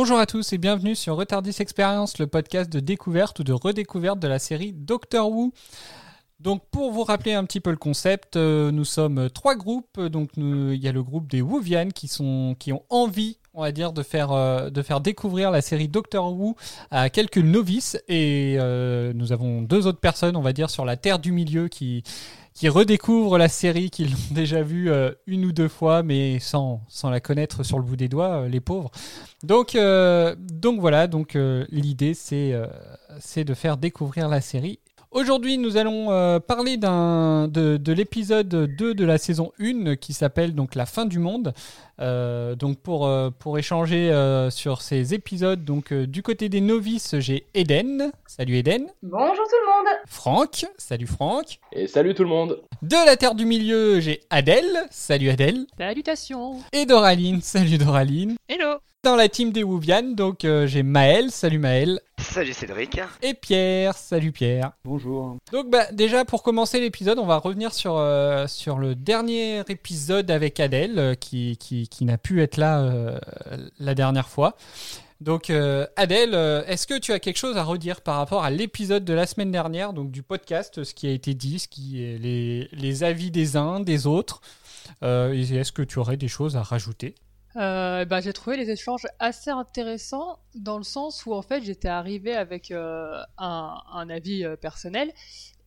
Bonjour 0.00 0.18
à 0.18 0.24
tous 0.24 0.54
et 0.54 0.56
bienvenue 0.56 0.94
sur 0.94 1.16
Retardis 1.16 1.54
Experience, 1.58 2.16
le 2.16 2.26
podcast 2.26 2.72
de 2.72 2.80
découverte 2.80 3.38
ou 3.40 3.44
de 3.44 3.52
redécouverte 3.52 4.18
de 4.18 4.28
la 4.28 4.38
série 4.38 4.72
Doctor 4.72 5.30
Who. 5.30 5.52
Donc 6.40 6.62
pour 6.70 6.90
vous 6.90 7.04
rappeler 7.04 7.34
un 7.34 7.44
petit 7.44 7.60
peu 7.60 7.68
le 7.68 7.76
concept, 7.76 8.36
euh, 8.36 8.70
nous 8.70 8.86
sommes 8.86 9.28
trois 9.28 9.56
groupes. 9.56 10.00
Donc 10.00 10.30
il 10.38 10.82
y 10.82 10.88
a 10.88 10.92
le 10.92 11.02
groupe 11.02 11.30
des 11.30 11.42
Whovian 11.42 11.90
qui 11.90 12.08
qui 12.58 12.72
ont 12.72 12.82
envie, 12.88 13.36
on 13.52 13.60
va 13.60 13.72
dire, 13.72 13.92
de 13.92 14.02
faire 14.02 14.32
euh, 14.32 14.70
de 14.70 14.80
faire 14.80 15.02
découvrir 15.02 15.50
la 15.50 15.60
série 15.60 15.88
Doctor 15.88 16.32
Who 16.32 16.56
à 16.90 17.10
quelques 17.10 17.36
novices 17.36 18.02
et 18.08 18.56
euh, 18.58 19.12
nous 19.14 19.32
avons 19.32 19.60
deux 19.60 19.86
autres 19.86 20.00
personnes, 20.00 20.34
on 20.34 20.40
va 20.40 20.54
dire, 20.54 20.70
sur 20.70 20.86
la 20.86 20.96
terre 20.96 21.18
du 21.18 21.30
milieu 21.30 21.68
qui 21.68 22.04
qui 22.54 22.68
redécouvrent 22.68 23.38
la 23.38 23.48
série, 23.48 23.90
qui 23.90 24.04
l'ont 24.06 24.16
déjà 24.30 24.62
vue 24.62 24.90
euh, 24.90 25.12
une 25.26 25.44
ou 25.44 25.52
deux 25.52 25.68
fois, 25.68 26.02
mais 26.02 26.38
sans, 26.38 26.82
sans 26.88 27.10
la 27.10 27.20
connaître 27.20 27.62
sur 27.62 27.78
le 27.78 27.84
bout 27.84 27.96
des 27.96 28.08
doigts, 28.08 28.42
euh, 28.42 28.48
les 28.48 28.60
pauvres. 28.60 28.90
Donc, 29.42 29.74
euh, 29.74 30.34
donc 30.38 30.80
voilà, 30.80 31.06
donc 31.06 31.36
l'idée 31.70 32.14
c'est 32.14 32.54
c'est 33.18 33.44
de 33.44 33.54
faire 33.54 33.76
découvrir 33.78 34.28
la 34.28 34.40
série. 34.40 34.80
Aujourd'hui, 35.12 35.58
nous 35.58 35.76
allons 35.76 36.12
euh, 36.12 36.38
parler 36.38 36.76
d'un 36.76 37.48
de, 37.48 37.76
de 37.76 37.92
l'épisode 37.92 38.48
2 38.48 38.94
de 38.94 39.04
la 39.04 39.18
saison 39.18 39.50
1 39.60 39.96
qui 39.96 40.12
s'appelle 40.12 40.54
donc 40.54 40.76
La 40.76 40.86
fin 40.86 41.04
du 41.04 41.18
monde. 41.18 41.52
Euh, 42.00 42.54
donc 42.54 42.78
pour, 42.78 43.08
euh, 43.08 43.30
pour 43.36 43.58
échanger 43.58 44.12
euh, 44.12 44.50
sur 44.50 44.82
ces 44.82 45.12
épisodes, 45.12 45.64
donc 45.64 45.92
euh, 45.92 46.06
du 46.06 46.22
côté 46.22 46.48
des 46.48 46.60
novices, 46.60 47.18
j'ai 47.18 47.48
Eden. 47.54 48.12
Salut 48.24 48.56
Eden. 48.56 48.86
Bonjour 49.02 49.34
tout 49.34 49.56
le 49.66 49.66
monde 49.66 49.98
Franck. 50.06 50.66
Salut 50.78 51.08
Franck. 51.08 51.58
Et 51.72 51.88
salut 51.88 52.14
tout 52.14 52.22
le 52.22 52.28
monde 52.28 52.60
De 52.82 53.04
la 53.04 53.16
Terre 53.16 53.34
du 53.34 53.46
Milieu, 53.46 53.98
j'ai 53.98 54.20
Adèle. 54.30 54.86
Salut 54.90 55.28
Adèle. 55.28 55.66
Salutations 55.76 56.60
Et 56.72 56.86
Doraline. 56.86 57.40
Salut 57.42 57.78
Doraline. 57.78 58.36
Hello 58.48 58.76
Dans 59.02 59.16
la 59.16 59.30
team 59.30 59.50
des 59.50 59.62
Wouvian, 59.64 60.12
donc 60.12 60.44
euh, 60.44 60.66
j'ai 60.66 60.82
Maël. 60.82 61.30
Salut 61.30 61.58
Maël. 61.58 62.00
Salut 62.18 62.52
Cédric. 62.52 63.00
Et 63.22 63.32
Pierre. 63.32 63.94
Salut 63.94 64.30
Pierre. 64.30 64.72
Bonjour. 64.84 65.38
Donc 65.52 65.70
bah, 65.70 65.90
déjà 65.90 66.26
pour 66.26 66.42
commencer 66.42 66.80
l'épisode, 66.80 67.18
on 67.18 67.24
va 67.24 67.38
revenir 67.38 67.72
sur, 67.72 67.96
euh, 67.96 68.46
sur 68.46 68.76
le 68.76 68.94
dernier 68.94 69.60
épisode 69.70 70.30
avec 70.30 70.60
Adèle 70.60 70.98
euh, 70.98 71.14
qui, 71.14 71.56
qui, 71.56 71.88
qui 71.88 72.04
n'a 72.04 72.18
pu 72.18 72.42
être 72.42 72.58
là 72.58 72.80
euh, 72.80 73.18
la 73.78 73.94
dernière 73.94 74.28
fois. 74.28 74.54
Donc 75.22 75.48
euh, 75.48 75.86
Adèle, 75.96 76.34
euh, 76.34 76.62
est-ce 76.66 76.86
que 76.86 76.98
tu 76.98 77.12
as 77.12 77.20
quelque 77.20 77.38
chose 77.38 77.56
à 77.56 77.64
redire 77.64 78.02
par 78.02 78.16
rapport 78.16 78.44
à 78.44 78.50
l'épisode 78.50 79.06
de 79.06 79.14
la 79.14 79.24
semaine 79.26 79.50
dernière, 79.50 79.94
donc 79.94 80.10
du 80.10 80.22
podcast, 80.22 80.84
ce 80.84 80.92
qui 80.92 81.06
a 81.06 81.10
été 81.10 81.32
dit, 81.32 81.58
ce 81.58 81.68
qui 81.68 82.04
est 82.04 82.18
les, 82.18 82.68
les 82.72 83.02
avis 83.02 83.30
des 83.30 83.56
uns, 83.56 83.80
des 83.80 84.06
autres? 84.06 84.42
Euh, 85.02 85.32
et 85.32 85.56
Est-ce 85.56 85.72
que 85.72 85.80
tu 85.82 85.98
aurais 85.98 86.18
des 86.18 86.28
choses 86.28 86.58
à 86.58 86.62
rajouter? 86.62 87.14
Bah, 87.54 88.20
J'ai 88.20 88.32
trouvé 88.32 88.56
les 88.56 88.70
échanges 88.70 89.06
assez 89.18 89.50
intéressants 89.50 90.38
dans 90.54 90.78
le 90.78 90.84
sens 90.84 91.26
où 91.26 91.32
en 91.32 91.42
fait 91.42 91.62
j'étais 91.62 91.88
arrivée 91.88 92.34
avec 92.34 92.70
euh, 92.70 93.20
un, 93.38 94.08
avis 94.08 94.44
euh, 94.44 94.56
personnel 94.56 95.12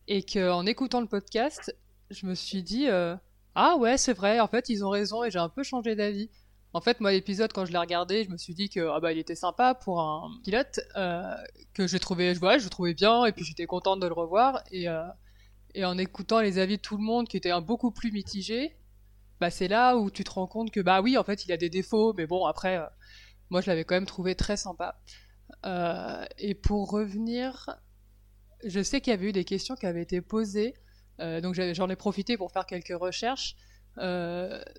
et 0.08 0.22
qu'en 0.22 0.66
écoutant 0.66 1.00
le 1.00 1.06
podcast, 1.06 1.76
je 2.10 2.26
me 2.26 2.34
suis 2.34 2.62
dit 2.62 2.86
Ah 3.54 3.76
ouais, 3.76 3.96
c'est 3.98 4.12
vrai, 4.12 4.40
en 4.40 4.48
fait 4.48 4.68
ils 4.68 4.84
ont 4.84 4.90
raison 4.90 5.24
et 5.24 5.30
j'ai 5.30 5.38
un 5.38 5.48
peu 5.48 5.62
changé 5.62 5.94
d'avis. 5.94 6.30
En 6.76 6.80
fait, 6.80 7.00
moi, 7.00 7.12
l'épisode, 7.12 7.52
quand 7.52 7.64
je 7.66 7.70
l'ai 7.70 7.78
regardé, 7.78 8.24
je 8.24 8.30
me 8.30 8.36
suis 8.36 8.52
dit 8.52 8.68
que 8.68 8.88
ah 8.88 8.98
bah, 8.98 9.12
il 9.12 9.18
était 9.18 9.36
sympa 9.36 9.74
pour 9.74 10.00
un 10.00 10.28
pilote, 10.42 10.80
que 11.72 11.86
j'ai 11.86 12.00
trouvé, 12.00 12.34
je, 12.34 12.40
ouais, 12.40 12.58
je 12.58 12.64
le 12.64 12.70
trouvais 12.70 12.94
bien, 12.94 13.24
et 13.26 13.32
puis 13.32 13.44
j'étais 13.44 13.66
contente 13.66 14.00
de 14.00 14.08
le 14.08 14.12
revoir. 14.12 14.62
Et, 14.72 14.88
en 15.84 15.98
écoutant 15.98 16.40
les 16.40 16.58
avis 16.58 16.76
de 16.76 16.82
tout 16.82 16.96
le 16.96 17.02
monde 17.02 17.28
qui 17.28 17.36
étaient 17.36 17.52
beaucoup 17.60 17.92
plus 17.92 18.10
mitigés, 18.10 18.76
bah, 19.40 19.50
c'est 19.50 19.68
là 19.68 19.96
où 19.96 20.10
tu 20.10 20.24
te 20.24 20.30
rends 20.30 20.46
compte 20.46 20.70
que, 20.70 20.80
bah 20.80 21.00
oui, 21.00 21.18
en 21.18 21.24
fait, 21.24 21.44
il 21.44 21.52
a 21.52 21.56
des 21.56 21.70
défauts, 21.70 22.12
mais 22.14 22.26
bon, 22.26 22.46
après, 22.46 22.78
euh, 22.78 22.86
moi, 23.50 23.60
je 23.60 23.66
l'avais 23.68 23.84
quand 23.84 23.94
même 23.94 24.06
trouvé 24.06 24.34
très 24.34 24.56
sympa. 24.56 25.00
Euh, 25.66 26.24
et 26.38 26.54
pour 26.54 26.90
revenir, 26.90 27.70
je 28.64 28.82
sais 28.82 29.00
qu'il 29.00 29.10
y 29.10 29.14
avait 29.14 29.28
eu 29.28 29.32
des 29.32 29.44
questions 29.44 29.74
qui 29.74 29.86
avaient 29.86 30.02
été 30.02 30.20
posées, 30.20 30.74
euh, 31.20 31.40
donc 31.40 31.54
j'en 31.54 31.88
ai 31.90 31.96
profité 31.96 32.36
pour 32.36 32.52
faire 32.52 32.66
quelques 32.66 32.98
recherches. 32.98 33.56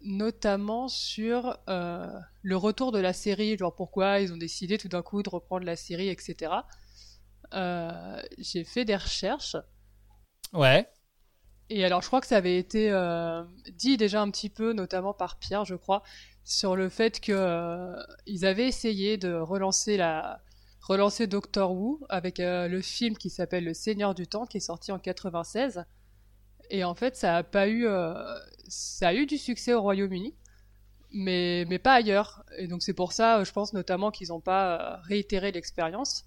Notamment 0.02 0.90
sur 0.90 1.58
le 1.68 2.58
retour 2.58 2.92
de 2.92 3.00
la 3.00 3.14
série, 3.14 3.58
genre 3.58 3.74
pourquoi 3.74 4.20
ils 4.20 4.34
ont 4.34 4.38
décidé 4.38 4.78
tout 4.78 4.90
d'un 4.90 5.02
coup 5.02 5.24
de 5.24 5.30
reprendre 5.30 5.66
la 5.66 5.78
série, 5.78 6.10
etc. 6.10 6.52
J'ai 8.38 8.66
fait 8.66 8.84
des 8.84 8.98
recherches 8.98 9.56
Ouais. 10.52 10.88
Et 11.70 11.84
alors 11.84 12.02
je 12.02 12.08
crois 12.08 12.22
que 12.22 12.28
ça 12.28 12.38
avait 12.38 12.58
été 12.58 12.92
euh, 12.92 13.44
dit 13.74 13.98
déjà 13.98 14.22
un 14.22 14.30
petit 14.30 14.50
peu, 14.50 14.74
notamment 14.74 15.14
par 15.14 15.38
Pierre, 15.38 15.66
je 15.66 15.76
crois, 15.76 16.04
sur 16.46 16.76
le 16.76 16.90
fait 16.90 17.20
que 17.20 17.32
euh, 17.32 17.96
ils 18.28 18.46
avaient 18.46 18.68
essayé 18.68 19.18
de 19.18 19.34
relancer 19.34 19.98
la 19.98 20.42
relancer 20.80 21.26
Doctor 21.26 21.72
Who 21.74 22.06
avec 22.10 22.40
euh, 22.40 22.68
le 22.68 22.80
film 22.82 23.18
qui 23.18 23.32
s'appelle 23.32 23.66
Le 23.66 23.74
Seigneur 23.74 24.14
du 24.14 24.28
Temps, 24.28 24.46
qui 24.46 24.58
est 24.58 24.62
sorti 24.62 24.92
en 24.92 25.00
96. 25.00 25.84
Et 26.70 26.84
en 26.84 26.94
fait, 26.94 27.16
ça 27.16 27.38
a 27.38 27.44
pas 27.44 27.68
eu, 27.68 27.88
euh, 27.88 28.14
ça 28.68 29.08
a 29.08 29.14
eu 29.16 29.26
du 29.26 29.40
succès 29.40 29.74
au 29.74 29.82
Royaume-Uni, 29.82 30.36
mais 31.12 31.66
mais 31.68 31.80
pas 31.80 31.94
ailleurs. 31.96 32.46
Et 32.60 32.68
donc 32.68 32.84
c'est 32.84 32.94
pour 32.94 33.12
ça, 33.12 33.44
je 33.44 33.52
pense 33.52 33.74
notamment 33.74 34.12
qu'ils 34.12 34.28
n'ont 34.30 34.42
pas 34.42 35.00
réitéré 35.04 35.52
l'expérience. 35.52 36.26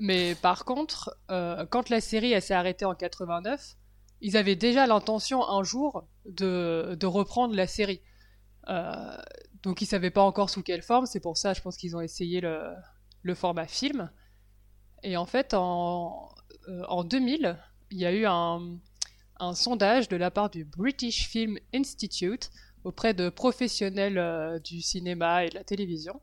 Mais 0.00 0.34
par 0.34 0.64
contre, 0.64 1.16
quand 1.28 1.90
la 1.90 2.00
série 2.00 2.40
s'est 2.40 2.54
arrêtée 2.54 2.86
en 2.86 2.94
89, 2.94 3.76
ils 4.20 4.36
avaient 4.36 4.56
déjà 4.56 4.86
l'intention 4.86 5.48
un 5.48 5.62
jour 5.62 6.06
de, 6.26 7.06
reprendre 7.06 7.54
la 7.54 7.66
série. 7.66 8.00
Euh, 8.68 9.16
donc 9.62 9.80
ils 9.82 9.86
savaient 9.86 10.10
pas 10.10 10.22
encore 10.22 10.50
sous 10.50 10.62
quelle 10.62 10.82
forme, 10.82 11.06
c'est 11.06 11.20
pour 11.20 11.36
ça 11.36 11.54
je 11.54 11.60
pense 11.60 11.76
qu'ils 11.76 11.96
ont 11.96 12.00
essayé 12.00 12.40
le, 12.40 13.34
format 13.34 13.66
film. 13.66 14.10
Et 15.02 15.16
en 15.16 15.26
fait, 15.26 15.54
en, 15.54 16.28
euh, 16.68 16.82
en 16.88 17.04
2000, 17.04 17.56
il 17.90 17.98
y 17.98 18.06
a 18.06 18.12
eu 18.12 18.26
un, 18.26 18.78
un 19.38 19.54
sondage 19.54 20.08
de 20.08 20.16
la 20.16 20.30
part 20.30 20.50
du 20.50 20.64
British 20.64 21.28
Film 21.28 21.58
Institute 21.74 22.50
auprès 22.84 23.14
de 23.14 23.28
professionnels 23.28 24.18
euh, 24.18 24.58
du 24.58 24.82
cinéma 24.82 25.44
et 25.44 25.48
de 25.48 25.54
la 25.54 25.64
télévision. 25.64 26.20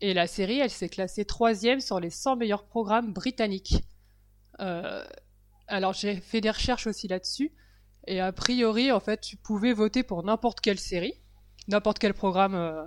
Et 0.00 0.14
la 0.14 0.26
série, 0.26 0.58
elle 0.58 0.70
s'est 0.70 0.88
classée 0.88 1.24
troisième 1.24 1.80
sur 1.80 2.00
les 2.00 2.10
100 2.10 2.36
meilleurs 2.36 2.64
programmes 2.64 3.12
britanniques. 3.12 3.84
Alors 5.70 5.92
j'ai 5.92 6.16
fait 6.16 6.40
des 6.40 6.50
recherches 6.50 6.86
aussi 6.88 7.08
là-dessus. 7.08 7.52
Et 8.06 8.20
a 8.20 8.32
priori, 8.32 8.90
en 8.90 8.98
fait, 9.00 9.20
tu 9.20 9.36
pouvais 9.36 9.72
voter 9.72 10.02
pour 10.02 10.24
n'importe 10.24 10.60
quelle 10.60 10.80
série, 10.80 11.14
n'importe 11.68 12.00
quel 12.00 12.12
programme 12.12 12.56
euh, 12.56 12.82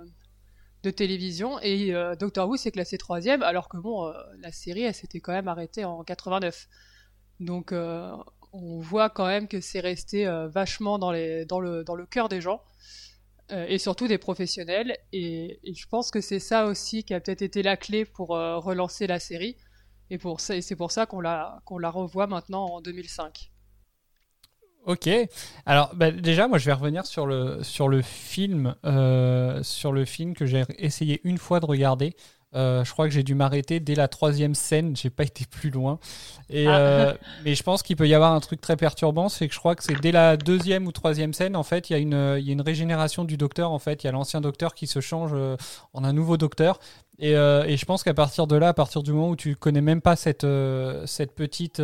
de 0.82 0.90
télévision. 0.90 1.58
Et 1.60 1.94
euh, 1.94 2.14
Doctor 2.14 2.48
Who 2.48 2.56
s'est 2.56 2.72
classé 2.72 2.98
troisième, 2.98 3.42
alors 3.42 3.70
que 3.70 3.78
bon, 3.78 4.06
euh, 4.06 4.12
la 4.40 4.52
série, 4.52 4.82
elle 4.82 4.94
s'était 4.94 5.20
quand 5.20 5.32
même 5.32 5.48
arrêtée 5.48 5.84
en 5.84 6.04
89. 6.04 6.68
Donc 7.40 7.72
on 7.72 8.78
voit 8.78 9.10
quand 9.10 9.26
même 9.26 9.48
que 9.48 9.60
c'est 9.60 9.80
resté 9.80 10.24
vachement 10.52 11.00
dans, 11.00 11.10
le, 11.10 12.04
cœur 12.06 12.28
des 12.28 12.40
gens. 12.40 12.62
et 13.50 13.78
surtout 13.78 14.06
des 14.06 14.18
professionnels. 14.18 14.96
Et, 15.12 15.58
je 15.64 15.86
pense 15.88 16.12
que 16.12 16.20
c'est 16.20 16.38
ça 16.38 16.66
aussi 16.66 17.02
qui 17.02 17.12
a 17.12 17.20
peut-être 17.20 17.42
été 17.42 17.64
la 17.64 17.76
clé 17.76 18.04
pour 18.04 18.28
relancer 18.28 19.08
la 19.08 19.18
série. 19.18 19.56
Et, 20.10 20.18
pour 20.18 20.40
ça, 20.40 20.60
c'est 20.60 20.76
pour 20.76 20.92
ça 20.92 21.06
qu'on 21.06 21.20
la, 21.20 21.60
qu'on 21.64 21.78
la 21.78 21.90
revoit 21.90 22.26
maintenant 22.26 22.66
en 22.66 22.80
2005. 22.80 23.50
Ok. 24.86 25.08
Alors 25.64 25.94
bah, 25.94 26.10
déjà, 26.10 26.46
moi, 26.46 26.58
je 26.58 26.66
vais 26.66 26.72
revenir 26.72 27.06
sur 27.06 27.26
le 27.26 27.62
sur 27.62 27.88
le 27.88 28.02
film, 28.02 28.74
euh, 28.84 29.62
sur 29.62 29.92
le 29.92 30.04
film 30.04 30.34
que 30.34 30.44
j'ai 30.44 30.64
essayé 30.78 31.20
une 31.24 31.38
fois 31.38 31.60
de 31.60 31.66
regarder. 31.66 32.14
Euh, 32.54 32.84
je 32.84 32.92
crois 32.92 33.06
que 33.08 33.12
j'ai 33.14 33.22
dû 33.22 33.34
m'arrêter 33.34 33.80
dès 33.80 33.94
la 33.94 34.06
troisième 34.08 34.54
scène. 34.54 34.96
J'ai 34.96 35.10
pas 35.10 35.24
été 35.24 35.44
plus 35.44 35.70
loin. 35.70 35.98
Et 36.50 36.66
Ah. 36.68 36.76
euh, 36.78 37.14
mais 37.44 37.54
je 37.54 37.62
pense 37.62 37.82
qu'il 37.82 37.96
peut 37.96 38.06
y 38.06 38.14
avoir 38.14 38.32
un 38.32 38.40
truc 38.40 38.60
très 38.60 38.76
perturbant, 38.76 39.28
c'est 39.28 39.48
que 39.48 39.54
je 39.54 39.58
crois 39.58 39.74
que 39.74 39.82
c'est 39.82 40.00
dès 40.00 40.12
la 40.12 40.36
deuxième 40.36 40.86
ou 40.86 40.92
troisième 40.92 41.32
scène, 41.32 41.56
en 41.56 41.62
fait, 41.64 41.90
il 41.90 41.92
y 41.94 41.96
a 41.96 41.98
une 41.98 42.36
il 42.38 42.46
y 42.46 42.50
a 42.50 42.52
une 42.52 42.60
régénération 42.60 43.24
du 43.24 43.36
docteur. 43.36 43.70
En 43.72 43.78
fait, 43.78 44.04
il 44.04 44.06
y 44.06 44.08
a 44.08 44.12
l'ancien 44.12 44.40
docteur 44.40 44.74
qui 44.74 44.86
se 44.86 45.00
change 45.00 45.32
euh, 45.34 45.56
en 45.94 46.04
un 46.04 46.12
nouveau 46.12 46.36
docteur. 46.36 46.78
Et, 47.20 47.30
et 47.32 47.76
je 47.76 47.84
pense 47.84 48.02
qu'à 48.02 48.12
partir 48.14 48.48
de 48.48 48.56
là, 48.56 48.68
à 48.68 48.74
partir 48.74 49.02
du 49.04 49.12
moment 49.12 49.28
où 49.30 49.36
tu 49.36 49.54
connais 49.54 49.80
même 49.80 50.00
pas 50.00 50.16
cette 50.16 50.44
cette 51.06 51.32
petite 51.32 51.80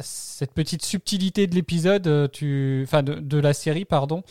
cette 0.00 0.52
petite 0.54 0.84
subtilité 0.84 1.46
de 1.46 1.54
l'épisode, 1.54 2.30
tu, 2.32 2.82
enfin 2.86 3.02
de, 3.02 3.14
de 3.14 3.38
la 3.38 3.52
série, 3.52 3.84
pardon, 3.84 4.22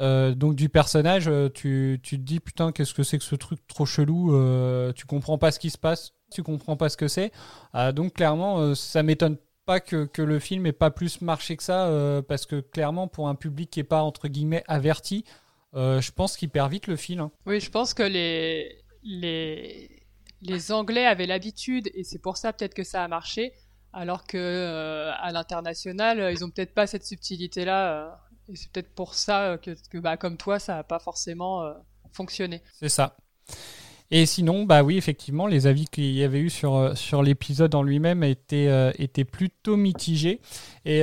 euh, 0.00 0.34
donc 0.34 0.54
du 0.56 0.68
personnage, 0.68 1.28
euh, 1.28 1.48
tu, 1.48 2.00
tu 2.02 2.16
te 2.16 2.22
dis 2.22 2.40
putain 2.40 2.72
qu'est-ce 2.72 2.94
que 2.94 3.02
c'est 3.02 3.18
que 3.18 3.24
ce 3.24 3.34
truc 3.36 3.60
trop 3.66 3.86
chelou, 3.86 4.34
euh, 4.34 4.92
tu 4.92 5.06
comprends 5.06 5.38
pas 5.38 5.50
ce 5.50 5.58
qui 5.58 5.70
se 5.70 5.78
passe, 5.78 6.12
tu 6.32 6.42
comprends 6.42 6.76
pas 6.76 6.88
ce 6.88 6.96
que 6.96 7.08
c'est. 7.08 7.32
Ah, 7.72 7.92
donc 7.92 8.14
clairement, 8.14 8.58
euh, 8.60 8.74
ça 8.74 9.02
m'étonne 9.02 9.36
pas 9.66 9.80
que, 9.80 10.06
que 10.06 10.22
le 10.22 10.38
film 10.38 10.66
ait 10.66 10.72
pas 10.72 10.90
plus 10.90 11.20
marché 11.20 11.56
que 11.56 11.62
ça, 11.62 12.22
parce 12.26 12.46
que 12.46 12.60
clairement 12.60 13.06
pour 13.08 13.28
un 13.28 13.34
public 13.34 13.70
qui 13.70 13.80
est 13.80 13.84
pas 13.84 14.02
entre 14.02 14.26
guillemets 14.26 14.64
averti, 14.66 15.24
je 15.74 16.10
pense 16.10 16.36
qu'il 16.36 16.48
perd 16.48 16.72
vite 16.72 16.86
le 16.88 16.96
fil. 16.96 17.20
hein. 17.20 17.30
Oui, 17.46 17.60
je 17.60 17.70
pense 17.70 17.94
que 17.94 18.02
les, 18.02 18.82
les, 19.04 20.02
les 20.40 20.72
Anglais 20.72 21.06
avaient 21.06 21.26
l'habitude, 21.26 21.88
et 21.94 22.02
c'est 22.02 22.18
pour 22.18 22.36
ça 22.36 22.52
peut-être 22.52 22.74
que 22.74 22.82
ça 22.82 23.04
a 23.04 23.08
marché, 23.08 23.52
alors 23.92 24.24
que 24.24 25.10
à 25.20 25.30
l'international, 25.30 26.32
ils 26.32 26.44
ont 26.44 26.50
peut-être 26.50 26.74
pas 26.74 26.88
cette 26.88 27.04
subtilité-là, 27.04 28.18
et 28.50 28.56
c'est 28.56 28.70
peut-être 28.70 28.92
pour 28.94 29.14
ça 29.14 29.52
euh, 29.52 29.56
que, 29.56 29.98
bah, 29.98 30.16
comme 30.16 30.36
toi, 30.36 30.58
ça 30.58 30.78
a 30.78 30.82
pas 30.82 30.98
forcément 30.98 31.62
euh, 31.62 31.72
fonctionné. 32.12 32.62
C'est 32.78 32.88
ça. 32.88 33.16
Et 34.12 34.26
sinon, 34.26 34.64
bah 34.64 34.82
oui, 34.82 34.96
effectivement, 34.96 35.46
les 35.46 35.68
avis 35.68 35.84
qu'il 35.84 36.10
y 36.10 36.24
avait 36.24 36.40
eu 36.40 36.50
sur, 36.50 36.74
euh, 36.74 36.94
sur 36.96 37.22
l'épisode 37.22 37.76
en 37.76 37.84
lui-même 37.84 38.24
étaient, 38.24 38.92
étaient 38.98 39.24
plutôt 39.24 39.76
mitigés. 39.76 40.40
Et, 40.84 41.02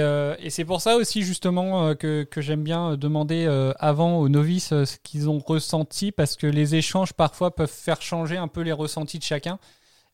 c'est 0.49 0.65
pour 0.65 0.81
ça 0.81 0.97
aussi, 0.97 1.21
justement, 1.21 1.95
que, 1.95 2.23
que 2.23 2.41
j'aime 2.41 2.63
bien 2.63 2.97
demander 2.97 3.47
avant 3.79 4.17
aux 4.17 4.27
novices 4.27 4.69
ce 4.83 4.97
qu'ils 5.03 5.29
ont 5.29 5.39
ressenti, 5.39 6.11
parce 6.11 6.35
que 6.35 6.47
les 6.47 6.75
échanges, 6.75 7.13
parfois, 7.13 7.55
peuvent 7.55 7.71
faire 7.71 8.01
changer 8.01 8.35
un 8.35 8.49
peu 8.49 8.59
les 8.59 8.73
ressentis 8.73 9.19
de 9.19 9.23
chacun. 9.23 9.57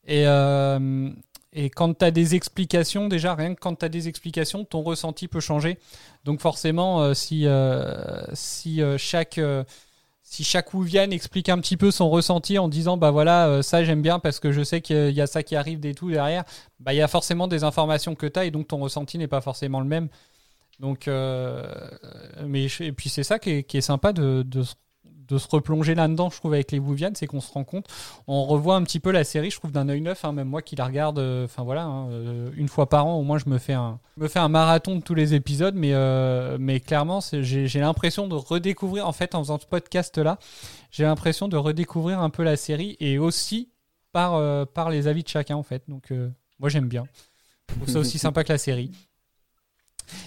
Et, 0.06 0.24
et 1.54 1.70
quand 1.70 1.94
tu 1.98 2.04
as 2.04 2.10
des 2.10 2.34
explications, 2.34 3.08
déjà, 3.08 3.34
rien 3.34 3.54
que 3.54 3.60
quand 3.60 3.76
tu 3.76 3.84
as 3.84 3.88
des 3.88 4.08
explications, 4.08 4.64
ton 4.64 4.82
ressenti 4.82 5.28
peut 5.28 5.40
changer. 5.40 5.78
Donc 6.24 6.40
forcément, 6.40 7.00
euh, 7.02 7.14
si, 7.14 7.46
euh, 7.46 8.22
si 8.34 8.82
euh, 8.82 8.98
chaque... 8.98 9.40
si 10.22 10.42
chaque 10.42 10.72
Wuvian 10.74 11.10
explique 11.10 11.48
un 11.48 11.58
petit 11.60 11.76
peu 11.76 11.90
son 11.90 12.08
ressenti 12.10 12.58
en 12.58 12.66
disant 12.68 12.96
bah 12.96 13.10
voilà 13.10 13.62
ça 13.62 13.84
j'aime 13.84 14.00
bien 14.02 14.18
parce 14.18 14.40
que 14.40 14.52
je 14.52 14.64
sais 14.64 14.80
qu'il 14.80 15.10
y 15.10 15.20
a 15.20 15.26
ça 15.26 15.42
qui 15.42 15.54
arrive 15.54 15.80
des 15.80 15.94
tout 15.94 16.10
derrière 16.10 16.44
bah 16.80 16.94
il 16.94 16.96
y 16.96 17.02
a 17.02 17.08
forcément 17.08 17.46
des 17.46 17.62
informations 17.62 18.14
que 18.14 18.26
tu 18.26 18.40
as 18.40 18.46
et 18.46 18.50
donc 18.50 18.66
ton 18.68 18.78
ressenti 18.78 19.18
n'est 19.18 19.28
pas 19.28 19.42
forcément 19.42 19.80
le 19.80 19.86
même 19.86 20.08
donc 20.80 21.08
mais 22.46 22.66
et 22.80 22.92
puis 22.92 23.08
c'est 23.10 23.22
ça 23.22 23.38
qui 23.38 23.50
est, 23.50 23.62
qui 23.64 23.76
est 23.76 23.80
sympa 23.82 24.12
de, 24.12 24.42
de, 24.42 24.62
se- 24.62 24.74
de 25.28 25.38
se 25.38 25.48
replonger 25.48 25.94
là-dedans 25.94 26.30
je 26.30 26.36
trouve 26.36 26.54
avec 26.54 26.72
les 26.72 26.78
Wuvian 26.78 27.10
c'est 27.14 27.26
qu'on 27.26 27.40
se 27.40 27.52
rend 27.52 27.64
compte. 27.64 27.86
On 28.26 28.44
revoit 28.44 28.76
un 28.76 28.82
petit 28.82 29.00
peu 29.00 29.10
la 29.10 29.24
série 29.24 29.50
je 29.50 29.58
trouve 29.58 29.72
d'un 29.72 29.88
œil 29.88 30.00
neuf 30.00 30.24
hein, 30.24 30.32
même 30.32 30.48
moi 30.48 30.62
qui 30.62 30.76
la 30.76 30.86
regarde 30.86 31.18
euh, 31.18 31.44
enfin 31.44 31.62
voilà 31.62 31.84
hein, 31.84 32.10
euh, 32.10 32.50
une 32.56 32.68
fois 32.68 32.88
par 32.88 33.06
an 33.06 33.14
au 33.14 33.22
moins 33.22 33.38
je 33.38 33.48
me 33.48 33.58
fais 33.58 33.72
un 33.72 33.98
je 34.16 34.22
me 34.22 34.28
fais 34.28 34.38
un 34.38 34.48
marathon 34.48 34.96
de 34.96 35.00
tous 35.00 35.14
les 35.14 35.34
épisodes 35.34 35.74
mais 35.74 35.94
euh, 35.94 36.56
mais 36.60 36.80
clairement 36.80 37.20
j'ai 37.32 37.80
l'impression 37.80 38.28
de 38.28 38.34
redécouvrir 38.34 39.06
en 39.06 39.12
fait 39.12 39.34
en 39.34 39.42
faisant 39.42 39.58
ce 39.58 39.66
podcast 39.66 40.18
là 40.18 40.38
j'ai 40.90 41.04
l'impression 41.04 41.48
de 41.48 41.56
redécouvrir 41.56 42.20
un 42.20 42.30
peu 42.30 42.42
la 42.42 42.56
série 42.56 42.96
et 43.00 43.18
aussi 43.18 43.70
par 44.12 44.34
euh, 44.34 44.64
par 44.64 44.90
les 44.90 45.08
avis 45.08 45.22
de 45.22 45.28
chacun 45.28 45.56
en 45.56 45.62
fait. 45.62 45.82
Donc 45.88 46.12
moi 46.58 46.68
j'aime 46.68 46.88
bien. 46.88 47.04
Je 47.68 47.74
trouve 47.74 47.88
ça 47.88 47.98
aussi 47.98 48.18
sympa 48.20 48.44
que 48.44 48.52
la 48.52 48.58
série. 48.58 48.92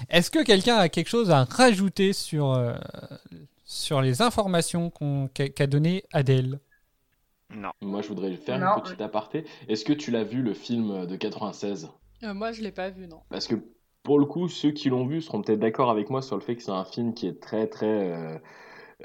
Est-ce 0.10 0.30
que 0.30 0.44
quelqu'un 0.44 0.76
a 0.76 0.90
quelque 0.90 1.08
chose 1.08 1.32
à 1.32 1.44
rajouter 1.46 2.12
sur 2.12 2.52
sur 3.70 4.02
les 4.02 4.22
informations 4.22 4.90
qu'a 5.34 5.50
qu'a 5.50 5.68
donné 5.68 6.04
Adèle 6.14 6.60
Non. 7.54 7.72
Moi, 7.82 8.02
je 8.02 8.08
voudrais 8.08 8.34
faire 8.38 8.58
Non. 8.60 8.78
une 8.78 8.82
petite 8.82 9.02
aparté. 9.02 9.46
Est-ce 9.68 9.84
que 9.86 9.94
tu 9.94 10.10
l'as 10.10 10.24
vu 10.24 10.42
le 10.42 10.54
film 10.54 11.06
de 11.06 11.16
96 11.18 11.90
Euh, 12.24 12.34
moi, 12.34 12.54
je 12.54 12.62
l'ai 12.62 12.72
pas 12.72 12.90
vu, 12.90 13.08
non. 13.08 13.20
Parce 13.30 13.46
que 13.48 13.56
pour 14.04 14.20
le 14.20 14.26
coup, 14.26 14.48
ceux 14.48 14.72
qui 14.72 14.90
l'ont 14.90 15.06
vu 15.06 15.22
seront 15.22 15.42
peut-être 15.42 15.60
d'accord 15.60 15.90
avec 15.92 16.10
moi 16.10 16.22
sur 16.22 16.36
le 16.38 16.42
fait 16.42 16.56
que 16.56 16.64
c'est 16.64 16.72
un 16.72 16.86
film 16.86 17.14
qui 17.14 17.28
est 17.28 17.42
très 17.42 17.68
très 17.68 18.14
euh, 18.14 18.38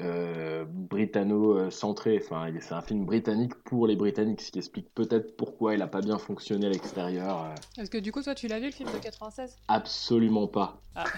euh, 0.01 0.65
britanno-centré. 0.65 2.21
Enfin, 2.23 2.47
c'est 2.61 2.73
un 2.73 2.81
film 2.81 3.05
britannique 3.05 3.53
pour 3.65 3.85
les 3.85 3.97
Britanniques, 3.97 4.39
ce 4.41 4.51
qui 4.51 4.59
explique 4.59 4.93
peut-être 4.95 5.35
pourquoi 5.35 5.73
il 5.73 5.79
n'a 5.79 5.87
pas 5.87 5.99
bien 6.01 6.17
fonctionné 6.17 6.67
à 6.67 6.69
l'extérieur. 6.69 7.43
Euh, 7.43 7.81
Est-ce 7.81 7.91
que 7.91 7.97
du 7.97 8.13
coup, 8.13 8.21
toi, 8.23 8.33
tu 8.33 8.47
l'as 8.47 8.59
vu 8.61 8.67
le 8.67 8.71
film 8.71 8.89
de 8.93 8.97
96 8.97 9.57
absolument 9.67 10.47
pas. 10.47 10.81
Ah. 10.95 11.03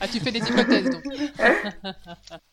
ah, 0.00 0.08
tu 0.08 0.20
fais 0.20 0.32
des 0.32 0.40
hypothèses 0.40 0.90
donc. 0.90 1.04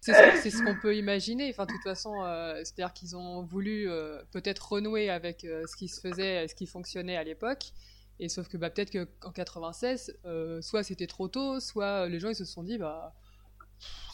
C'est 0.00 0.50
ce, 0.50 0.62
qu'on 0.62 0.76
peut 0.80 0.96
imaginer. 0.96 1.50
Enfin, 1.50 1.66
de 1.66 1.72
toute 1.72 1.82
façon, 1.82 2.22
euh, 2.22 2.58
c'est-à-dire 2.58 2.92
qu'ils 2.92 3.16
ont 3.16 3.42
voulu 3.42 3.90
euh, 3.90 4.22
peut-être 4.30 4.70
renouer 4.72 5.10
avec 5.10 5.44
euh, 5.44 5.64
ce 5.66 5.76
qui 5.76 5.88
se 5.88 6.00
faisait, 6.00 6.46
ce 6.46 6.54
qui 6.54 6.66
fonctionnait 6.66 7.16
à 7.16 7.24
l'époque. 7.24 7.72
Et 8.20 8.28
sauf 8.28 8.46
que 8.46 8.56
bah, 8.56 8.70
peut-être 8.70 8.92
qu'en 9.20 9.32
96, 9.32 10.16
euh, 10.24 10.62
soit 10.62 10.84
c'était 10.84 11.08
trop 11.08 11.26
tôt, 11.26 11.58
soit 11.58 12.08
les 12.08 12.20
gens 12.20 12.28
ils 12.28 12.36
se 12.36 12.44
sont 12.44 12.62
dit 12.62 12.78
bah 12.78 13.14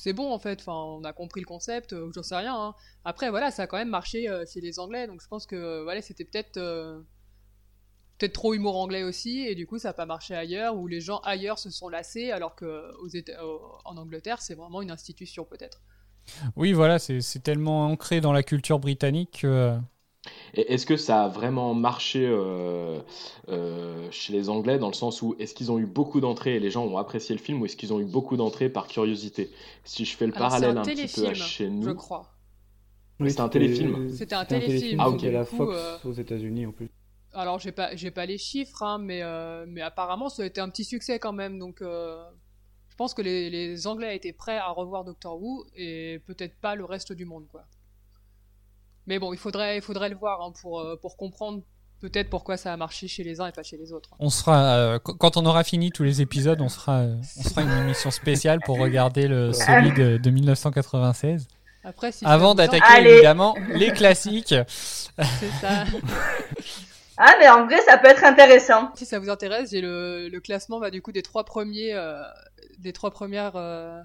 c'est 0.00 0.14
bon 0.14 0.32
en 0.32 0.38
fait. 0.38 0.60
Enfin, 0.60 0.72
on 0.72 1.04
a 1.04 1.12
compris 1.12 1.40
le 1.42 1.46
concept, 1.46 1.94
j'en 2.14 2.22
sais 2.22 2.36
rien. 2.36 2.56
hein. 2.56 2.74
Après, 3.04 3.28
voilà, 3.28 3.50
ça 3.50 3.64
a 3.64 3.66
quand 3.66 3.76
même 3.76 3.90
marché 3.90 4.26
chez 4.50 4.60
les 4.62 4.78
Anglais, 4.78 5.06
donc 5.06 5.20
je 5.20 5.28
pense 5.28 5.46
que 5.46 5.82
voilà, 5.82 6.00
c'était 6.00 6.24
peut-être 6.24 6.58
peut-être 8.22 8.34
trop 8.34 8.54
humour 8.54 8.76
anglais 8.78 9.02
aussi, 9.02 9.40
et 9.46 9.54
du 9.54 9.66
coup 9.66 9.78
ça 9.78 9.88
n'a 9.90 9.94
pas 9.94 10.06
marché 10.06 10.34
ailleurs, 10.34 10.76
où 10.76 10.86
les 10.86 11.00
gens 11.00 11.18
ailleurs 11.20 11.58
se 11.58 11.70
sont 11.70 11.88
lassés, 11.88 12.30
alors 12.30 12.54
que 12.56 12.92
aux 13.02 13.08
Éta- 13.08 13.42
au- 13.42 13.78
en 13.84 13.96
Angleterre 13.96 14.42
c'est 14.42 14.54
vraiment 14.54 14.82
une 14.82 14.90
institution 14.90 15.44
peut-être. 15.44 15.82
Oui, 16.56 16.72
voilà, 16.72 16.98
c'est 16.98 17.20
tellement 17.42 17.86
ancré 17.86 18.20
dans 18.20 18.32
la 18.32 18.42
culture 18.42 18.78
britannique 18.78 19.40
que. 19.42 19.46
euh, 19.46 19.78
Et 20.54 20.72
est-ce 20.72 20.86
que 20.86 20.96
ça 20.96 21.24
a 21.24 21.28
vraiment 21.28 21.74
marché 21.74 22.26
euh, 22.26 23.00
euh, 23.48 24.08
chez 24.10 24.32
les 24.32 24.48
Anglais 24.48 24.78
dans 24.78 24.88
le 24.88 24.94
sens 24.94 25.22
où 25.22 25.34
est-ce 25.38 25.54
qu'ils 25.54 25.72
ont 25.72 25.78
eu 25.78 25.86
beaucoup 25.86 26.20
d'entrées 26.20 26.56
et 26.56 26.60
les 26.60 26.70
gens 26.70 26.84
ont 26.86 26.98
apprécié 26.98 27.34
le 27.34 27.40
film 27.40 27.60
ou 27.62 27.66
est-ce 27.66 27.76
qu'ils 27.76 27.92
ont 27.92 28.00
eu 28.00 28.04
beaucoup 28.04 28.36
d'entrées 28.36 28.68
par 28.68 28.86
curiosité? 28.86 29.50
Si 29.84 30.04
je 30.04 30.16
fais 30.16 30.26
le 30.26 30.32
Alors, 30.34 30.38
parallèle 30.42 30.76
un 30.76 30.78
un 30.78 30.88
petit 30.88 31.08
peu 31.08 31.26
à 31.28 31.34
chez 31.34 31.68
Je 31.80 31.90
nous, 31.90 31.92
crois. 31.92 32.34
c'était 33.26 33.40
un 33.40 33.48
téléfilm. 33.48 33.98
C'était 34.08 34.34
un 34.34 34.44
C'était 34.44 34.60
téléfilm, 34.60 35.00
Ah, 35.00 35.08
ok. 35.10 35.22
la 35.22 35.44
Fox 35.44 35.74
euh, 35.74 35.98
aux 36.04 36.12
États-Unis 36.12 36.66
en 36.66 36.72
plus. 36.72 36.88
Alors 37.34 37.58
j'ai 37.58 37.72
pas 37.72 37.94
j'ai 37.96 38.10
pas 38.10 38.26
les 38.26 38.36
chiffres, 38.38 38.82
hein, 38.82 38.98
mais 38.98 39.22
euh, 39.22 39.64
mais 39.66 39.80
apparemment 39.80 40.28
ça 40.28 40.42
a 40.42 40.46
été 40.46 40.60
un 40.60 40.68
petit 40.68 40.84
succès 40.84 41.18
quand 41.18 41.32
même, 41.32 41.58
donc 41.58 41.80
euh, 41.80 42.22
je 42.90 42.96
pense 42.96 43.14
que 43.14 43.22
les, 43.22 43.48
les 43.48 43.86
Anglais 43.86 44.14
étaient 44.14 44.34
prêts 44.34 44.58
à 44.58 44.68
revoir 44.68 45.04
Doctor 45.04 45.40
Who 45.40 45.64
et 45.74 46.20
peut-être 46.26 46.54
pas 46.60 46.74
le 46.74 46.84
reste 46.84 47.12
du 47.14 47.24
monde 47.24 47.46
quoi. 47.50 47.64
Mais 49.06 49.18
bon, 49.18 49.32
il 49.32 49.38
faudrait 49.38 49.76
il 49.78 49.82
faudrait 49.82 50.10
le 50.10 50.16
voir 50.16 50.42
hein, 50.42 50.52
pour 50.60 50.80
euh, 50.80 50.96
pour 51.00 51.16
comprendre 51.16 51.62
peut-être 52.00 52.28
pourquoi 52.28 52.56
ça 52.56 52.72
a 52.72 52.76
marché 52.76 53.08
chez 53.08 53.24
les 53.24 53.40
uns 53.40 53.46
et 53.46 53.52
pas 53.52 53.62
chez 53.62 53.76
les 53.78 53.92
autres. 53.92 54.10
On 54.18 54.28
sera, 54.28 54.74
euh, 54.76 54.98
qu- 54.98 55.14
quand 55.16 55.36
on 55.36 55.46
aura 55.46 55.64
fini 55.64 55.90
tous 55.90 56.02
les 56.02 56.20
épisodes, 56.20 56.60
on 56.60 56.68
sera, 56.68 57.02
on 57.38 57.42
fera 57.44 57.62
une 57.62 57.70
émission 57.84 58.10
spéciale 58.10 58.58
pour 58.64 58.78
regarder 58.78 59.26
le, 59.28 59.52
celui 59.52 59.92
de, 59.92 60.18
de 60.18 60.30
1996. 60.30 61.46
Après 61.84 62.12
si 62.12 62.24
Avant 62.26 62.54
d'attaquer 62.54 62.84
évidemment 63.08 63.56
les 63.74 63.90
classiques. 63.92 64.54
c'est 65.40 65.50
ça. 65.60 65.84
Ah, 67.16 67.34
mais 67.38 67.48
en 67.48 67.66
vrai, 67.66 67.80
ça 67.82 67.98
peut 67.98 68.08
être 68.08 68.24
intéressant. 68.24 68.92
Si 68.94 69.06
ça 69.06 69.18
vous 69.18 69.28
intéresse, 69.30 69.70
j'ai 69.70 69.80
le, 69.80 70.28
le 70.28 70.40
classement 70.40 70.80
bah, 70.80 70.90
du 70.90 71.02
coup 71.02 71.12
des 71.12 71.22
trois 71.22 71.44
premiers, 71.44 71.92
euh, 71.94 72.22
des 72.78 72.92
trois 72.92 73.10
premières 73.10 73.56
euh, 73.56 74.00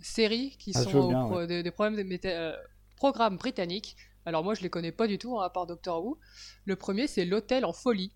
séries 0.00 0.56
qui 0.58 0.72
Ah, 0.74 0.82
sont 0.82 1.08
bien, 1.08 1.46
des, 1.46 1.62
des 1.62 1.70
problèmes 1.70 1.96
de 1.96 2.02
méta- 2.02 2.28
euh, 2.28 2.56
programmes 2.96 3.36
britanniques. 3.36 3.96
Alors 4.24 4.42
moi 4.42 4.54
je 4.54 4.62
les 4.62 4.70
connais 4.70 4.92
pas 4.92 5.06
du 5.06 5.18
tout 5.18 5.38
hein, 5.38 5.44
à 5.44 5.50
part 5.50 5.66
Doctor 5.66 6.04
Who. 6.04 6.18
Le 6.64 6.76
premier 6.76 7.06
c'est 7.06 7.24
l'hôtel 7.24 7.64
en 7.64 7.72
folie. 7.72 8.12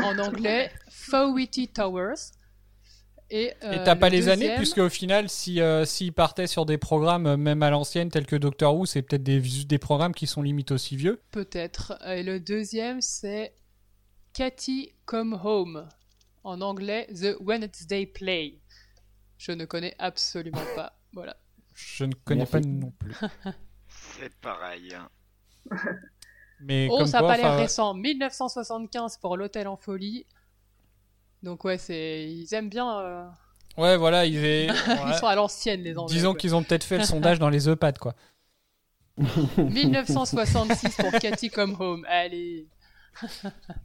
En 0.00 0.18
anglais, 0.18 0.70
Fowity 0.88 1.68
Towers. 1.68 2.32
Et, 3.30 3.52
euh, 3.64 3.82
t'as 3.84 3.96
pas 3.96 4.10
le 4.10 4.16
les 4.16 4.28
années, 4.28 4.54
puisque 4.56 4.78
au 4.78 4.88
final, 4.88 5.28
si 5.28 5.60
euh, 5.60 5.84
s'ils 5.84 6.12
partaient 6.12 6.46
sur 6.46 6.66
des 6.66 6.78
programmes, 6.78 7.26
euh, 7.26 7.36
même 7.36 7.62
à 7.62 7.70
l'ancienne, 7.70 8.10
tels 8.10 8.26
que 8.26 8.36
Doctor 8.36 8.76
Who, 8.76 8.86
c'est 8.86 9.02
peut-être 9.02 9.22
des, 9.22 9.40
des 9.40 9.78
programmes 9.78 10.14
qui 10.14 10.26
sont 10.26 10.42
limite 10.42 10.70
aussi 10.72 10.96
vieux. 10.96 11.22
Peut-être. 11.30 11.98
Et 12.06 12.22
le 12.22 12.38
deuxième, 12.38 13.00
c'est 13.00 13.54
Cathy 14.34 14.94
Come 15.06 15.40
Home. 15.42 15.88
En 16.44 16.60
anglais, 16.60 17.08
The 17.14 17.36
Wednesday 17.40 18.04
Play. 18.04 18.60
Je 19.38 19.52
ne 19.52 19.64
connais 19.64 19.94
absolument 19.98 20.64
pas. 20.76 20.98
Voilà. 21.14 21.36
Je 21.74 22.04
ne 22.04 22.12
connais 22.12 22.38
Merci. 22.40 22.52
pas 22.52 22.60
non 22.60 22.90
plus. 22.98 23.14
C'est 24.18 24.34
pareil. 24.40 24.92
hein. 24.94 25.08
Mais 26.60 26.88
oh, 26.90 26.98
comme 26.98 27.06
ça 27.06 27.20
n'a 27.20 27.28
pas 27.28 27.36
l'air 27.36 27.56
récent. 27.56 27.94
1975 27.94 29.18
pour 29.18 29.36
l'Hôtel 29.36 29.68
en 29.68 29.76
Folie. 29.76 30.26
Donc 31.44 31.64
ouais, 31.64 31.78
c'est 31.78 32.24
ils 32.28 32.52
aiment 32.54 32.68
bien. 32.70 32.98
euh, 33.00 33.24
Ouais, 33.76 33.96
voilà, 33.96 34.24
ils, 34.24 34.36
est- 34.44 34.66
Ils 34.86 35.06
ouais. 35.06 35.18
sont 35.18 35.26
à 35.26 35.34
l'ancienne 35.34 35.82
les 35.82 35.96
Anglais. 35.98 36.14
disons 36.14 36.32
qu'ils 36.34 36.54
ont 36.54 36.62
peut-être 36.62 36.84
fait 36.84 36.98
le 36.98 37.04
sondage 37.04 37.38
dans 37.40 37.48
les 37.50 37.68
EHPAD, 37.68 37.98
quoi. 37.98 38.14
1966 39.58 40.96
pour 40.96 41.12
Cathy 41.20 41.50
Come 41.50 41.76
Home. 41.78 42.04
Allez. 42.08 42.66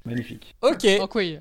Magnifique. 0.05 0.55
Ok. 0.61 0.85
Donc 0.97 1.13
oui, 1.15 1.37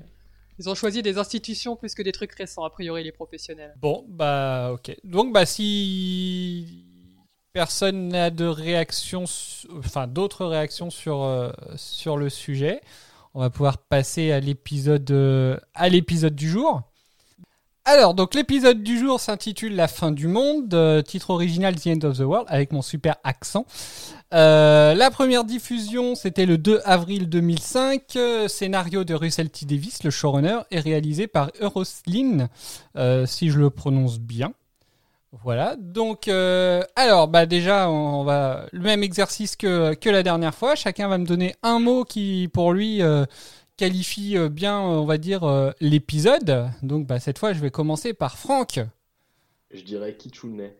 ils 0.59 0.69
ont 0.69 0.75
choisi 0.75 1.01
des 1.01 1.17
institutions 1.17 1.75
plus 1.75 1.95
que 1.95 2.01
des 2.03 2.11
trucs 2.11 2.33
récents 2.33 2.63
a 2.63 2.69
priori 2.69 3.03
les 3.03 3.11
professionnels. 3.11 3.73
Bon, 3.77 4.05
bah, 4.09 4.71
ok. 4.73 4.95
Donc, 5.03 5.33
bah, 5.33 5.45
si 5.45 6.85
personne 7.53 8.09
n'a 8.09 8.29
de 8.29 8.45
réaction, 8.45 9.23
enfin, 9.77 10.05
d'autres 10.07 10.45
réactions 10.45 10.89
sur, 10.91 11.23
euh, 11.23 11.51
sur 11.75 12.17
le 12.17 12.29
sujet, 12.29 12.81
on 13.33 13.39
va 13.41 13.49
pouvoir 13.49 13.77
passer 13.77 14.31
à 14.31 14.39
l'épisode, 14.39 15.09
euh, 15.11 15.57
à 15.73 15.89
l'épisode 15.89 16.35
du 16.35 16.49
jour. 16.49 16.81
Alors, 17.85 18.13
donc 18.13 18.35
l'épisode 18.35 18.83
du 18.83 18.99
jour 18.99 19.19
s'intitule 19.19 19.75
La 19.75 19.87
fin 19.87 20.11
du 20.11 20.27
monde, 20.27 20.71
euh, 20.75 21.01
titre 21.01 21.31
original 21.31 21.75
The 21.75 21.87
End 21.87 22.07
of 22.07 22.17
the 22.17 22.21
World, 22.21 22.45
avec 22.47 22.71
mon 22.71 22.83
super 22.83 23.15
accent. 23.23 23.65
Euh, 24.31 24.93
la 24.93 25.09
première 25.09 25.43
diffusion, 25.43 26.13
c'était 26.13 26.45
le 26.45 26.59
2 26.59 26.81
avril 26.85 27.29
2005. 27.29 28.15
euh, 28.15 28.47
scénario 28.47 29.03
de 29.03 29.15
Russell 29.15 29.49
T. 29.49 29.65
Davis, 29.65 30.03
le 30.03 30.11
showrunner, 30.11 30.59
est 30.69 30.79
réalisé 30.81 31.25
par 31.25 31.49
Euroslin, 31.61 32.49
euh, 32.95 33.25
si 33.25 33.49
je 33.49 33.57
le 33.57 33.71
prononce 33.71 34.19
bien. 34.19 34.53
Voilà, 35.31 35.75
donc 35.77 36.27
euh, 36.27 36.81
alors 36.95 37.27
bah 37.27 37.45
déjà 37.45 37.87
on 37.89 38.23
va 38.23 38.65
le 38.71 38.79
même 38.79 39.03
exercice 39.03 39.55
que, 39.55 39.93
que 39.93 40.09
la 40.09 40.23
dernière 40.23 40.55
fois. 40.55 40.73
Chacun 40.75 41.07
va 41.07 41.19
me 41.19 41.25
donner 41.25 41.55
un 41.61 41.79
mot 41.79 42.03
qui 42.03 42.49
pour 42.51 42.73
lui 42.73 43.03
euh, 43.03 43.25
qualifie 43.77 44.37
euh, 44.37 44.49
bien, 44.49 44.79
on 44.79 45.05
va 45.05 45.17
dire, 45.19 45.43
euh, 45.43 45.71
l'épisode. 45.81 46.69
Donc 46.81 47.05
bah, 47.05 47.19
cette 47.19 47.37
fois 47.37 47.53
je 47.53 47.59
vais 47.59 47.69
commencer 47.69 48.13
par 48.13 48.37
Franck. 48.39 48.79
Je 49.71 49.81
dirais 49.81 50.15
Kitsune. 50.15 50.71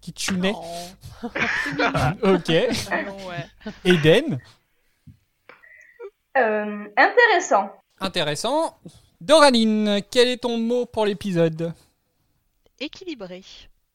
Kitsune. 0.00 0.52
Oh, 1.22 1.28
Ok. 2.24 2.48
non, 2.90 3.28
ouais. 3.28 3.46
Eden. 3.84 4.40
Euh, 6.36 6.84
intéressant. 6.96 7.70
Intéressant. 8.00 8.76
Doraline, 9.20 10.00
quel 10.10 10.26
est 10.26 10.38
ton 10.38 10.58
mot 10.58 10.84
pour 10.86 11.06
l'épisode? 11.06 11.72
Équilibré. 12.82 13.44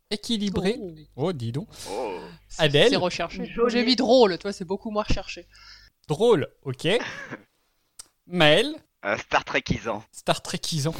Équilibré. 0.09 0.77
Oh. 0.79 0.93
Oh, 1.17 1.33
dis 1.33 1.51
donc. 1.51 1.67
Oh. 1.91 2.19
Adèle. 2.57 2.89
C'est 2.89 2.95
recherché. 2.95 3.53
J'ai 3.67 3.83
mis 3.83 3.97
drôle, 3.97 4.37
toi, 4.37 4.53
c'est 4.53 4.63
beaucoup 4.63 4.91
moins 4.91 5.03
recherché. 5.03 5.45
Drôle. 6.07 6.47
Ok. 6.63 6.87
Maël. 8.27 8.73
Euh, 9.03 9.17
Star 9.17 9.43
Trekisant. 9.43 10.03
Star 10.13 10.41
Trekisant. 10.41 10.95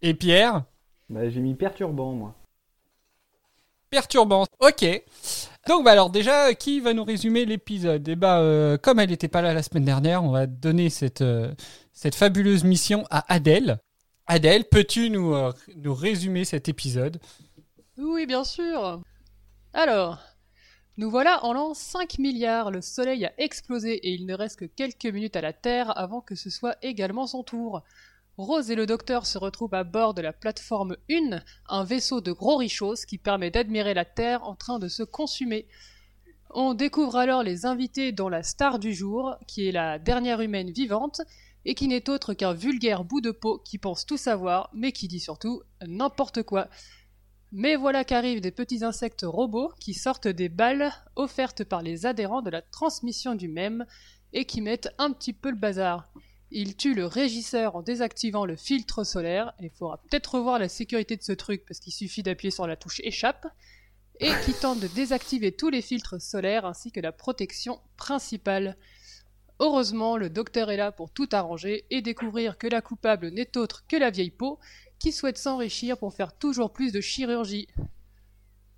Et 0.00 0.14
Pierre. 0.14 0.64
Bah, 1.10 1.28
j'ai 1.28 1.40
mis 1.40 1.54
perturbant, 1.54 2.12
moi. 2.12 2.34
Perturbant. 3.90 4.46
Ok. 4.60 4.86
Donc 5.66 5.84
bah 5.84 5.92
alors 5.92 6.08
déjà, 6.08 6.54
qui 6.54 6.80
va 6.80 6.94
nous 6.94 7.04
résumer 7.04 7.44
l'épisode? 7.44 8.08
Eh 8.08 8.16
bah 8.16 8.40
euh, 8.40 8.78
comme 8.78 9.00
elle 9.00 9.10
n'était 9.10 9.28
pas 9.28 9.42
là 9.42 9.52
la 9.52 9.62
semaine 9.62 9.84
dernière, 9.84 10.24
on 10.24 10.30
va 10.30 10.46
donner 10.46 10.88
cette, 10.88 11.20
euh, 11.20 11.54
cette 11.92 12.14
fabuleuse 12.14 12.64
mission 12.64 13.04
à 13.10 13.30
Adèle. 13.32 13.78
Adèle, 14.30 14.64
peux-tu 14.64 15.08
nous, 15.08 15.32
euh, 15.32 15.54
nous 15.76 15.94
résumer 15.94 16.44
cet 16.44 16.68
épisode? 16.68 17.18
Oui, 17.96 18.26
bien 18.26 18.44
sûr. 18.44 19.00
Alors, 19.72 20.18
nous 20.98 21.08
voilà 21.08 21.42
en 21.46 21.54
l'an 21.54 21.72
5 21.72 22.18
milliards. 22.18 22.70
Le 22.70 22.82
soleil 22.82 23.24
a 23.24 23.32
explosé 23.38 23.94
et 23.94 24.12
il 24.12 24.26
ne 24.26 24.34
reste 24.34 24.58
que 24.58 24.66
quelques 24.66 25.06
minutes 25.06 25.36
à 25.36 25.40
la 25.40 25.54
Terre 25.54 25.96
avant 25.96 26.20
que 26.20 26.34
ce 26.34 26.50
soit 26.50 26.76
également 26.82 27.26
son 27.26 27.42
tour. 27.42 27.82
Rose 28.36 28.70
et 28.70 28.74
le 28.74 28.84
docteur 28.84 29.24
se 29.24 29.38
retrouvent 29.38 29.72
à 29.72 29.82
bord 29.82 30.12
de 30.12 30.20
la 30.20 30.34
plateforme 30.34 30.98
1, 31.10 31.40
un 31.70 31.84
vaisseau 31.84 32.20
de 32.20 32.32
gros 32.32 32.58
richos 32.58 33.06
qui 33.06 33.16
permet 33.16 33.50
d'admirer 33.50 33.94
la 33.94 34.04
Terre 34.04 34.44
en 34.44 34.54
train 34.54 34.78
de 34.78 34.88
se 34.88 35.04
consumer. 35.04 35.66
On 36.50 36.74
découvre 36.74 37.16
alors 37.16 37.42
les 37.42 37.64
invités 37.64 38.12
dont 38.12 38.28
la 38.28 38.42
star 38.42 38.78
du 38.78 38.92
jour, 38.92 39.36
qui 39.46 39.68
est 39.68 39.72
la 39.72 39.98
dernière 39.98 40.42
humaine 40.42 40.70
vivante, 40.70 41.22
et 41.68 41.74
qui 41.74 41.86
n'est 41.86 42.08
autre 42.08 42.32
qu'un 42.32 42.54
vulgaire 42.54 43.04
bout 43.04 43.20
de 43.20 43.30
peau 43.30 43.58
qui 43.58 43.76
pense 43.76 44.06
tout 44.06 44.16
savoir, 44.16 44.70
mais 44.72 44.90
qui 44.90 45.06
dit 45.06 45.20
surtout 45.20 45.62
n'importe 45.86 46.42
quoi. 46.42 46.68
Mais 47.52 47.76
voilà 47.76 48.04
qu'arrivent 48.04 48.40
des 48.40 48.50
petits 48.50 48.84
insectes 48.84 49.26
robots 49.28 49.74
qui 49.78 49.92
sortent 49.92 50.28
des 50.28 50.48
balles 50.48 50.90
offertes 51.14 51.64
par 51.64 51.82
les 51.82 52.06
adhérents 52.06 52.40
de 52.40 52.48
la 52.48 52.62
transmission 52.62 53.34
du 53.34 53.48
même 53.48 53.84
et 54.32 54.46
qui 54.46 54.62
mettent 54.62 54.94
un 54.96 55.12
petit 55.12 55.34
peu 55.34 55.50
le 55.50 55.58
bazar. 55.58 56.10
Ils 56.50 56.74
tuent 56.74 56.94
le 56.94 57.04
régisseur 57.04 57.76
en 57.76 57.82
désactivant 57.82 58.46
le 58.46 58.56
filtre 58.56 59.04
solaire, 59.04 59.52
et 59.60 59.66
il 59.66 59.70
faudra 59.70 59.98
peut-être 59.98 60.36
revoir 60.36 60.58
la 60.58 60.70
sécurité 60.70 61.18
de 61.18 61.22
ce 61.22 61.32
truc 61.32 61.66
parce 61.66 61.80
qu'il 61.80 61.92
suffit 61.92 62.22
d'appuyer 62.22 62.50
sur 62.50 62.66
la 62.66 62.76
touche 62.76 63.02
échappe, 63.04 63.46
et 64.20 64.30
qui 64.46 64.54
tentent 64.54 64.80
de 64.80 64.88
désactiver 64.88 65.52
tous 65.52 65.68
les 65.68 65.82
filtres 65.82 66.18
solaires 66.18 66.64
ainsi 66.64 66.92
que 66.92 67.00
la 67.00 67.12
protection 67.12 67.78
principale. 67.98 68.78
Heureusement, 69.60 70.16
le 70.16 70.30
docteur 70.30 70.70
est 70.70 70.76
là 70.76 70.92
pour 70.92 71.10
tout 71.10 71.28
arranger 71.32 71.84
et 71.90 72.00
découvrir 72.00 72.58
que 72.58 72.66
la 72.66 72.80
coupable 72.80 73.28
n'est 73.28 73.56
autre 73.56 73.84
que 73.88 73.96
la 73.96 74.10
vieille 74.10 74.30
peau 74.30 74.58
qui 74.98 75.12
souhaite 75.12 75.38
s'enrichir 75.38 75.98
pour 75.98 76.14
faire 76.14 76.32
toujours 76.32 76.72
plus 76.72 76.92
de 76.92 77.00
chirurgie. 77.00 77.68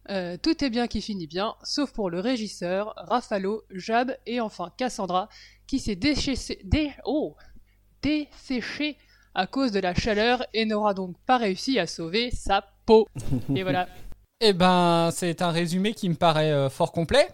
Euh, 0.09 0.37
tout 0.43 0.65
est 0.65 0.71
bien 0.71 0.89
qui 0.89 1.03
finit 1.03 1.27
bien, 1.27 1.55
sauf 1.63 1.93
pour 1.93 2.11
le 2.11 2.21
régisseur, 2.21 2.95
Rafalo, 2.97 3.63
Jab 3.71 4.17
et 4.27 4.41
enfin 4.41 4.73
Cassandra, 4.77 5.29
qui 5.67 5.79
s'est 5.79 5.97
déchaissé, 5.97 6.61
dé, 6.65 6.93
oh, 7.05 7.37
desséché 8.03 8.97
à 9.35 9.47
cause 9.47 9.73
de 9.73 9.81
la 9.81 9.95
chaleur 9.95 10.45
et 10.55 10.65
n'aura 10.65 10.95
donc 10.95 11.17
pas 11.27 11.37
réussi 11.37 11.79
à 11.79 11.87
sauver 11.87 12.31
sa 12.31 12.65
peau. 12.87 13.07
Et 13.55 13.63
voilà. 13.63 13.89
Eh 14.43 14.55
ben, 14.55 15.11
c'est 15.13 15.43
un 15.43 15.51
résumé 15.51 15.93
qui 15.93 16.09
me 16.09 16.15
paraît 16.15 16.51
euh, 16.51 16.71
fort 16.71 16.93
complet. 16.93 17.29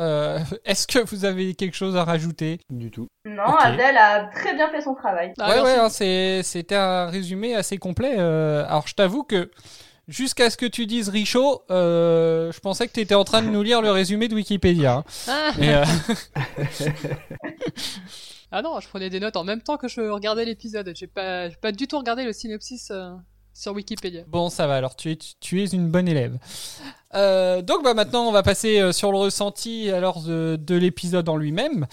Euh, 0.00 0.38
Est-ce 0.64 0.86
que 0.86 0.98
vous 0.98 1.24
avez 1.24 1.54
quelque 1.54 1.74
chose 1.76 1.96
à 1.96 2.04
rajouter 2.04 2.60
Du 2.70 2.90
tout. 2.90 3.06
Non, 3.24 3.44
Ok. 3.46 3.58
Adèle 3.60 3.96
a 3.96 4.24
très 4.34 4.54
bien 4.54 4.70
fait 4.70 4.80
son 4.82 4.94
travail. 4.94 5.32
Ah, 5.38 5.48
Ouais, 5.48 5.54
merci. 5.56 5.64
ouais, 5.72 5.78
hein, 5.78 5.88
c'est- 5.88 6.42
c'était 6.42 6.74
un 6.76 7.06
résumé 7.06 7.54
assez 7.54 7.78
complet. 7.78 8.14
euh, 8.18 8.64
alors, 8.66 8.86
je 8.86 8.94
t'avoue 8.94 9.22
que 9.24 9.50
jusqu'à 10.08 10.50
ce 10.50 10.56
que 10.56 10.66
tu 10.66 10.86
dises 10.86 11.08
Richaud, 11.08 11.62
euh, 11.70 12.52
je 12.52 12.60
pensais 12.60 12.86
que 12.86 12.92
tu 12.92 13.00
étais 13.00 13.14
en 13.14 13.24
train 13.24 13.42
de 13.42 13.48
nous 13.48 13.62
lire 13.62 13.82
le 13.82 13.90
résumé 13.90 14.28
de 14.28 14.34
Wikipédia. 14.34 14.98
hein. 14.98 15.04
Ah, 15.28 15.50
Mais, 15.58 15.74
euh, 15.74 15.84
ah 18.52 18.62
non, 18.62 18.78
je 18.80 18.88
prenais 18.88 19.10
des 19.10 19.20
notes 19.20 19.36
en 19.36 19.44
même 19.44 19.62
temps 19.62 19.76
que 19.76 19.88
je 19.88 20.00
regardais 20.00 20.44
l'épisode. 20.44 20.92
J'ai 20.94 21.06
pas, 21.06 21.48
j'ai 21.48 21.56
pas 21.56 21.72
du 21.72 21.86
tout 21.88 21.98
regardé 21.98 22.24
le 22.24 22.32
synopsis 22.32 22.90
euh, 22.90 23.10
sur 23.56 23.72
Wikipédia. 23.72 24.22
bon, 24.26 24.48
ça 24.48 24.66
va. 24.66 24.76
Alors, 24.76 24.96
tu 24.96 25.10
es, 25.10 25.18
tu 25.40 25.62
es 25.62 25.66
une 25.66 25.88
bonne 25.88 26.08
élève. 26.08 26.38
Euh, 27.14 27.62
donc, 27.62 27.82
bah, 27.82 27.94
maintenant, 27.94 28.28
on 28.28 28.32
va 28.32 28.42
passer 28.42 28.80
euh, 28.80 28.92
sur 28.92 29.10
le 29.12 29.18
ressenti 29.18 29.90
alors 29.90 30.22
de, 30.22 30.56
de 30.60 30.76
l'épisode 30.76 31.28
en 31.28 31.36
lui-même. 31.36 31.86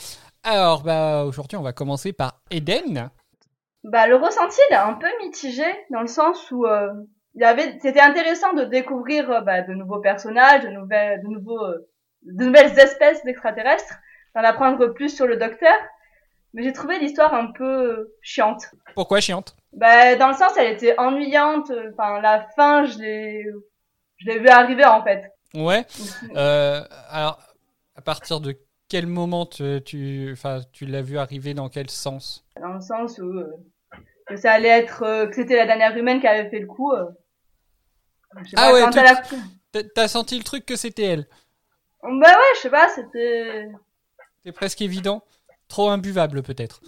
Alors, 0.44 0.84
bah, 0.84 1.24
aujourd'hui, 1.24 1.58
on 1.58 1.62
va 1.62 1.72
commencer 1.72 2.12
par 2.12 2.42
Eden. 2.52 3.10
Bah, 3.84 4.08
le 4.08 4.16
ressenti, 4.16 4.58
il 4.70 4.74
est 4.74 4.78
un 4.78 4.94
peu 4.94 5.08
mitigé, 5.22 5.66
dans 5.90 6.02
le 6.02 6.08
sens 6.08 6.52
où 6.52 6.66
euh, 6.66 6.90
il 7.36 7.42
y 7.42 7.46
avait, 7.46 7.78
c'était 7.82 8.02
intéressant 8.02 8.54
de 8.54 8.64
découvrir 8.64 9.30
euh, 9.32 9.42
bah, 9.42 9.62
de 9.62 9.74
nouveaux 9.74 10.00
personnages, 10.00 10.64
de 10.64 10.70
nouvelles, 10.70 11.22
de 11.22 11.28
nouveaux, 11.28 11.64
euh, 11.66 11.90
de 12.24 12.46
nouvelles 12.46 12.78
espèces 12.80 13.24
d'extraterrestres, 13.24 13.96
d'en 14.36 14.44
apprendre 14.44 14.88
plus 14.88 15.14
sur 15.14 15.28
le 15.28 15.38
docteur. 15.38 15.74
Mais 16.54 16.64
j'ai 16.64 16.74
trouvé 16.74 17.00
l'histoire 17.00 17.34
un 17.34 17.52
peu 17.52 18.14
chiante. 18.22 18.66
Pourquoi 18.96 19.20
chiante? 19.20 19.56
Bah, 19.76 20.16
dans 20.16 20.28
le 20.30 20.34
sens, 20.36 20.52
elle 20.58 20.74
était 20.74 20.98
ennuyante. 21.00 21.72
Enfin, 21.92 22.22
la 22.22 22.48
fin, 22.56 22.86
je 22.86 23.00
l'ai, 23.00 23.46
je 24.18 24.28
l'ai 24.28 24.40
vu 24.40 24.48
arriver 24.48 24.86
en 24.86 25.04
fait. 25.04 25.32
Ouais. 25.54 25.86
Euh, 26.36 26.84
alors, 27.10 27.40
à 27.96 28.02
partir 28.02 28.40
de 28.40 28.58
quel 28.90 29.08
moment 29.08 29.46
tu, 29.46 29.82
tu, 29.86 30.30
enfin, 30.34 30.62
tu 30.72 30.86
l'as 30.86 31.02
vu 31.02 31.18
arriver 31.18 31.54
dans 31.54 31.70
quel 31.70 31.90
sens? 31.90 32.46
Dans 32.60 32.74
le 32.74 32.82
sens 32.82 33.18
où 33.18 33.26
euh, 33.26 33.52
que 34.28 34.36
ça 34.36 34.52
allait 34.54 34.70
être, 34.70 35.04
euh, 35.04 35.28
que 35.28 35.36
c'était 35.36 35.56
la 35.56 35.66
dernière 35.66 35.96
humaine 35.98 36.20
qui 36.20 36.28
avait 36.28 36.50
fait 36.50 36.60
le 36.60 36.68
coup. 36.68 36.92
euh. 36.92 37.06
Je 38.44 38.50
sais 38.50 38.56
Ah 38.58 38.70
pas, 38.70 38.74
ouais, 38.74 39.84
T'as- 39.96 40.08
senti 40.08 40.38
le 40.38 40.44
truc 40.44 40.66
que 40.66 40.76
c'était 40.76 41.04
elle? 41.04 41.28
Bah 42.04 42.10
ouais, 42.28 42.54
je 42.56 42.62
sais 42.62 42.70
pas, 42.70 42.90
c'était 42.90 43.68
C'est 44.44 44.52
presque 44.52 44.82
évident. 44.82 45.24
Trop 45.68 45.90
imbuvable 45.90 46.44
peut-être. 46.44 46.82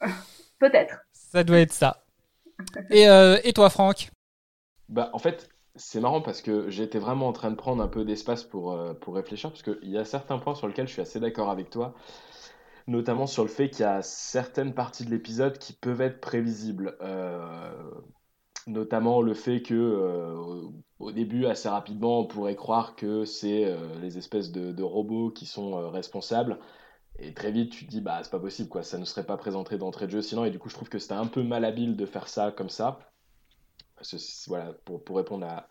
peut-être. 0.60 0.98
Ça 1.12 1.42
doit 1.42 1.58
être 1.58 1.72
ça. 1.72 2.04
Et, 2.90 3.08
euh, 3.08 3.38
et 3.44 3.52
toi, 3.52 3.70
Franck? 3.70 4.10
Bah, 4.88 5.10
en 5.12 5.18
fait, 5.18 5.48
c'est 5.76 6.00
marrant 6.00 6.20
parce 6.20 6.42
que 6.42 6.70
j'étais 6.70 6.98
vraiment 6.98 7.28
en 7.28 7.32
train 7.32 7.50
de 7.50 7.56
prendre 7.56 7.82
un 7.82 7.88
peu 7.88 8.04
d'espace 8.04 8.44
pour, 8.44 8.72
euh, 8.72 8.94
pour 8.94 9.14
réfléchir, 9.14 9.50
parce 9.50 9.62
qu'il 9.62 9.90
y 9.90 9.98
a 9.98 10.04
certains 10.04 10.38
points 10.38 10.54
sur 10.54 10.66
lesquels 10.66 10.88
je 10.88 10.92
suis 10.92 11.02
assez 11.02 11.20
d'accord 11.20 11.50
avec 11.50 11.70
toi, 11.70 11.94
notamment 12.86 13.26
sur 13.26 13.42
le 13.42 13.48
fait 13.48 13.70
qu'il 13.70 13.80
y 13.80 13.84
a 13.84 14.02
certaines 14.02 14.74
parties 14.74 15.04
de 15.04 15.10
l'épisode 15.10 15.58
qui 15.58 15.72
peuvent 15.72 16.00
être 16.00 16.20
prévisibles. 16.20 16.96
Euh, 17.02 17.72
notamment 18.66 19.22
le 19.22 19.32
fait 19.32 19.62
que, 19.62 20.34
au 20.98 21.12
début, 21.12 21.46
assez 21.46 21.70
rapidement, 21.70 22.20
on 22.20 22.26
pourrait 22.26 22.54
croire 22.54 22.96
que 22.96 23.24
c'est 23.24 23.74
les 24.02 24.18
espèces 24.18 24.52
de, 24.52 24.82
robots 24.82 25.30
qui 25.30 25.46
sont 25.46 25.88
responsables. 25.88 26.58
Et 27.18 27.34
très 27.34 27.52
vite, 27.52 27.70
tu 27.72 27.84
te 27.86 27.90
dis, 27.90 28.00
bah, 28.00 28.20
c'est 28.22 28.30
pas 28.30 28.40
possible, 28.40 28.68
quoi, 28.68 28.82
ça 28.82 28.98
ne 28.98 29.04
serait 29.04 29.26
pas 29.26 29.36
présenté 29.36 29.76
d'entrée 29.78 30.06
de 30.06 30.12
jeu 30.12 30.22
sinon. 30.22 30.44
Et 30.44 30.50
du 30.50 30.58
coup, 30.58 30.68
je 30.68 30.74
trouve 30.74 30.88
que 30.88 30.98
c'était 30.98 31.14
un 31.14 31.26
peu 31.26 31.42
malhabile 31.42 31.96
de 31.96 32.06
faire 32.06 32.28
ça 32.28 32.52
comme 32.52 32.70
ça. 32.70 33.12
Voilà, 34.46 34.72
pour, 34.84 35.02
pour 35.04 35.16
répondre 35.16 35.46
à, 35.46 35.68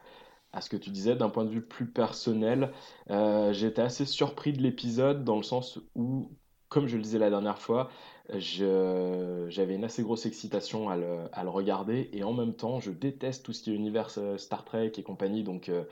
à 0.53 0.61
ce 0.61 0.69
que 0.69 0.77
tu 0.77 0.89
disais, 0.91 1.15
d'un 1.15 1.29
point 1.29 1.45
de 1.45 1.49
vue 1.51 1.65
plus 1.65 1.91
personnel, 1.91 2.73
euh, 3.09 3.53
j'étais 3.53 3.81
assez 3.81 4.05
surpris 4.05 4.53
de 4.53 4.61
l'épisode 4.61 5.23
dans 5.23 5.37
le 5.37 5.43
sens 5.43 5.79
où, 5.95 6.37
comme 6.69 6.87
je 6.87 6.97
le 6.97 7.03
disais 7.03 7.19
la 7.19 7.29
dernière 7.29 7.59
fois, 7.59 7.89
j'avais 8.29 9.75
une 9.75 9.83
assez 9.83 10.03
grosse 10.03 10.25
excitation 10.25 10.89
à 10.89 10.97
le, 10.97 11.49
regarder 11.49 12.09
et 12.13 12.23
en 12.23 12.33
même 12.33 12.53
temps, 12.53 12.79
je 12.79 12.91
déteste 12.91 13.45
tout 13.45 13.53
ce 13.53 13.63
qui 13.63 13.71
est 13.71 13.75
univers 13.75 14.09
euh, 14.17 14.37
Star 14.37 14.65
Trek 14.65 14.91
et 14.97 15.03
compagnie, 15.03 15.43
donc 15.43 15.69
euh, 15.69 15.83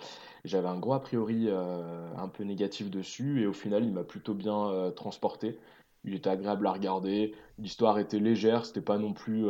j'avais 0.43 0.67
un 0.67 0.77
gros 0.77 0.93
a 0.93 1.01
priori 1.01 1.45
euh, 1.47 2.07
un 2.17 2.27
peu 2.27 2.43
négatif 2.43 2.89
dessus 2.89 3.41
et 3.41 3.47
au 3.47 3.53
final, 3.53 3.85
il 3.85 3.93
m'a 3.93 4.03
plutôt 4.03 4.33
bien 4.33 4.91
transporté. 4.95 5.57
il 6.03 6.13
était 6.13 6.29
agréable 6.29 6.67
à 6.67 6.73
regarder. 6.73 7.33
L'histoire 7.57 7.99
était 7.99 8.19
légère, 8.19 8.65
c'était 8.65 8.81
pas 8.81 8.97
non 8.97 9.13
plus 9.13 9.45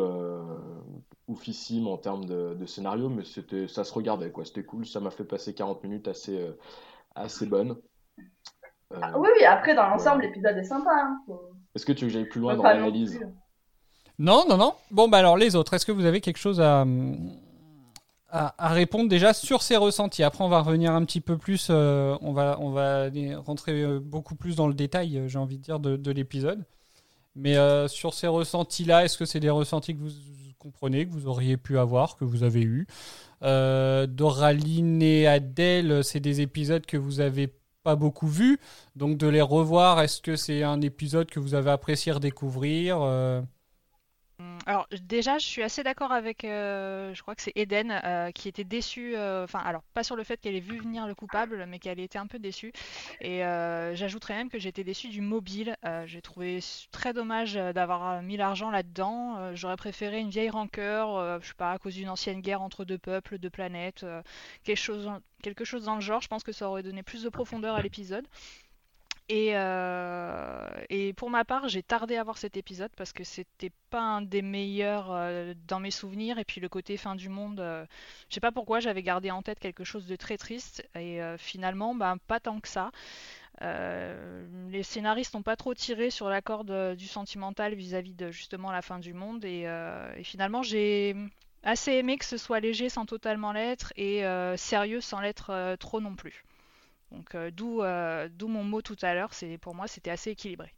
oufissime 1.27 1.87
en 1.87 1.97
termes 1.97 2.25
de, 2.25 2.65
scénario, 2.65 3.09
mais 3.09 3.25
c'était, 3.25 3.67
ça 3.67 3.83
se 3.83 3.93
regardait, 3.93 4.31
quoi. 4.31 4.45
C'était 4.45 4.63
cool, 4.63 4.85
ça 4.85 4.99
m'a 4.99 5.11
fait 5.11 5.25
passer 5.25 5.53
40 5.53 5.83
minutes 5.83 6.07
assez, 6.07 6.39
assez 7.15 7.45
bonnes. 7.47 7.77
Ah, 8.93 9.17
oui, 9.17 9.29
oui, 9.37 9.45
après, 9.45 9.75
dans 9.75 9.87
l'ensemble, 9.87 10.23
l'épisode 10.23 10.57
est 10.57 10.63
sympa. 10.63 10.91
Hein. 10.91 11.19
Est-ce 11.75 11.85
que 11.85 11.91
tu 11.91 12.05
veux 12.05 12.09
que 12.09 12.13
j'aille 12.13 12.29
plus 12.29 12.41
loin 12.41 12.55
dans 12.55 12.63
l'analyse 12.63 13.19
Non, 14.19 14.45
non, 14.47 14.57
non. 14.57 14.73
Bon, 14.91 15.07
bah 15.07 15.17
alors 15.17 15.37
les 15.37 15.55
autres, 15.55 15.73
est-ce 15.73 15.85
que 15.85 15.91
vous 15.91 16.05
avez 16.05 16.21
quelque 16.21 16.37
chose 16.37 16.61
à, 16.61 16.85
à, 18.29 18.69
répondre 18.69 19.09
déjà 19.09 19.33
sur 19.33 19.61
ses 19.61 19.77
ressentis? 19.77 20.23
Après, 20.23 20.43
on 20.43 20.49
va 20.49 20.61
revenir 20.61 20.93
un 20.93 21.03
petit 21.05 21.21
peu 21.21 21.37
plus, 21.37 21.67
euh, 21.69 22.15
on, 22.21 22.33
va, 22.33 22.57
on 22.59 22.71
va 22.71 23.09
rentrer 23.45 23.81
euh, 23.81 23.99
beaucoup 23.99 24.35
plus 24.35 24.55
dans 24.55 24.67
le 24.67 24.73
détail, 24.73 25.17
euh, 25.17 25.27
j'ai 25.27 25.39
envie 25.39 25.57
de 25.57 25.63
dire, 25.63 25.79
de, 25.79 26.11
l'épisode. 26.11 26.65
Mais 27.35 27.57
sur 27.89 28.13
ces 28.13 28.27
ressentis-là, 28.27 29.03
est-ce 29.03 29.17
que 29.17 29.25
c'est 29.25 29.41
des 29.41 29.49
ressentis 29.49 29.93
que 29.93 29.99
vous 29.99 30.09
comprenez, 30.57 31.05
que 31.05 31.11
vous 31.11 31.27
auriez 31.27 31.57
pu 31.57 31.77
avoir, 31.77 32.15
que 32.15 32.23
vous 32.23 32.43
avez 32.43 32.61
eu? 32.61 32.87
Doraline 33.41 35.01
et 35.01 35.27
Adèle, 35.27 36.01
c'est 36.05 36.21
des 36.21 36.39
épisodes 36.39 36.85
que 36.85 36.95
vous 36.95 37.19
avez 37.19 37.53
pas 37.85 37.95
beaucoup 37.95 38.27
vus. 38.27 38.59
Donc 38.97 39.17
de 39.17 39.27
les 39.27 39.41
revoir, 39.41 40.01
est-ce 40.01 40.21
que 40.21 40.35
c'est 40.35 40.63
un 40.63 40.81
épisode 40.81 41.29
que 41.29 41.39
vous 41.39 41.53
avez 41.53 41.71
apprécié 41.71 42.11
redécouvrir 42.11 42.99
Mmh, 43.01 43.54
alors 44.67 44.87
déjà, 45.03 45.37
je 45.37 45.45
suis 45.45 45.61
assez 45.61 45.83
d'accord 45.83 46.11
avec, 46.11 46.43
euh, 46.43 47.13
je 47.13 47.21
crois 47.21 47.35
que 47.35 47.41
c'est 47.43 47.51
Eden 47.55 47.91
euh, 48.03 48.31
qui 48.31 48.47
était 48.47 48.63
déçue, 48.63 49.15
euh, 49.15 49.43
enfin 49.43 49.59
alors 49.59 49.83
pas 49.93 50.03
sur 50.03 50.15
le 50.15 50.23
fait 50.23 50.41
qu'elle 50.41 50.55
ait 50.55 50.59
vu 50.59 50.79
venir 50.79 51.05
le 51.05 51.13
coupable, 51.13 51.65
mais 51.67 51.77
qu'elle 51.77 51.99
était 51.99 52.17
un 52.17 52.25
peu 52.25 52.39
déçue. 52.39 52.73
Et 53.21 53.39
j'ajouterais 53.93 54.33
même 54.33 54.49
que 54.49 54.57
j'étais 54.57 54.83
déçue 54.83 55.09
du 55.09 55.21
mobile. 55.21 55.75
j'ai 56.05 56.21
trouvé 56.21 56.59
très 56.91 57.13
dommage 57.13 57.53
d'avoir 57.53 58.21
mis 58.23 58.37
l'argent 58.37 58.71
là-dedans. 58.71 59.53
J'aurais 59.53 59.77
préféré 59.77 60.19
une 60.19 60.29
vieille 60.29 60.49
rancœur, 60.49 61.41
je 61.41 61.47
sais 61.47 61.53
pas, 61.53 61.71
à 61.71 61.77
cause 61.77 61.95
d'une 61.95 62.09
ancienne 62.09 62.41
guerre 62.41 62.61
entre 62.61 62.85
deux 62.85 62.97
peuples, 62.97 63.37
deux 63.37 63.49
planètes, 63.49 64.05
quelque 64.63 64.77
chose, 64.77 65.09
quelque 65.43 65.65
chose 65.65 65.85
dans 65.85 65.95
le 65.95 66.01
genre. 66.01 66.21
Je 66.21 66.27
pense 66.27 66.43
que 66.43 66.51
ça 66.51 66.69
aurait 66.69 66.83
donné 66.83 67.03
plus 67.03 67.23
de 67.23 67.29
profondeur 67.29 67.75
à 67.75 67.81
l'épisode. 67.81 68.25
Et, 69.27 69.51
euh, 69.55 70.67
et, 70.89 71.13
pour 71.13 71.31
ma 71.31 71.45
part, 71.45 71.67
j'ai 71.67 71.81
tardé 71.81 72.15
à 72.15 72.23
voir 72.23 72.37
cet 72.37 72.57
épisode 72.57 72.91
parce 72.95 73.11
que 73.11 73.23
c'était 73.23 73.71
pas 73.89 73.99
un 73.99 74.21
des 74.21 74.43
meilleurs 74.43 75.11
euh, 75.11 75.55
dans 75.67 75.79
mes 75.79 75.89
souvenirs. 75.89 76.37
Et 76.37 76.45
puis 76.45 76.61
le 76.61 76.69
côté 76.69 76.95
fin 76.95 77.15
du 77.15 77.27
monde, 77.29 77.59
euh, 77.59 77.85
je 78.29 78.35
sais 78.35 78.39
pas 78.39 78.51
pourquoi, 78.51 78.79
j'avais 78.79 79.01
gardé 79.01 79.31
en 79.31 79.41
tête 79.41 79.59
quelque 79.59 79.83
chose 79.83 80.05
de 80.05 80.15
très 80.15 80.37
triste. 80.37 80.87
Et 80.95 81.19
finalement, 81.39 81.95
ben, 81.95 82.17
pas 82.27 82.39
tant 82.39 82.59
que 82.59 82.67
ça. 82.67 82.91
les 83.61 84.83
scénaristes 84.83 85.33
n'ont 85.33 85.43
pas 85.43 85.55
trop 85.55 85.73
tiré 85.73 86.11
sur 86.11 86.29
la 86.29 86.41
corde 86.41 86.95
du 86.95 87.07
sentimental 87.07 87.73
vis-à-vis 87.73 88.13
de 88.13 88.29
justement 88.31 88.71
la 88.71 88.83
fin 88.83 88.99
du 88.99 89.13
monde. 89.13 89.43
Et, 89.45 89.61
et 90.17 90.23
finalement, 90.23 90.61
j'ai 90.61 91.15
assez 91.63 91.93
aimé 91.93 92.17
que 92.17 92.25
ce 92.25 92.37
soit 92.37 92.59
léger 92.59 92.89
sans 92.89 93.05
totalement 93.07 93.53
l'être 93.53 93.91
et 93.97 94.23
sérieux 94.57 95.01
sans 95.01 95.19
l'être 95.19 95.75
trop 95.79 95.99
non 95.99 96.15
plus. 96.15 96.43
Donc 97.11 97.35
euh, 97.35 97.51
euh, 97.61 98.29
d'où 98.31 98.47
mon 98.47 98.63
mot 98.63 98.81
tout 98.81 98.97
à 99.01 99.13
l'heure, 99.13 99.33
c'est 99.33 99.57
pour 99.57 99.75
moi 99.75 99.87
c'était 99.87 100.11
assez 100.11 100.31
équilibré. 100.31 100.73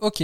Ok. 0.00 0.22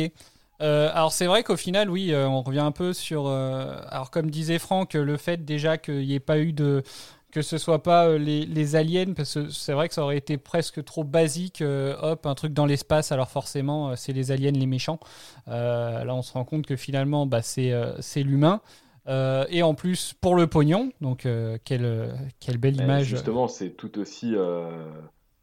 Euh, 0.60 0.90
alors 0.92 1.12
c'est 1.12 1.26
vrai 1.26 1.44
qu'au 1.44 1.56
final, 1.56 1.88
oui, 1.88 2.12
on 2.14 2.42
revient 2.42 2.60
un 2.60 2.72
peu 2.72 2.92
sur. 2.92 3.28
alors 3.28 4.10
comme 4.10 4.30
disait 4.30 4.58
Franck, 4.58 4.94
le 4.94 5.16
fait 5.16 5.44
déjà 5.44 5.78
qu'il 5.78 6.06
n'y 6.06 6.14
ait 6.14 6.20
pas 6.20 6.38
eu 6.38 6.52
de 6.52 6.82
que 7.30 7.42
ce 7.42 7.58
soit 7.58 7.82
pas 7.82 8.16
les, 8.16 8.74
aliens, 8.74 9.12
parce 9.14 9.34
que 9.34 9.50
c'est 9.50 9.74
vrai 9.74 9.88
que 9.88 9.94
ça 9.94 10.02
aurait 10.02 10.16
été 10.16 10.38
presque 10.38 10.82
trop 10.82 11.04
basique, 11.04 11.62
hop, 11.62 12.24
un 12.24 12.34
truc 12.34 12.54
dans 12.54 12.64
l'espace, 12.64 13.12
alors 13.12 13.28
forcément, 13.28 13.94
c'est 13.96 14.14
les 14.14 14.32
aliens 14.32 14.50
les 14.50 14.66
méchants. 14.66 14.98
là, 15.46 16.06
on 16.08 16.22
se 16.22 16.32
rend 16.32 16.44
compte 16.44 16.66
que 16.66 16.74
finalement, 16.74 17.26
bah, 17.26 17.42
c'est 17.42 18.22
l'humain. 18.22 18.62
et 19.06 19.62
en 19.62 19.74
plus, 19.74 20.14
pour 20.20 20.36
le 20.36 20.46
pognon, 20.46 20.90
donc 21.02 21.28
quelle, 21.64 22.14
quelle 22.40 22.56
belle 22.56 22.76
image. 22.76 23.04
Justement, 23.04 23.46
c'est 23.46 23.70
tout 23.70 23.98
aussi 23.98 24.34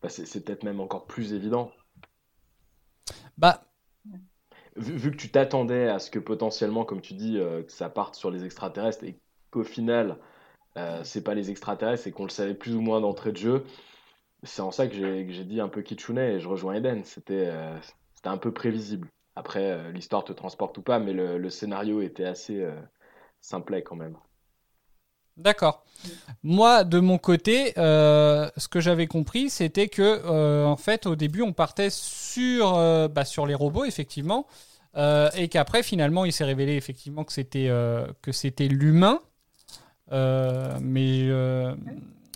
bah, 0.06 0.12
c'est 0.12 0.46
peut-être 0.46 0.64
même 0.64 0.82
encore 0.82 1.08
plus 1.08 1.34
évident. 1.34 1.72
Bah. 3.40 3.64
Vu, 4.76 5.10
que 5.10 5.18
tu 5.18 5.32
t'attendais 5.32 5.88
à 5.88 5.98
ce 5.98 6.12
que 6.12 6.20
potentiellement, 6.20 6.86
comme 6.86 7.02
tu 7.02 7.16
dis, 7.16 7.40
euh, 7.40 7.64
que 7.64 7.72
ça 7.72 7.90
parte 7.90 8.14
sur 8.14 8.30
les 8.30 8.46
extraterrestres 8.46 9.04
et 9.04 9.18
qu'au 9.50 9.64
final, 9.64 10.20
euh, 10.78 11.04
c'est 11.04 11.24
pas 11.24 11.34
les 11.34 11.50
extraterrestres 11.50 12.06
et 12.06 12.12
qu'on 12.12 12.26
le 12.26 12.30
savait 12.30 12.54
plus 12.54 12.76
ou 12.76 12.82
moins 12.82 13.02
d'entrée 13.02 13.32
de 13.32 13.38
jeu, 13.38 13.66
c'est 14.44 14.62
en 14.62 14.70
ça 14.70 14.86
que 14.88 14.94
j'ai 14.94 15.44
dit 15.44 15.60
un 15.60 15.70
peu 15.70 15.82
Kitsune 15.82 16.20
et 16.20 16.40
je 16.40 16.48
rejoins 16.48 16.76
Eden. 16.76 17.04
C'était 17.04 17.48
euh, 17.48 17.76
un 18.26 18.38
peu 18.38 18.54
prévisible. 18.54 19.08
Après, 19.36 19.92
l'histoire 19.92 20.24
te 20.24 20.34
transporte 20.34 20.78
ou 20.78 20.84
pas, 20.84 21.00
mais 21.00 21.14
le, 21.14 21.40
le 21.40 21.50
scénario 21.50 22.02
était 22.02 22.26
assez 22.26 22.64
simplet 23.42 23.82
quand 23.82 23.96
même. 23.96 24.18
D'accord. 25.38 25.84
Moi, 26.44 26.84
de 26.84 27.00
mon 27.00 27.18
côté, 27.18 27.74
euh, 27.78 28.50
ce 28.58 28.68
que 28.68 28.80
j'avais 28.80 29.08
compris, 29.08 29.50
c'était 29.50 29.90
que, 29.90 30.02
euh, 30.02 30.66
en 30.66 30.78
fait, 30.78 31.08
au 31.08 31.16
début, 31.16 31.42
on 31.42 31.52
partait 31.52 31.90
sur, 31.90 32.76
euh, 32.78 33.08
bah, 33.08 33.26
sur 33.26 33.46
les 33.46 33.56
robots, 33.56 33.86
effectivement, 33.86 34.48
et 35.36 35.50
qu'après, 35.50 35.84
finalement, 35.84 36.24
il 36.24 36.32
s'est 36.32 36.46
révélé 36.46 36.76
effectivement 36.78 37.26
que 37.26 37.34
c'était 37.34 37.68
que 38.22 38.32
c'était 38.32 38.70
l'humain, 38.70 39.20
mais 40.10 41.30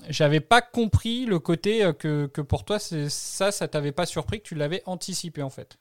j'avais 0.10 0.42
pas 0.42 0.62
compris 0.62 1.26
le 1.26 1.40
côté 1.40 1.90
que, 1.98 2.26
que 2.26 2.42
pour 2.42 2.66
toi, 2.66 2.78
ça, 2.80 3.52
ça 3.54 3.68
t'avait 3.70 3.94
pas 3.94 4.06
surpris, 4.06 4.42
que 4.42 4.48
tu 4.48 4.56
l'avais 4.56 4.84
anticipé, 4.86 5.42
en 5.42 5.50
fait. 5.50 5.78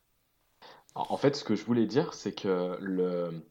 En 0.94 1.16
fait, 1.16 1.34
ce 1.34 1.42
que 1.42 1.56
je 1.56 1.64
voulais 1.64 1.86
dire, 1.86 2.14
c'est 2.14 2.32
que 2.32 2.76
le, 2.80 3.42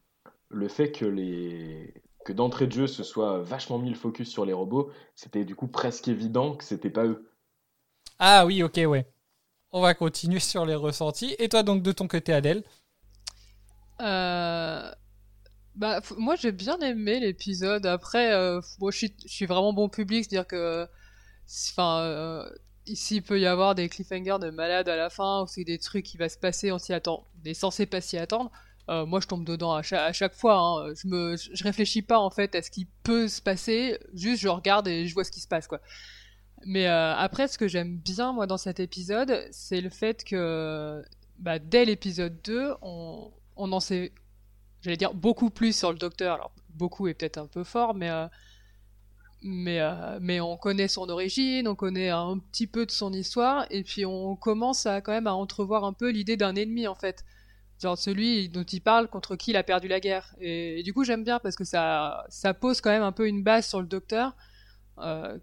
le 0.50 0.68
fait 0.70 0.94
que 0.94 1.06
les, 1.06 1.94
que 2.28 2.34
d'entrée 2.34 2.68
de 2.68 2.74
jeu 2.74 2.88
ce 2.88 3.04
soit 3.04 3.40
vachement 3.40 3.80
mis 3.80 3.90
le 3.90 3.96
focus 3.96 4.30
sur 4.30 4.46
les 4.46 4.52
robots, 4.52 4.92
c'était 5.16 5.46
du 5.46 5.56
coup 5.56 5.68
presque 5.68 6.10
évident 6.10 6.56
que 6.56 6.64
c'était 6.66 6.90
pas 6.90 7.06
eux. 7.06 7.32
Ah 8.20 8.46
oui, 8.46 8.64
ok, 8.64 8.82
ouais. 8.86 9.08
On 9.72 9.80
va 9.80 9.94
continuer 9.94 10.42
sur 10.42 10.66
les 10.66 10.76
ressentis. 10.76 11.36
Et 11.40 11.48
toi 11.48 11.64
donc 11.64 11.84
de 11.84 11.92
ton 11.94 12.08
côté, 12.08 12.34
Adèle? 12.34 12.64
Euh... 14.02 14.92
Bah, 15.76 16.02
moi 16.18 16.36
j'ai 16.36 16.52
bien 16.52 16.78
aimé 16.80 17.22
l'épisode. 17.22 17.86
Après, 17.86 18.34
euh, 18.34 18.60
moi 18.80 18.92
je 18.92 19.08
suis, 19.26 19.46
vraiment 19.46 19.72
bon 19.72 19.88
public, 19.88 20.26
c'est-à-dire 20.26 20.48
que, 20.48 20.86
enfin, 21.72 22.00
euh, 22.02 22.50
ici 22.88 23.18
il 23.18 23.22
peut 23.22 23.40
y 23.40 23.46
avoir 23.46 23.74
des 23.76 23.88
cliffhangers 23.88 24.40
de 24.42 24.50
malade 24.50 24.90
à 24.90 24.98
la 24.98 25.10
fin, 25.10 25.44
ou 25.44 25.48
c'est 25.48 25.64
des 25.64 25.78
trucs 25.78 26.04
qui 26.04 26.18
va 26.18 26.28
se 26.30 26.38
passer, 26.38 26.72
on 26.72 26.80
s'y 26.80 26.94
attend, 26.94 27.28
on 27.40 27.50
est 27.50 27.54
censé 27.54 27.86
pas 27.86 28.02
s'y 28.02 28.18
attendre. 28.18 28.52
Euh, 28.90 29.06
moi, 29.06 29.20
je 29.20 29.28
tombe 29.28 29.44
dedans 29.44 29.74
à 29.74 29.82
chaque, 29.82 30.34
fois. 30.34 30.60
Hein. 30.60 30.94
Je 30.96 31.08
me, 31.08 31.36
je 31.36 31.64
réfléchis 31.64 32.02
pas 32.02 32.20
en 32.20 32.30
fait 32.30 32.56
à 32.56 32.62
ce 32.62 32.72
qui 32.72 32.88
peut 33.04 33.28
se 33.28 33.42
passer. 33.42 34.00
Juste, 34.14 34.42
je 34.42 34.48
regarde 34.48 34.88
et 34.88 35.08
je 35.08 35.14
vois 35.14 35.24
ce 35.24 35.32
qui 35.32 35.42
se 35.42 35.48
passe, 35.48 35.68
quoi. 35.68 35.82
Mais 36.66 36.88
euh, 36.88 37.14
après, 37.16 37.48
ce 37.48 37.58
que 37.58 37.68
j'aime 37.68 37.98
bien 37.98 38.34
moi 38.34 38.48
dans 38.48 38.58
cet 38.58 38.80
épisode, 38.80 39.48
c'est 39.52 39.82
le 39.82 39.90
fait 39.90 40.24
que 40.24 41.04
bah, 41.38 41.60
dès 41.60 41.86
l'épisode 41.86 42.42
2, 42.44 42.74
on, 42.82 43.32
on 43.58 43.72
en 43.72 43.80
sait, 43.80 44.14
j'allais 44.82 44.98
dire 44.98 45.14
beaucoup 45.14 45.50
plus 45.50 45.76
sur 45.76 45.92
le 45.92 45.98
docteur. 45.98 46.36
Alors 46.36 46.52
beaucoup 46.70 47.08
est 47.08 47.14
peut-être 47.14 47.38
un 47.38 47.48
peu 47.48 47.64
fort, 47.64 47.94
mais 47.94 48.10
euh, 48.10 48.28
mais 49.44 49.80
mais 50.20 50.40
on 50.40 50.58
connaît 50.58 50.88
son 50.88 51.10
origine, 51.10 51.68
on 51.68 51.76
connaît 51.76 52.10
un 52.10 52.40
petit 52.40 52.66
peu 52.68 52.86
de 52.88 52.92
son 52.92 53.14
histoire, 53.14 53.68
et 53.70 53.84
puis 53.84 54.06
on 54.06 54.36
commence 54.36 54.88
à 54.88 55.02
quand 55.02 55.12
même 55.12 55.28
à 55.28 55.34
entrevoir 55.34 55.84
un 55.84 55.94
peu 55.94 56.10
l'idée 56.10 56.38
d'un 56.38 56.56
ennemi 56.56 56.88
en 56.88 56.96
fait 56.96 57.24
genre 57.82 57.98
celui 57.98 58.50
dont 58.50 58.64
il 58.64 58.82
parle 58.82 59.08
contre 59.08 59.36
qui 59.36 59.52
il 59.52 59.58
a 59.58 59.64
perdu 59.64 59.88
la 59.88 60.00
guerre. 60.00 60.36
Et, 60.40 60.82
du 60.84 60.94
coup, 60.94 61.04
j'aime 61.04 61.24
bien 61.24 61.40
parce 61.40 61.56
que 61.56 61.64
ça, 61.64 62.26
ça 62.30 62.54
pose 62.54 62.82
quand 62.82 62.90
même 62.90 63.04
un 63.04 63.12
peu 63.12 63.28
une 63.28 63.44
base 63.44 63.68
sur 63.68 63.82
le 63.82 63.88
docteur 63.88 64.36
euh, 65.00 65.38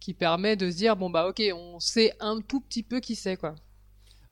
qui 0.00 0.14
permet 0.14 0.56
de 0.56 0.70
se 0.70 0.76
dire 0.76 0.96
bon 0.96 1.10
bah 1.10 1.28
ok, 1.28 1.40
on 1.54 1.78
sait 1.78 2.12
un 2.18 2.40
tout 2.40 2.60
petit 2.60 2.82
peu 2.82 3.00
qui 3.00 3.14
c'est 3.14 3.36
quoi. 3.36 3.54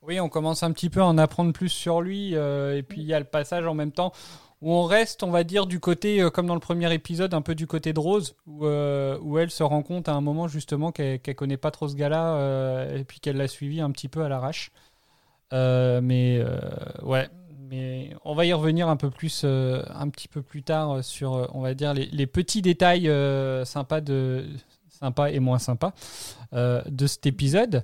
Oui, 0.03 0.19
on 0.19 0.29
commence 0.29 0.63
un 0.63 0.73
petit 0.73 0.91
peu 0.91 1.01
à 1.01 1.05
en 1.05 1.19
apprendre 1.19 1.53
plus 1.53 1.69
sur 1.69 2.01
lui 2.01 2.35
euh, 2.35 2.77
et 2.77 2.83
puis 2.83 3.03
il 3.03 3.07
y 3.07 3.15
a 3.15 3.19
le 3.19 3.27
passage 3.27 3.67
en 3.67 3.75
même 3.75 3.93
temps 3.93 4.13
où 4.63 4.75
on 4.75 4.85
reste, 4.85 5.23
on 5.23 5.31
va 5.31 5.43
dire, 5.43 5.67
du 5.67 5.81
côté, 5.81 6.21
euh, 6.21 6.29
comme 6.29 6.47
dans 6.47 6.55
le 6.55 6.61
premier 6.61 6.93
épisode, 6.93 7.33
un 7.33 7.41
peu 7.41 7.55
du 7.55 7.67
côté 7.67 7.95
de 7.95 8.01
Rose, 8.01 8.35
où, 8.47 8.67
où 8.67 9.39
elle 9.39 9.51
se 9.51 9.63
rend 9.63 9.83
compte 9.83 10.07
à 10.09 10.13
un 10.13 10.21
moment 10.21 10.49
justement 10.49 10.93
qu'elle 10.93 11.21
ne 11.27 11.33
connaît 11.33 11.57
pas 11.57 11.71
trop 11.71 11.89
ce 11.89 11.95
gars-là 11.95 12.89
et 12.95 13.05
puis 13.05 13.21
qu'elle 13.21 13.37
l'a 13.37 13.49
suivi 13.49 13.81
un 13.81 13.91
petit 13.91 14.09
peu 14.09 14.23
à 14.23 14.29
l'arrache. 14.29 14.71
Euh, 15.53 16.01
mais 16.03 16.39
euh, 16.39 16.59
ouais, 17.03 17.29
mais 17.69 18.11
on 18.25 18.35
va 18.35 18.47
y 18.47 18.53
revenir 18.53 18.89
un 18.89 18.97
peu 18.97 19.11
plus, 19.11 19.43
euh, 19.45 19.83
un 19.95 20.09
petit 20.09 20.29
peu 20.29 20.43
plus 20.43 20.63
tard 20.63 21.03
sur, 21.05 21.51
on 21.55 21.61
va 21.61 21.75
dire, 21.75 21.95
les, 21.95 22.27
petits 22.27 22.63
détails 22.63 23.11
sympas, 23.65 24.01
de, 24.01 24.45
et 25.31 25.41
moins 25.41 25.59
sympas 25.59 25.93
de 26.53 27.07
cet 27.07 27.27
épisode. 27.27 27.83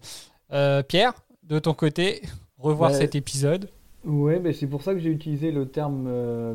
Pierre, 0.89 1.15
de 1.45 1.59
ton 1.59 1.75
côté, 1.75 2.23
revoir 2.59 2.93
cet 2.93 3.15
épisode. 3.15 3.71
Ouais, 4.05 4.39
mais 4.39 4.53
c'est 4.53 4.69
pour 4.69 4.83
ça 4.83 4.93
que 4.95 5.01
j'ai 5.01 5.11
utilisé 5.11 5.51
le 5.51 5.67
terme 5.67 6.09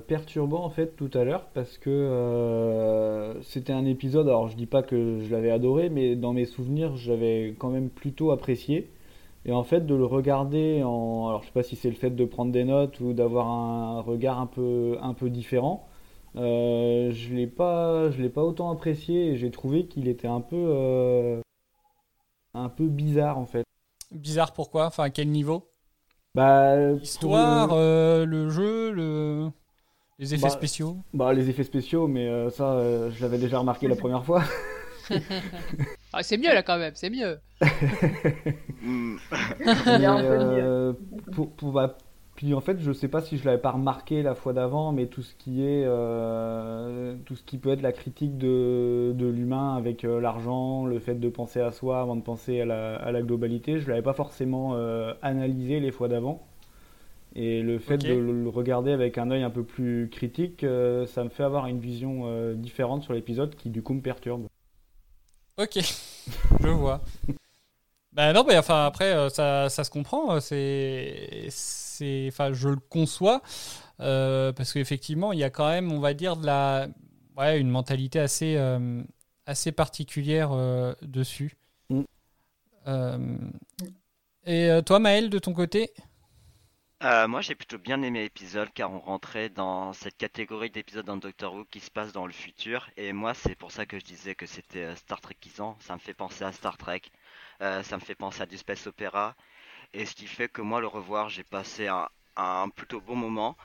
perturbant 0.08 0.64
en 0.64 0.70
fait 0.70 0.96
tout 0.96 1.10
à 1.14 1.26
l'heure 1.26 1.48
parce 1.54 1.78
que 1.78 3.34
c'était 3.44 3.74
un 3.74 3.86
épisode. 3.86 4.28
Alors 4.28 4.48
je 4.48 4.56
dis 4.56 4.68
pas 4.68 4.84
que 4.84 5.20
je 5.20 5.32
l'avais 5.32 5.52
adoré, 5.52 5.90
mais 5.90 6.16
dans 6.16 6.32
mes 6.32 6.46
souvenirs, 6.46 6.96
j'avais 6.96 7.56
quand 7.58 7.70
même 7.70 7.90
plutôt 7.90 8.32
apprécié. 8.32 8.88
Et 9.46 9.52
en 9.52 9.64
fait, 9.64 9.82
de 9.86 9.96
le 9.96 10.06
regarder 10.06 10.84
en. 10.84 11.28
Alors, 11.30 11.42
je 11.42 11.48
sais 11.48 11.54
pas 11.54 11.64
si 11.64 11.76
c'est 11.76 11.90
le 11.90 11.96
fait 11.96 12.12
de 12.12 12.26
prendre 12.26 12.52
des 12.52 12.64
notes 12.64 13.00
ou 13.00 13.14
d'avoir 13.14 13.48
un 13.48 14.02
regard 14.02 14.40
un 14.40 14.48
peu, 14.48 14.98
un 15.02 15.14
peu 15.14 15.30
différent. 15.30 15.88
Euh, 16.36 17.12
je 17.12 17.34
l'ai 17.34 17.48
pas, 17.48 18.10
je 18.12 18.22
l'ai 18.22 18.30
pas 18.30 18.44
autant 18.44 18.72
apprécié 18.72 19.30
et 19.32 19.38
j'ai 19.38 19.52
trouvé 19.52 19.86
qu'il 19.88 20.08
était 20.08 20.28
un 20.28 20.42
peu, 20.42 20.56
euh, 20.58 21.42
un 22.54 22.70
peu 22.70 22.88
bizarre 22.88 23.38
en 23.38 23.46
fait. 23.46 23.64
Bizarre 24.12 24.54
pourquoi? 24.54 24.86
Enfin, 24.88 25.04
à 25.04 25.10
quel 25.10 25.30
niveau? 25.30 25.70
Bah, 26.36 26.76
pour 26.94 27.00
L'histoire, 27.02 27.70
le- 27.72 27.76
euh, 27.76 28.26
le 28.26 28.50
jeu, 28.50 28.92
le... 28.92 29.50
les 30.20 30.34
effets 30.34 30.44
Bah, 30.44 30.50
spéciaux? 30.50 30.98
Bah, 31.14 31.34
les 31.34 31.50
effets 31.50 31.64
spéciaux, 31.64 32.08
mais 32.08 32.28
euh, 32.28 32.50
ça, 32.50 32.74
euh, 32.74 33.12
je 33.12 33.22
l'avais 33.22 33.38
déjà 33.38 33.60
remarqué 33.60 33.88
la 33.88 33.96
première 33.96 34.24
fois. 34.24 34.44
Ah, 36.14 36.24
c'est 36.24 36.38
mieux 36.38 36.54
là 36.54 36.64
quand 36.64 36.78
même, 36.78 36.96
c'est 36.96 37.10
mieux. 37.10 37.40
Mais, 39.86 40.06
mieux. 40.08 40.66
euh, 40.66 40.94
pour, 41.32 41.52
pour- 41.52 41.72
bah, 41.72 41.98
puis 42.36 42.54
en 42.54 42.62
fait, 42.62 42.80
je 42.80 42.92
sais 42.92 43.08
pas 43.08 43.22
si 43.22 43.38
je 43.38 43.46
l'avais 43.46 43.62
pas 43.62 43.72
remarqué 43.72 44.24
la 44.24 44.34
fois 44.36 44.54
d'avant, 44.54 44.92
mais 44.92 45.06
tout 45.08 45.22
ce 45.22 45.36
qui 45.36 45.64
est, 45.64 45.84
euh, 45.86 47.16
tout 47.26 47.36
ce 47.36 47.44
qui 47.44 47.58
peut 47.58 47.70
être 47.70 47.82
la 47.82 47.92
critique 47.92 48.38
de, 48.38 49.12
de 49.16 49.28
l'humain 49.28 49.76
avec 49.76 50.04
euh, 50.06 50.20
l'argent, 50.20 50.86
le 50.86 51.00
fait 51.00 51.16
de 51.16 51.30
penser 51.30 51.60
à 51.62 51.72
soi 51.72 52.02
avant 52.02 52.16
de 52.16 52.22
penser 52.22 52.62
à 52.62 52.66
la, 52.66 52.96
à 52.96 53.12
la 53.12 53.22
globalité, 53.22 53.80
je 53.80 53.90
l'avais 53.90 54.02
pas 54.02 54.14
forcément 54.14 54.76
euh, 54.76 55.14
analysé 55.22 55.80
les 55.80 55.92
fois 55.92 56.08
d'avant. 56.08 56.48
Et 57.36 57.62
le 57.64 57.80
fait 57.80 58.00
de 58.00 58.14
le 58.16 58.44
le 58.44 58.50
regarder 58.50 58.92
avec 58.92 59.18
un 59.18 59.32
œil 59.32 59.44
un 59.44 59.50
peu 59.52 59.64
plus 59.64 60.10
critique, 60.12 60.64
euh, 60.64 61.06
ça 61.08 61.24
me 61.24 61.30
fait 61.30 61.44
avoir 61.44 61.68
une 61.68 61.80
vision 61.80 62.24
euh, 62.26 62.56
différente 62.56 63.04
sur 63.04 63.14
l'épisode 63.14 63.56
qui 63.56 63.70
du 63.70 63.84
coup 63.84 63.94
me 63.94 64.02
perturbe. 64.02 64.48
Ok, 65.58 65.78
je 66.62 66.68
vois. 66.68 67.02
Bah 68.14 68.34
non, 68.34 68.44
mais 68.46 68.58
enfin 68.58 68.86
après 68.86 69.14
euh, 69.14 69.30
ça, 69.30 69.70
ça 69.70 69.84
se 69.84 69.90
comprend. 69.90 70.36
euh, 70.36 70.40
C'est, 70.40 71.48
c'est, 71.50 72.26
enfin 72.28 72.52
je 72.52 72.70
le 72.70 72.76
conçois 72.76 73.42
euh, 74.02 74.52
parce 74.52 74.74
qu'effectivement 74.74 75.32
il 75.32 75.40
y 75.40 75.44
a 75.44 75.50
quand 75.50 75.70
même, 75.70 75.92
on 75.92 76.00
va 76.00 76.14
dire 76.14 76.36
de 76.36 76.46
la, 76.46 76.88
ouais, 77.38 77.60
une 77.60 77.70
mentalité 77.70 78.20
assez, 78.20 78.56
euh, 78.58 79.02
assez 79.46 79.72
particulière 79.72 80.52
dessus. 81.02 81.56
Mm. 81.90 82.02
Et 84.46 84.70
toi 84.86 85.00
Maël 85.00 85.30
de 85.30 85.40
ton 85.40 85.54
côté? 85.54 85.94
Euh, 87.04 87.28
moi, 87.28 87.42
j'ai 87.42 87.56
plutôt 87.56 87.78
bien 87.80 88.02
aimé 88.04 88.22
l'épisode 88.22 88.70
car 88.74 88.92
on 88.94 89.00
rentrait 89.00 89.50
dans 89.50 89.92
cette 89.94 90.18
catégorie 90.18 90.70
d'épisodes 90.70 91.06
dans 91.06 91.18
Doctor 91.18 91.54
Who 91.54 91.66
qui 91.66 91.80
se 91.80 91.90
passe 91.92 92.12
dans 92.14 92.26
le 92.28 92.32
futur. 92.34 92.90
Et 92.96 93.12
moi, 93.12 93.34
c'est 93.34 93.56
pour 93.56 93.72
ça 93.72 93.86
que 93.88 94.00
je 94.00 94.06
disais 94.06 94.36
que 94.36 94.46
c'était 94.46 94.84
euh, 94.86 94.96
Star 94.96 95.20
Trekisant. 95.20 95.78
Ça 95.80 95.96
me 95.96 96.00
fait 96.00 96.14
penser 96.14 96.44
à 96.44 96.52
Star 96.52 96.78
Trek. 96.78 97.02
Euh, 97.62 97.82
ça 97.84 97.98
me 97.98 98.02
fait 98.02 98.16
penser 98.16 98.42
à 98.44 98.46
du 98.46 98.58
space 98.58 98.86
opéra. 98.88 99.36
Et 99.94 100.06
ce 100.06 100.16
qui 100.16 100.28
fait 100.28 100.50
que 100.50 100.62
moi, 100.62 100.82
le 100.82 100.88
revoir, 100.88 101.30
j'ai 101.30 101.44
passé 101.44 101.88
un, 101.90 102.70
plutôt 102.72 103.02
bon 103.02 103.16
moment. 103.18 103.58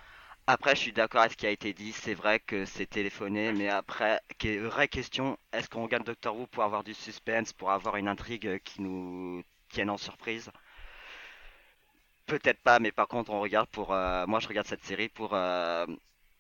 Après, 0.49 0.77
je 0.77 0.81
suis 0.83 0.93
d'accord 0.93 1.23
avec 1.23 1.33
ce 1.35 1.39
qui 1.39 1.47
a 1.47 1.51
été 1.51 1.73
dit. 1.75 1.93
C'est 1.93 2.15
vrai 2.15 2.41
que 2.41 2.65
c'est 2.67 2.87
téléphoné, 2.87 3.53
mais 3.53 3.69
après, 3.71 4.21
que- 4.39 4.67
vraie 4.69 4.89
question, 4.89 5.39
est-ce 5.53 5.69
qu'on 5.71 5.83
regarde 5.85 6.05
Doctor 6.07 6.37
Who 6.37 6.47
pour 6.49 6.65
avoir 6.65 6.85
du 6.85 6.95
suspense, 6.95 7.53
pour 7.55 7.71
avoir 7.73 7.97
une 7.97 8.09
intrigue 8.09 8.61
qui 8.65 8.83
nous 8.83 9.43
tienne 9.71 9.91
en 9.91 9.99
surprise? 9.99 10.51
Peut-être 12.27 12.61
pas, 12.61 12.81
mais 12.81 12.91
par 12.91 13.07
contre, 13.07 13.31
on 13.31 13.41
regarde 13.41 13.69
pour. 13.69 13.93
euh, 13.93 14.27
moi, 14.27 14.41
je 14.41 14.49
regarde 14.49 14.67
cette 14.67 14.85
série 14.85 15.09
pour 15.09 15.31
euh, 15.35 15.87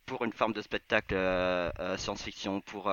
pour 0.05 0.25
une 0.25 0.33
forme 0.33 0.53
de 0.53 0.61
spectacle 0.61 1.15
euh, 1.15 1.97
science-fiction, 1.97 2.61
pour 2.61 2.93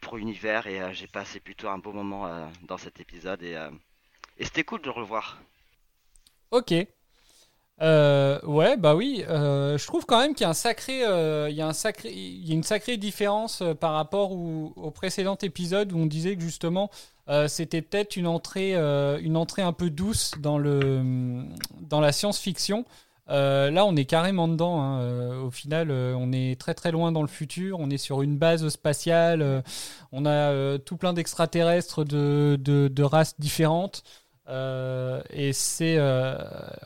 pour 0.00 0.16
univers, 0.16 0.66
et 0.66 0.94
j'ai 0.94 1.06
passé 1.06 1.40
plutôt 1.40 1.68
un 1.68 1.78
beau 1.78 1.92
moment 1.92 2.50
dans 2.62 2.78
cet 2.78 3.00
épisode 3.00 3.42
et 3.42 3.56
c'était 4.44 4.62
cool 4.62 4.80
de 4.80 4.86
le 4.86 4.92
revoir. 4.92 5.38
Ok. 6.52 6.70
Ouais, 7.80 8.76
bah 8.76 8.94
oui. 8.94 9.24
je 9.26 9.86
trouve 9.86 10.06
quand 10.06 10.20
même 10.20 10.34
qu'il 10.34 10.44
y 10.44 10.46
a 10.46 10.50
un 10.50 10.54
sacré, 10.54 11.00
il 11.50 11.56
y 11.56 11.60
a 11.60 11.66
un 11.66 11.72
sacré, 11.72 12.10
il 12.12 12.48
y 12.48 12.52
a 12.52 12.54
une 12.54 12.62
sacrée 12.62 12.96
différence 12.96 13.62
par 13.80 13.92
rapport 13.94 14.30
au 14.32 14.90
précédent 14.92 15.36
épisode 15.36 15.92
où 15.92 15.98
on 15.98 16.06
disait 16.06 16.36
que 16.36 16.42
justement 16.42 16.90
euh, 17.28 17.48
c'était 17.48 17.82
peut-être 17.82 18.16
une 18.16 18.26
entrée, 18.26 18.74
euh, 18.74 19.18
une 19.20 19.36
entrée 19.36 19.62
un 19.62 19.72
peu 19.72 19.90
douce 19.90 20.32
dans 20.40 20.58
la 20.58 22.12
science-fiction. 22.12 22.84
Euh, 23.30 23.70
là, 23.70 23.84
on 23.84 23.94
est 23.96 24.06
carrément 24.06 24.48
dedans. 24.48 24.80
hein. 24.80 25.38
Au 25.42 25.50
final, 25.50 25.90
on 25.90 26.32
est 26.32 26.58
très 26.58 26.74
très 26.74 26.90
loin 26.90 27.12
dans 27.12 27.20
le 27.22 27.28
futur. 27.28 27.78
On 27.80 27.90
est 27.90 27.98
sur 27.98 28.22
une 28.22 28.38
base 28.38 28.66
spatiale. 28.68 29.62
on 30.12 30.24
a 30.24 30.78
tout 30.78 30.96
plein 30.96 31.12
d'extraterrestres 31.12 32.04
de, 32.04 32.58
de, 32.60 32.88
de 32.88 33.02
races 33.02 33.38
différentes. 33.38 34.02
Euh, 34.48 35.20
et 35.30 35.52
c'est, 35.52 35.96
euh, 35.98 36.36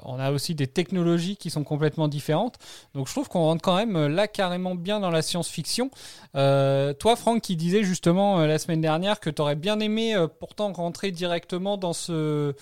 on 0.03 0.19
a 0.19 0.33
aussi 0.33 0.55
des 0.55 0.67
technologies 0.67 1.37
qui 1.37 1.51
sont 1.51 1.65
complètement 1.65 2.09
différentes. 2.09 2.59
Donc 2.95 3.07
je 3.07 3.13
trouve 3.13 3.29
qu'on 3.29 3.41
rentre 3.41 3.63
quand 3.63 3.77
même 3.77 3.97
euh, 3.97 4.09
là 4.09 4.27
carrément 4.27 4.75
bien 4.75 5.01
dans 5.01 5.11
la 5.11 5.23
science-fiction. 5.23 5.91
Toi, 6.35 7.17
Franck, 7.17 7.43
qui 7.43 7.57
disait 7.57 7.85
justement 7.85 8.41
la 8.41 8.59
semaine 8.59 8.81
dernière 8.81 9.21
que 9.21 9.31
tu 9.31 9.41
aurais 9.43 9.55
bien 9.55 9.81
aimé 9.81 10.15
pourtant 10.41 10.73
rentrer 10.73 11.11
directement 11.11 11.77
dans 11.77 11.93
ce, 11.93 12.55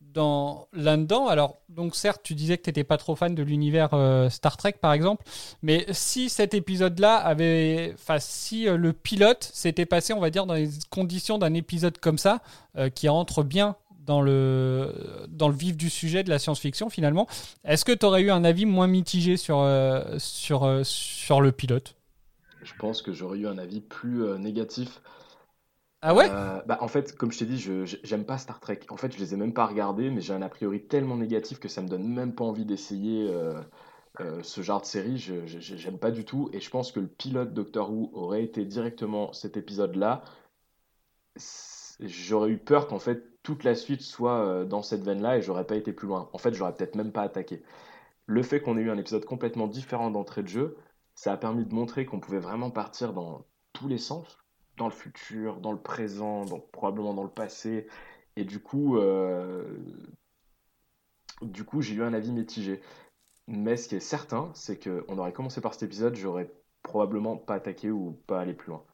dans 0.00 0.68
là-dedans. 0.72 1.26
Alors 1.26 1.58
donc 1.68 1.96
certes, 1.96 2.20
tu 2.22 2.34
disais 2.34 2.58
que 2.58 2.62
tu 2.62 2.68
n'étais 2.68 2.84
pas 2.84 2.98
trop 2.98 3.16
fan 3.16 3.34
de 3.34 3.42
l'univers 3.42 3.90
Star 4.30 4.56
Trek 4.56 4.74
par 4.80 4.92
exemple, 4.92 5.24
mais 5.62 5.86
si 5.90 6.28
cet 6.28 6.54
épisode-là 6.54 7.16
avait, 7.16 7.92
enfin 7.94 8.18
si 8.20 8.64
le 8.64 8.92
pilote 8.92 9.50
s'était 9.52 9.86
passé, 9.86 10.12
on 10.12 10.20
va 10.20 10.30
dire 10.30 10.46
dans 10.46 10.54
les 10.54 10.68
conditions 10.90 11.38
d'un 11.38 11.54
épisode 11.54 11.98
comme 11.98 12.18
ça, 12.18 12.40
qui 12.94 13.08
rentre 13.08 13.42
bien 13.42 13.76
dans 14.04 14.22
le, 14.22 14.92
dans 15.28 15.48
le 15.48 15.54
vif 15.54 15.76
du 15.76 15.90
sujet 15.90 16.22
de 16.22 16.30
la 16.30 16.38
science-fiction 16.38 16.90
finalement. 16.90 17.26
Est-ce 17.64 17.84
que 17.84 17.92
tu 17.92 18.06
aurais 18.06 18.22
eu 18.22 18.30
un 18.30 18.44
avis 18.44 18.66
moins 18.66 18.86
mitigé 18.86 19.36
sur, 19.36 19.60
euh, 19.60 20.18
sur, 20.18 20.64
euh, 20.64 20.82
sur 20.84 21.40
le 21.40 21.52
pilote? 21.52 21.96
Je 22.62 22.72
pense 22.78 23.02
que 23.02 23.12
j'aurais 23.12 23.38
eu 23.38 23.46
un 23.46 23.58
avis 23.58 23.80
plus 23.80 24.24
euh, 24.24 24.38
négatif. 24.38 25.00
Ah 26.02 26.14
ouais? 26.14 26.28
Bah, 26.28 26.78
en 26.80 26.88
fait, 26.88 27.16
comme 27.16 27.32
je 27.32 27.38
t'ai 27.38 27.46
dit, 27.46 27.58
je 27.58 27.84
j'aime 28.02 28.24
pas 28.24 28.38
Star 28.38 28.60
Trek. 28.60 28.80
En 28.90 28.96
fait, 28.96 29.12
je 29.12 29.18
les 29.18 29.34
ai 29.34 29.36
même 29.36 29.54
pas 29.54 29.66
regardés, 29.66 30.10
mais 30.10 30.20
j'ai 30.20 30.34
un 30.34 30.42
a 30.42 30.48
priori 30.48 30.82
tellement 30.82 31.16
négatif 31.16 31.58
que 31.58 31.68
ça 31.68 31.82
me 31.82 31.88
donne 31.88 32.06
même 32.06 32.34
pas 32.34 32.44
envie 32.44 32.64
d'essayer 32.64 33.30
ce 34.42 34.60
genre 34.62 34.80
de 34.80 34.86
série. 34.86 35.18
Je 35.18 35.46
je- 35.46 35.76
j'aime 35.76 35.98
pas 35.98 36.10
du 36.10 36.24
tout, 36.24 36.50
et 36.52 36.60
je 36.60 36.70
pense 36.70 36.92
que 36.92 37.00
le 37.00 37.08
pilote 37.08 37.54
Doctor 37.54 37.90
Who 37.90 38.10
aurait 38.12 38.44
été 38.44 38.64
directement 38.64 39.32
cet 39.32 39.56
épisode-là. 39.56 40.22
J'aurais 42.00 42.50
eu 42.50 42.58
peur 42.58 42.86
qu'en 42.86 42.98
fait 42.98 43.33
toute 43.44 43.62
la 43.62 43.76
suite 43.76 44.02
soit 44.02 44.44
euh, 44.44 44.64
dans 44.64 44.82
cette 44.82 45.04
veine-là, 45.04 45.38
et 45.38 45.42
j'aurais 45.42 45.66
pas 45.66 45.76
été 45.76 45.92
plus 45.92 46.08
loin. 46.08 46.28
En 46.32 46.38
fait, 46.38 46.54
j'aurais 46.54 46.74
peut-être 46.74 46.96
même 46.96 47.12
pas 47.12 47.22
attaqué. 47.22 47.62
Le 48.26 48.42
fait 48.42 48.60
qu'on 48.60 48.76
ait 48.78 48.82
eu 48.82 48.90
un 48.90 48.98
épisode 48.98 49.24
complètement 49.26 49.68
différent 49.68 50.10
d'entrée 50.10 50.42
de 50.42 50.48
jeu, 50.48 50.76
ça 51.14 51.32
a 51.32 51.36
permis 51.36 51.64
de 51.64 51.74
montrer 51.74 52.06
qu'on 52.06 52.20
pouvait 52.20 52.40
vraiment 52.40 52.70
partir 52.70 53.12
dans 53.12 53.46
tous 53.72 53.88
les 53.88 53.98
sens 53.98 54.44
dans 54.76 54.86
le 54.86 54.92
futur, 54.92 55.60
dans 55.60 55.72
le 55.72 55.80
présent, 55.80 56.44
donc 56.44 56.70
probablement 56.70 57.14
dans 57.14 57.22
le 57.22 57.30
passé. 57.30 57.86
Et 58.36 58.44
du 58.44 58.60
coup, 58.60 58.98
euh, 58.98 59.78
du 61.42 61.64
coup, 61.64 61.82
j'ai 61.82 61.94
eu 61.94 62.02
un 62.02 62.14
avis 62.14 62.32
mitigé. 62.32 62.80
Mais 63.46 63.76
ce 63.76 63.88
qui 63.88 63.96
est 63.96 64.00
certain, 64.00 64.50
c'est 64.54 64.82
qu'on 64.82 65.18
aurait 65.18 65.32
commencé 65.32 65.60
par 65.60 65.74
cet 65.74 65.84
épisode, 65.84 66.16
j'aurais 66.16 66.52
probablement 66.82 67.36
pas 67.36 67.54
attaqué 67.54 67.90
ou 67.90 68.12
pas 68.26 68.40
allé 68.40 68.54
plus 68.54 68.70
loin. 68.70 68.84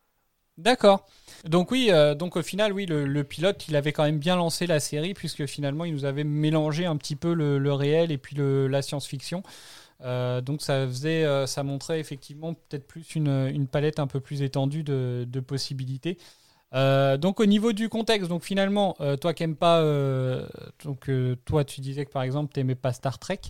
D'accord. 0.60 1.06
Donc 1.44 1.70
oui, 1.70 1.88
euh, 1.90 2.14
donc 2.14 2.36
au 2.36 2.42
final, 2.42 2.72
oui, 2.72 2.86
le, 2.86 3.24
pilote, 3.24 3.66
il 3.68 3.76
avait 3.76 3.92
quand 3.92 4.04
même 4.04 4.18
bien 4.18 4.36
lancé 4.36 4.66
la 4.66 4.80
série 4.80 5.14
puisque 5.14 5.46
finalement, 5.46 5.84
il 5.84 5.94
nous 5.94 6.04
avait 6.04 6.24
mélangé 6.24 6.84
un 6.86 6.96
petit 6.96 7.16
peu 7.16 7.32
le, 7.32 7.72
réel 7.72 8.12
et 8.12 8.18
puis 8.18 8.36
la 8.36 8.82
science-fiction. 8.82 9.42
Euh, 10.02 10.40
donc 10.40 10.62
ça 10.62 10.86
faisait, 10.86 11.24
euh, 11.24 11.46
ça 11.46 11.62
montrait 11.62 12.00
effectivement 12.00 12.54
peut-être 12.54 12.86
plus 12.86 13.14
une, 13.14 13.66
palette 13.70 13.98
un 13.98 14.06
peu 14.06 14.20
plus 14.20 14.42
étendue 14.42 14.82
de, 14.82 15.40
possibilités. 15.40 16.18
Donc 16.72 17.40
au 17.40 17.46
niveau 17.46 17.72
du 17.72 17.88
contexte, 17.88 18.28
donc 18.28 18.44
finalement, 18.44 18.96
toi 19.20 19.32
qui 19.32 19.42
n'aimes 19.42 19.56
pas, 19.56 19.82
donc 20.84 21.10
toi 21.46 21.64
tu 21.64 21.80
disais 21.80 22.04
que 22.04 22.12
par 22.12 22.22
exemple 22.22 22.52
tu 22.54 22.76
pas 22.76 22.92
Star 22.92 23.18
Trek, 23.18 23.40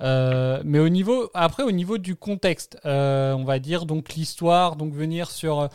mais 0.00 0.78
au 0.78 0.88
niveau, 0.90 1.30
après 1.32 1.62
au 1.62 1.72
niveau 1.72 1.96
du 1.96 2.14
contexte, 2.14 2.78
on 2.84 3.44
va 3.44 3.58
dire 3.58 3.86
donc 3.86 4.14
l'histoire, 4.14 4.76
donc 4.76 4.92
venir 4.92 5.30
sur 5.30 5.68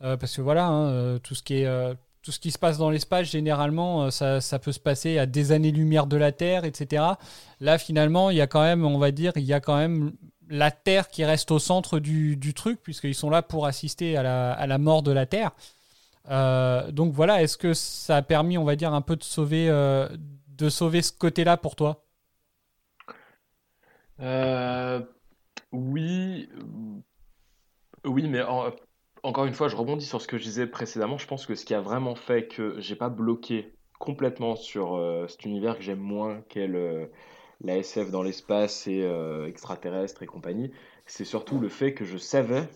parce 0.00 0.36
que 0.36 0.42
voilà, 0.42 0.66
hein, 0.66 0.88
euh, 0.90 1.18
tout 1.18 1.34
ce 1.34 1.42
qui 1.42 1.54
est 1.54 1.66
euh, 1.66 1.94
tout 2.22 2.32
ce 2.32 2.40
qui 2.40 2.50
se 2.50 2.58
passe 2.58 2.76
dans 2.76 2.90
l'espace, 2.90 3.26
généralement, 3.26 4.04
euh, 4.04 4.40
ça, 4.40 4.58
peut 4.58 4.72
se 4.72 4.80
passer 4.80 5.18
à 5.18 5.24
des 5.24 5.52
années-lumière 5.52 6.06
de 6.06 6.18
la 6.18 6.30
Terre, 6.30 6.64
etc. 6.64 7.02
Là, 7.60 7.78
finalement, 7.78 8.28
il 8.28 8.36
y 8.36 8.40
a 8.42 8.46
quand 8.46 8.60
même, 8.60 8.84
on 8.84 8.98
va 8.98 9.12
dire, 9.12 9.32
il 9.36 9.44
y 9.44 9.54
a 9.54 9.60
quand 9.60 9.78
même 9.78 10.12
la 10.50 10.70
Terre 10.70 11.08
qui 11.08 11.24
reste 11.24 11.50
au 11.50 11.58
centre 11.58 11.98
du, 11.98 12.52
truc, 12.54 12.82
puisqu'ils 12.82 13.14
sont 13.14 13.30
là 13.30 13.40
pour 13.40 13.66
assister 13.66 14.16
à 14.16 14.66
la, 14.66 14.78
mort 14.78 15.02
de 15.02 15.12
la 15.12 15.26
Terre. 15.26 15.52
Euh, 16.30 16.90
donc 16.90 17.14
voilà, 17.14 17.42
est-ce 17.42 17.56
que 17.56 17.72
ça 17.72 18.16
a 18.16 18.22
permis, 18.22 18.58
on 18.58 18.64
va 18.64 18.76
dire, 18.76 18.92
un 18.92 19.00
peu 19.00 19.16
de 19.16 19.24
sauver, 19.24 19.70
euh, 19.70 20.08
de 20.48 20.68
sauver 20.68 21.00
ce 21.02 21.12
côté-là 21.12 21.56
pour 21.56 21.76
toi? 21.76 22.04
Euh, 24.20 25.00
oui, 25.72 26.48
euh, 26.54 28.08
oui, 28.08 28.28
mais 28.28 28.42
encore 29.22 29.44
une 29.46 29.54
fois, 29.54 29.68
je 29.68 29.76
rebondis 29.76 30.04
sur 30.06 30.20
ce 30.20 30.26
que 30.26 30.38
je 30.38 30.42
disais 30.44 30.66
précédemment. 30.66 31.18
Je 31.18 31.26
pense 31.26 31.46
que 31.46 31.54
ce 31.54 31.64
qui 31.64 31.74
a 31.74 31.80
vraiment 31.80 32.14
fait 32.14 32.46
que 32.46 32.76
j'ai 32.80 32.96
pas 32.96 33.08
bloqué 33.08 33.72
complètement 33.98 34.54
sur 34.56 34.96
euh, 34.96 35.26
cet 35.28 35.44
univers 35.44 35.76
que 35.76 35.82
j'aime 35.82 35.98
moins 35.98 36.40
qu'est 36.48 36.68
le- 36.68 37.10
la 37.60 37.76
SF 37.78 38.10
dans 38.10 38.22
l'espace 38.22 38.86
et 38.86 39.02
euh, 39.02 39.46
extraterrestre 39.48 40.22
et 40.22 40.26
compagnie, 40.26 40.70
c'est 41.06 41.24
surtout 41.24 41.58
le 41.58 41.68
fait 41.68 41.94
que 41.94 42.04
je 42.04 42.16
savais 42.16 42.68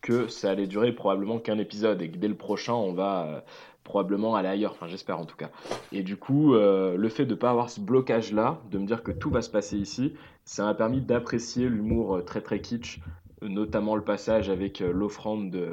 que 0.00 0.28
ça 0.28 0.50
allait 0.50 0.66
durer 0.66 0.92
probablement 0.92 1.38
qu'un 1.38 1.58
épisode 1.58 2.00
et 2.02 2.10
que 2.10 2.16
dès 2.16 2.26
le 2.28 2.34
prochain, 2.36 2.72
on 2.72 2.92
va 2.92 3.26
euh, 3.26 3.40
probablement 3.84 4.34
aller 4.34 4.48
ailleurs. 4.48 4.72
Enfin, 4.72 4.88
j'espère 4.88 5.18
en 5.20 5.26
tout 5.26 5.36
cas. 5.36 5.50
Et 5.92 6.02
du 6.02 6.16
coup, 6.16 6.54
euh, 6.54 6.96
le 6.96 7.08
fait 7.08 7.26
de 7.26 7.30
ne 7.30 7.38
pas 7.38 7.50
avoir 7.50 7.70
ce 7.70 7.80
blocage-là, 7.80 8.60
de 8.70 8.78
me 8.78 8.86
dire 8.86 9.02
que 9.02 9.12
tout 9.12 9.30
va 9.30 9.42
se 9.42 9.50
passer 9.50 9.76
ici, 9.76 10.14
ça 10.44 10.64
m'a 10.64 10.74
permis 10.74 11.00
d'apprécier 11.00 11.68
l'humour 11.68 12.16
euh, 12.16 12.22
très 12.22 12.40
très 12.40 12.60
kitsch, 12.60 12.98
euh, 12.98 13.02
notamment 13.42 13.96
le 13.96 14.02
passage 14.02 14.48
avec 14.50 14.80
euh, 14.80 14.92
l'offrande 14.92 15.50
de, 15.50 15.72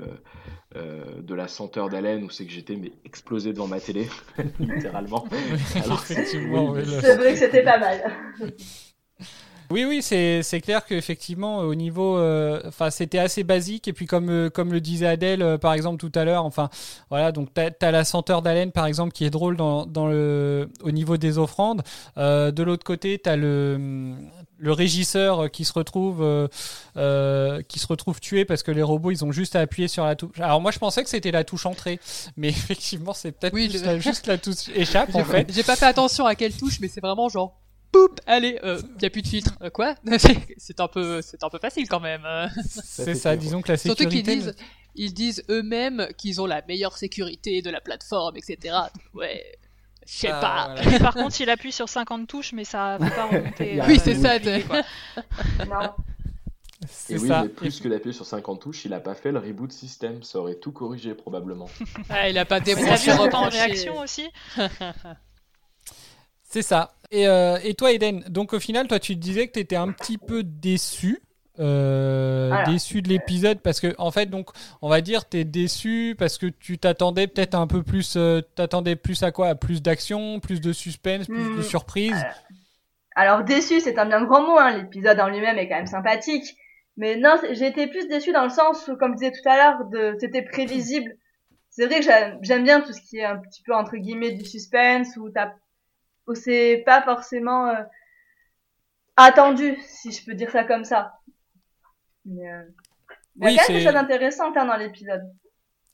euh, 0.75 1.03
de 1.21 1.35
la 1.35 1.47
senteur 1.47 1.89
d'haleine 1.89 2.23
où 2.23 2.29
c'est 2.29 2.45
que 2.45 2.51
j'étais 2.51 2.75
mais 2.75 2.91
explosé 3.05 3.53
devant 3.53 3.67
ma 3.67 3.79
télé, 3.79 4.07
littéralement. 4.59 5.25
Alors, 5.83 5.99
c'est- 5.99 6.13
Effectivement, 6.13 6.71
oui, 6.71 6.81
oui, 6.85 6.93
C'est 7.01 7.15
vrai 7.15 7.33
que 7.33 7.39
c'était 7.39 7.63
pas 7.63 7.77
mal. 7.79 8.01
Oui, 9.69 9.83
oui, 9.83 10.01
c'est 10.01 10.43
c'est 10.43 10.61
clair 10.61 10.85
qu'effectivement, 10.85 11.57
au 11.57 11.75
niveau, 11.75 12.17
euh, 12.17 12.61
enfin, 12.67 12.89
c'était 12.89 13.17
assez 13.19 13.43
basique. 13.43 13.89
Et 13.89 13.91
puis, 13.93 14.05
comme 14.05 14.29
euh, 14.29 14.49
comme 14.49 14.71
le 14.71 14.79
disait 14.79 15.07
Adèle, 15.07 15.41
euh, 15.41 15.57
par 15.57 15.73
exemple 15.73 15.97
tout 15.97 16.17
à 16.17 16.23
l'heure, 16.23 16.45
enfin, 16.45 16.69
voilà, 17.09 17.33
donc 17.33 17.49
t'as 17.53 17.69
as 17.81 17.91
la 17.91 18.05
senteur 18.05 18.41
d'haleine, 18.41 18.71
par 18.71 18.85
exemple, 18.85 19.11
qui 19.11 19.25
est 19.25 19.29
drôle 19.29 19.57
dans, 19.57 19.85
dans 19.85 20.07
le 20.07 20.69
au 20.83 20.91
niveau 20.91 21.17
des 21.17 21.37
offrandes. 21.37 21.81
Euh, 22.17 22.51
de 22.51 22.63
l'autre 22.63 22.85
côté, 22.85 23.19
t'as 23.19 23.35
le 23.35 24.15
le 24.59 24.71
régisseur 24.71 25.51
qui 25.51 25.65
se 25.65 25.73
retrouve 25.73 26.21
euh, 26.23 26.47
euh, 26.97 27.61
qui 27.63 27.79
se 27.79 27.87
retrouve 27.87 28.19
tué 28.19 28.43
parce 28.45 28.63
que 28.63 28.71
les 28.71 28.81
robots 28.83 29.11
ils 29.11 29.23
ont 29.23 29.31
juste 29.31 29.55
à 29.55 29.59
appuyer 29.61 29.87
sur 29.87 30.03
la 30.05 30.15
touche. 30.15 30.39
Alors 30.39 30.61
moi 30.61 30.71
je 30.71 30.79
pensais 30.79 31.03
que 31.03 31.09
c'était 31.09 31.31
la 31.31 31.43
touche 31.43 31.65
entrée, 31.65 31.99
mais 32.37 32.47
effectivement 32.49 33.13
c'est 33.13 33.31
peut-être 33.31 33.53
Oui, 33.53 33.69
juste, 33.69 33.85
le- 33.85 33.91
la, 33.93 33.99
juste 33.99 34.27
la 34.27 34.37
touche 34.37 34.69
échappe 34.75 35.13
en 35.15 35.23
fait. 35.23 35.51
J'ai 35.53 35.63
pas 35.63 35.75
fait 35.75 35.85
attention 35.85 36.25
à 36.25 36.35
quelle 36.35 36.53
touche, 36.55 36.79
mais 36.79 36.87
c'est 36.87 37.01
vraiment 37.01 37.29
genre. 37.29 37.59
Poup, 37.89 38.19
allez, 38.25 38.59
euh, 38.65 38.81
y 39.01 39.05
a 39.05 39.09
plus 39.09 39.21
de 39.21 39.27
filtre. 39.27 39.53
Euh, 39.61 39.69
quoi? 39.69 39.95
C'est 40.57 40.81
un 40.81 40.89
peu, 40.89 41.21
c'est 41.21 41.41
un 41.41 41.49
peu 41.49 41.57
facile 41.57 41.87
quand 41.87 42.01
même. 42.01 42.21
euh. 42.25 42.47
C'est 42.83 43.15
ça, 43.15 43.37
disons 43.37 43.61
que 43.61 43.71
la 43.71 43.77
Surtout 43.77 44.03
qu'ils 44.09 44.25
sécurité. 44.25 44.35
disent, 44.35 44.55
ils 44.95 45.13
disent 45.13 45.43
eux-mêmes 45.49 46.07
qu'ils 46.17 46.41
ont 46.41 46.45
la 46.45 46.61
meilleure 46.67 46.97
sécurité 46.97 47.61
de 47.61 47.69
la 47.69 47.79
plateforme, 47.79 48.35
etc. 48.35 48.75
Ouais, 49.13 49.41
je 50.07 50.11
sais 50.19 50.29
Ah, 50.31 50.39
pas. 50.75 50.81
voilà. 50.81 50.99
Par 51.11 51.13
contre, 51.13 51.39
il 51.41 51.49
appuie 51.49 51.71
sur 51.71 51.87
50 51.89 52.27
touches, 52.27 52.53
mais 52.53 52.63
ça 52.63 52.97
va 52.97 53.09
pas 53.09 53.25
remonter. 53.27 53.79
Oui, 53.87 53.97
euh, 53.97 54.01
c'est 54.03 54.15
ça. 54.15 54.39
Non. 55.65 55.91
C'est 56.89 57.13
Et 57.15 57.17
oui, 57.17 57.27
ça. 57.27 57.41
mais 57.43 57.49
plus 57.49 57.79
que 57.81 57.87
d'appuyer 57.87 58.13
sur 58.13 58.25
50 58.25 58.61
touches, 58.61 58.85
il 58.85 58.93
a 58.93 58.99
pas 58.99 59.15
fait 59.15 59.31
le 59.31 59.39
reboot 59.39 59.71
system. 59.71 60.23
Ça 60.23 60.39
aurait 60.39 60.55
tout 60.55 60.71
corrigé 60.71 61.13
probablement. 61.15 61.69
Ah, 62.09 62.29
il 62.29 62.37
a 62.37 62.45
pas 62.45 62.59
débranché, 62.59 63.11
vu 63.11 63.17
le 63.17 63.17
temps 63.17 63.23
de 63.25 63.35
rebranché. 63.35 63.57
réaction 63.57 63.99
aussi 63.99 64.29
C'est 66.43 66.61
ça. 66.61 66.93
Et, 67.11 67.27
euh, 67.27 67.57
et 67.63 67.73
toi, 67.73 67.91
Eden, 67.91 68.21
donc 68.29 68.53
au 68.53 68.59
final, 68.59 68.87
toi, 68.87 68.99
tu 68.99 69.15
disais 69.15 69.47
que 69.47 69.53
tu 69.53 69.59
étais 69.59 69.75
un 69.75 69.91
petit 69.91 70.17
peu 70.17 70.43
déçu. 70.43 71.21
Euh, 71.59 72.47
Voilà. 72.49 72.63
déçu 72.71 73.01
de 73.01 73.09
l'épisode 73.09 73.59
parce 73.59 73.79
que 73.79 73.93
en 73.97 74.11
fait 74.11 74.27
donc 74.27 74.49
on 74.81 74.89
va 74.89 75.01
dire 75.01 75.25
t'es 75.25 75.43
déçu 75.43 76.15
parce 76.17 76.37
que 76.37 76.45
tu 76.47 76.77
t'attendais 76.77 77.27
peut-être 77.27 77.55
un 77.55 77.67
peu 77.67 77.83
plus 77.83 78.15
euh, 78.17 78.41
t'attendais 78.55 78.95
plus 78.95 79.23
à 79.23 79.31
quoi? 79.31 79.47
À 79.49 79.55
plus 79.55 79.81
d'action 79.81 80.39
plus 80.39 80.61
de 80.61 80.71
suspense 80.73 81.27
plus 81.27 81.49
de 81.55 81.61
Hmm. 81.61 81.63
surprise? 81.63 82.25
Alors 83.15 83.43
déçu, 83.43 83.79
c'est 83.79 83.97
un 83.97 84.05
bien 84.05 84.23
grand 84.23 84.41
mot. 84.43 84.57
Hein. 84.59 84.77
L'épisode 84.77 85.19
en 85.19 85.27
lui-même 85.29 85.57
est 85.57 85.67
quand 85.67 85.75
même 85.77 85.87
sympathique. 85.87 86.55
Mais 86.97 87.15
non, 87.15 87.35
j'ai 87.51 87.67
été 87.67 87.87
plus 87.87 88.07
déçu 88.07 88.31
dans 88.31 88.43
le 88.43 88.49
sens 88.49 88.87
où, 88.87 88.95
comme 88.95 89.13
je 89.13 89.17
disais 89.17 89.31
tout 89.31 89.49
à 89.49 89.55
l'heure, 89.57 89.85
de 89.91 90.15
c'était 90.19 90.41
prévisible. 90.43 91.11
C'est 91.69 91.85
vrai 91.85 91.99
que 91.99 92.05
j'aime 92.41 92.63
bien 92.63 92.81
tout 92.81 92.93
ce 92.93 93.01
qui 93.01 93.17
est 93.17 93.25
un 93.25 93.37
petit 93.37 93.61
peu 93.63 93.73
entre 93.75 93.95
guillemets 93.97 94.31
du 94.31 94.45
suspense 94.45 95.15
où 95.17 95.29
t'as 95.29 95.51
c'est 96.33 96.83
pas 96.85 97.01
forcément 97.03 97.67
euh, 97.67 97.83
attendu, 99.15 99.77
si 99.87 100.11
je 100.11 100.25
peux 100.25 100.33
dire 100.33 100.51
ça 100.51 100.63
comme 100.63 100.83
ça. 100.83 101.16
Mais, 102.27 102.51
euh, 102.51 102.61
mais 103.37 103.53
il 103.53 103.55
y 103.55 103.59
a 103.59 103.67
des 103.67 103.83
hein, 104.57 104.65
dans 104.67 104.77
l'épisode. 104.77 105.21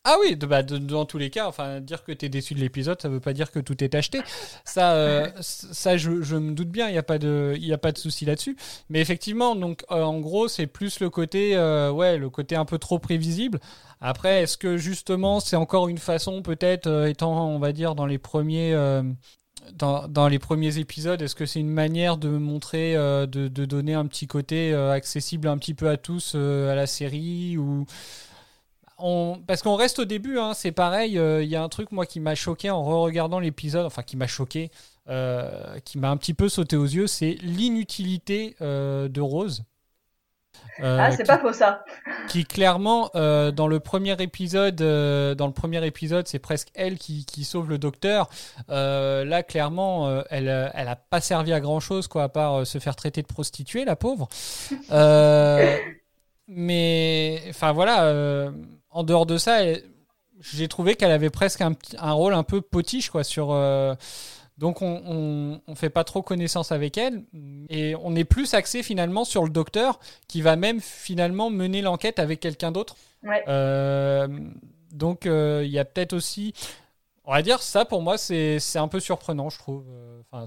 Ah 0.06 0.17
oui, 0.19 0.36
de- 0.36 0.46
bah, 0.46 0.63
de- 0.63 0.78
dans 0.78 1.06
tous 1.06 1.17
les 1.17 1.30
cas, 1.30 1.48
enfin, 1.48 1.80
dire 1.80 2.04
que 2.04 2.12
tu 2.12 2.26
es 2.26 2.30
déçu 2.30 2.54
de 2.56 2.60
l'épisode, 2.60 3.02
ça 3.02 3.08
veut 3.08 3.22
pas 3.22 3.32
dire 3.32 3.52
que 3.52 3.60
tout 3.60 3.82
est 3.82 3.96
acheté. 3.96 4.19
Ça, 4.65 4.96
euh, 4.96 5.30
ça 5.39 5.96
je, 5.96 6.22
je 6.22 6.36
me 6.36 6.52
doute 6.52 6.67
bien, 6.67 6.89
il 6.89 6.91
n'y 6.91 6.98
a 6.98 7.04
pas 7.04 7.17
de, 7.19 7.56
y 7.58 7.72
a 7.72 7.78
pas 7.78 7.93
de 7.93 7.98
souci 7.98 8.26
là-dessus. 8.26 8.58
Mais 8.89 9.00
effectivement, 9.00 9.56
donc, 9.56 9.84
euh, 9.91 10.04
en 10.04 10.19
gros, 10.19 10.50
c'est 10.50 10.67
plus 10.67 11.00
le 11.00 11.10
côté, 11.10 11.56
euh, 11.56 11.89
ouais, 11.89 12.17
le 12.17 12.30
côté 12.30 12.58
un 12.58 12.65
peu 12.65 12.80
trop 12.80 13.00
prévisible. 13.00 13.62
Après, 14.02 14.41
est-ce 14.43 14.58
que 14.58 14.76
justement, 14.76 15.39
c'est 15.39 15.56
encore 15.56 15.88
une 15.88 15.98
façon, 16.00 16.41
peut-être, 16.41 17.08
étant, 17.08 17.48
on 17.50 17.60
va 17.60 17.72
dire, 17.72 17.96
dans 17.96 18.06
les 18.06 18.17
premiers. 18.17 18.74
Dans, 19.71 20.28
les 20.28 20.39
premiers 20.39 20.78
épisodes, 20.78 21.21
est-ce 21.21 21.36
que 21.36 21.45
c'est 21.45 21.60
une 21.60 21.69
manière 21.69 22.17
de 22.17 22.30
montrer, 22.30 22.95
euh, 22.95 23.26
de, 23.26 23.47
donner 23.47 23.93
un 23.93 24.06
petit 24.06 24.28
côté 24.28 24.73
euh, 24.73 24.91
accessible 24.91 25.47
un 25.47 25.58
petit 25.58 25.73
peu 25.73 25.89
à 25.89 25.97
tous 25.97 26.34
euh, 26.36 26.71
à 26.71 26.76
la 26.76 26.88
série 26.88 27.58
ou 27.58 27.86
on, 28.97 29.41
parce 29.47 29.62
qu'on 29.62 29.76
reste 29.76 29.99
au 29.99 30.06
début, 30.06 30.38
hein, 30.39 30.54
c'est 30.54 30.71
pareil. 30.71 31.13
Il 31.13 31.47
y 31.47 31.56
a 31.56 31.63
un 31.63 31.69
truc 31.69 31.91
moi 31.91 32.06
qui 32.06 32.19
m'a 32.19 32.36
choqué 32.36 32.69
en 32.69 32.84
re-regardant 32.84 33.39
l'épisode, 33.39 33.86
enfin 33.86 34.04
qui 34.04 34.15
m'a 34.15 34.28
choqué, 34.28 34.69
qui 35.06 35.97
m'a 35.97 36.10
un 36.10 36.17
petit 36.17 36.34
peu 36.34 36.47
sauté 36.47 36.78
aux 36.78 36.86
yeux, 36.86 37.08
c'est 37.08 37.38
l'inutilité 37.41 38.56
de 38.62 39.21
Rose. 39.21 39.63
Euh, 40.80 40.98
ah, 41.00 41.12
c'est 41.12 41.24
qui, 41.24 41.28
pas 41.28 41.38
faux 41.38 41.54
ça. 41.54 41.84
qui 42.28 42.46
clairement 42.46 43.12
euh, 43.16 43.52
dans 43.52 43.68
le 43.68 43.80
premier 43.80 44.20
épisode, 44.22 44.82
euh, 44.82 45.36
dans 45.36 45.46
le 45.46 45.54
premier 45.54 45.86
épisode, 45.86 46.28
c'est 46.28 46.39
presque 46.39 46.70
elle 46.74 46.98
qui, 46.98 47.26
qui 47.26 47.44
sauve 47.44 47.70
le 47.70 47.78
docteur. 47.78 48.30
Là, 48.68 49.44
clairement, 49.44 50.24
elle, 50.30 50.72
elle 50.74 50.88
a 50.88 50.96
pas 50.96 51.22
servi 51.22 51.54
à 51.54 51.60
grand 51.60 51.80
chose, 51.80 52.08
quoi, 52.08 52.24
à 52.24 52.30
part 52.30 52.66
se 52.66 52.80
faire 52.80 52.96
traiter 52.96 53.22
de 53.22 53.28
prostituée, 53.28 53.86
la 53.86 53.96
pauvre. 53.96 54.28
Mais, 56.50 57.42
enfin 57.50 57.72
voilà, 57.72 58.52
en 58.89 59.04
dehors 59.04 59.26
de 59.26 59.38
ça, 59.38 59.60
j'ai 60.39 60.68
trouvé 60.68 60.96
qu'elle 60.96 61.12
avait 61.12 61.30
presque 61.30 61.62
un, 61.62 61.74
un 62.00 62.12
rôle 62.12 62.34
un 62.34 62.44
peu 62.44 62.62
potiche, 62.62 63.10
quoi, 63.10 63.24
sur. 63.24 63.52
Donc 64.63 64.82
on, 64.82 64.93
on, 65.06 65.62
on 65.67 65.76
fait 65.76 65.89
pas 65.89 66.06
trop 66.06 66.21
connaissance 66.21 66.71
avec 66.71 66.97
elle 66.97 67.15
et 67.69 67.95
on 68.08 68.15
est 68.15 68.23
plus 68.36 68.54
axé 68.54 68.82
finalement 68.82 69.26
sur 69.26 69.43
le 69.43 69.49
docteur 69.49 69.99
qui 70.30 70.41
va 70.41 70.56
même 70.56 70.80
finalement 70.80 71.49
mener 71.49 71.82
l'enquête 71.82 72.17
avec 72.17 72.39
quelqu'un 72.39 72.71
d'autre. 72.71 72.95
Ouais. 73.23 73.43
Euh, 73.47 74.28
donc 74.91 75.26
euh, 75.26 75.63
il 75.65 75.71
y 75.71 75.80
a 75.80 75.86
peut-être 75.86 76.13
aussi, 76.13 76.54
on 77.26 77.34
va 77.34 77.41
dire 77.41 77.62
ça 77.62 77.84
pour 77.86 78.02
moi 78.02 78.17
c'est 78.17 78.60
c'est 78.60 78.80
un 78.80 78.88
peu 78.88 78.99
surprenant 78.99 79.49
je 79.49 79.60
trouve. 79.60 79.86
Euh, 79.89 80.21
Enfin 80.32 80.45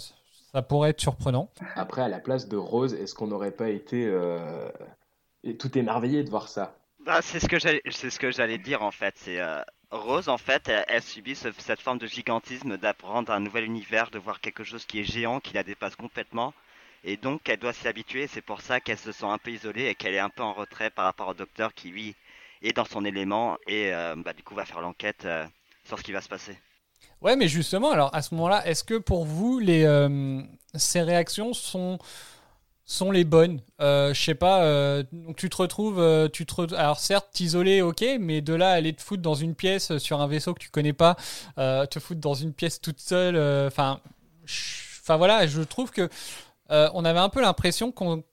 ça 0.53 0.63
pourrait 0.63 0.91
être 0.91 1.01
surprenant. 1.01 1.51
Après, 1.75 2.01
à 2.01 2.09
la 2.09 2.19
place 2.19 2.49
de 2.49 2.57
Rose, 2.57 2.95
est-ce 2.95 3.15
qu'on 3.15 3.27
n'aurait 3.27 3.51
pas 3.51 3.69
été 3.69 4.07
euh, 4.07 4.71
tout 5.59 5.77
émerveillé 5.77 6.25
de 6.25 6.31
voir 6.31 6.49
ça? 6.49 6.75
Bah, 7.05 7.21
c'est 7.21 7.41
ce 7.41 7.47
que 7.47 7.59
j'allais, 7.59 7.83
c'est 7.91 8.11
ce 8.11 8.19
que 8.19 8.31
j'allais 8.31 8.57
dire 8.59 8.83
en 8.83 8.91
fait. 8.91 9.15
C'est 9.19 9.39
euh, 9.39 9.61
Rose 9.91 10.29
en 10.29 10.39
fait, 10.39 10.69
elle, 10.89 11.03
subit 11.03 11.37
ce- 11.37 11.49
cette 11.59 11.81
forme 11.81 11.99
de 11.99 12.07
gigantisme 12.07 12.77
d'apprendre 12.77 13.33
un 13.33 13.41
nouvel 13.41 13.65
univers, 13.65 14.11
de 14.11 14.19
voir 14.19 14.41
quelque 14.41 14.65
chose 14.65 14.85
qui 14.85 15.01
est 15.01 15.05
géant, 15.05 15.41
qui 15.41 15.55
la 15.55 15.63
dépasse 15.63 15.95
complètement, 15.97 16.53
et 17.05 17.17
donc 17.17 17.49
elle 17.49 17.59
doit 17.59 17.73
s'y 17.73 17.87
habituer. 17.87 18.27
C'est 18.27 18.41
pour 18.43 18.61
ça 18.63 18.81
qu'elle 18.81 18.99
se 18.99 19.13
sent 19.13 19.27
un 19.27 19.39
peu 19.39 19.53
isolée 19.53 19.87
et 19.87 19.95
qu'elle 19.95 20.15
est 20.15 20.19
un 20.19 20.29
peu 20.31 20.43
en 20.43 20.53
retrait 20.53 20.91
par 20.91 21.05
rapport 21.05 21.29
au 21.29 21.35
docteur 21.35 21.73
qui 21.73 21.89
lui 21.91 22.15
est 22.63 22.73
dans 22.73 22.85
son 22.85 23.05
élément 23.05 23.59
et 23.67 23.93
euh, 23.95 24.17
bah, 24.17 24.33
du 24.33 24.43
coup 24.43 24.55
va 24.55 24.65
faire 24.65 24.81
l'enquête 24.81 25.25
euh, 25.25 25.47
sur 25.85 25.99
ce 25.99 26.03
qui 26.03 26.13
va 26.13 26.21
se 26.21 26.29
passer. 26.29 26.59
Ouais 27.21 27.37
mais 27.37 27.47
justement 27.49 27.93
alors 27.93 28.15
à 28.15 28.23
ce 28.23 28.35
moment-là 28.35 28.67
est-ce 28.67 28.83
que 28.83 28.95
pour 28.99 29.25
vous 29.25 29.59
les 29.59 29.85
euh, 29.85 30.41
ces 30.75 31.03
réactions 31.03 31.53
sont 31.53 31.99
sont 32.87 33.11
les 33.11 33.25
bonnes 33.25 33.61
euh, 33.81 34.15
Je 34.15 34.23
sais 34.23 34.35
pas. 34.35 34.63
euh, 34.65 35.03
donc 35.13 35.37
tu 35.37 35.51
te 35.51 35.57
retrouves, 35.57 35.99
euh, 36.01 36.29
tu 36.29 36.47
te 36.47 36.55
re- 36.55 36.75
alors 36.75 36.99
certes 37.01 37.29
t'isoler, 37.33 37.83
ok, 37.83 38.05
mais 38.21 38.41
de 38.41 38.55
là 38.55 38.71
à 38.71 38.75
aller 38.75 38.93
te 38.95 39.03
foutre 39.03 39.23
dans 39.23 39.35
une 39.35 39.55
pièce 39.55 39.91
euh, 39.93 39.99
sur 39.99 40.21
un 40.21 40.27
vaisseau 40.29 40.55
que 40.55 40.61
tu 40.61 40.71
connais 40.71 40.93
pas, 40.95 41.17
euh, 41.59 41.87
te 41.87 41.99
foutre 42.01 42.21
dans 42.21 42.35
une 42.35 42.53
pièce 42.53 42.81
toute 42.81 43.01
seule. 43.01 43.37
Enfin, 43.67 44.01
enfin 45.03 45.17
voilà, 45.17 45.47
je 45.47 45.63
trouve 45.63 45.91
que 45.91 46.09
euh, 46.71 46.91
on 46.95 47.05
avait 47.05 47.21
un 47.21 47.29
peu 47.29 47.41
l'impression 47.41 47.93
qu'on 47.93 48.25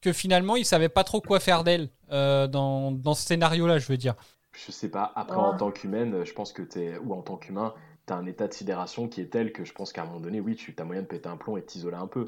que 0.00 0.12
finalement 0.12 0.56
il 0.56 0.66
savait 0.66 0.88
pas 0.90 1.04
trop 1.04 1.20
quoi 1.20 1.40
faire 1.40 1.64
d'elle 1.64 1.88
euh, 2.12 2.46
dans 2.48 2.92
dans 2.92 3.14
ce 3.14 3.24
scénario-là, 3.26 3.78
je 3.78 3.86
veux 3.88 3.96
dire. 3.98 4.14
Je 4.52 4.70
sais 4.72 4.90
pas. 4.90 5.12
Après, 5.16 5.36
Ouais. 5.36 5.46
en 5.46 5.54
tant 5.54 5.70
qu'humaine, 5.70 6.24
je 6.24 6.32
pense 6.32 6.52
que 6.52 6.62
t'es 6.62 6.96
ou 6.98 7.12
en 7.14 7.22
tant 7.22 7.36
qu'humain, 7.36 7.74
t'as 8.06 8.16
un 8.16 8.26
état 8.26 8.48
de 8.48 8.52
sidération 8.52 9.08
qui 9.08 9.20
est 9.20 9.26
tel 9.32 9.52
que 9.52 9.64
je 9.64 9.72
pense 9.72 9.92
qu'à 9.92 10.02
un 10.02 10.06
moment 10.06 10.20
donné, 10.20 10.40
oui, 10.40 10.56
tu 10.56 10.74
as 10.78 10.84
moyen 10.84 11.02
de 11.02 11.06
péter 11.06 11.28
un 11.28 11.36
plomb 11.36 11.56
et 11.56 11.60
de 11.60 11.66
t'isoler 11.66 11.96
un 11.96 12.06
peu. 12.06 12.26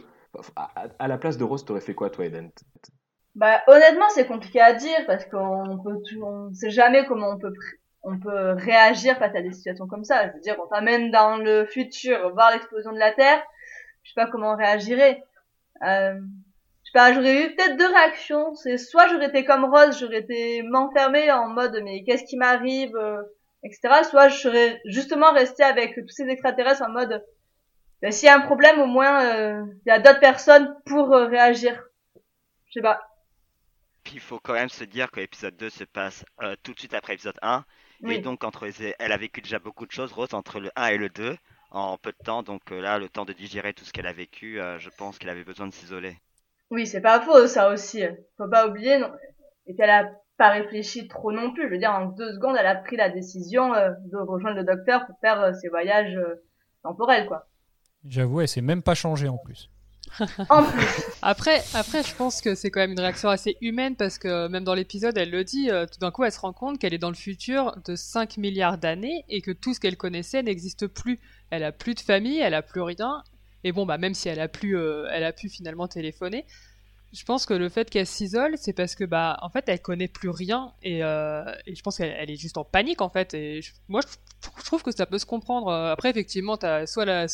À, 0.57 1.09
la 1.09 1.19
place 1.19 1.37
de 1.37 1.45
Rose, 1.45 1.65
t'aurais 1.65 1.81
fait 1.81 1.95
quoi, 1.95 2.11
toi, 2.11 2.27
Eden? 2.27 2.51
Bah 3.35 3.63
honnêtement, 3.67 4.09
c'est 4.11 4.27
compliqué 4.27 4.61
à 4.61 4.73
dire 4.73 5.07
parce 5.07 5.25
qu'on 5.25 5.79
peut 5.83 5.99
tout, 6.09 6.23
on 6.23 6.53
sait 6.55 6.71
jamais 6.71 7.05
comment 7.07 7.31
on 7.31 7.39
peut 7.39 7.53
on 8.05 8.19
peut 8.19 8.53
réagir 8.53 9.17
face 9.17 9.35
à 9.35 9.41
des 9.41 9.53
situations 9.53 9.87
comme 9.87 10.05
ça. 10.05 10.29
Je 10.29 10.35
veux 10.35 10.41
dire, 10.41 10.57
on 10.63 10.69
t'amène 10.69 11.11
dans 11.11 11.39
le 11.39 11.65
futur 11.65 12.33
voir 12.35 12.53
l'explosion 12.53 12.93
de 12.93 12.99
la 12.99 13.13
Terre. 13.13 13.43
Je 14.03 14.11
sais 14.11 14.15
pas 14.15 14.31
comment 14.31 14.53
on 14.53 14.57
réagirait. 14.57 15.25
Euh, 15.83 16.15
je 16.15 16.91
sais 16.91 16.93
pas, 16.93 17.13
j'aurais 17.15 17.43
eu 17.43 17.55
peut-être 17.57 17.77
deux 17.79 17.89
réactions. 17.89 18.55
C'est 18.57 18.77
soit 18.77 19.09
j'aurais 19.09 19.29
été 19.29 19.45
comme 19.45 19.65
Rose, 19.65 19.99
j'aurais 19.99 20.19
été 20.19 20.63
m'enfermer 20.63 21.33
en 21.33 21.49
mode 21.49 21.81
mais 21.83 22.05
qu'est-ce 22.05 22.25
qui 22.25 22.37
m'arrive 22.37 22.95
euh, 22.97 23.23
etc. 23.65 24.05
Soit 24.09 24.29
je 24.29 24.39
serais 24.39 24.81
justement 24.85 25.33
resté 25.33 25.63
avec 25.63 25.95
tous 25.95 26.09
ces 26.09 26.29
extraterrestres 26.29 26.83
en 26.83 26.91
mode, 26.91 27.25
ben, 28.03 28.13
s'il 28.13 28.27
y 28.27 28.29
a 28.31 28.37
un 28.37 28.41
problème, 28.41 28.81
au 28.81 28.87
moins 28.87 29.25
euh, 29.25 29.65
il 29.87 29.89
y 29.89 29.93
a 29.93 29.99
d'autres 29.99 30.21
personnes 30.21 30.75
pour 30.87 31.13
euh, 31.15 31.27
réagir. 31.27 31.83
Je 32.67 32.75
sais 32.75 32.83
pas. 32.83 33.01
Puis 34.03 34.15
il 34.15 34.21
faut 34.21 34.39
quand 34.39 34.53
même 34.53 34.69
se 34.69 34.85
dire 34.85 35.11
que 35.11 35.21
l'épisode 35.21 35.57
2 35.57 35.71
se 35.71 35.85
passe 35.85 36.25
euh, 36.43 36.55
tout 36.63 36.75
de 36.75 36.79
suite 36.79 36.95
après 36.95 37.15
l'épisode 37.15 37.39
1. 37.43 37.65
Oui. 38.03 38.17
Et 38.17 38.19
donc, 38.19 38.45
entre 38.45 38.67
les- 38.67 38.95
elle 38.99 39.13
a 39.13 39.17
vécu 39.17 39.41
déjà 39.41 39.59
beaucoup 39.59 39.87
de 39.87 39.93
choses, 39.93 40.13
Rose, 40.13 40.35
entre 40.35 40.61
le 40.61 40.71
1 40.77 40.89
et 40.89 40.99
le 40.99 41.09
2, 41.09 41.37
en 41.71 41.97
peu 41.97 42.13
de 42.13 42.25
temps. 42.25 42.43
Donc 42.43 42.71
là, 42.71 42.99
le 42.99 43.09
temps 43.09 43.25
de 43.25 43.33
digérer 43.33 43.73
tout 43.73 43.85
ce 43.85 43.93
qu'elle 43.93 44.07
a 44.07 44.13
vécu, 44.13 44.61
je 44.79 44.91
pense 44.99 45.19
qu'elle 45.19 45.31
avait 45.31 45.45
besoin 45.45 45.67
de 45.67 45.73
s'isoler. 45.73 46.19
Oui, 46.71 46.87
c'est 46.87 47.01
pas 47.01 47.21
faux, 47.21 47.47
ça 47.47 47.71
aussi. 47.71 48.03
Faut 48.37 48.49
pas 48.49 48.67
oublier. 48.67 48.99
Non. 48.99 49.11
Et 49.67 49.73
puis 49.73 49.83
elle 49.83 49.91
a 49.91 50.11
pas 50.37 50.51
réfléchi 50.51 51.09
trop 51.09 51.33
non 51.33 51.53
plus. 51.53 51.65
Je 51.65 51.69
veux 51.69 51.79
dire, 51.79 51.93
en 51.93 52.07
deux 52.07 52.33
secondes, 52.35 52.57
elle 52.59 52.67
a 52.67 52.75
pris 52.75 52.97
la 52.97 53.09
décision 53.09 53.73
euh, 53.75 53.91
de 54.13 54.17
rejoindre 54.19 54.57
le 54.57 54.65
docteur 54.65 55.07
pour 55.07 55.19
faire 55.21 55.41
euh, 55.41 55.53
ses 55.55 55.69
voyages 55.69 56.17
euh, 56.17 56.43
temporels, 56.83 57.27
quoi. 57.27 57.47
J'avoue, 58.09 58.41
elle 58.41 58.49
s'est 58.49 58.61
même 58.61 58.83
pas 58.83 58.95
changée 58.95 59.29
en 59.29 59.39
plus. 59.39 59.71
En 60.51 60.63
plus, 60.63 60.87
Après, 61.23 61.63
après, 61.73 62.03
je 62.03 62.15
pense 62.15 62.41
que 62.41 62.55
c'est 62.55 62.71
quand 62.71 62.81
même 62.81 62.93
une 62.93 63.01
réaction 63.01 63.29
assez 63.31 63.57
humaine 63.61 63.97
parce 63.97 64.19
que 64.19 64.49
même 64.49 64.63
dans 64.63 64.75
l'épisode, 64.75 65.17
elle 65.17 65.31
le 65.31 65.43
dit, 65.45 65.71
euh, 65.71 65.87
tout 65.87 65.99
d'un 65.99 66.11
coup, 66.11 66.25
elle 66.25 66.33
se 66.33 66.39
rend 66.39 66.53
compte 66.53 66.79
qu'elle 66.79 66.95
est 66.95 66.99
dans 66.99 67.09
le 67.09 67.17
futur 67.17 67.77
de 67.85 67.97
5 67.97 68.37
milliards 68.37 68.79
d'années 68.79 69.25
et 69.29 69.41
que 69.41 69.51
tout 69.51 69.75
ce 69.75 69.81
qu'elle 69.81 69.97
connaissait 69.97 70.43
n'existe 70.43 70.87
plus. 70.87 71.19
Elle 71.51 71.65
a 71.65 71.73
plus 71.73 71.95
de 71.95 72.01
famille, 72.01 72.39
elle 72.39 72.55
a 72.55 72.63
plus 72.63 72.83
rien. 72.83 73.25
Et 73.65 73.73
bon, 73.73 73.87
bah, 73.87 73.97
même 73.99 74.15
si 74.15 74.29
elle 74.29 74.41
a 74.41 74.49
pu, 74.49 74.77
euh, 74.77 75.09
elle 75.11 75.25
a 75.25 75.33
pu 75.33 75.49
finalement 75.49 75.89
téléphoner, 75.89 76.45
je 77.13 77.25
pense 77.25 77.47
que 77.47 77.55
le 77.55 77.69
fait 77.69 77.89
qu'elle 77.91 78.07
s'isole, 78.07 78.57
c'est 78.59 78.73
parce 78.75 78.95
que, 78.95 79.05
bah, 79.05 79.39
en 79.41 79.49
fait, 79.49 79.65
elle 79.69 79.81
connaît 79.81 80.09
plus 80.09 80.29
rien 80.31 80.73
et, 80.83 81.03
euh, 81.03 81.45
et 81.67 81.75
je 81.75 81.83
pense 81.83 81.97
qu'elle 81.97 82.15
elle 82.19 82.31
est 82.31 82.37
juste 82.37 82.59
en 82.59 82.65
panique, 82.65 83.01
en 83.01 83.09
fait. 83.09 83.35
Et 83.35 83.63
je- 83.63 83.73
moi, 83.89 84.01
je, 84.03 84.49
je 84.59 84.65
trouve 84.65 84.83
que 84.83 84.93
ça 84.93 85.07
peut 85.07 85.19
se 85.19 85.27
comprendre. 85.27 85.69
Euh, 85.69 85.93
Après, 85.93 86.11
effectivement, 86.11 86.57
t'as 86.59 86.87
soit 86.87 87.05
la, 87.07 87.27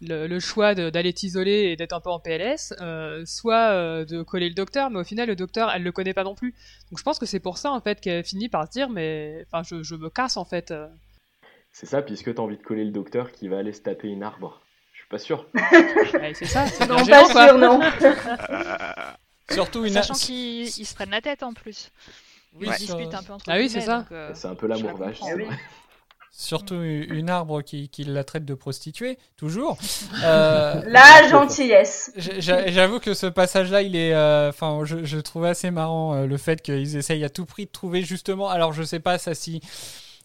le, 0.00 0.26
le 0.26 0.40
choix 0.40 0.74
d'aller 0.74 1.12
t'isoler 1.12 1.70
et 1.70 1.76
d'être 1.76 1.92
un 1.92 2.00
peu 2.00 2.10
en 2.10 2.20
PLS, 2.20 2.72
euh, 2.80 3.24
soit 3.26 3.70
euh, 3.72 4.04
de 4.04 4.22
coller 4.22 4.48
le 4.48 4.54
docteur, 4.54 4.90
mais 4.90 5.00
au 5.00 5.04
final 5.04 5.26
le 5.28 5.34
docteur 5.36 5.70
elle 5.74 5.82
le 5.82 5.92
connaît 5.92 6.14
pas 6.14 6.24
non 6.24 6.34
plus. 6.34 6.54
Donc 6.90 6.98
je 6.98 7.02
pense 7.02 7.18
que 7.18 7.26
c'est 7.26 7.40
pour 7.40 7.58
ça 7.58 7.70
en 7.72 7.80
fait 7.80 8.00
qu'elle 8.00 8.24
finit 8.24 8.48
par 8.48 8.66
se 8.66 8.70
dire 8.72 8.88
mais 8.88 9.44
enfin 9.50 9.62
je, 9.64 9.82
je 9.82 9.94
me 9.96 10.08
casse 10.10 10.36
en 10.36 10.44
fait. 10.44 10.70
euh. 10.70 10.86
C'est 11.72 11.86
ça, 11.86 12.00
puisque 12.02 12.34
t'as 12.34 12.42
envie 12.42 12.56
de 12.56 12.62
coller 12.62 12.84
le 12.84 12.90
docteur 12.92 13.30
qui 13.32 13.46
va 13.48 13.58
aller 13.58 13.72
se 13.72 13.82
taper 13.82 14.08
une 14.08 14.22
arbre. 14.22 14.60
Je 14.92 15.00
suis 15.00 15.08
pas 15.08 15.18
sûr. 15.18 15.46
Ouais, 16.14 16.32
c'est 16.34 16.46
ça, 16.46 16.66
c'est 16.66 16.86
non, 16.88 16.96
pas 16.96 17.04
gênant, 17.04 17.28
quoi. 17.28 17.48
sûr, 17.48 17.58
non. 17.58 17.80
Surtout 19.50 19.84
une. 19.84 19.92
Sachant 19.92 20.14
qu'ils 20.14 20.66
ils 20.66 20.84
se 20.86 20.94
prennent 20.94 21.10
la 21.10 21.20
tête 21.20 21.42
en 21.42 21.52
plus. 21.54 21.90
Oui, 22.54 22.66
ils 22.80 22.86
sur- 22.86 22.96
discutent 22.96 23.14
un 23.14 23.22
peu 23.22 23.32
entre 23.32 23.44
Ah 23.48 23.56
oui, 23.58 23.68
c'est 23.68 23.80
ça. 23.82 24.06
euh, 24.12 24.30
C'est 24.34 24.48
un 24.48 24.54
peu 24.54 24.66
l'amour 24.66 24.98
la 24.98 25.06
vache. 25.06 25.20
Surtout 26.30 26.80
une 26.82 27.30
arbre 27.30 27.62
qui, 27.62 27.88
qui 27.88 28.04
la 28.04 28.22
traite 28.22 28.44
de 28.44 28.54
prostituée, 28.54 29.18
toujours. 29.36 29.76
Euh, 30.24 30.82
La 30.86 31.28
gentillesse. 31.28 32.12
J'avoue 32.16 32.98
que 33.00 33.14
ce 33.14 33.26
passage-là, 33.26 33.82
il 33.82 33.94
est, 33.96 34.14
euh, 34.14 34.48
enfin, 34.50 34.80
je, 34.84 35.04
je 35.04 35.18
trouvais 35.18 35.48
assez 35.50 35.70
marrant 35.70 36.14
euh, 36.14 36.26
le 36.26 36.36
fait 36.36 36.60
qu'ils 36.62 36.96
essayent 36.96 37.24
à 37.24 37.28
tout 37.28 37.44
prix 37.46 37.66
de 37.66 37.70
trouver 37.70 38.02
justement. 38.02 38.48
Alors, 38.48 38.72
je 38.72 38.82
sais 38.82 39.00
pas 39.00 39.18
ça 39.18 39.34
si, 39.34 39.60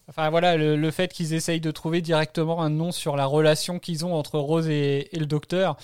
enfin 0.09 0.29
voilà, 0.29 0.55
le, 0.57 0.75
le 0.75 0.91
fait 0.91 1.11
qu'ils 1.13 1.33
essayent 1.33 1.61
de 1.61 1.71
trouver 1.71 2.01
directement 2.01 2.61
un 2.63 2.69
nom 2.69 2.91
sur 2.91 3.15
la 3.15 3.25
relation 3.25 3.79
qu'ils 3.79 4.05
ont 4.05 4.13
entre 4.13 4.39
Rose 4.39 4.67
et, 4.69 5.09
et 5.15 5.19
le 5.19 5.25
docteur. 5.25 5.77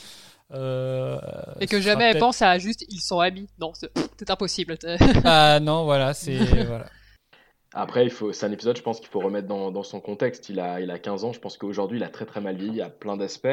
euh, 0.54 1.20
Et 1.60 1.68
que 1.68 1.80
jamais 1.82 2.06
elle 2.06 2.18
pense 2.20 2.42
à 2.42 2.58
juste 2.60 2.84
ils 2.90 3.02
sont 3.02 3.20
amis. 3.20 3.48
Non, 3.60 3.72
c'est 3.74 3.92
c'est 4.18 4.30
impossible. 4.30 4.78
Ah 5.24 5.60
non, 5.62 5.84
voilà, 5.86 6.14
c'est 6.14 6.38
voilà. 6.66 6.86
Après, 7.74 8.10
c'est 8.10 8.46
un 8.46 8.52
épisode, 8.52 8.78
je 8.78 8.82
pense 8.82 9.00
qu'il 9.00 9.10
faut 9.10 9.20
remettre 9.20 9.48
dans, 9.48 9.84
son 9.84 10.00
contexte. 10.00 10.50
Il 10.50 10.60
a, 10.60 10.82
il 10.82 10.90
a 10.90 10.98
15 10.98 11.24
ans, 11.24 11.34
je 11.34 11.40
pense 11.40 11.58
qu'aujourd'hui, 11.58 12.00
il 12.00 12.04
a 12.04 12.10
très 12.10 12.26
très 12.26 12.42
mal 12.42 12.56
vieilli 12.56 12.82
à 12.82 12.90
plein 12.90 13.16
d'aspects. 13.16 13.48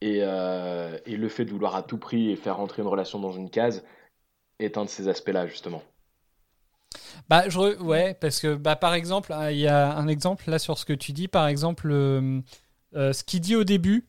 Et, 0.00 0.18
euh, 0.22 0.98
et 1.06 1.16
le 1.16 1.28
fait 1.28 1.44
de 1.44 1.50
vouloir 1.50 1.74
à 1.74 1.82
tout 1.82 1.96
prix 1.96 2.36
faire 2.36 2.56
rentrer 2.56 2.82
une 2.82 2.88
relation 2.88 3.18
dans 3.18 3.32
une 3.32 3.48
case 3.48 3.84
est 4.58 4.76
un 4.76 4.84
de 4.84 4.90
ces 4.90 5.08
aspects-là, 5.08 5.46
justement. 5.46 5.82
Bah, 7.28 7.48
je 7.48 7.80
ouais, 7.80 8.14
parce 8.14 8.40
que 8.40 8.54
bah, 8.56 8.76
par 8.76 8.94
exemple, 8.94 9.32
hein, 9.32 9.50
il 9.50 9.58
y 9.58 9.68
a 9.68 9.96
un 9.96 10.08
exemple 10.08 10.50
là 10.50 10.58
sur 10.58 10.76
ce 10.76 10.84
que 10.84 10.92
tu 10.92 11.12
dis, 11.12 11.28
par 11.28 11.46
exemple, 11.46 11.88
euh, 11.90 12.40
euh, 12.94 13.12
ce 13.12 13.24
qu'il 13.24 13.40
dit 13.40 13.56
au 13.56 13.64
début, 13.64 14.06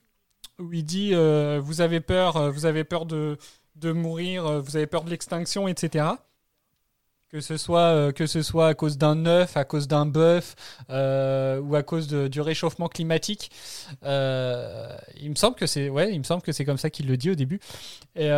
où 0.60 0.74
il 0.74 0.84
dit 0.84 1.14
vous 1.14 1.82
avez 1.82 2.02
peur, 2.02 2.52
vous 2.52 2.66
avez 2.66 2.84
peur 2.84 3.06
de, 3.06 3.38
mourir, 3.84 4.62
vous 4.62 4.76
avez 4.76 4.88
peur 4.88 5.04
de 5.04 5.12
l'extinction, 5.12 5.68
etc. 5.68 6.06
Que 7.30 7.42
ce 7.42 7.58
soit 7.58 7.82
euh, 7.94 8.12
que 8.14 8.26
ce 8.26 8.42
soit 8.42 8.70
à 8.70 8.74
cause 8.74 8.98
d'un 8.98 9.26
œuf, 9.26 9.58
à 9.58 9.66
cause 9.66 9.90
d'un 9.90 10.06
bœuf, 10.06 10.56
euh, 10.90 11.60
ou 11.60 11.76
à 11.76 11.84
cause 11.84 12.08
de- 12.08 12.30
du 12.30 12.40
réchauffement 12.40 12.88
climatique. 12.88 13.52
Euh, 14.04 14.96
il 15.20 15.30
me 15.32 15.36
semble 15.36 15.58
que 15.58 15.68
c'est 15.68 15.90
ouais, 15.90 16.14
il 16.14 16.20
me 16.20 16.24
semble 16.24 16.42
que 16.42 16.54
c'est 16.54 16.64
comme 16.64 16.78
ça 16.78 16.90
qu'il 16.90 17.06
le 17.06 17.18
dit 17.18 17.30
au 17.30 17.36
début. 17.36 17.60
Et, 18.16 18.30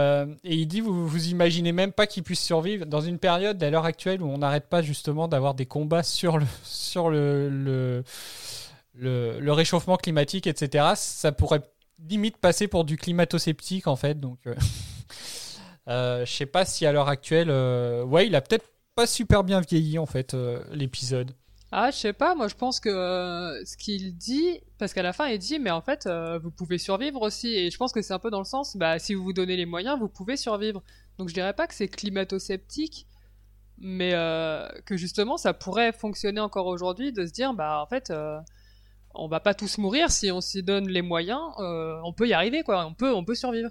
il 0.44 0.66
dit 0.66 0.82
vous 0.82 1.08
vous 1.08 1.28
imaginez 1.28 1.72
même 1.72 1.92
pas 1.92 2.08
qu'il 2.08 2.24
puisse 2.24 2.42
survivre 2.42 2.88
dans 2.88 3.02
une 3.02 3.20
période 3.20 3.62
à 3.62 3.70
l'heure 3.70 3.86
actuelle 3.86 4.24
où 4.24 4.28
on 4.28 4.40
n'arrête 4.40 4.68
pas 4.68 4.82
justement 4.82 5.28
d'avoir 5.28 5.54
des 5.54 5.68
combats 5.68 6.02
sur 6.02 6.40
le 6.40 6.48
sur 6.64 7.12
le 7.12 8.04
le, 8.96 9.40
le 9.40 9.54
réchauffement 9.54 9.98
climatique, 9.98 10.48
etc. 10.48 10.94
Ça 10.96 11.32
pourrait 11.32 11.62
limite 12.10 12.38
passer 12.38 12.68
pour 12.68 12.86
du 12.86 12.98
climato-sceptique 12.98 13.86
en 13.86 13.96
fait. 13.96 14.20
Donc 14.20 14.40
je 15.88 16.24
sais 16.26 16.48
pas 16.48 16.66
si 16.66 16.88
à 16.88 16.92
l'heure 16.92 17.08
actuelle, 17.08 17.52
ouais, 17.52 18.26
il 18.26 18.36
a 18.36 18.42
peut-être 18.42 18.66
pas 19.00 19.08
super 19.08 19.46
bien 19.46 19.62
vieilli 19.62 19.98
en 19.98 20.06
fait 20.06 20.34
euh, 20.34 20.62
l'épisode. 20.74 21.32
Ah, 21.72 21.90
je 21.90 21.96
sais 21.96 22.12
pas, 22.12 22.36
moi 22.36 22.50
je 22.50 22.56
pense 22.56 22.82
que 22.82 22.90
euh, 22.90 23.64
ce 23.64 23.78
qu'il 23.78 24.18
dit, 24.18 24.60
parce 24.78 24.94
qu'à 24.94 25.04
la 25.04 25.14
fin 25.14 25.28
il 25.28 25.40
dit, 25.40 25.58
mais 25.58 25.72
en 25.72 25.80
fait, 25.80 26.06
euh, 26.06 26.38
vous 26.38 26.52
pouvez 26.52 26.78
survivre 26.78 27.22
aussi, 27.22 27.48
et 27.56 27.72
je 27.72 27.78
pense 27.78 27.94
que 27.94 28.02
c'est 28.02 28.14
un 28.14 28.20
peu 28.20 28.30
dans 28.30 28.40
le 28.40 28.46
sens, 28.46 28.76
bah, 28.76 29.00
si 29.00 29.14
vous 29.14 29.24
vous 29.24 29.32
donnez 29.32 29.56
les 29.56 29.66
moyens, 29.66 29.98
vous 29.98 30.10
pouvez 30.10 30.36
survivre. 30.36 30.84
Donc 31.18 31.30
je 31.30 31.34
dirais 31.34 31.54
pas 31.54 31.66
que 31.66 31.74
c'est 31.74 31.88
climato-sceptique, 31.88 33.08
mais 33.78 34.12
euh, 34.14 34.68
que 34.86 34.98
justement 34.98 35.38
ça 35.38 35.54
pourrait 35.54 35.94
fonctionner 35.94 36.42
encore 36.42 36.68
aujourd'hui, 36.68 37.14
de 37.14 37.26
se 37.26 37.32
dire, 37.32 37.54
bah 37.54 37.82
en 37.82 37.88
fait, 37.88 38.10
euh, 38.10 38.38
on 39.16 39.30
va 39.30 39.40
pas 39.40 39.54
tous 39.54 39.78
mourir, 39.78 40.12
si 40.12 40.30
on 40.30 40.42
s'y 40.42 40.62
donne 40.62 40.90
les 40.90 41.02
moyens, 41.02 41.40
euh, 41.60 42.02
on 42.04 42.12
peut 42.12 42.28
y 42.28 42.34
arriver, 42.34 42.64
quoi, 42.64 42.86
on 42.86 42.94
peut, 42.94 43.14
on 43.14 43.24
peut 43.24 43.36
survivre. 43.36 43.70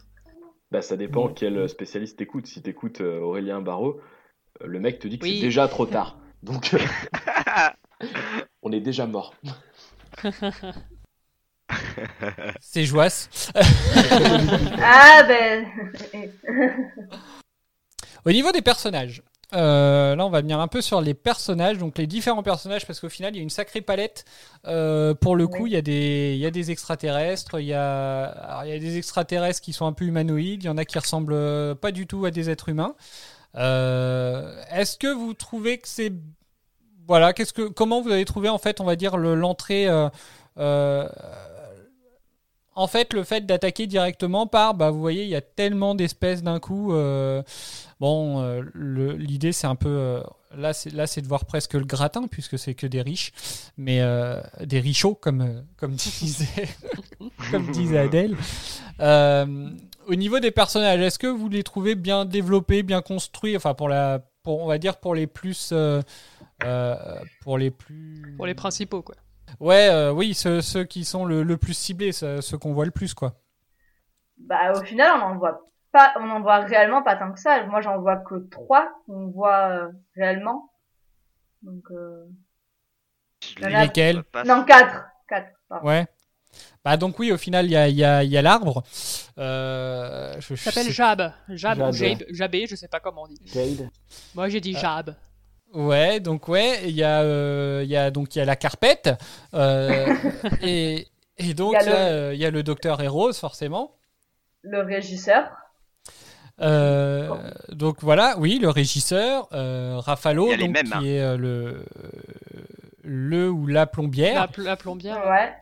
Bah, 0.71 0.81
ça 0.81 0.97
dépend 0.97 1.29
quel 1.29 1.69
spécialiste 1.69 2.17
t'écoutes. 2.19 2.47
Si 2.47 2.63
t'écoutes 2.63 3.03
Aurélien 3.03 3.61
Barraud, 3.61 4.01
le 4.65 4.81
mec 4.81 4.99
te 4.99 5.09
dit 5.09 5.19
que 5.19 5.25
Oui. 5.25 5.37
c'est 5.41 5.47
déjà 5.47 5.69
trop 5.69 5.87
tard. 5.87 6.19
Donc, 6.43 6.75
euh, 6.75 6.79
on 8.63 8.73
est 8.73 8.81
déjà 8.81 9.07
mort. 9.07 9.35
C'est 12.61 12.85
Joas. 12.85 13.29
Ah 14.81 15.23
ben. 15.27 15.67
Au 18.25 18.31
niveau 18.33 18.53
des 18.53 18.63
personnages, 18.63 19.23
euh, 19.55 20.15
là 20.17 20.27
on 20.27 20.31
va 20.31 20.41
venir 20.41 20.61
un 20.61 20.69
peu 20.69 20.81
sur 20.81 21.01
les 21.01 21.15
personnages, 21.15 21.79
donc 21.79 21.99
les 21.99 22.07
différents 22.07 22.43
personnages, 22.43 22.87
parce 22.87 23.01
qu'au 23.01 23.09
final 23.09 23.35
il 23.35 23.37
y 23.37 23.41
a 23.41 23.43
une 23.43 23.51
sacrée 23.51 23.81
palette. 23.81 24.25
Euh, 24.67 25.15
pour 25.15 25.37
le 25.37 25.47
coup, 25.47 25.67
il 25.67 25.73
y, 25.73 25.77
a 25.77 25.83
des- 25.83 26.33
il 26.35 26.41
y 26.41 26.47
a 26.47 26.51
des 26.51 26.71
extraterrestres, 26.71 27.61
il 27.61 27.67
y 27.67 27.75
a, 27.75 28.25
alors, 28.25 28.65
il 28.65 28.71
y 28.71 28.75
a 28.75 28.79
des 28.79 28.97
extraterrestres 28.99 29.61
qui 29.61 29.73
sont 29.73 29.87
un 29.87 29.93
peu 29.93 30.05
humanoïdes, 30.05 30.63
il 30.65 30.67
y 30.67 30.71
en 30.71 30.79
a 30.79 30.85
qui 30.85 30.99
ressemblent 30.99 31.75
pas 31.77 31.91
du 31.93 32.07
tout 32.07 32.25
à 32.25 32.31
des 32.31 32.49
êtres 32.51 32.69
humains. 32.71 32.95
Euh, 33.59 34.63
Est-ce 34.71 34.97
que 34.97 35.13
vous 35.13 35.35
trouvez 35.35 35.79
que 35.79 35.89
c'est 35.89 36.13
voilà, 37.07 37.33
qu'est-ce 37.33 37.53
que 37.55 37.63
comment 37.69 38.03
vous 38.03 38.11
avez 38.11 38.25
trouvé 38.27 38.49
en 38.51 38.59
fait, 38.59 38.81
on 38.81 38.85
va 38.85 38.95
dire 38.95 39.17
le- 39.17 39.35
l'entrée 39.35 39.89
euh, 39.89 40.09
euh, 40.59 41.09
en 42.75 42.87
fait, 42.87 43.13
le 43.13 43.25
fait 43.25 43.45
d'attaquer 43.45 43.87
directement 43.89 44.47
par, 44.47 44.75
bah, 44.75 44.91
vous 44.91 45.01
voyez, 45.01 45.25
il 45.25 45.29
y 45.31 45.35
a 45.35 45.41
tellement 45.41 45.97
d'espèces 45.97 46.45
d'un 46.45 46.61
coup. 46.61 46.93
bon, 47.99 48.61
l'idée, 48.77 49.51
c'est 49.53 49.67
un 49.67 49.75
peu. 49.75 49.89
euh, 49.89 50.23
là, 50.55 50.73
c'est 50.75 51.21
de 51.21 51.27
voir 51.27 51.45
presque 51.45 51.75
le 51.75 51.85
gratin, 51.85 52.29
puisque 52.29 52.57
c'est 52.57 52.75
que 52.75 52.87
des 52.87 53.03
riches, 53.03 53.33
mais 53.77 54.01
des 54.61 54.79
richots, 54.79 55.15
comme, 55.17 55.65
comme 55.77 55.93
disait, 56.21 56.69
comme 57.51 57.69
disait 57.73 57.99
Adèle. 57.99 58.37
Au 60.09 60.15
niveau 60.15 60.41
des 60.41 60.51
personnages, 60.51 61.01
est-ce 61.01 61.19
que 61.19 61.27
vous 61.27 61.49
les 61.49 61.63
trouvez 61.63 61.95
bien 61.95 62.25
développés, 62.25 62.83
bien 62.83 63.03
construits 63.03 63.57
Enfin, 63.57 63.75
pour 63.75 63.89
la, 63.89 64.21
pour, 64.43 64.63
on 64.63 64.67
va 64.67 64.79
dire 64.79 64.99
pour 64.99 65.15
les 65.15 65.27
plus. 65.27 65.71
euh, 65.73 66.01
euh, 66.65 66.95
pour 67.43 67.59
les 67.59 67.71
plus. 67.71 68.35
Pour 68.37 68.47
les 68.47 68.55
principaux, 68.55 69.03
quoi. 69.03 69.15
Ouais, 69.61 69.89
euh, 69.91 70.11
oui, 70.13 70.35
ceux, 70.35 70.61
ceux 70.63 70.85
qui 70.85 71.05
sont 71.05 71.25
le, 71.25 71.43
le 71.43 71.57
plus 71.59 71.75
ciblés, 71.75 72.13
ceux, 72.13 72.41
ceux 72.41 72.57
qu'on 72.59 72.73
voit 72.73 72.85
le 72.87 72.91
plus, 72.91 73.13
quoi. 73.15 73.35
Bah 74.39 74.73
au 74.73 74.85
final 74.85 75.11
on 75.17 75.23
en 75.25 75.37
voit 75.37 75.69
pas, 75.91 76.15
on 76.21 76.31
en 76.31 76.41
voit 76.41 76.59
réellement 76.61 77.03
pas 77.03 77.17
tant 77.17 77.33
que 77.33 77.41
ça. 77.41 77.65
Moi 77.67 77.81
j'en 77.81 78.01
vois 78.01 78.17
que 78.17 78.37
trois 78.51 78.89
qu'on 79.07 79.27
voit 79.29 79.69
euh, 79.71 79.89
réellement. 80.17 80.71
Donc 81.63 81.85
euh... 81.91 82.25
Lesquels 83.61 84.23
non 84.47 84.65
quatre, 84.65 85.07
quatre. 85.29 85.51
pardon. 85.69 85.87
Ouais. 85.89 86.07
Bah 86.85 86.97
donc 86.97 87.19
oui, 87.19 87.33
au 87.33 87.37
final, 87.37 87.67
il 87.67 87.73
y 87.73 87.77
a, 87.77 87.89
il 87.89 87.97
y 87.97 88.05
a- 88.05 88.23
il 88.25 88.31
y 88.31 88.37
a 88.39 88.43
l'arbre. 88.43 88.83
Euh, 89.39 90.35
je- 90.41 90.55
s'appelle 90.55 90.85
sais- 90.87 90.93
Jab. 90.93 91.33
Jab 91.49 91.79
ou. 91.81 91.93
Jabe, 91.93 92.23
Jabé, 92.31 92.67
je 92.67 92.77
sais 92.77 92.89
pas 92.89 93.01
comment 93.01 93.23
on 93.25 93.27
dit. 93.29 93.41
Jade. 93.45 93.89
Moi 94.35 94.49
j'ai 94.49 94.61
dit 94.61 94.75
Ah. 94.77 94.81
Jab. 94.81 95.15
Ouais, 95.75 96.19
donc 96.21 96.49
ouais, 96.49 96.81
il 96.85 96.95
y 96.97 97.03
a, 97.05 97.21
euh, 97.21 97.83
il 97.85 97.91
y 97.91 97.97
a 97.97 98.11
donc 98.11 98.35
il 98.35 98.39
y 98.39 98.43
a 98.43 98.47
la 98.47 98.57
carpette 98.57 99.11
euh, 99.55 100.07
et, 100.63 101.07
et 101.37 101.53
donc 101.53 101.75
Il 101.79 101.85
y 101.87 101.89
a 101.89 101.91
le- 101.91 101.95
euh, 101.97 102.35
il 102.35 102.41
y 102.41 102.47
a 102.47 102.51
le 102.51 102.63
docteur 102.63 103.03
et 103.03 103.09
Rose 103.09 103.39
forcément. 103.39 103.93
Le 104.63 104.81
régisseur. 104.81 105.51
Euh, 106.61 107.51
donc 107.71 107.99
voilà, 108.03 108.35
oui, 108.39 108.59
le 108.61 108.69
régisseur, 108.69 109.49
euh, 109.53 110.01
les 110.57 110.57
donc, 110.57 110.71
mêmes, 110.71 110.87
qui 110.87 110.93
hein. 110.95 111.03
est 111.05 111.21
euh, 111.21 111.37
le 111.37 111.85
le 113.05 113.49
ou 113.51 113.67
la 113.67 113.87
plombière. 113.87 114.41
La, 114.41 114.49
pl- 114.49 114.65
la 114.65 114.77
plombière. 114.77 115.25
Ouais. 115.29 115.53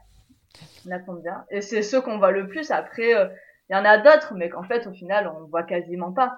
La 0.86 0.98
bien. 0.98 1.44
Et 1.50 1.60
c'est 1.60 1.82
ceux 1.82 2.00
qu'on 2.00 2.18
voit 2.18 2.30
le 2.30 2.46
plus. 2.48 2.70
Après, 2.70 3.14
euh, 3.14 3.26
il 3.68 3.74
y 3.74 3.76
en 3.76 3.84
a 3.84 3.98
d'autres, 3.98 4.34
mais 4.34 4.48
qu'en 4.48 4.62
fait, 4.62 4.86
au 4.86 4.92
final, 4.92 5.30
on 5.36 5.46
voit 5.46 5.64
quasiment 5.64 6.12
pas. 6.12 6.36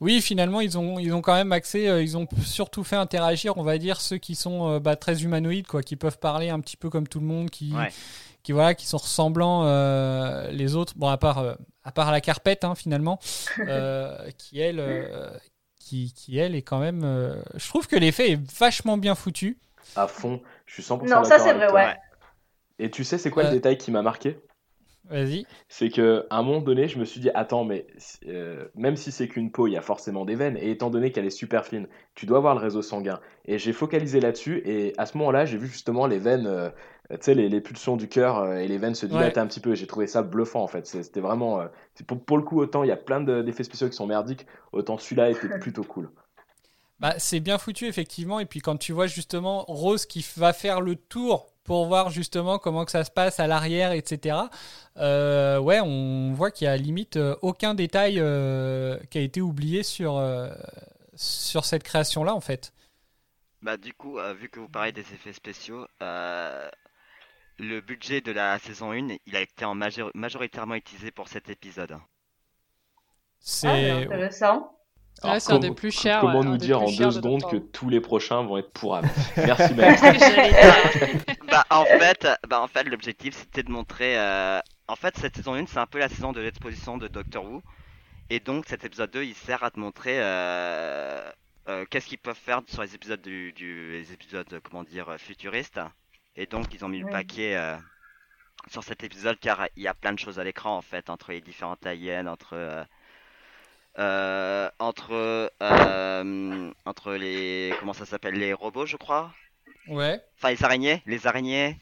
Oui, 0.00 0.20
finalement, 0.20 0.60
ils 0.60 0.78
ont, 0.78 0.98
ils 0.98 1.12
ont 1.12 1.20
quand 1.22 1.34
même 1.34 1.52
accès, 1.52 1.88
euh, 1.88 2.02
ils 2.02 2.16
ont 2.16 2.26
surtout 2.44 2.82
fait 2.84 2.96
interagir, 2.96 3.56
on 3.56 3.62
va 3.62 3.78
dire, 3.78 4.00
ceux 4.00 4.18
qui 4.18 4.34
sont 4.34 4.68
euh, 4.68 4.80
bah, 4.80 4.96
très 4.96 5.22
humanoïdes, 5.22 5.66
quoi, 5.66 5.82
qui 5.82 5.96
peuvent 5.96 6.18
parler 6.18 6.48
un 6.48 6.60
petit 6.60 6.76
peu 6.76 6.90
comme 6.90 7.06
tout 7.06 7.20
le 7.20 7.26
monde, 7.26 7.50
qui, 7.50 7.72
Ouais. 7.74 7.92
qui, 8.42 8.52
voilà, 8.52 8.74
qui 8.74 8.86
sont 8.86 8.96
ressemblants 8.98 9.64
euh, 9.66 10.48
les 10.50 10.74
autres, 10.74 10.94
bon, 10.96 11.08
à 11.08 11.18
part, 11.18 11.38
euh, 11.38 11.54
à 11.84 11.92
part 11.92 12.10
la 12.10 12.20
carpette, 12.20 12.64
hein, 12.64 12.74
finalement, 12.74 13.18
euh, 13.68 14.30
qui, 14.38 14.60
elle, 14.60 14.80
euh, 14.80 15.30
qui, 15.78 16.12
qui, 16.14 16.38
elle, 16.38 16.54
est 16.56 16.62
quand 16.62 16.78
même. 16.80 17.02
euh, 17.04 17.40
je 17.54 17.68
trouve 17.68 17.86
que 17.86 17.96
l'effet 17.96 18.32
est 18.32 18.58
vachement 18.58 18.98
bien 18.98 19.14
foutu. 19.14 19.58
À 19.96 20.06
fond, 20.08 20.40
je 20.66 20.74
suis 20.74 20.82
100% 20.82 21.08
Non, 21.08 21.24
ça, 21.24 21.38
c'est 21.38 21.52
vrai, 21.52 21.66
toi. 21.68 21.74
ouais. 21.76 21.96
Et 22.80 22.90
tu 22.90 23.04
sais, 23.04 23.18
c'est 23.18 23.30
quoi 23.30 23.44
le 23.44 23.48
détail 23.50 23.78
qui 23.78 23.90
m'a 23.92 24.02
marqué? 24.02 24.38
Vas-y. 25.04 25.46
C'est 25.68 25.90
que 25.90 26.26
à 26.30 26.38
un 26.38 26.42
moment 26.42 26.60
donné, 26.60 26.88
je 26.88 26.98
me 26.98 27.04
suis 27.04 27.20
dit, 27.20 27.30
attends, 27.34 27.64
mais 27.64 27.86
euh, 28.26 28.68
même 28.74 28.96
si 28.96 29.12
c'est 29.12 29.28
qu'une 29.28 29.50
peau, 29.52 29.66
il 29.66 29.72
y 29.72 29.76
a 29.76 29.82
forcément 29.82 30.24
des 30.24 30.34
veines. 30.34 30.56
Et 30.56 30.70
étant 30.70 30.90
donné 30.90 31.12
qu'elle 31.12 31.26
est 31.26 31.30
super 31.30 31.64
fine, 31.66 31.88
tu 32.14 32.26
dois 32.26 32.40
voir 32.40 32.54
le 32.54 32.60
réseau 32.60 32.82
sanguin. 32.82 33.20
Et 33.44 33.58
j'ai 33.58 33.72
focalisé 33.72 34.20
là-dessus. 34.20 34.62
Et 34.64 34.92
à 34.98 35.06
ce 35.06 35.16
moment-là, 35.18 35.44
j'ai 35.46 35.56
vu 35.58 35.66
justement 35.68 36.06
les 36.06 36.18
veines, 36.18 36.46
euh, 36.46 36.70
tu 37.10 37.16
sais, 37.20 37.34
les, 37.34 37.48
les 37.48 37.60
pulsions 37.60 37.96
du 37.96 38.08
cœur 38.08 38.38
euh, 38.38 38.56
et 38.58 38.68
les 38.68 38.78
veines 38.78 38.94
se 38.94 39.06
dilataient 39.06 39.40
un 39.40 39.46
petit 39.46 39.60
peu. 39.60 39.74
J'ai 39.74 39.86
trouvé 39.86 40.06
ça 40.06 40.22
bluffant 40.22 40.62
en 40.62 40.68
fait. 40.68 40.86
C'était 40.86 41.20
vraiment. 41.20 41.60
euh, 41.60 41.68
pour, 42.06 42.24
pour 42.24 42.36
le 42.38 42.42
coup, 42.44 42.60
autant 42.60 42.82
il 42.84 42.88
y 42.88 42.92
a 42.92 42.96
plein 42.96 43.20
de- 43.20 43.42
d'effets 43.42 43.64
spéciaux 43.64 43.88
qui 43.88 43.96
sont 43.96 44.06
merdiques, 44.06 44.46
autant 44.72 44.98
celui-là 44.98 45.30
était 45.30 45.48
plutôt 45.60 45.84
cool. 45.84 46.10
Bah, 46.98 47.14
c'est 47.18 47.40
bien 47.40 47.58
foutu, 47.58 47.86
effectivement. 47.86 48.40
Et 48.40 48.46
puis 48.46 48.60
quand 48.60 48.76
tu 48.76 48.92
vois 48.92 49.06
justement 49.06 49.64
Rose 49.66 50.06
qui 50.06 50.24
va 50.36 50.52
faire 50.52 50.80
le 50.80 50.96
tour 50.96 51.49
pour 51.64 51.86
voir 51.86 52.10
justement 52.10 52.58
comment 52.58 52.84
que 52.84 52.90
ça 52.90 53.04
se 53.04 53.10
passe 53.10 53.40
à 53.40 53.46
l'arrière, 53.46 53.92
etc. 53.92 54.50
euh, 54.96 55.58
ouais, 55.58 55.80
on 55.80 56.32
voit 56.32 56.50
qu'il 56.50 56.64
y 56.66 56.68
a 56.68 56.76
limite 56.76 57.16
euh, 57.16 57.36
aucun 57.42 57.74
détail 57.74 58.18
euh, 58.18 58.98
qui 59.10 59.18
a 59.18 59.20
été 59.20 59.40
oublié 59.40 59.82
sur, 59.82 60.16
euh, 60.16 60.50
sur 61.14 61.64
cette 61.64 61.82
création-là, 61.84 62.34
en 62.34 62.40
fait. 62.40 62.72
Bah 63.62 63.76
du 63.78 63.92
coup, 63.94 64.18
euh, 64.18 64.34
vu 64.34 64.48
que 64.50 64.60
vous 64.60 64.68
parlez 64.68 64.92
des 64.92 65.00
effets 65.14 65.32
spéciaux, 65.32 65.86
euh, 66.02 66.68
le 67.58 67.80
budget 67.80 68.20
de 68.22 68.32
la 68.32 68.58
saison 68.58 68.92
1, 68.92 69.16
il 69.26 69.36
a 69.36 69.40
été 69.42 69.64
en 69.64 69.74
major- 69.74 70.10
majoritairement 70.14 70.74
utilisé 70.76 71.10
pour 71.10 71.28
cet 71.28 71.48
épisode. 71.50 71.92
Ah, 71.92 72.00
C'est 73.38 73.90
intéressant. 73.90 74.79
Ouais, 75.22 75.28
Alors, 75.30 75.42
c'est 75.42 75.52
un 75.52 75.56
comment- 75.56 75.68
des 75.68 75.74
plus 75.74 75.90
chers. 75.90 76.20
Comment 76.20 76.40
ouais, 76.40 76.46
un 76.46 76.50
nous 76.50 76.56
dire 76.56 76.80
en 76.82 76.90
deux 76.90 77.04
de 77.06 77.10
secondes 77.10 77.42
que 77.50 77.56
tous 77.56 77.88
les 77.90 78.00
prochains 78.00 78.42
vont 78.42 78.56
être 78.58 78.72
pourrables 78.72 79.08
Merci 79.36 79.74
Max. 79.74 80.00
Bah 81.50 81.64
en 81.70 81.84
fait, 81.84 82.28
bah 82.48 82.60
en 82.60 82.68
fait, 82.68 82.84
l'objectif 82.84 83.34
c'était 83.36 83.62
de 83.64 83.70
montrer. 83.70 84.16
euh, 84.18 84.60
En 84.88 84.96
fait, 84.96 85.16
cette 85.18 85.36
saison 85.36 85.54
1, 85.54 85.66
c'est 85.66 85.78
un 85.78 85.86
peu 85.86 85.98
la 85.98 86.08
saison 86.08 86.32
de 86.32 86.40
l'exposition 86.40 86.96
de 86.96 87.08
Doctor 87.08 87.44
Who, 87.44 87.60
et 88.30 88.38
donc 88.40 88.66
cet 88.68 88.84
épisode 88.84 89.10
2, 89.10 89.24
il 89.24 89.34
sert 89.34 89.64
à 89.64 89.70
te 89.72 89.78
montrer 89.80 90.18
euh, 90.20 91.28
euh, 91.68 91.84
qu'est-ce 91.90 92.06
qu'ils 92.06 92.18
peuvent 92.18 92.36
faire 92.36 92.60
sur 92.68 92.82
les 92.82 92.94
épisodes 92.94 93.20
du, 93.20 93.52
du- 93.52 93.92
les 93.92 94.12
épisodes 94.12 94.60
comment 94.62 94.84
dire 94.84 95.14
futuristes. 95.18 95.80
Et 96.36 96.46
donc 96.46 96.72
ils 96.72 96.84
ont 96.84 96.88
mis 96.88 97.00
le 97.00 97.08
paquet 97.10 97.56
euh, 97.56 97.76
sur 98.70 98.84
cet 98.84 99.02
épisode 99.02 99.36
car 99.40 99.66
il 99.76 99.82
y 99.82 99.88
a 99.88 99.94
plein 99.94 100.12
de 100.12 100.18
choses 100.20 100.38
à 100.38 100.44
l'écran 100.44 100.76
en 100.76 100.82
fait 100.82 101.10
entre 101.10 101.32
les 101.32 101.40
différentes 101.40 101.84
aliens, 101.84 102.28
entre 102.28 102.86
euh, 103.98 104.70
entre 104.78 105.50
euh, 105.62 106.70
entre 106.84 107.12
les 107.14 107.72
comment 107.80 107.92
ça 107.92 108.06
s'appelle 108.06 108.34
les 108.34 108.52
robots 108.52 108.86
je 108.86 108.96
crois. 108.96 109.32
ouais. 109.88 110.20
Enfin 110.38 110.50
les 110.50 110.62
araignées, 110.64 111.02
les 111.06 111.26
araignées. 111.26 111.76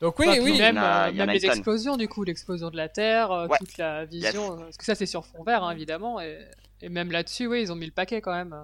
Donc 0.00 0.18
oui, 0.18 0.26
Enfin, 0.28 0.40
oui. 0.42 0.58
Même, 0.58 0.74
Il 0.74 0.78
y 0.78 0.80
en 0.80 0.82
a- 0.82 1.08
euh, 1.08 1.12
même 1.12 1.30
les 1.30 1.46
explosions, 1.46 1.96
du 1.96 2.08
coup, 2.08 2.24
l'explosion 2.24 2.70
de 2.70 2.76
la 2.76 2.88
Terre, 2.88 3.30
Ouais. 3.48 3.56
toute 3.58 3.78
la 3.78 4.04
vision. 4.04 4.56
Parce 4.58 4.76
que 4.76 4.84
ça, 4.84 4.96
c'est 4.96 5.06
sur 5.06 5.24
fond 5.24 5.44
vert, 5.44 5.62
hein, 5.62 5.70
évidemment. 5.70 6.20
Et, 6.20 6.44
et 6.80 6.88
même 6.88 7.12
là-dessus, 7.12 7.46
oui, 7.46 7.62
ils 7.62 7.70
ont 7.70 7.76
mis 7.76 7.86
le 7.86 7.92
paquet 7.92 8.20
quand 8.20 8.34
même. 8.34 8.56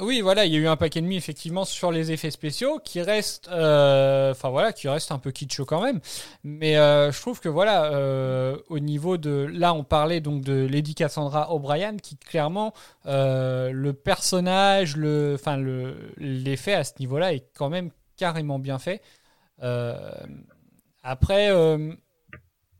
Oui, 0.00 0.22
voilà, 0.22 0.46
il 0.46 0.52
y 0.52 0.56
a 0.56 0.58
eu 0.58 0.66
un 0.66 0.76
paquet 0.76 1.00
de 1.00 1.06
mis 1.06 1.16
effectivement 1.16 1.64
sur 1.64 1.92
les 1.92 2.10
effets 2.10 2.30
spéciaux 2.30 2.78
qui 2.82 3.02
reste, 3.02 3.48
euh, 3.48 4.32
un 4.40 5.18
peu 5.18 5.30
kitscheux 5.30 5.64
quand 5.64 5.82
même. 5.82 6.00
Mais 6.42 6.76
euh, 6.78 7.12
je 7.12 7.20
trouve 7.20 7.40
que 7.40 7.48
voilà, 7.48 7.92
euh, 7.92 8.56
au 8.68 8.78
niveau 8.78 9.18
de, 9.18 9.48
là, 9.52 9.74
on 9.74 9.84
parlait 9.84 10.20
donc 10.20 10.42
de 10.42 10.66
Lady 10.66 10.94
Cassandra 10.94 11.52
O'Brien, 11.52 11.96
qui 11.98 12.16
clairement 12.16 12.72
le 13.04 13.92
personnage, 13.92 14.96
le, 14.96 15.34
enfin 15.34 15.56
le, 15.56 16.12
l'effet 16.16 16.74
à 16.74 16.84
ce 16.84 16.92
niveau-là 17.00 17.34
est 17.34 17.46
quand 17.54 17.68
même 17.68 17.90
carrément 18.16 18.58
bien 18.58 18.78
fait. 18.78 19.02
Après. 21.02 21.50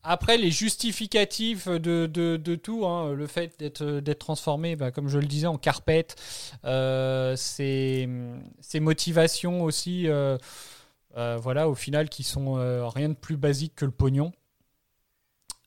Après, 0.03 0.39
les 0.39 0.51
justificatifs 0.51 1.69
de, 1.69 2.07
de, 2.07 2.37
de 2.37 2.55
tout, 2.55 2.87
hein, 2.87 3.13
le 3.13 3.27
fait 3.27 3.59
d'être 3.59 4.13
transformé, 4.19 4.77
bah, 4.77 4.91
comme 4.91 5.09
je 5.09 5.19
le 5.19 5.27
disais, 5.27 5.47
en 5.47 5.59
carpette, 5.59 6.17
euh, 6.65 7.37
ses, 7.37 8.09
ses 8.61 8.81
motivations 8.81 9.63
aussi, 9.63 10.09
euh, 10.09 10.39
euh, 11.17 11.37
voilà, 11.41 11.69
au 11.69 11.75
final, 11.75 12.09
qui 12.09 12.23
sont 12.23 12.57
euh, 12.57 12.89
rien 12.89 13.11
de 13.11 13.15
plus 13.15 13.37
basique 13.37 13.75
que 13.75 13.85
le 13.85 13.91
pognon. 13.91 14.33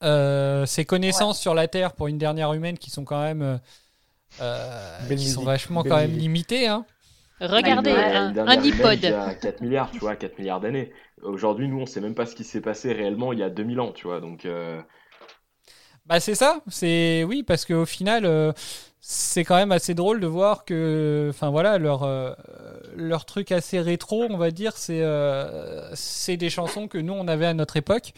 Ses 0.01 0.86
connaissances 0.86 1.39
sur 1.39 1.53
la 1.53 1.67
Terre 1.67 1.93
pour 1.93 2.07
une 2.07 2.17
dernière 2.17 2.51
humaine 2.53 2.77
qui 2.77 2.89
sont 2.89 3.05
quand 3.05 3.21
même, 3.21 3.59
qui 5.07 5.29
sont 5.29 5.43
vachement 5.43 5.84
quand 5.84 5.95
même 5.95 6.17
limitées. 6.17 6.67
Hein. 6.67 6.86
Regardez, 7.39 7.91
un, 7.91 8.47
iPod. 8.47 8.99
Il 9.01 9.09
y 9.09 9.13
a 9.13 9.34
4 9.34 9.61
milliards, 9.61 9.91
tu 9.91 9.99
vois, 9.99 10.15
4 10.15 10.38
milliards 10.39 10.59
d'années. 10.59 10.91
Aujourd'hui, 11.21 11.67
nous, 11.67 11.79
on 11.79 11.86
sait 11.86 12.01
même 12.01 12.15
pas 12.15 12.25
ce 12.25 12.36
qui 12.36 12.43
s'est 12.43 12.61
passé 12.61 12.93
réellement 12.93 13.34
il 13.34 13.39
y 13.39 13.43
a 13.43 13.49
2000 13.49 13.79
ans, 13.79 13.91
tu 13.91 14.07
vois. 14.07 14.21
Donc, 14.21 14.45
euh, 14.45 14.81
Bah 16.05 16.19
c'est 16.19 16.36
ça, 16.36 16.61
c'est 16.67 17.23
oui 17.23 17.43
parce 17.43 17.65
qu'au 17.65 17.86
final 17.86 18.25
euh, 18.25 18.51
c'est 19.05 19.43
quand 19.43 19.57
même 19.57 19.73
assez 19.73 19.93
drôle 19.93 20.21
de 20.21 20.27
voir 20.27 20.63
que 20.63 21.27
enfin 21.29 21.49
voilà 21.49 21.77
leur 21.77 22.03
euh, 22.03 22.34
leur 22.95 23.25
truc 23.25 23.51
assez 23.51 23.81
rétro 23.81 24.25
on 24.29 24.38
va 24.38 24.49
dire 24.49 24.77
c'est 24.77 25.01
euh, 25.01 25.93
c'est 25.93 26.38
des 26.38 26.49
chansons 26.49 26.88
que 26.88 26.97
nous 26.97 27.11
on 27.11 27.27
avait 27.27 27.45
à 27.45 27.53
notre 27.53 27.75
époque 27.75 28.13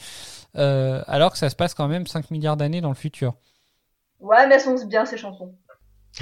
euh, 0.58 1.02
alors 1.08 1.32
que 1.32 1.40
ça 1.40 1.50
se 1.50 1.56
passe 1.56 1.74
quand 1.74 1.88
même 1.88 2.06
5 2.06 2.30
milliards 2.32 2.58
d'années 2.58 2.82
dans 2.82 2.90
le 2.90 2.96
futur. 2.96 3.34
Ouais, 4.20 4.48
mais 4.48 4.56
elles 4.56 4.62
sont 4.62 4.86
bien 4.86 5.06
ces 5.06 5.18
chansons. 5.18 5.56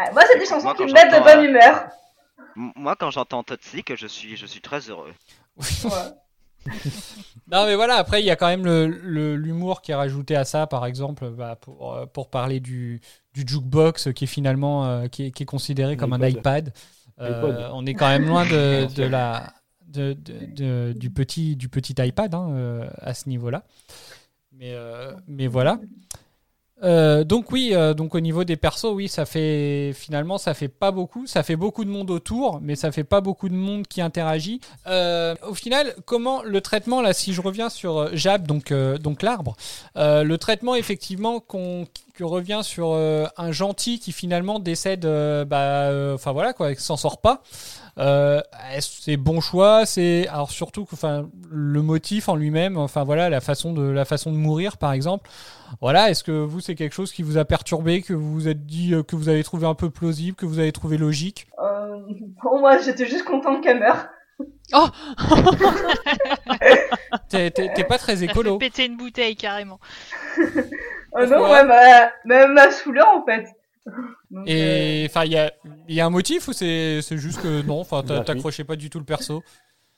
Ah, 0.00 0.12
moi, 0.12 0.22
c'est 0.30 0.38
des 0.38 0.46
chansons 0.46 0.62
Moi, 0.64 0.74
qui 0.74 0.84
me 0.84 0.92
mettent 0.92 1.12
de 1.12 1.18
bonne 1.24 1.40
euh, 1.40 1.48
humeur. 1.48 1.88
Moi, 2.54 2.94
quand 2.96 3.10
j'entends 3.10 3.42
Toxic, 3.42 3.94
je 3.96 4.06
suis, 4.06 4.36
je 4.36 4.46
suis 4.46 4.60
très 4.60 4.78
heureux. 4.88 5.12
Ouais. 5.56 5.90
Non 7.50 7.64
mais 7.64 7.76
voilà 7.76 7.94
après 7.94 8.20
il 8.20 8.26
y 8.26 8.30
a 8.30 8.36
quand 8.36 8.48
même 8.48 8.64
le 8.64 8.86
le- 8.88 9.36
l'humour 9.36 9.80
qui 9.80 9.92
est 9.92 9.94
rajouté 9.94 10.36
à 10.36 10.44
ça 10.44 10.66
par 10.66 10.84
exemple 10.84 11.30
bah, 11.30 11.56
pour 11.58 11.94
euh, 11.94 12.04
pour 12.04 12.28
parler 12.28 12.60
du 12.60 13.00
du 13.32 13.44
jukebox 13.46 14.12
qui 14.12 14.24
est 14.24 14.26
finalement 14.26 14.84
euh, 14.84 15.06
qui, 15.06 15.26
est, 15.26 15.30
qui 15.30 15.44
est 15.44 15.46
considéré 15.46 15.96
comme 15.96 16.12
un 16.12 16.28
iPad. 16.28 16.74
Euh, 17.20 17.70
on 17.72 17.86
est 17.86 17.94
quand 17.94 18.08
même 18.08 18.26
loin 18.26 18.44
de, 18.44 18.86
de 18.94 19.02
la 19.04 19.54
de, 19.86 20.12
de- 20.12 20.44
de- 20.44 20.92
du 20.92 21.10
petit 21.10 21.56
du 21.56 21.70
petit 21.70 21.94
iPad 21.98 22.34
hein, 22.34 22.48
euh, 22.50 22.90
à 23.00 23.14
ce 23.14 23.30
niveau-là. 23.30 23.62
Mais 24.52 24.72
euh, 24.74 25.12
mais 25.26 25.46
voilà. 25.46 25.78
Euh, 26.82 27.24
donc 27.24 27.50
oui, 27.50 27.70
euh, 27.72 27.94
donc 27.94 28.14
au 28.14 28.20
niveau 28.20 28.44
des 28.44 28.56
persos, 28.56 28.92
oui, 28.92 29.08
ça 29.08 29.26
fait 29.26 29.92
finalement 29.94 30.38
ça 30.38 30.54
fait 30.54 30.68
pas 30.68 30.90
beaucoup, 30.90 31.26
ça 31.26 31.42
fait 31.42 31.56
beaucoup 31.56 31.84
de 31.84 31.90
monde 31.90 32.10
autour, 32.10 32.60
mais 32.62 32.76
ça 32.76 32.92
fait 32.92 33.04
pas 33.04 33.20
beaucoup 33.20 33.48
de 33.48 33.54
monde 33.54 33.86
qui 33.86 34.00
interagit. 34.00 34.60
Euh, 34.86 35.34
au 35.46 35.54
final, 35.54 35.94
comment 36.04 36.42
le 36.42 36.60
traitement 36.60 37.02
là, 37.02 37.12
si 37.12 37.32
je 37.32 37.40
reviens 37.40 37.68
sur 37.68 38.14
Jab, 38.16 38.46
donc 38.46 38.72
donc 38.72 39.22
l'arbre, 39.22 39.56
le 39.96 40.36
traitement 40.36 40.74
effectivement 40.74 41.40
qu'on 41.40 41.86
que 42.14 42.24
revient 42.24 42.60
sur 42.62 42.94
un 42.94 43.52
gentil 43.52 44.00
qui 44.00 44.12
finalement 44.12 44.58
décède, 44.58 45.06
bah, 45.46 45.90
enfin 46.14 46.32
voilà 46.32 46.52
quoi, 46.52 46.74
qui 46.74 46.82
s'en 46.82 46.96
sort 46.96 47.20
pas. 47.20 47.42
Euh, 47.98 48.40
est-ce 48.74 48.88
que 48.96 49.02
c'est 49.02 49.16
bon 49.16 49.40
choix, 49.40 49.84
c'est 49.84 50.28
alors 50.28 50.50
surtout 50.50 50.84
que, 50.84 50.94
enfin 50.94 51.28
le 51.50 51.82
motif 51.82 52.28
en 52.28 52.36
lui-même, 52.36 52.76
enfin 52.76 53.02
voilà 53.02 53.28
la 53.28 53.40
façon 53.40 53.72
de 53.72 53.82
la 53.82 54.04
façon 54.04 54.30
de 54.30 54.36
mourir 54.36 54.76
par 54.76 54.92
exemple. 54.92 55.28
Voilà, 55.80 56.08
est-ce 56.10 56.22
que 56.22 56.30
vous 56.32 56.60
c'est 56.60 56.74
quelque 56.76 56.94
chose 56.94 57.12
qui 57.12 57.22
vous 57.22 57.38
a 57.38 57.44
perturbé, 57.44 58.00
que 58.02 58.14
vous 58.14 58.32
vous 58.32 58.46
êtes 58.48 58.64
dit 58.66 58.94
euh, 58.94 59.02
que 59.02 59.16
vous 59.16 59.28
avez 59.28 59.42
trouvé 59.42 59.66
un 59.66 59.74
peu 59.74 59.90
plausible, 59.90 60.36
que 60.36 60.46
vous 60.46 60.60
avez 60.60 60.70
trouvé 60.72 60.96
logique? 60.96 61.48
Euh, 61.62 61.98
pour 62.40 62.58
moi, 62.60 62.78
j'étais 62.78 63.06
juste 63.06 63.24
contente 63.24 63.62
qu'elle 63.62 63.80
meure. 63.80 64.06
T'es 67.28 67.50
t'es- 67.50 67.72
t'es 67.74 67.84
pas 67.84 67.98
très 67.98 68.22
écolo. 68.22 68.58
péter 68.58 68.86
une 68.86 68.96
bouteille 68.96 69.36
carrément. 69.36 69.78
Euh, 71.16 71.26
non, 71.26 71.50
ouais, 71.50 71.64
m'a, 71.64 72.10
m'a, 72.24 72.46
m'a 72.46 72.70
saoulé 72.70 73.00
en 73.00 73.24
fait. 73.24 73.46
Donc, 74.30 74.44
Et 74.48 75.06
enfin, 75.08 75.24
il 75.24 75.32
y 75.32 75.38
a, 75.38 75.52
il 75.88 75.94
y 75.94 76.00
a 76.00 76.06
un 76.06 76.10
motif 76.10 76.48
ou 76.48 76.52
c'est 76.52 77.00
c'est 77.02 77.16
juste 77.18 77.40
que 77.42 77.62
non, 77.66 77.80
enfin, 77.80 78.02
t'a- 78.02 78.14
Gratuit. 78.14 78.26
t'accrochais 78.34 78.64
pas 78.64 78.76
du 78.76 78.90
tout 78.90 78.98
le 78.98 79.04
perso? 79.04 79.42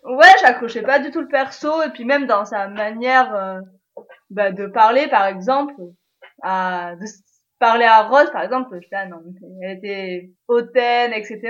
euh, 0.06 0.16
Ouais, 0.16 0.32
j'accrochais 0.40 0.82
pas 0.82 0.98
du 0.98 1.10
tout 1.10 1.20
le 1.20 1.28
perso, 1.28 1.82
et 1.82 1.90
puis 1.90 2.04
même 2.04 2.26
dans 2.26 2.44
sa 2.44 2.68
manière 2.68 3.34
euh, 3.34 3.60
bah, 4.30 4.50
de 4.52 4.66
parler, 4.66 5.08
par 5.08 5.26
exemple, 5.26 5.74
à, 6.42 6.94
de 6.96 7.02
s- 7.04 7.22
parler 7.58 7.84
à 7.84 8.04
Rose, 8.08 8.30
par 8.32 8.42
exemple, 8.42 8.78
j'étais, 8.80 8.96
ah 8.96 9.06
non, 9.06 9.18
elle 9.62 9.76
était 9.78 10.30
hautaine, 10.48 11.12
etc. 11.12 11.40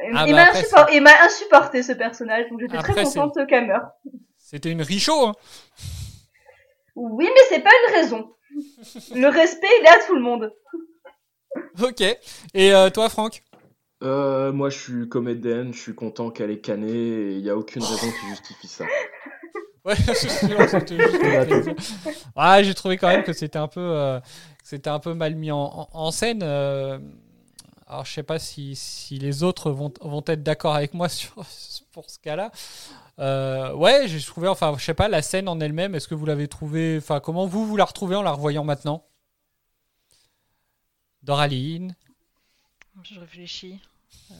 Il, 0.00 0.12
Ah 0.14 0.24
bah 0.26 0.32
m'a 0.32 0.42
après, 0.44 0.60
insuppor- 0.62 0.88
il 0.94 1.02
m'a 1.02 1.22
insupporté 1.24 1.82
ce 1.82 1.92
personnage, 1.92 2.48
donc 2.48 2.60
j'étais 2.60 2.78
très 2.78 2.92
Après, 2.92 3.04
c'est- 3.04 3.18
contente 3.18 3.46
qu'elle 3.46 3.66
meure. 3.66 3.90
C'était 4.38 4.70
une 4.70 4.80
richaud. 4.82 5.26
Hein. 5.26 5.34
Oui, 6.96 7.28
mais 7.28 7.40
c'est 7.48 7.60
pas 7.62 7.70
une 7.88 7.94
raison. 7.96 8.33
Le 9.14 9.28
respect, 9.28 9.66
il 9.80 9.84
est 9.86 9.88
à 9.88 10.06
tout 10.06 10.14
le 10.14 10.20
monde. 10.22 10.52
Ok. 11.82 12.00
Et 12.00 12.72
euh, 12.74 12.90
toi, 12.90 13.08
Franck? 13.08 13.42
Euh, 14.02 14.52
moi, 14.52 14.70
je 14.70 14.78
suis 14.78 15.08
comme 15.08 15.28
Eden, 15.28 15.72
je 15.72 15.80
suis 15.80 15.94
content 15.94 16.30
qu'elle 16.30 16.50
ait 16.50 16.60
canné 16.60 16.90
et 16.92 17.32
il 17.36 17.42
n'y 17.42 17.50
a 17.50 17.56
aucune 17.56 17.82
raison 17.82 18.06
qui 18.10 18.28
justifie 18.28 18.68
ça. 18.68 18.84
Ouais, 19.86 19.94
pour 19.96 20.84
plaisir. 21.46 21.74
Ouais, 22.34 22.64
j'ai 22.64 22.72
trouvé 22.74 22.96
quand 22.96 23.08
même 23.08 23.22
que 23.22 23.34
c'était 23.34 23.58
un 23.58 23.68
peu, 23.68 23.80
euh, 23.82 24.18
c'était 24.62 24.88
un 24.88 24.98
peu 24.98 25.12
mal 25.12 25.34
mis 25.34 25.50
en, 25.50 25.58
en- 25.58 25.88
en 25.92 26.10
scène. 26.10 26.40
euh. 26.42 26.98
alors, 27.86 28.06
je 28.06 28.12
sais 28.14 28.22
pas 28.22 28.38
si, 28.38 28.74
si 28.76 29.18
les 29.18 29.42
autres 29.42 29.70
vont, 29.70 29.92
vont 30.00 30.24
être 30.26 30.42
d'accord 30.42 30.74
avec 30.74 30.94
moi 30.94 31.10
sur, 31.10 31.34
pour 31.92 32.08
ce 32.08 32.18
cas-là. 32.18 32.50
Euh, 33.20 33.72
ouais, 33.74 34.08
j'ai 34.08 34.20
trouvé, 34.20 34.48
enfin, 34.48 34.74
je 34.78 34.84
sais 34.84 34.94
pas, 34.94 35.08
la 35.08 35.22
scène 35.22 35.48
en 35.48 35.60
elle-même, 35.60 35.94
est-ce 35.94 36.08
que 36.08 36.14
vous 36.14 36.26
l'avez 36.26 36.48
trouvée, 36.48 36.98
enfin, 36.98 37.20
comment 37.20 37.46
vous, 37.46 37.66
vous 37.66 37.76
la 37.76 37.84
retrouvez 37.84 38.16
en 38.16 38.22
la 38.22 38.32
revoyant 38.32 38.64
maintenant? 38.64 39.04
Doraline 41.22 41.94
Je 43.02 43.18
réfléchis. 43.20 43.80
Euh, 44.30 44.34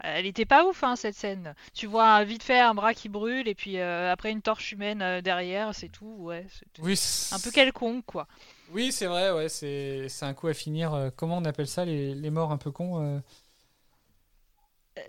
Elle 0.00 0.26
était 0.26 0.44
pas 0.46 0.64
ouf, 0.64 0.84
hein, 0.84 0.96
cette 0.96 1.16
scène. 1.16 1.54
Tu 1.74 1.86
vois 1.86 2.24
vite 2.24 2.42
fait 2.42 2.60
un 2.60 2.74
bras 2.74 2.94
qui 2.94 3.08
brûle 3.08 3.48
et 3.48 3.54
puis 3.54 3.78
euh, 3.78 4.12
après 4.12 4.30
une 4.30 4.42
torche 4.42 4.72
humaine 4.72 5.20
derrière, 5.20 5.74
c'est 5.74 5.88
tout. 5.88 6.14
Ouais, 6.18 6.46
Oui, 6.80 6.98
un 7.32 7.38
peu 7.40 7.50
quelconque, 7.50 8.04
quoi. 8.06 8.26
Oui, 8.70 8.92
c'est 8.92 9.06
vrai, 9.06 9.30
ouais, 9.32 9.48
c'est 9.48 10.08
un 10.22 10.34
coup 10.34 10.46
à 10.48 10.54
finir. 10.54 11.10
comment 11.16 11.36
on 11.38 11.44
appelle 11.44 11.68
ça, 11.68 11.84
les, 11.84 12.14
les 12.14 12.30
morts 12.30 12.52
un 12.52 12.58
peu 12.58 12.70
cons 12.70 13.20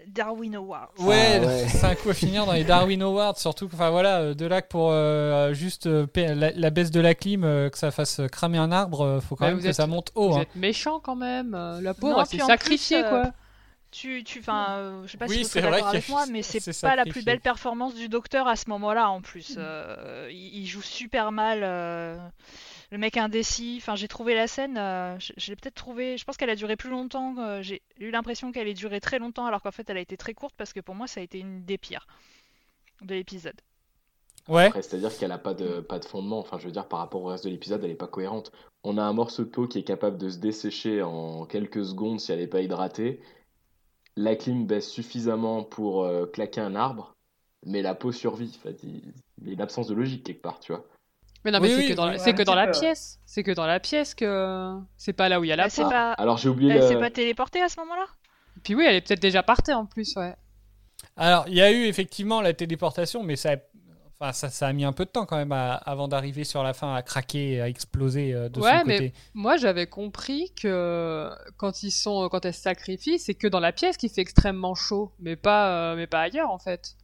Darwin 0.08 0.56
Award. 0.56 0.90
Ouais, 1.00 1.40
Ah 1.42 1.46
ouais. 1.46 1.68
c'est 1.70 1.84
un 1.86 1.94
coup 1.96 2.10
à 2.10 2.14
finir 2.14 2.46
dans 2.46 2.54
les 2.54 2.64
Darwin 2.64 3.02
Awards, 3.04 3.38
surtout. 3.38 3.68
que, 3.68 3.76
Enfin 3.76 3.92
voilà, 3.92 4.18
euh, 4.22 4.34
de 4.34 4.46
là 4.46 4.62
que 4.62 4.68
pour 4.68 4.90
euh, 4.92 5.54
juste 5.54 5.86
euh, 5.88 6.08
la, 6.16 6.52
la 6.52 6.70
baisse 6.72 6.90
de 6.92 7.00
la 7.00 7.14
clim, 7.14 7.44
euh, 7.44 7.70
que 7.70 7.78
ça 7.78 7.92
fasse 7.92 8.22
cramer 8.32 8.58
un 8.58 8.72
arbre, 8.72 9.20
faut 9.22 9.36
quand 9.36 9.46
Ouais, 9.46 9.52
même 9.52 9.62
que 9.62 9.68
êtes- 9.68 9.76
ça 9.76 9.86
monte 9.88 10.12
haut. 10.16 10.30
Vous 10.32 10.38
hein. 10.38 10.42
êtes 10.42 10.56
méchant 10.56 11.00
quand 11.00 11.16
même. 11.16 11.52
La 11.82 11.94
pauvre, 11.94 12.24
plus, 12.28 13.04
euh, 13.04 13.10
quoi. 13.10 13.32
Tu, 13.92 14.24
tu, 14.26 14.40
enfin, 14.40 14.66
euh, 14.72 15.04
je 15.06 15.12
sais 15.14 15.18
pas 15.18 15.28
Oui, 15.28 15.38
si 15.38 15.46
c'est 15.46 15.62
d'accord 15.62 15.78
qu'il 15.78 15.88
avec 15.88 16.10
moi, 16.10 16.26
mais 16.30 16.42
c'est 16.42 16.60
pas 16.82 16.96
la 16.98 17.04
plus 17.04 17.12
sacrifié. 17.12 17.22
belle 17.32 17.40
performance 17.40 17.96
du 17.96 18.10
docteur 18.10 18.46
à 18.48 18.56
ce 18.58 18.70
moment-là 18.72 19.10
en 19.10 19.22
plus. 19.22 19.56
Euh, 19.58 20.28
il, 20.32 20.64
il 20.64 20.66
joue 20.66 20.82
super 20.82 21.32
mal. 21.32 21.60
Le 22.92 22.98
mec 22.98 23.18
indécis. 23.18 23.76
Enfin, 23.82 23.96
j'ai 23.96 24.08
trouvé 24.08 24.34
la 24.36 24.48
scène. 24.48 24.78
euh, 24.78 25.18
je 25.20 25.34
je 25.38 25.50
l'ai 25.52 25.56
peut-être 25.56 25.76
trouvé. 25.76 26.18
Je 26.18 26.24
pense 26.26 26.38
qu'elle 26.38 26.50
a 26.50 26.56
duré 26.56 26.76
plus 26.78 26.90
longtemps. 26.90 27.38
euh, 27.40 27.62
j'ai 27.62 27.82
eu 28.00 28.12
l'impression 28.12 28.52
qu'elle 28.52 28.68
ait 28.68 28.74
duré 28.74 29.00
très 29.02 29.20
longtemps, 29.20 29.46
alors 29.46 29.62
qu'en 29.62 29.72
fait, 29.72 29.90
elle 29.90 29.98
a 29.98 30.02
été 30.02 30.18
très 30.18 30.34
courte 30.34 30.56
parce 30.58 30.74
que 30.74 30.80
pour 30.82 30.96
moi, 30.96 31.08
ça 31.08 31.20
a 31.22 31.24
été 31.24 31.40
une 31.40 31.64
des 31.66 31.78
pires 31.78 32.08
de 33.02 33.16
l'épisode. 33.16 33.62
Ouais, 34.48 34.72
Après, 34.72 34.82
c'est-à-dire 34.82 35.16
qu'elle 35.18 35.32
a 35.32 35.38
pas 35.40 35.54
de, 35.54 35.80
pas 35.82 36.00
de 36.00 36.06
fondement. 36.06 36.40
Enfin, 36.40 36.58
je 36.60 36.66
veux 36.66 36.72
dire, 36.72 36.88
par 36.88 37.00
rapport 37.00 37.22
au 37.24 37.28
reste 37.28 37.46
de 37.46 37.50
l'épisode, 37.50 37.84
elle 37.84 37.92
est 37.92 37.96
pas 37.96 38.08
cohérente. 38.08 38.52
On 38.84 38.98
a 38.98 39.04
un 39.04 39.14
morceau 39.14 39.44
de 39.44 39.50
peau 39.50 39.68
qui 39.68 39.80
est 39.80 39.84
capable 39.84 40.18
de 40.18 40.30
se 40.30 40.38
dessécher 40.38 41.02
en 41.02 41.46
quelques 41.46 41.86
secondes 41.86 42.20
si 42.20 42.32
elle 42.32 42.40
n'est 42.40 42.48
pas 42.48 42.62
hydratée. 42.62 43.22
La 44.18 44.36
clim 44.36 44.66
baisse 44.68 44.90
suffisamment 44.90 45.64
pour 45.64 46.04
euh, 46.04 46.26
claquer 46.26 46.62
un 46.62 46.76
arbre, 46.76 47.14
mais 47.66 47.82
la 47.82 47.96
peau 47.96 48.12
survit. 48.12 48.52
En 48.58 48.60
fait, 48.62 48.84
il 48.84 49.14
il 49.42 49.48
y 49.48 49.52
a 49.52 49.54
une 49.54 49.62
absence 49.62 49.88
de 49.88 49.94
logique 49.96 50.24
quelque 50.26 50.42
part, 50.42 50.60
tu 50.60 50.72
vois. 50.74 50.86
Mais 51.46 51.52
non, 51.52 51.60
mais 51.62 51.68
Oui, 51.68 51.74
c'est 51.76 51.82
oui, 51.84 51.90
que 51.90 51.94
dans, 51.94 52.10
oui. 52.10 52.18
la- 52.18 52.34
que 52.34 52.42
dans 52.44 52.72
pièce. 52.72 53.20
C'est 53.26 53.44
que 53.44 53.52
dans 53.52 53.68
la 53.68 53.80
pièce 53.80 54.16
que 54.16 54.74
c'est 54.98 55.14
pas 55.14 55.30
là 55.30 55.40
où 55.40 55.44
il 55.44 55.48
y 55.48 55.52
a 55.52 55.56
la 55.56 55.70
peau. 55.70 55.88
pas, 55.88 56.14
Alors, 56.14 56.38
j'ai 56.38 56.50
oublié 56.50 56.72
elle 56.74 56.80
la- 56.82 56.88
s'est 56.88 57.00
pas 57.00 57.12
téléportée 57.12 57.62
à 57.62 57.70
ce 57.70 57.80
moment-là 57.82 58.06
Puis 58.64 58.74
oui, 58.76 58.84
elle 58.88 58.96
est 58.96 59.02
peut-être 59.02 59.22
déjà 59.22 59.44
partie 59.44 59.72
en 59.74 59.86
plus, 59.86 60.16
ouais. 60.16 60.34
alors 61.16 61.46
il 61.48 61.54
y 61.54 61.62
a 61.62 61.72
eu 61.72 61.86
effectivement 61.86 62.42
la 62.42 62.54
téléportation, 62.54 63.22
mais 63.24 63.36
ça, 63.36 63.52
a- 63.54 63.58
enfin, 64.20 64.32
ça, 64.34 64.50
ça 64.50 64.68
a 64.68 64.74
mis 64.74 64.86
un 64.86 64.92
peu 64.94 65.06
de 65.06 65.10
temps 65.12 65.26
quand 65.28 65.38
même 65.38 65.52
à- 65.52 65.76
avant 65.76 66.08
d'arriver 66.08 66.46
sur 66.46 66.64
la 66.64 66.74
fin 66.74 66.96
à 66.96 67.04
craquer, 67.04 67.62
à 67.62 67.68
exploser 67.70 68.34
euh, 68.34 68.50
de 68.50 68.60
Ouais, 68.60 68.80
son 68.80 68.86
mais- 68.88 68.98
côté. 68.98 69.14
Moi, 69.36 69.58
j'avais 69.58 69.86
compris 69.88 70.52
que 70.60 71.30
quand 71.58 71.84
ils 71.84 71.92
sont, 71.92 72.28
quand 72.30 72.44
elle 72.46 72.54
se 72.56 72.62
sacrifie, 72.62 73.20
c'est 73.20 73.36
que 73.36 73.48
dans 73.48 73.60
la 73.60 73.72
pièce 73.72 73.98
qu'il 73.98 74.10
fait 74.10 74.22
extrêmement 74.22 74.74
chaud, 74.74 75.12
mais 75.20 75.36
pas, 75.36 75.92
euh, 75.92 75.96
mais 75.96 76.08
pas 76.08 76.22
ailleurs 76.22 76.50
en 76.50 76.58
fait. 76.60 76.96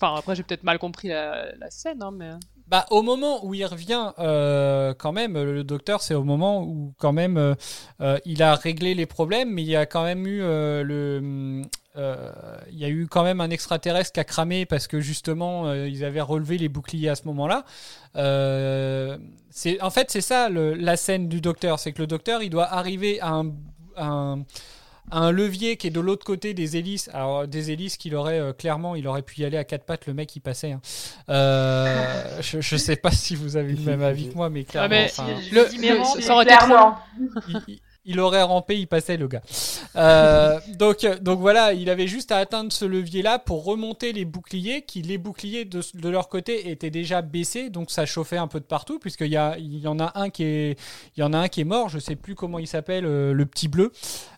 Enfin, 0.00 0.16
après, 0.18 0.34
j'ai 0.36 0.42
peut-être 0.42 0.64
mal 0.64 0.78
compris 0.78 1.08
la, 1.08 1.54
la 1.56 1.70
scène, 1.70 2.02
hein, 2.02 2.10
mais. 2.12 2.30
Bah, 2.68 2.86
au 2.90 3.02
moment 3.02 3.44
où 3.44 3.54
il 3.54 3.64
revient, 3.66 4.12
euh, 4.18 4.94
quand 4.94 5.12
même, 5.12 5.34
le 5.34 5.64
docteur, 5.64 6.00
c'est 6.00 6.14
au 6.14 6.24
moment 6.24 6.62
où, 6.62 6.94
quand 6.98 7.12
même, 7.12 7.36
euh, 7.36 7.54
euh, 8.00 8.18
il 8.24 8.42
a 8.42 8.54
réglé 8.54 8.94
les 8.94 9.06
problèmes, 9.06 9.50
mais 9.50 9.62
il 9.62 9.68
y 9.68 9.76
a 9.76 9.84
quand 9.86 10.04
même 10.04 10.26
eu 10.26 10.40
le. 10.40 11.62
il 11.96 12.78
y 12.78 12.84
a 12.84 12.88
eu 12.88 13.06
quand 13.08 13.24
même 13.24 13.40
un 13.40 13.50
extraterrestre 13.50 14.12
qui 14.12 14.20
a 14.20 14.24
cramé 14.24 14.64
parce 14.64 14.86
que 14.86 15.00
justement 15.00 15.72
ils 15.74 16.04
avaient 16.04 16.22
relevé 16.22 16.56
les 16.56 16.68
boucliers 16.68 17.10
à 17.10 17.14
ce 17.14 17.24
moment-là. 17.26 17.64
C'est 19.50 19.80
en 19.82 19.90
fait 19.90 20.10
c'est 20.10 20.22
ça 20.22 20.48
la 20.48 20.96
scène 20.96 21.28
du 21.28 21.40
docteur, 21.40 21.78
c'est 21.78 21.92
que 21.92 22.00
le 22.00 22.06
docteur 22.06 22.42
il 22.42 22.50
doit 22.50 22.72
arriver 22.72 23.20
à 23.20 23.42
un, 23.96 24.44
un 25.10 25.30
levier 25.30 25.76
qui 25.76 25.88
est 25.88 25.90
de 25.90 26.00
l'autre 26.00 26.24
côté 26.24 26.54
des 26.54 26.76
hélices. 26.76 27.10
Alors 27.12 27.46
des 27.46 27.70
hélices 27.70 27.96
qu'il 27.96 28.14
aurait 28.14 28.38
euh, 28.40 28.52
clairement, 28.52 28.94
il 28.94 29.06
aurait 29.06 29.22
pu 29.22 29.40
y 29.40 29.44
aller 29.44 29.56
à 29.58 29.64
quatre 29.64 29.84
pattes 29.84 30.06
le 30.06 30.14
mec 30.14 30.34
il 30.36 30.40
passait. 30.40 30.72
hein. 30.72 30.80
Euh, 31.28 32.38
je, 32.40 32.60
je 32.60 32.76
sais 32.76 32.96
pas 32.96 33.10
si 33.10 33.34
vous 33.36 33.56
avez 33.56 33.72
le 33.72 33.80
même 33.82 34.02
avis 34.02 34.28
que 34.30 34.34
moi, 34.34 34.48
mais 34.50 34.64
clairement. 34.64 34.88
mais 34.90 35.10
enfin, 35.10 35.26
le- 35.50 35.66
ça 36.22 36.34
aurait 36.34 36.44
été 36.44 36.54
trop 36.56 36.66
Clairement. 36.66 36.98
il, 37.48 37.60
il- 37.68 37.80
il 38.04 38.20
aurait 38.20 38.42
rampé, 38.42 38.78
il 38.78 38.86
passait 38.86 39.16
le 39.16 39.28
gars. 39.28 39.42
Euh, 39.96 40.58
donc, 40.76 41.06
donc 41.22 41.38
voilà, 41.38 41.72
il 41.72 41.88
avait 41.90 42.06
juste 42.06 42.32
à 42.32 42.38
atteindre 42.38 42.72
ce 42.72 42.84
levier-là 42.84 43.38
pour 43.38 43.64
remonter 43.64 44.12
les 44.12 44.24
boucliers, 44.24 44.82
qui 44.82 45.02
les 45.02 45.18
boucliers 45.18 45.64
de, 45.64 45.82
de 45.94 46.08
leur 46.08 46.28
côté 46.28 46.70
étaient 46.70 46.90
déjà 46.90 47.22
baissés, 47.22 47.70
donc 47.70 47.90
ça 47.90 48.06
chauffait 48.06 48.38
un 48.38 48.48
peu 48.48 48.60
de 48.60 48.64
partout, 48.64 48.98
puisqu'il 48.98 49.28
y, 49.28 49.36
a, 49.36 49.56
il 49.58 49.78
y 49.78 49.86
en 49.86 50.00
a 50.00 50.12
un 50.18 50.30
qui 50.30 50.44
est, 50.44 50.78
il 51.16 51.20
y 51.20 51.22
en 51.22 51.32
a 51.32 51.38
un 51.38 51.48
qui 51.48 51.60
est 51.60 51.64
mort, 51.64 51.88
je 51.88 51.98
sais 51.98 52.16
plus 52.16 52.34
comment 52.34 52.58
il 52.58 52.66
s'appelle, 52.66 53.04
euh, 53.06 53.32
le 53.32 53.46
petit 53.46 53.68
bleu. 53.68 53.92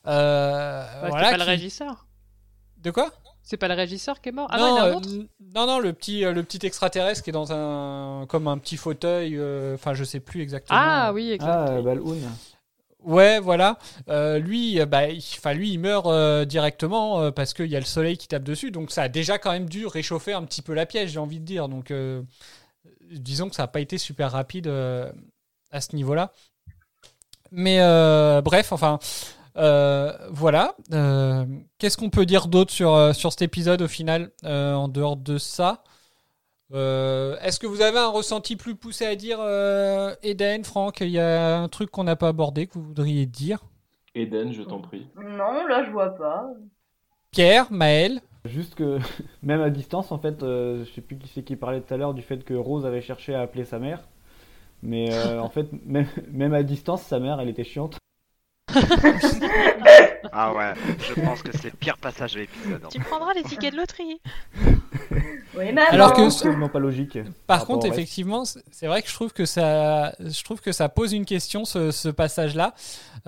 Euh, 0.06 0.84
voilà, 1.08 1.30
c'est 1.30 1.38
pas 1.38 1.44
le 1.44 1.50
régisseur. 1.50 2.06
De 2.78 2.90
quoi? 2.90 3.10
C'est 3.42 3.58
pas 3.58 3.68
le 3.68 3.74
régisseur 3.74 4.22
qui 4.22 4.30
est 4.30 4.32
mort? 4.32 4.48
Ah 4.50 4.58
non, 4.58 4.66
il 4.66 4.70
y 4.70 4.72
en 4.72 4.76
a 4.76 4.80
un 4.80 4.88
euh, 4.88 4.94
autre? 4.94 5.08
non, 5.54 5.66
non, 5.66 5.78
le 5.78 5.92
petit, 5.92 6.24
euh, 6.24 6.32
le 6.32 6.42
petit 6.42 6.64
extraterrestre 6.66 7.22
qui 7.22 7.28
est 7.30 7.32
dans 7.32 7.52
un, 7.52 8.24
comme 8.26 8.48
un 8.48 8.56
petit 8.56 8.78
fauteuil, 8.78 9.36
euh, 9.36 9.74
enfin, 9.74 9.92
je 9.92 10.02
sais 10.02 10.20
plus 10.20 10.40
exactement. 10.40 10.78
Ah 10.82 11.12
oui, 11.12 11.30
exact. 11.30 11.68
Ah, 11.68 11.82
Balhoun. 11.82 12.22
Ouais, 13.04 13.38
voilà. 13.38 13.78
Euh, 14.08 14.38
lui, 14.38 14.80
euh, 14.80 14.86
bah, 14.86 15.08
il, 15.08 15.22
lui, 15.54 15.72
il 15.72 15.78
meurt 15.78 16.06
euh, 16.06 16.44
directement 16.44 17.30
parce 17.32 17.52
qu'il 17.52 17.66
y 17.66 17.76
a 17.76 17.80
le 17.80 17.84
soleil 17.84 18.16
qui 18.16 18.28
tape 18.28 18.42
dessus. 18.44 18.70
Donc, 18.70 18.90
ça 18.90 19.02
a 19.02 19.08
déjà 19.08 19.38
quand 19.38 19.52
même 19.52 19.68
dû 19.68 19.86
réchauffer 19.86 20.32
un 20.32 20.42
petit 20.44 20.62
peu 20.62 20.74
la 20.74 20.86
pièce, 20.86 21.10
j'ai 21.10 21.18
envie 21.18 21.40
de 21.40 21.44
dire. 21.44 21.68
Donc, 21.68 21.92
disons 23.10 23.48
que 23.48 23.56
ça 23.56 23.64
n'a 23.64 23.68
pas 23.68 23.80
été 23.80 23.98
super 23.98 24.32
rapide 24.32 24.68
à 25.70 25.80
ce 25.80 25.94
niveau-là. 25.94 26.32
Mais 27.52 27.78
bref, 28.42 28.72
enfin, 28.72 28.98
voilà. 29.54 30.74
Qu'est-ce 31.78 31.96
qu'on 31.96 32.10
peut 32.10 32.26
dire 32.26 32.48
d'autre 32.48 32.72
sur, 32.72 33.14
sur 33.14 33.32
cet 33.32 33.42
épisode 33.42 33.82
au 33.82 33.88
final, 33.88 34.30
en 34.44 34.88
dehors 34.88 35.16
de 35.16 35.36
ça? 35.38 35.84
Euh, 36.74 37.36
Est-ce 37.40 37.60
que 37.60 37.66
vous 37.66 37.82
avez 37.82 37.98
un 37.98 38.08
ressenti 38.08 38.56
plus 38.56 38.74
poussé 38.74 39.06
à 39.06 39.14
dire, 39.14 39.38
euh, 39.40 40.14
Eden, 40.22 40.64
Franck 40.64 41.00
Il 41.00 41.10
y 41.10 41.20
a 41.20 41.58
un 41.58 41.68
truc 41.68 41.90
qu'on 41.90 42.04
n'a 42.04 42.16
pas 42.16 42.28
abordé 42.28 42.66
que 42.66 42.74
vous 42.74 42.82
voudriez 42.82 43.26
dire? 43.26 43.60
Eden, 44.14 44.52
je 44.52 44.62
t'en 44.62 44.80
prie. 44.80 45.06
Non, 45.16 45.66
là, 45.66 45.84
je 45.84 45.90
vois 45.90 46.10
pas. 46.10 46.48
Pierre, 47.30 47.66
Maël? 47.70 48.20
Juste 48.44 48.74
que, 48.74 48.98
même 49.42 49.60
à 49.60 49.70
distance, 49.70 50.12
en 50.12 50.18
fait, 50.18 50.42
euh, 50.42 50.84
je 50.84 50.92
sais 50.92 51.00
plus 51.00 51.16
qui 51.16 51.28
c'est 51.28 51.42
qui 51.42 51.56
parlait 51.56 51.80
tout 51.80 51.94
à 51.94 51.96
l'heure 51.96 52.14
du 52.14 52.22
fait 52.22 52.44
que 52.44 52.54
Rose 52.54 52.86
avait 52.86 53.00
cherché 53.02 53.34
à 53.34 53.40
appeler 53.40 53.64
sa 53.64 53.78
mère. 53.78 54.08
Mais 54.82 55.12
euh, 55.12 55.40
en 55.42 55.50
fait, 55.50 55.68
même, 55.84 56.06
même 56.30 56.54
à 56.54 56.62
distance, 56.62 57.02
sa 57.02 57.20
mère, 57.20 57.40
elle 57.40 57.48
était 57.48 57.64
chiante. 57.64 57.98
Ah 60.32 60.52
ouais, 60.54 60.72
je 60.98 61.20
pense 61.20 61.42
que 61.42 61.50
c'est 61.56 61.70
le 61.70 61.76
pire 61.78 61.96
passage 61.98 62.34
de 62.34 62.40
l'épisode. 62.40 62.80
hein. 62.84 62.88
Tu 62.90 63.00
prendras 63.00 63.32
les 63.34 63.42
tickets 63.42 63.72
de 63.72 63.78
loterie. 63.78 64.20
Oui, 65.56 65.66
maman. 65.72 65.86
Alors 65.90 66.12
que- 66.14 66.22
absolument 66.22 66.68
pas 66.68 66.80
logique. 66.80 67.16
Par 67.46 67.64
contre, 67.64 67.86
effectivement, 67.86 68.44
c'est- 68.44 68.64
c'est 68.72 68.88
vrai 68.88 69.02
que 69.02 69.08
je 69.08 69.14
trouve 69.14 69.32
que 69.32 69.44
ça, 69.44 70.12
je 70.18 70.42
trouve 70.42 70.60
que 70.60 70.72
ça 70.72 70.88
pose 70.88 71.12
une 71.12 71.24
question 71.24 71.64
ce, 71.64 71.92
ce 71.92 72.08
passage-là. 72.08 72.74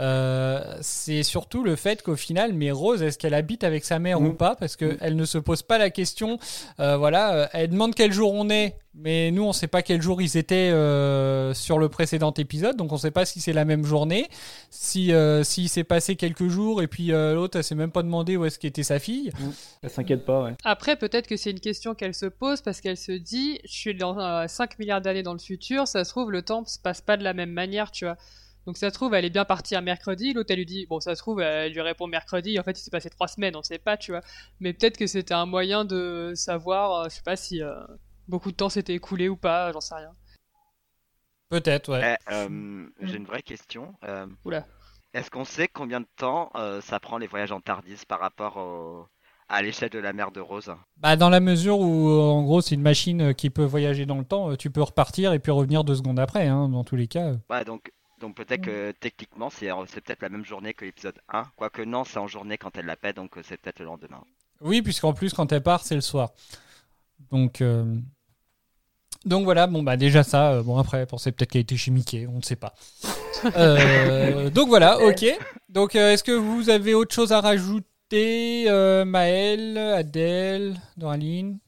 Euh, 0.01 0.77
c'est 0.81 1.23
surtout 1.23 1.63
le 1.63 1.77
fait 1.77 2.03
qu'au 2.03 2.17
final, 2.17 2.53
mais 2.53 2.73
Rose, 2.73 3.03
est-ce 3.03 3.17
qu'elle 3.19 3.35
habite 3.35 3.63
avec 3.63 3.85
sa 3.85 4.01
mère 4.01 4.21
Mm. 4.21 4.27
ou 4.27 4.33
pas? 4.33 4.57
Parce 4.57 4.75
que 4.75 4.87
Mm. 4.87 4.97
elle 5.01 5.17
ne 5.17 5.25
se 5.25 5.39
pose 5.39 5.63
pas 5.63 5.79
la 5.79 5.91
question. 5.91 6.39
Euh, 6.81 6.97
voilà, 6.97 7.33
euh, 7.35 7.47
elle 7.53 7.71
demande 7.71 7.95
quel 7.95 8.13
jour 8.13 8.33
on 8.35 8.51
est. 8.51 8.77
Mais 8.99 9.31
nous, 9.31 9.45
on 9.45 9.53
sait 9.53 9.67
pas 9.67 9.83
quel 9.83 10.01
jour 10.01 10.23
ils 10.23 10.39
étaient 10.39 10.71
euh, 10.71 11.53
sur 11.53 11.79
le 11.79 11.91
précédent 11.91 12.33
épisode, 12.33 12.77
donc 12.77 12.93
on 12.93 12.97
sait 12.97 13.11
pas 13.11 13.27
si 13.27 13.41
c'est 13.41 13.53
la 13.53 13.67
même 13.67 13.85
journée, 13.85 14.27
si 14.71 15.13
euh, 15.13 15.45
s'il 15.45 15.69
s'est 15.69 15.85
passé 15.85 16.17
quelques 16.17 16.49
jours 16.49 16.81
et 16.81 16.87
puis 16.87 17.13
euh, 17.13 17.35
l'autre, 17.35 17.59
elle 17.59 17.65
s'est 17.65 17.75
même 17.75 17.91
pas 17.91 18.03
demandé 18.03 18.39
où 18.39 18.47
est-ce 18.47 18.59
qu'était 18.59 18.83
sa 18.83 18.99
fille. 18.99 19.33
Elle 19.83 19.91
s'inquiète 19.91 20.25
pas, 20.25 20.45
ouais. 20.45 20.55
Après, 20.65 20.97
peut-être 20.97 21.27
que 21.27 21.37
c'est 21.37 21.51
une 21.51 21.61
question 21.61 21.95
qu'elle 21.95 22.15
se 22.15 22.25
pose 22.25 22.63
parce 22.63 22.81
qu'elle 22.81 22.97
se 22.97 23.13
dit 23.13 23.61
je 23.65 23.73
suis 23.73 23.95
dans 23.95 24.19
euh, 24.19 24.47
5 24.47 24.79
milliards 24.79 25.03
d'années 25.03 25.23
dans 25.23 25.35
le 25.35 25.39
futur, 25.41 25.87
ça 25.87 26.03
se 26.03 26.11
trouve, 26.11 26.33
le 26.33 26.41
temps 26.41 26.65
se 26.65 26.79
passe 26.79 27.03
pas 27.03 27.19
de 27.19 27.25
la 27.25 27.35
même 27.35 27.53
manière, 27.53 27.91
tu 27.91 28.07
vois. 28.07 28.17
Donc 28.67 28.79
ça 28.79 28.89
se 28.89 28.95
trouve, 28.95 29.15
elle 29.15 29.25
est 29.25 29.31
bien 29.31 29.45
partie 29.45 29.77
un 29.77 29.81
mercredi, 29.81 30.33
l'autre 30.33 30.51
elle 30.51 30.59
lui 30.59 30.67
dit, 30.67 30.87
bon 30.87 30.99
ça 30.99 31.15
se 31.15 31.21
trouve, 31.21 31.41
elle 31.41 31.73
lui 31.73 31.81
répond 31.81 32.09
mercredi, 32.09 32.59
en 32.59 32.65
fait 32.65 32.79
il 32.79 32.83
s'est 32.83 32.91
passé 32.91 33.09
3 33.09 33.29
semaines, 33.29 33.55
on 33.55 33.63
sait 33.63 33.79
pas, 33.79 33.97
tu 33.97 34.11
vois. 34.11 34.23
Mais 34.59 34.73
peut-être 34.73 34.97
que 34.97 35.07
c'était 35.07 35.35
un 35.35 35.47
moyen 35.47 35.85
de 35.85 36.33
savoir, 36.35 36.93
euh, 36.93 37.05
je 37.09 37.15
sais 37.15 37.23
pas 37.23 37.37
si 37.37 37.63
euh, 37.63 37.75
beaucoup 38.29 38.51
de 38.51 38.57
temps 38.57 38.69
s'était 38.69 38.95
écoulé 38.95 39.29
ou 39.29 39.37
pas, 39.37 39.73
j'en 39.73 39.81
sais 39.81 39.95
rien. 39.95 40.13
Peut-être, 41.49 41.91
ouais. 41.93 42.17
Eh, 42.29 42.33
euh, 42.33 42.87
J'ai 43.03 43.17
une 43.17 43.25
vraie 43.27 43.43
question. 43.43 43.95
Euh, 44.05 44.27
Oula. 44.45 44.67
Est-ce 45.15 45.31
qu'on 45.31 45.45
sait 45.45 45.69
combien 45.69 46.01
de 46.01 46.07
temps 46.17 46.51
euh, 46.57 46.81
ça 46.81 46.99
prend 47.01 47.19
les 47.19 47.27
voyages 47.27 47.53
en 47.53 47.61
Tardis 47.61 48.03
par 48.07 48.21
rapport 48.21 48.57
au- 48.57 49.07
à 49.49 49.63
l'échelle 49.63 49.91
de 49.91 50.01
la 50.01 50.13
mer 50.13 50.33
de 50.33 50.41
Rose? 50.41 50.73
Bah, 50.97 51.17
dans 51.17 51.31
la 51.31 51.39
mesure 51.41 51.79
où, 51.79 52.11
en 52.11 52.43
gros, 52.43 52.61
c'est 52.61 52.75
une 52.75 52.83
machine 52.83 53.33
qui 53.35 53.49
peut 53.49 53.65
voyager 53.65 54.05
dans 54.07 54.19
le 54.19 54.25
temps, 54.25 54.57
tu 54.57 54.71
peux 54.71 54.83
repartir 54.83 55.33
et 55.33 55.39
puis 55.39 55.53
revenir 55.53 55.85
deux 55.85 55.95
secondes 55.95 56.19
après, 56.19 56.49
hein, 56.49 56.69
dans 56.69 56.83
tous 56.85 56.97
les 56.97 57.07
cas. 57.07 57.35
Ouais, 57.49 57.65
donc, 57.65 57.93
donc 58.21 58.35
peut-être 58.35 58.63
que 58.63 58.93
techniquement 58.99 59.49
c'est 59.51 59.71
c'est 59.87 60.01
peut-être 60.01 60.23
la 60.23 60.31
même 60.31 60.45
journée 60.45 60.75
que 60.75 60.85
l'épisode 60.85 61.19
1. 61.29 61.45
Quoique 61.57 61.83
non, 61.83 62.03
c'est 62.05 62.19
en 62.19 62.27
journée 62.27 62.59
quand 62.59 62.77
elle 62.77 62.87
l'appelle, 62.87 63.15
donc 63.15 63.39
c'est 63.45 63.57
peut-être 63.57 63.79
le 63.79 63.85
lendemain. 63.87 64.23
Oui, 64.61 64.83
puisqu'en 64.83 65.13
plus, 65.15 65.33
quand 65.33 65.53
elle 65.53 65.63
part, 65.63 65.85
c'est 65.85 65.95
le 65.95 66.01
soir. 66.01 66.31
Donc, 67.31 67.61
euh, 67.61 67.85
donc 69.27 69.45
voilà, 69.45 69.67
bon, 69.67 69.83
bah 69.83 69.97
déjà 69.97 70.23
ça. 70.23 70.53
euh, 70.53 70.63
bon, 70.63 70.79
après, 70.79 71.05
pensait 71.07 71.33
peut-être 71.33 71.51
qu'elle 71.51 71.63
était 71.63 71.77
chez 71.77 71.91
Mickey, 71.91 72.27
on 72.27 72.39
ne 72.39 72.43
sait 72.43 72.57
pas. 72.57 72.75
Euh, 73.55 74.49
donc 74.49 74.69
voilà, 74.69 74.99
ok. 74.99 75.25
Donc, 75.69 75.95
euh, 75.95 76.13
est-ce 76.13 76.25
que 76.25 76.33
vous 76.33 76.71
avez 76.71 76.95
autre 76.95 77.15
chose 77.15 77.33
à 77.33 77.41
rajouter, 77.43 78.65
euh, 78.67 79.05
Maël, 79.05 79.77
Adèle, 79.77 80.75
Doraline? 80.97 81.59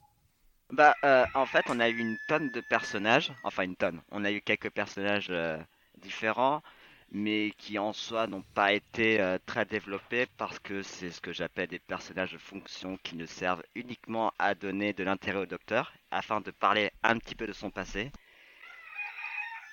Bah, 0.72 0.94
euh, 1.04 1.24
en 1.34 1.46
fait, 1.46 1.64
on 1.68 1.78
a 1.80 1.88
eu 1.88 1.98
une 1.98 2.16
tonne 2.26 2.50
de 2.50 2.60
personnages, 2.60 3.32
enfin 3.42 3.64
une 3.64 3.76
tonne. 3.76 4.00
On 4.10 4.24
a 4.24 4.30
eu 4.30 4.40
quelques 4.40 4.70
personnages 4.70 5.28
euh, 5.30 5.58
différents, 6.02 6.62
mais 7.10 7.52
qui 7.56 7.78
en 7.78 7.92
soi 7.92 8.26
n'ont 8.26 8.44
pas 8.54 8.72
été 8.72 9.20
euh, 9.20 9.38
très 9.46 9.64
développés 9.64 10.26
parce 10.36 10.58
que 10.58 10.82
c'est 10.82 11.10
ce 11.10 11.20
que 11.20 11.32
j'appelle 11.32 11.68
des 11.68 11.78
personnages 11.78 12.32
de 12.32 12.38
fonction 12.38 12.98
qui 13.02 13.16
ne 13.16 13.26
servent 13.26 13.62
uniquement 13.74 14.32
à 14.38 14.54
donner 14.54 14.92
de 14.92 15.04
l'intérêt 15.04 15.38
au 15.40 15.46
docteur 15.46 15.92
afin 16.10 16.40
de 16.40 16.50
parler 16.50 16.90
un 17.02 17.18
petit 17.18 17.34
peu 17.34 17.46
de 17.46 17.52
son 17.52 17.70
passé. 17.70 18.10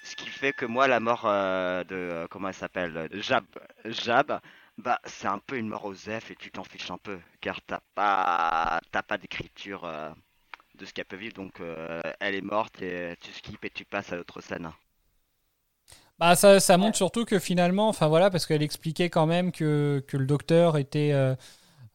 Ce 0.04 0.16
qui 0.16 0.28
fait 0.28 0.54
que 0.54 0.66
moi, 0.66 0.88
la 0.88 1.00
mort 1.00 1.26
euh, 1.26 1.84
de 1.84 1.96
euh, 1.96 2.28
comment 2.30 2.50
elle 2.50 2.54
s'appelle, 2.54 3.10
Jab, 3.14 3.46
Jab, 3.86 4.40
bah 4.78 5.00
c'est 5.06 5.28
un 5.28 5.40
peu 5.40 5.58
une 5.58 5.68
mort 5.68 5.86
aux 5.86 5.96
F 5.96 6.32
et 6.32 6.36
tu 6.36 6.52
t'en 6.52 6.64
fiches 6.64 6.92
un 6.92 6.98
peu 6.98 7.20
car 7.42 7.62
t'as 7.62 7.80
pas 7.96 8.82
t'as 8.92 9.04
pas 9.04 9.18
d'écriture. 9.18 9.90
de 10.76 10.86
ce 10.86 10.94
qu'elle 10.94 11.06
peut 11.06 11.16
vivre. 11.16 11.34
Donc 11.36 11.62
elle 12.20 12.36
est 12.36 12.42
morte 12.42 12.82
et 12.82 13.16
tu 13.22 13.32
skips 13.32 13.64
et 13.66 13.70
tu 13.70 13.86
passes 13.86 14.12
à 14.12 14.18
l'autre 14.18 14.42
scène. 14.42 14.72
Bah 16.20 16.36
ça, 16.36 16.60
ça 16.62 16.78
montre 16.78 16.96
surtout 16.96 17.26
que 17.26 17.40
finalement, 17.40 17.90
enfin 17.90 18.08
voilà, 18.08 18.30
parce 18.30 18.46
qu'elle 18.46 18.64
expliquait 18.64 19.10
quand 19.10 19.26
même 19.26 19.52
que, 19.52 20.04
que 20.08 20.16
le 20.16 20.26
docteur 20.26 20.78
était, 20.78 21.12
euh, 21.12 21.36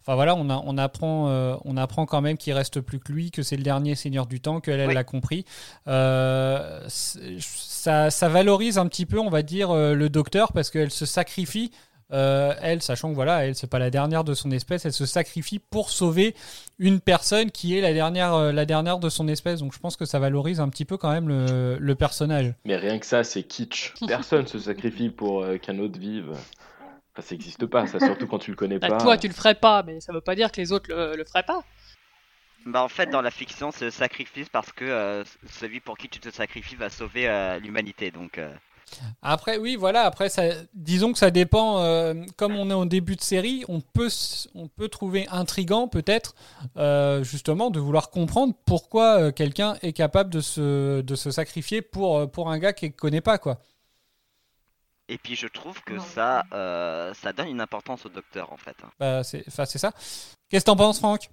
enfin 0.03 0.14
voilà, 0.14 0.35
on, 0.37 0.51
a, 0.51 0.62
on 0.66 0.77
apprend, 0.77 1.29
euh, 1.29 1.57
on 1.64 1.79
apprend 1.79 2.05
quand 2.05 2.21
même 2.21 2.37
qu'il 2.37 2.53
reste 2.53 2.83
plus 2.83 3.01
que 3.01 3.12
lui, 3.12 3.31
que 3.31 3.43
c'est 3.43 3.57
le 3.57 3.62
dernier 3.62 3.95
seigneur 3.95 4.27
du 4.27 4.41
temps, 4.41 4.61
qu'elle 4.61 4.79
elle 4.81 4.89
Oui. 4.89 4.95
l'a 4.95 5.05
compris. 5.05 5.47
Euh, 5.89 6.85
ça, 6.89 8.11
ça 8.11 8.29
valorise 8.29 8.77
un 8.77 8.87
petit 8.89 9.07
peu, 9.07 9.18
on 9.18 9.31
va 9.31 9.41
dire, 9.43 9.73
le 9.75 10.09
docteur 10.11 10.53
parce 10.53 10.71
qu'elle 10.71 10.91
se 10.91 11.07
sacrifie. 11.07 11.71
Euh, 12.12 12.54
elle, 12.61 12.82
sachant 12.82 13.11
que 13.11 13.14
voilà, 13.14 13.44
elle 13.46 13.54
c'est 13.54 13.66
pas 13.68 13.78
la 13.78 13.90
dernière 13.90 14.24
de 14.24 14.34
son 14.34 14.50
espèce, 14.50 14.84
elle 14.84 14.92
se 14.92 15.06
sacrifie 15.06 15.58
pour 15.58 15.90
sauver 15.90 16.34
une 16.78 17.00
personne 17.00 17.50
qui 17.50 17.76
est 17.76 17.80
la 17.80 17.92
dernière, 17.92 18.34
euh, 18.34 18.52
la 18.52 18.64
dernière 18.64 18.98
de 18.98 19.08
son 19.08 19.28
espèce. 19.28 19.61
Donc 19.61 19.72
je 19.74 19.78
pense 19.78 19.96
que 19.96 20.04
ça 20.04 20.18
valorise 20.18 20.61
un 20.61 20.68
petit 20.68 20.84
peu 20.84 20.96
quand 20.96 21.11
même 21.12 21.28
le, 21.28 21.76
le 21.78 21.94
personnage. 21.94 22.52
Mais 22.64 22.76
rien 22.76 22.98
que 22.98 23.06
ça, 23.06 23.24
c'est 23.24 23.42
kitsch. 23.42 23.94
Personne 24.06 24.46
se 24.46 24.58
sacrifie 24.58 25.11
pour 25.11 25.42
euh, 25.42 25.58
qu'un 25.58 25.78
autre 25.78 25.98
vive. 25.98 26.30
Enfin, 26.32 27.22
ça 27.22 27.34
n'existe 27.34 27.66
pas, 27.66 27.86
ça, 27.86 27.98
surtout 28.00 28.26
quand 28.26 28.38
tu 28.38 28.50
le 28.50 28.56
connais 28.56 28.78
Bah, 28.78 28.88
pas. 28.88 28.98
toi, 28.98 29.16
tu 29.18 29.28
le 29.28 29.34
ferais 29.34 29.54
pas, 29.54 29.82
mais 29.82 30.00
ça 30.00 30.12
veut 30.12 30.20
pas 30.20 30.34
dire 30.34 30.50
que 30.52 30.61
les 30.61 30.72
autres 30.72 30.90
le, 30.90 31.16
le 31.16 31.24
feraient 31.24 31.42
pas. 31.42 31.62
Bah 32.66 32.82
en 32.82 32.88
fait 32.88 33.06
dans 33.06 33.22
la 33.22 33.30
fiction 33.30 33.70
c'est 33.70 33.86
le 33.86 33.90
sacrifice 33.90 34.50
parce 34.50 34.70
que 34.70 34.84
euh, 34.84 35.24
celui 35.48 35.80
pour 35.80 35.96
qui 35.96 36.11
tu 36.11 36.20
te 36.20 36.28
sacrifies 36.28 36.76
va 36.76 36.90
sauver 36.90 37.26
euh, 37.26 37.58
l'humanité. 37.58 38.11
Donc 38.11 38.36
euh, 38.36 38.52
Après, 39.22 39.57
oui, 39.59 39.76
voilà. 39.76 40.03
Après, 40.03 40.28
ça, 40.28 40.43
disons 40.74 41.12
que 41.12 41.18
ça 41.18 41.30
dépend. 41.30 41.78
euh, 41.80 42.14
comme 42.36 42.55
on 42.57 42.70
est 42.70 42.74
en 42.74 42.86
début 42.86 43.16
de 43.16 43.20
série, 43.22 43.64
on 43.68 43.80
peut, 43.80 44.07
s- 44.07 44.49
on 44.55 44.68
peut 44.68 44.88
trouver 44.88 45.26
intrigant, 45.28 45.88
peut-être, 45.88 46.34
euh, 46.76 47.22
justement, 47.22 47.70
de 47.70 47.80
vouloir 47.80 48.11
comprendre 48.11 48.55
pourquoi 48.64 49.20
euh, 49.20 49.32
quelqu'un 49.32 49.76
est 49.82 49.93
capable 49.93 50.30
de 50.30 50.41
se, 50.41 51.01
de 51.01 51.14
se 51.14 51.30
sacrifier 51.30 51.82
pour, 51.82 52.30
pour 52.30 52.51
un 52.51 52.59
gars 52.59 52.72
qu'il 52.72 52.88
ne 52.91 52.95
connaît 52.95 53.20
pas, 53.20 53.38
quoi. 53.38 53.59
et 55.09 55.18
puis 55.18 55.34
je 55.34 55.49
trouve 55.49 55.82
que 55.82 55.95
Non. 55.95 56.03
ça 56.14 56.45
euh, 56.53 57.12
ça 57.14 57.32
donne 57.32 57.49
une 57.49 57.61
importance 57.61 58.07
au 58.07 58.09
docteur 58.09 58.53
en 58.53 58.57
fait. 58.57 58.76
Bah, 58.99 59.24
c'est, 59.24 59.45
enfin, 59.49 59.64
c'est 59.66 59.78
ça. 59.78 59.93
Qu'est-ce 60.49 60.64
que 60.64 60.70
t'en 60.70 60.76
penses, 60.76 60.99
Franck? 60.99 61.28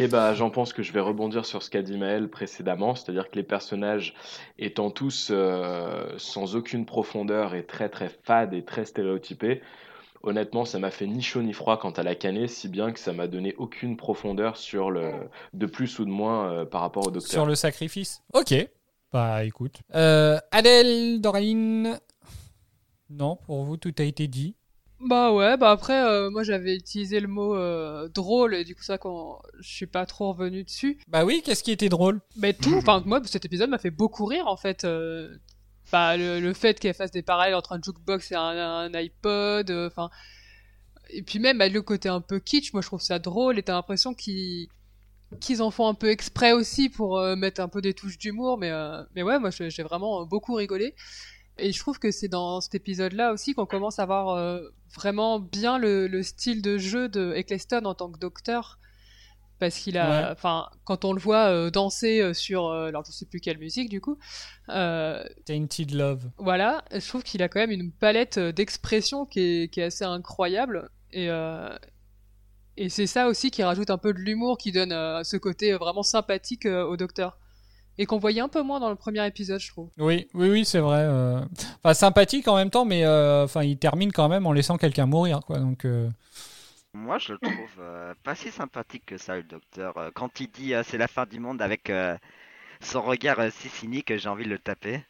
Eh 0.00 0.06
ben, 0.06 0.32
j'en 0.32 0.48
pense 0.48 0.72
que 0.72 0.84
je 0.84 0.92
vais 0.92 1.00
rebondir 1.00 1.44
sur 1.44 1.64
ce 1.64 1.70
qu'a 1.70 1.82
dit 1.82 1.96
Maël 1.98 2.28
précédemment, 2.30 2.94
c'est-à-dire 2.94 3.28
que 3.28 3.34
les 3.34 3.42
personnages 3.42 4.14
étant 4.56 4.90
tous 4.92 5.30
euh, 5.32 6.14
sans 6.18 6.54
aucune 6.54 6.86
profondeur 6.86 7.56
et 7.56 7.66
très 7.66 7.88
très 7.88 8.08
fades 8.08 8.54
et 8.54 8.64
très 8.64 8.84
stéréotypés, 8.84 9.60
honnêtement, 10.22 10.64
ça 10.64 10.78
m'a 10.78 10.92
fait 10.92 11.08
ni 11.08 11.20
chaud 11.20 11.42
ni 11.42 11.52
froid 11.52 11.78
quant 11.78 11.90
à 11.90 12.04
la 12.04 12.14
canée, 12.14 12.46
si 12.46 12.68
bien 12.68 12.92
que 12.92 13.00
ça 13.00 13.12
m'a 13.12 13.26
donné 13.26 13.56
aucune 13.58 13.96
profondeur 13.96 14.56
sur 14.56 14.92
le 14.92 15.10
de 15.52 15.66
plus 15.66 15.98
ou 15.98 16.04
de 16.04 16.10
moins 16.10 16.52
euh, 16.52 16.64
par 16.64 16.82
rapport 16.82 17.08
au 17.08 17.10
docteur. 17.10 17.32
Sur 17.32 17.46
le 17.46 17.56
sacrifice 17.56 18.22
Ok. 18.34 18.54
Bah, 19.12 19.44
écoute. 19.44 19.80
Euh, 19.96 20.38
Adèle, 20.52 21.20
Doraline 21.20 21.98
Non, 23.10 23.34
pour 23.34 23.64
vous, 23.64 23.76
tout 23.76 23.94
a 23.98 24.04
été 24.04 24.28
dit. 24.28 24.54
Bah 25.00 25.32
ouais, 25.32 25.56
bah 25.56 25.70
après, 25.70 26.02
euh, 26.04 26.28
moi 26.28 26.42
j'avais 26.42 26.74
utilisé 26.74 27.20
le 27.20 27.28
mot 27.28 27.54
euh, 27.54 28.08
drôle, 28.08 28.54
et 28.54 28.64
du 28.64 28.74
coup, 28.74 28.82
ça, 28.82 28.98
quand 28.98 29.40
je 29.60 29.68
suis 29.68 29.86
pas 29.86 30.06
trop 30.06 30.32
revenu 30.32 30.64
dessus. 30.64 30.98
Bah 31.06 31.24
oui, 31.24 31.40
qu'est-ce 31.44 31.62
qui 31.62 31.70
était 31.70 31.88
drôle? 31.88 32.20
Mais 32.36 32.52
tout, 32.52 32.74
enfin, 32.74 33.02
moi, 33.06 33.20
cet 33.24 33.44
épisode 33.44 33.70
m'a 33.70 33.78
fait 33.78 33.90
beaucoup 33.92 34.24
rire, 34.26 34.48
en 34.48 34.56
fait. 34.56 34.84
euh, 34.84 35.36
bah, 35.92 36.16
le, 36.16 36.40
le 36.40 36.52
fait 36.52 36.80
qu'elle 36.80 36.94
fasse 36.94 37.12
des 37.12 37.22
parallèles 37.22 37.54
entre 37.54 37.72
un 37.72 37.80
jukebox 37.82 38.32
et 38.32 38.34
un, 38.34 38.40
un 38.40 38.92
iPod, 38.94 39.70
enfin. 39.70 40.10
et 41.10 41.22
puis 41.22 41.38
même, 41.38 41.58
bah, 41.58 41.68
le 41.68 41.80
côté 41.82 42.08
un 42.08 42.20
peu 42.20 42.40
kitsch, 42.40 42.72
moi 42.72 42.82
je 42.82 42.88
trouve 42.88 43.00
ça 43.00 43.18
drôle, 43.20 43.58
et 43.58 43.62
t'as 43.62 43.74
l'impression 43.74 44.14
qu'ils 44.14 44.68
qu'ils 45.40 45.60
en 45.62 45.70
font 45.70 45.86
un 45.88 45.94
peu 45.94 46.08
exprès 46.08 46.52
aussi 46.52 46.88
pour 46.88 47.20
mettre 47.36 47.60
un 47.60 47.68
peu 47.68 47.82
des 47.82 47.94
touches 47.94 48.18
d'humour, 48.18 48.58
mais, 48.58 48.72
mais 49.14 49.22
ouais, 49.22 49.38
moi 49.38 49.50
j'ai 49.50 49.82
vraiment 49.82 50.24
beaucoup 50.26 50.54
rigolé. 50.54 50.94
Et 51.58 51.72
je 51.72 51.78
trouve 51.78 51.98
que 51.98 52.10
c'est 52.10 52.28
dans 52.28 52.60
cet 52.60 52.74
épisode-là 52.74 53.32
aussi 53.32 53.54
qu'on 53.54 53.66
commence 53.66 53.98
à 53.98 54.06
voir 54.06 54.30
euh, 54.30 54.60
vraiment 54.94 55.38
bien 55.40 55.78
le, 55.78 56.06
le 56.06 56.22
style 56.22 56.62
de 56.62 56.78
jeu 56.78 57.08
de 57.08 57.32
Eccleston 57.34 57.84
en 57.84 57.94
tant 57.94 58.10
que 58.10 58.18
docteur. 58.18 58.78
Parce 59.58 59.76
qu'il 59.76 59.98
a, 59.98 60.08
Ouais. 60.26 60.32
enfin, 60.32 60.68
quand 60.84 61.04
on 61.04 61.12
le 61.12 61.18
voit 61.20 61.46
euh, 61.48 61.68
danser 61.70 62.20
euh, 62.20 62.32
sur, 62.32 62.66
euh, 62.66 62.86
alors 62.86 63.04
je 63.04 63.10
sais 63.10 63.26
plus 63.26 63.40
quelle 63.40 63.58
musique 63.58 63.88
du 63.88 64.00
coup, 64.00 64.16
Tainted 64.68 65.90
Love. 65.90 66.30
voilà, 66.38 66.84
je 66.92 67.06
trouve 67.08 67.24
qu'il 67.24 67.42
a 67.42 67.48
quand 67.48 67.58
même 67.58 67.72
une 67.72 67.90
palette 67.90 68.38
d'expression 68.38 69.26
qui 69.26 69.40
est, 69.40 69.68
qui 69.72 69.80
est 69.80 69.84
assez 69.84 70.04
incroyable. 70.04 70.88
Et, 71.12 71.28
et 72.76 72.88
c'est 72.88 73.08
ça 73.08 73.26
aussi 73.26 73.50
qui 73.50 73.64
rajoute 73.64 73.90
un 73.90 73.98
peu 73.98 74.12
de 74.12 74.18
l'humour, 74.20 74.58
qui 74.58 74.70
donne 74.70 74.92
ce 75.24 75.36
côté 75.36 75.72
vraiment 75.72 76.04
sympathique 76.04 76.66
au 76.66 76.96
docteur. 76.96 77.36
Et 77.98 78.06
qu'on 78.06 78.18
voyait 78.18 78.40
un 78.40 78.48
peu 78.48 78.62
moins 78.62 78.78
dans 78.80 78.90
le 78.90 78.96
premier 78.96 79.26
épisode, 79.26 79.60
je 79.60 79.68
trouve. 79.68 79.90
Oui, 79.98 80.28
oui, 80.34 80.48
oui, 80.50 80.64
c'est 80.64 80.78
vrai. 80.78 81.00
euh. 81.02 81.40
Enfin, 81.82 81.94
sympathique 81.94 82.46
en 82.48 82.56
même 82.56 82.70
temps, 82.70 82.84
mais 82.84 83.04
euh, 83.04 83.44
enfin, 83.44 83.62
il 83.64 83.76
termine 83.78 84.12
quand 84.12 84.28
même 84.28 84.46
en 84.46 84.52
laissant 84.52 84.76
quelqu'un 84.78 85.06
mourir, 85.06 85.40
quoi. 85.46 85.58
Donc, 85.58 85.84
euh, 85.84 86.08
Moi 86.94 87.18
je 87.18 87.32
le 87.32 87.38
trouve 87.38 87.80
euh, 87.80 88.14
pas 88.24 88.34
si 88.34 88.50
sympathique 88.50 89.04
que 89.06 89.18
ça 89.18 89.36
le 89.36 89.42
docteur. 89.42 89.94
Quand 90.14 90.40
il 90.40 90.48
dit 90.50 90.74
euh, 90.74 90.82
c'est 90.86 90.98
la 90.98 91.08
fin 91.08 91.26
du 91.26 91.40
monde 91.40 91.60
avec 91.60 91.90
euh, 91.90 92.16
son 92.80 93.02
regard 93.02 93.40
euh, 93.40 93.50
si 93.52 93.68
cynique, 93.68 94.16
j'ai 94.16 94.28
envie 94.28 94.44
de 94.44 94.50
le 94.50 94.58
taper. 94.58 95.02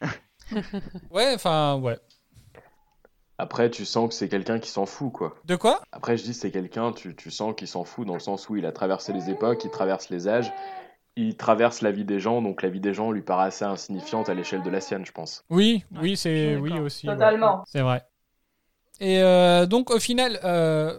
ouais, 1.11 1.33
enfin, 1.35 1.75
ouais. 1.75 1.97
Après, 3.37 3.69
tu 3.69 3.85
sens 3.85 4.09
que 4.09 4.15
c'est 4.15 4.27
quelqu'un 4.27 4.59
qui 4.59 4.69
s'en 4.69 4.85
fout, 4.85 5.13
quoi. 5.13 5.35
De 5.45 5.55
quoi? 5.55 5.81
Après, 5.93 6.17
je 6.17 6.23
dis 6.23 6.33
c'est 6.33 6.51
quelqu'un, 6.51 6.91
tu, 6.91 7.15
tu 7.15 7.31
sens 7.31 7.53
qu'il 7.55 7.67
s'en 7.69 7.85
fout 7.85 8.05
dans 8.05 8.15
le 8.15 8.19
sens 8.19 8.49
où 8.49 8.57
il 8.57 8.65
a 8.65 8.71
traversé 8.73 9.13
les 9.13 9.29
époques, 9.29 9.63
il 9.63 9.71
traverse 9.71 10.09
les 10.09 10.27
âges, 10.27 10.51
il 11.27 11.35
traverse 11.35 11.81
la 11.81 11.91
vie 11.91 12.05
des 12.05 12.19
gens, 12.19 12.41
donc 12.41 12.61
la 12.61 12.69
vie 12.69 12.79
des 12.79 12.93
gens 12.93 13.11
lui 13.11 13.21
paraît 13.21 13.47
assez 13.47 13.65
insignifiante 13.65 14.29
à 14.29 14.33
l'échelle 14.33 14.63
de 14.63 14.69
la 14.69 14.81
sienne, 14.81 15.05
je 15.05 15.11
pense. 15.11 15.43
Oui, 15.49 15.83
oui, 16.01 16.15
c'est 16.17 16.55
oui 16.57 16.79
aussi. 16.79 17.07
ouais. 17.07 17.13
Totalement. 17.15 17.63
C'est 17.67 17.81
vrai. 17.81 18.03
Et 18.99 19.21
euh, 19.21 19.65
donc, 19.65 19.91
au 19.91 19.99
final, 19.99 20.39
euh, 20.43 20.97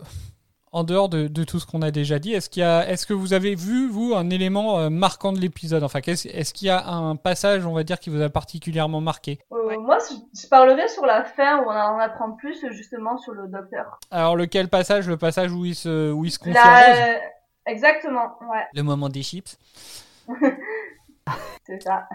en 0.73 0.85
dehors 0.85 1.09
de, 1.09 1.27
de 1.29 1.45
tout 1.45 1.59
ce 1.61 1.67
qu'on 1.67 1.83
a 1.83 1.91
déjà 1.91 2.19
dit, 2.19 2.33
est-ce 2.33 2.49
qu'il 2.49 2.61
y 2.63 2.65
a, 2.65 2.89
est-ce 2.89 3.05
que 3.07 3.13
vous 3.13 3.33
avez 3.35 3.55
vu 3.55 3.89
vous 3.89 4.15
un 4.15 4.31
élément 4.31 4.79
euh, 4.79 4.89
marquant 4.91 5.33
de 5.33 5.39
l'épisode? 5.41 5.83
Enfin, 5.83 6.01
qu'est-ce- 6.01 6.29
est-ce 6.29 6.55
qu'il 6.55 6.69
y 6.69 6.71
a 6.71 6.87
un 6.89 7.17
passage, 7.17 7.67
on 7.67 7.73
va 7.75 7.83
dire, 7.83 7.99
qui 8.01 8.09
vous 8.09 8.23
a 8.23 8.31
particulièrement 8.31 9.01
marqué? 9.01 9.39
Euh, 9.53 9.57
Ouais. 9.71 9.77
Moi, 9.77 9.99
je 10.01 10.15
je 10.43 10.49
parlerai 10.49 10.89
sur 10.89 11.07
la 11.07 11.23
fin 11.23 11.59
où 11.61 11.67
on 11.67 11.71
en 11.71 11.99
apprend 12.01 12.33
plus 12.33 12.59
justement 12.73 13.17
sur 13.19 13.33
le 13.35 13.47
docteur. 13.47 14.01
Alors, 14.11 14.35
lequel 14.35 14.67
passage? 14.69 15.07
Le 15.09 15.17
passage 15.17 15.53
où 15.53 15.65
il 15.65 15.77
se, 15.77 16.11
où 16.11 16.25
il 16.25 16.31
se 16.33 16.39
confie 16.41 16.55
La- 16.55 16.63
à 16.63 16.87
Rose 16.89 17.21
Exactement, 17.67 18.37
ouais, 18.51 18.65
Le 18.75 18.83
moment 18.83 19.09
des 19.09 19.23
chips. 19.23 19.57
ça. 21.79 22.09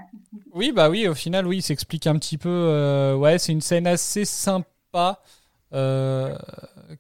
Oui, 0.54 0.72
bah 0.72 0.90
oui, 0.90 1.08
au 1.08 1.14
final, 1.14 1.48
oui, 1.48 1.58
il 1.58 1.62
s'explique 1.62 2.08
un 2.08 2.18
petit 2.18 2.38
peu. 2.38 2.50
euh, 2.50 3.16
ouais, 3.16 3.38
c'est 3.38 3.52
une 3.52 3.62
scène 3.62 3.88
assez 3.88 4.26
sympa. 4.26 5.22
euh, 5.74 6.38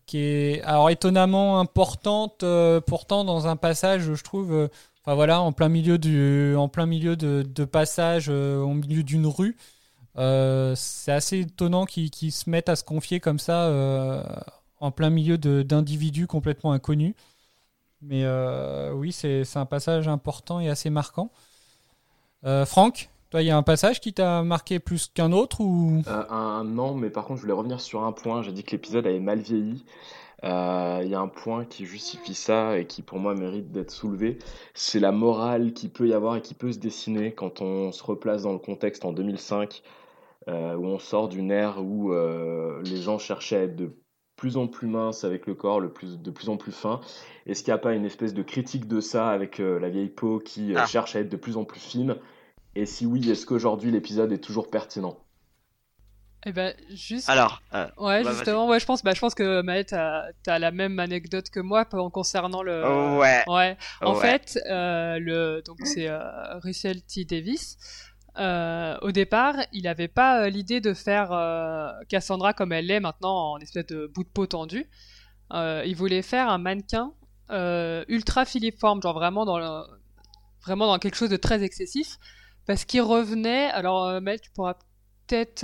qui 0.05 0.17
est 0.17 0.61
alors 0.63 0.89
étonnamment 0.89 1.59
importante 1.59 2.41
euh, 2.43 2.81
pourtant 2.81 3.23
dans 3.23 3.47
un 3.47 3.55
passage 3.55 4.11
je 4.13 4.23
trouve 4.23 4.69
enfin 5.01 5.13
voilà 5.13 5.39
en 5.39 5.51
plein 5.53 5.69
milieu 5.69 5.97
de, 5.99 7.65
passage 7.71 8.27
au 8.27 8.73
milieu 8.73 9.03
d'une 9.03 9.27
rue 9.27 9.55
c'est 10.15 11.11
assez 11.11 11.41
étonnant 11.41 11.85
qu'ils 11.85 12.31
se 12.31 12.49
mettent 12.49 12.67
à 12.67 12.75
se 12.75 12.83
confier 12.83 13.19
comme 13.19 13.39
ça 13.39 13.69
en 14.79 14.91
plein 14.91 15.11
milieu 15.11 15.37
d'individus 15.37 16.27
complètement 16.27 16.73
inconnus 16.73 17.13
mais 18.01 18.23
euh, 18.23 18.91
oui 18.93 19.11
c'est 19.11 19.43
un 19.55 19.65
passage 19.65 20.07
important 20.07 20.59
et 20.59 20.69
assez 20.69 20.89
marquant 20.89 21.31
Euh, 22.45 22.65
Franck 22.65 23.09
toi, 23.31 23.41
il 23.41 23.47
y 23.47 23.51
a 23.51 23.57
un 23.57 23.63
passage 23.63 23.99
qui 23.99 24.13
t'a 24.13 24.43
marqué 24.43 24.79
plus 24.79 25.07
qu'un 25.13 25.31
autre 25.31 25.59
ou? 25.59 26.01
Euh, 26.07 26.23
un 26.29 26.63
non, 26.63 26.93
mais 26.93 27.09
par 27.09 27.25
contre, 27.25 27.37
je 27.37 27.41
voulais 27.41 27.53
revenir 27.53 27.81
sur 27.81 28.03
un 28.03 28.11
point. 28.11 28.43
J'ai 28.43 28.51
dit 28.51 28.63
que 28.63 28.71
l'épisode 28.71 29.05
avait 29.07 29.19
mal 29.19 29.39
vieilli. 29.39 29.83
Euh, 30.43 31.01
Il 31.03 31.09
y 31.09 31.15
a 31.15 31.19
un 31.19 31.27
point 31.27 31.65
qui 31.65 31.85
justifie 31.85 32.35
ça 32.35 32.77
et 32.77 32.85
qui, 32.87 33.01
pour 33.01 33.19
moi, 33.19 33.33
mérite 33.33 33.71
d'être 33.71 33.91
soulevé. 33.91 34.37
C'est 34.73 34.99
la 34.99 35.11
morale 35.11 35.73
qui 35.73 35.89
peut 35.89 36.07
y 36.07 36.13
avoir 36.13 36.35
et 36.37 36.41
qui 36.41 36.53
peut 36.53 36.71
se 36.71 36.77
dessiner 36.79 37.33
quand 37.33 37.61
on 37.61 37.91
se 37.91 38.03
replace 38.03 38.43
dans 38.43 38.53
le 38.53 38.59
contexte 38.59 39.05
en 39.05 39.11
2005, 39.11 39.81
euh, 40.47 40.75
où 40.75 40.85
on 40.85 40.99
sort 40.99 41.27
d'une 41.29 41.51
ère 41.51 41.83
où 41.83 42.13
les 42.83 43.01
gens 43.01 43.17
cherchaient 43.19 43.57
à 43.57 43.63
être 43.63 43.75
de 43.75 43.97
plus 44.35 44.57
en 44.57 44.67
plus 44.67 44.87
minces 44.87 45.23
avec 45.23 45.47
le 45.47 45.53
corps, 45.55 45.79
le 45.79 45.89
plus, 45.91 46.19
de 46.19 46.31
plus 46.31 46.49
en 46.49 46.57
plus 46.57 46.71
fin. 46.71 46.99
Est-ce 47.45 47.63
qu'il 47.63 47.71
n'y 47.71 47.75
a 47.75 47.81
pas 47.81 47.93
une 47.93 48.05
espèce 48.05 48.33
de 48.33 48.43
critique 48.43 48.87
de 48.87 48.99
ça 48.99 49.29
avec 49.29 49.59
euh, 49.59 49.79
la 49.79 49.89
vieille 49.89 50.09
peau 50.09 50.39
qui 50.39 50.73
euh, 50.73 50.79
Ah. 50.79 50.85
cherche 50.85 51.15
à 51.15 51.19
être 51.21 51.29
de 51.29 51.37
plus 51.37 51.57
en 51.57 51.63
plus 51.63 51.79
fine? 51.79 52.17
Et 52.75 52.85
si 52.85 53.05
oui, 53.05 53.29
est-ce 53.31 53.45
qu'aujourd'hui 53.45 53.91
l'épisode 53.91 54.31
est 54.33 54.43
toujours 54.43 54.69
pertinent? 54.69 55.17
Eh 56.47 56.51
ben, 56.51 56.75
juste. 56.89 57.27
Alors, 57.29 57.61
euh, 57.73 57.87
Ouais, 57.97 58.23
bah, 58.23 58.31
justement, 58.31 58.67
ouais, 58.67 58.79
je 58.79 58.85
pense, 58.85 59.03
bah, 59.03 59.13
je 59.15 59.19
pense 59.19 59.33
que 59.33 59.61
Maët, 59.63 59.87
t'as 59.89 60.25
as 60.45 60.59
la 60.59 60.71
même 60.71 60.99
anecdote 60.99 61.49
que 61.49 61.59
moi 61.59 61.85
en 61.93 62.09
concernant 62.11 62.61
le. 62.61 62.83
Oh, 62.85 63.17
ouais. 63.19 63.43
Ouais. 63.47 63.77
En 64.01 64.13
ouais. 64.13 64.19
fait, 64.19 64.59
euh, 64.69 65.17
le 65.19 65.63
donc 65.65 65.79
c'est 65.85 66.07
euh, 66.07 66.19
Russell 66.59 67.01
T 67.01 67.25
Davis. 67.25 67.77
Euh, 68.37 68.97
au 69.01 69.11
départ, 69.11 69.55
il 69.71 69.83
n'avait 69.83 70.07
pas 70.07 70.41
euh, 70.41 70.49
l'idée 70.49 70.81
de 70.81 70.93
faire 70.93 71.31
euh, 71.31 71.89
Cassandra 72.09 72.53
comme 72.53 72.73
elle 72.73 72.87
l'est 72.87 72.99
maintenant 72.99 73.53
en 73.53 73.59
espèce 73.59 73.85
de 73.85 74.07
bout 74.07 74.23
de 74.23 74.29
peau 74.29 74.45
tendu. 74.45 74.89
Il 75.51 75.95
voulait 75.95 76.21
faire 76.21 76.49
un 76.49 76.57
mannequin 76.57 77.13
ultra 78.07 78.45
filiforme, 78.45 79.01
genre 79.01 79.13
vraiment 79.13 79.45
dans 79.45 79.85
vraiment 80.61 80.87
dans 80.87 80.97
quelque 80.97 81.15
chose 81.15 81.29
de 81.29 81.37
très 81.37 81.63
excessif, 81.63 82.17
parce 82.65 82.83
qu'il 82.85 83.01
revenait. 83.01 83.69
Alors, 83.69 84.19
Mel, 84.21 84.41
tu 84.41 84.49
pourras 84.51 84.73
peut-être 85.27 85.63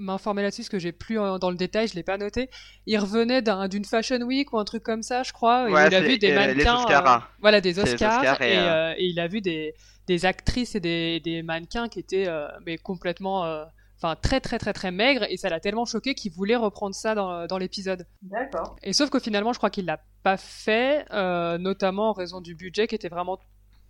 m'informer 0.00 0.42
là-dessus, 0.42 0.62
parce 0.62 0.68
que 0.70 0.78
j'ai 0.80 0.92
plus 0.92 1.20
euh, 1.20 1.38
dans 1.38 1.50
le 1.50 1.56
détail, 1.56 1.86
je 1.88 1.94
l'ai 1.94 2.02
pas 2.02 2.18
noté. 2.18 2.50
Il 2.86 2.98
revenait 2.98 3.42
d'un- 3.42 3.68
d'une 3.68 3.84
Fashion 3.84 4.20
Week 4.22 4.52
ou 4.52 4.58
un 4.58 4.64
truc 4.64 4.82
comme 4.82 5.02
ça, 5.02 5.22
je 5.22 5.32
crois. 5.32 5.64
Ouais, 5.70 5.86
il 5.86 5.94
a 5.94 6.00
vu 6.00 6.18
des 6.18 6.34
mannequins. 6.34 6.78
Oscars. 6.84 7.06
euh, 7.06 7.18
voilà, 7.40 7.60
des 7.60 7.78
Oscars. 7.78 8.18
Oscars 8.20 8.42
et, 8.42 8.54
et, 8.54 8.58
euh, 8.58 8.62
euh, 8.90 8.94
et 8.98 9.04
il 9.06 9.20
a 9.20 9.28
vu 9.28 9.40
des, 9.40 9.74
des 10.06 10.26
actrices 10.26 10.74
et 10.74 10.80
des, 10.80 11.20
des 11.20 11.42
mannequins 11.42 11.88
qui 11.88 12.00
étaient 12.00 12.26
euh, 12.26 12.48
mais 12.66 12.76
complètement. 12.78 13.44
euh, 13.44 13.64
Enfin, 14.02 14.16
très 14.16 14.40
très 14.40 14.58
très 14.58 14.72
très 14.72 14.90
maigres, 14.90 15.26
et 15.28 15.36
ça 15.36 15.50
l'a 15.50 15.60
tellement 15.60 15.84
choqué 15.84 16.14
qu'il 16.14 16.32
voulait 16.32 16.56
reprendre 16.56 16.94
ça 16.94 17.14
dans, 17.14 17.46
dans 17.46 17.58
l'épisode. 17.58 18.06
D'accord. 18.22 18.74
Et 18.82 18.94
sauf 18.94 19.10
que 19.10 19.18
finalement, 19.18 19.52
je 19.52 19.58
crois 19.58 19.68
qu'il 19.68 19.84
l'a 19.84 20.00
pas 20.22 20.38
fait, 20.38 21.04
euh, 21.12 21.58
notamment 21.58 22.08
en 22.08 22.12
raison 22.14 22.40
du 22.40 22.54
budget 22.54 22.86
qui 22.86 22.94
était 22.94 23.10
vraiment 23.10 23.38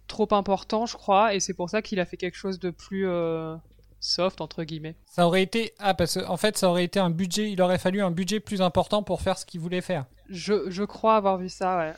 trop 0.09 0.27
important, 0.33 0.85
je 0.85 0.97
crois, 0.97 1.33
et 1.37 1.39
c'est 1.39 1.55
pour 1.55 1.71
ça 1.71 1.81
qu'il 1.81 2.01
a 2.01 2.07
fait 2.07 2.17
quelque 2.17 2.35
chose 2.35 2.59
de 2.59 2.71
plus 2.71 3.07
euh, 3.07 3.55
soft 4.01 4.41
entre 4.41 4.65
guillemets. 4.65 4.97
ça 5.07 5.27
aurait 5.27 5.43
été 5.43 5.75
ah 5.79 5.95
parce 5.95 6.15
que 6.15 6.27
en 6.27 6.37
fait 6.37 6.57
ça 6.59 6.69
aurait 6.69 6.85
été 6.85 6.99
un 6.99 7.11
budget, 7.11 7.51
il 7.53 7.61
aurait 7.63 7.79
fallu 7.79 8.03
un 8.03 8.11
budget 8.11 8.41
plus 8.41 8.63
important 8.63 9.03
pour 9.03 9.21
faire 9.21 9.39
ce 9.39 9.47
qu'il 9.47 9.61
voulait 9.61 9.81
faire. 9.83 10.07
Je, 10.29 10.71
je 10.71 10.83
crois 10.85 11.17
avoir 11.17 11.39
vu 11.39 11.49
ça, 11.49 11.79
ouais. 11.79 11.93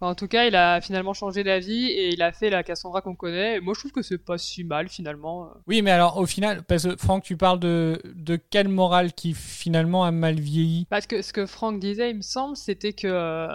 Enfin, 0.00 0.12
en 0.12 0.14
tout 0.14 0.28
cas, 0.28 0.44
il 0.44 0.54
a 0.54 0.80
finalement 0.80 1.12
changé 1.12 1.42
d'avis 1.42 1.86
et 1.86 2.12
il 2.12 2.22
a 2.22 2.30
fait 2.30 2.50
la 2.50 2.62
Cassandra 2.62 3.00
qu'on 3.00 3.16
connaît. 3.16 3.56
Et 3.56 3.60
moi, 3.60 3.74
je 3.74 3.80
trouve 3.80 3.90
que 3.90 4.02
c'est 4.02 4.18
pas 4.18 4.38
si 4.38 4.62
mal 4.62 4.88
finalement. 4.88 5.48
Oui, 5.66 5.82
mais 5.82 5.90
alors 5.90 6.18
au 6.18 6.26
final, 6.26 6.62
parce 6.62 6.84
que 6.84 6.96
Franck, 6.96 7.24
tu 7.24 7.36
parles 7.36 7.58
de, 7.58 8.00
de 8.14 8.36
quelle 8.36 8.68
morale 8.68 9.12
qui 9.12 9.34
finalement 9.34 10.04
a 10.04 10.12
mal 10.12 10.38
vieilli? 10.38 10.86
Parce 10.88 11.06
que 11.08 11.20
ce 11.20 11.32
que 11.32 11.46
Franck 11.46 11.80
disait, 11.80 12.10
il 12.10 12.18
me 12.18 12.22
semble, 12.22 12.56
c'était 12.56 12.92
que 12.92 13.08
euh, 13.08 13.48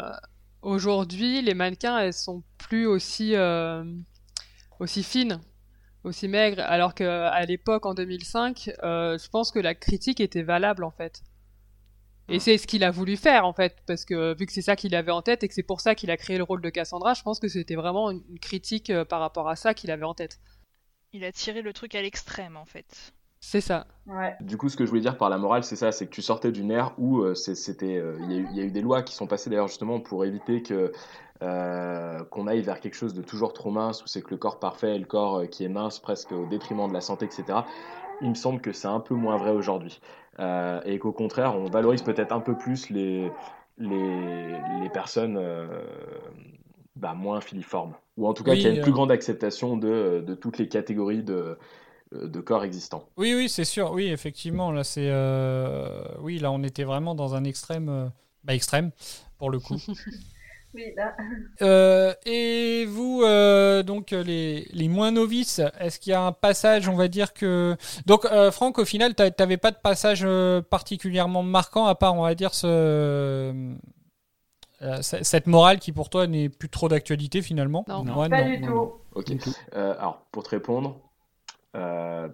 aujourd'hui, 0.62 1.42
les 1.42 1.54
mannequins, 1.54 1.98
elles 2.00 2.14
sont 2.14 2.44
plus 2.58 2.88
aussi 2.88 3.36
euh, 3.36 3.84
aussi 4.80 5.04
fines, 5.04 5.40
aussi 6.04 6.28
maigres, 6.28 6.62
alors 6.62 6.94
qu'à 6.94 7.46
l'époque, 7.46 7.86
en 7.86 7.94
2005, 7.94 8.72
euh, 8.84 9.18
je 9.18 9.30
pense 9.30 9.52
que 9.52 9.60
la 9.60 9.76
critique 9.76 10.20
était 10.20 10.44
valable 10.44 10.84
en 10.84 10.92
fait. 10.92 11.24
Et 12.30 12.40
c'est 12.40 12.58
ce 12.58 12.68
qu'il 12.68 12.86
a 12.86 12.92
voulu 12.92 13.18
faire 13.18 13.46
en 13.46 13.54
fait, 13.54 13.76
parce 13.86 14.06
que 14.06 14.34
vu 14.38 14.46
que 14.46 14.54
c'est 14.54 14.62
ça 14.62 14.78
qu'il 14.78 14.96
avait 14.96 15.12
en 15.12 15.22
tête 15.22 15.44
et 15.44 15.48
que 15.48 15.54
c'est 15.54 15.62
pour 15.62 15.82
ça 15.82 15.94
qu'il 15.94 16.10
a 16.10 16.16
créé 16.16 16.38
le 16.38 16.44
rôle 16.44 16.62
de 16.62 16.70
Cassandra, 16.70 17.14
je 17.14 17.22
pense 17.22 17.40
que 17.40 17.50
c'était 17.50 17.76
vraiment 17.76 18.12
une 18.12 18.24
une 18.30 18.40
critique 18.40 18.90
euh, 18.90 19.04
par 19.04 19.20
rapport 19.20 19.50
à 19.50 19.56
ça 19.56 19.74
qu'il 19.74 19.92
avait 19.92 20.06
en 20.06 20.14
tête. 20.14 20.40
Il 21.12 21.26
a 21.26 21.32
tiré 21.32 21.62
le 21.62 21.74
truc 21.74 21.96
à 21.96 22.02
l'extrême 22.02 22.56
en 22.56 22.66
fait. 22.66 23.14
C'est 23.46 23.60
ça. 23.62 23.86
Ouais. 24.06 24.36
Du 24.40 24.58
coup, 24.58 24.68
ce 24.70 24.76
que 24.76 24.84
je 24.86 24.90
voulais 24.90 25.02
dire 25.02 25.18
par 25.18 25.30
la 25.30 25.38
morale, 25.38 25.64
c'est 25.64 25.76
ça, 25.76 25.92
c'est 25.92 26.06
que 26.08 26.12
tu 26.12 26.22
sortais 26.22 26.52
d'une 26.52 26.72
ère 26.72 26.94
où 26.98 27.20
euh, 27.22 27.36
c'était, 27.36 27.98
euh, 27.98 28.18
il 28.22 28.32
y, 28.32 28.36
a 28.36 28.38
eu- 28.38 28.48
il 28.50 28.58
y 28.58 28.62
a 28.62 28.64
eu 28.64 28.72
des 28.72 28.82
lois 28.82 29.02
qui 29.04 29.14
sont 29.16 29.28
passées 29.28 29.50
d'ailleurs 29.50 29.68
justement 29.70 30.00
pour 30.02 30.26
éviter 30.26 30.62
que 30.64 30.92
euh, 31.42 32.24
qu'on 32.26 32.48
aille 32.48 32.62
vers 32.62 32.80
quelque 32.80 32.96
chose 32.96 33.14
de 33.14 33.22
toujours 33.22 33.54
trop 33.54 33.72
mince, 33.72 34.04
où 34.04 34.08
c'est 34.08 34.22
que 34.22 34.32
le 34.32 34.38
corps 34.38 34.60
parfait 34.60 34.96
est 34.96 35.00
le 35.00 35.06
corps 35.06 35.40
euh, 35.42 35.46
qui 35.46 35.64
est 35.66 35.70
mince 35.70 36.00
presque 36.00 36.32
au 36.32 36.46
détriment 36.46 36.88
de 36.88 36.94
la 36.94 37.02
santé, 37.02 37.26
etc. 37.26 37.66
Il 38.22 38.30
me 38.30 38.36
semble 38.36 38.62
que 38.62 38.72
c'est 38.74 38.88
un 38.88 39.00
peu 39.00 39.16
moins 39.16 39.38
vrai 39.38 39.52
aujourd'hui, 39.52 40.00
Euh, 40.40 40.82
et 40.86 40.98
qu'au 41.00 41.12
contraire, 41.14 41.56
on 41.56 41.70
valorise 41.70 42.02
peut-être 42.02 42.32
un 42.34 42.40
peu 42.42 42.58
plus 42.58 42.90
les 42.90 43.36
les, 43.78 44.62
les 44.64 44.90
personnes 44.90 45.38
euh, 45.38 45.68
bah, 46.96 47.14
moins 47.14 47.42
filiformes, 47.42 47.94
ou 48.18 48.28
en 48.28 48.34
tout 48.34 48.44
cas 48.44 48.52
Oui, 48.52 48.58
qu'il 48.58 48.66
y 48.66 48.68
a 48.68 48.72
une 48.72 48.80
euh, 48.80 48.82
plus 48.82 48.92
grande 48.92 49.12
acceptation 49.12 49.78
de, 49.78 50.24
de 50.26 50.36
toutes 50.36 50.58
les 50.58 50.68
catégories 50.68 51.24
de 51.24 51.58
de 52.14 52.40
corps 52.42 52.64
existants. 52.64 53.04
Oui, 53.18 53.34
oui, 53.36 53.50
c'est 53.50 53.66
sûr. 53.66 53.92
Oui, 53.92 54.08
effectivement, 54.08 54.72
là 54.72 54.84
c'est 54.84 55.10
euh, 55.10 56.04
oui, 56.22 56.40
là 56.40 56.52
on 56.52 56.64
était 56.64 56.84
vraiment 56.84 57.16
dans 57.16 57.36
un 57.36 57.44
extrême, 57.44 57.90
euh, 57.90 58.08
bah 58.44 58.54
extrême 58.54 58.92
pour 59.38 59.50
le 59.50 59.60
coup. 59.60 59.78
Oui, 60.76 60.92
là. 60.98 61.16
Euh, 61.62 62.16
et 62.26 62.86
vous, 62.88 63.22
euh, 63.24 63.84
donc 63.84 64.12
euh, 64.12 64.24
les, 64.24 64.68
les 64.74 64.88
moins 64.88 65.12
novices, 65.12 65.62
est-ce 65.80 66.00
qu'il 66.00 66.10
y 66.10 66.14
a 66.16 66.22
un 66.24 66.32
passage, 66.32 66.88
on 66.88 66.96
va 66.96 67.08
dire 67.08 67.32
que 67.32 67.78
donc 68.08 68.26
euh, 68.26 68.50
Franck, 68.52 68.80
au 68.80 68.86
final, 68.86 69.14
t'a- 69.14 69.30
t'avais 69.30 69.58
pas 69.58 69.70
de 69.70 69.76
passage 69.78 70.24
euh, 70.26 70.64
particulièrement 70.64 71.44
marquant 71.44 71.86
à 71.86 71.94
part, 71.94 72.16
on 72.16 72.24
va 72.24 72.34
dire 72.34 72.56
ce 72.56 72.66
euh, 74.82 75.02
cette 75.02 75.48
morale 75.48 75.80
qui 75.80 75.92
pour 75.92 76.10
toi 76.10 76.28
n'est 76.28 76.50
plus 76.50 76.70
trop 76.70 76.90
d'actualité 76.90 77.42
finalement? 77.42 77.86
Non. 77.88 78.04
Pas 78.04 78.28
non, 78.30 78.50
du 78.50 78.60
non, 78.60 78.68
tout. 78.68 78.74
non. 78.74 78.92
Ok. 79.16 79.26
Du 79.26 79.38
tout. 79.38 79.54
Euh, 79.76 79.94
alors, 79.98 80.26
pour 80.32 80.44
te 80.44 80.50
répondre, 80.50 80.98
euh, 81.76 82.28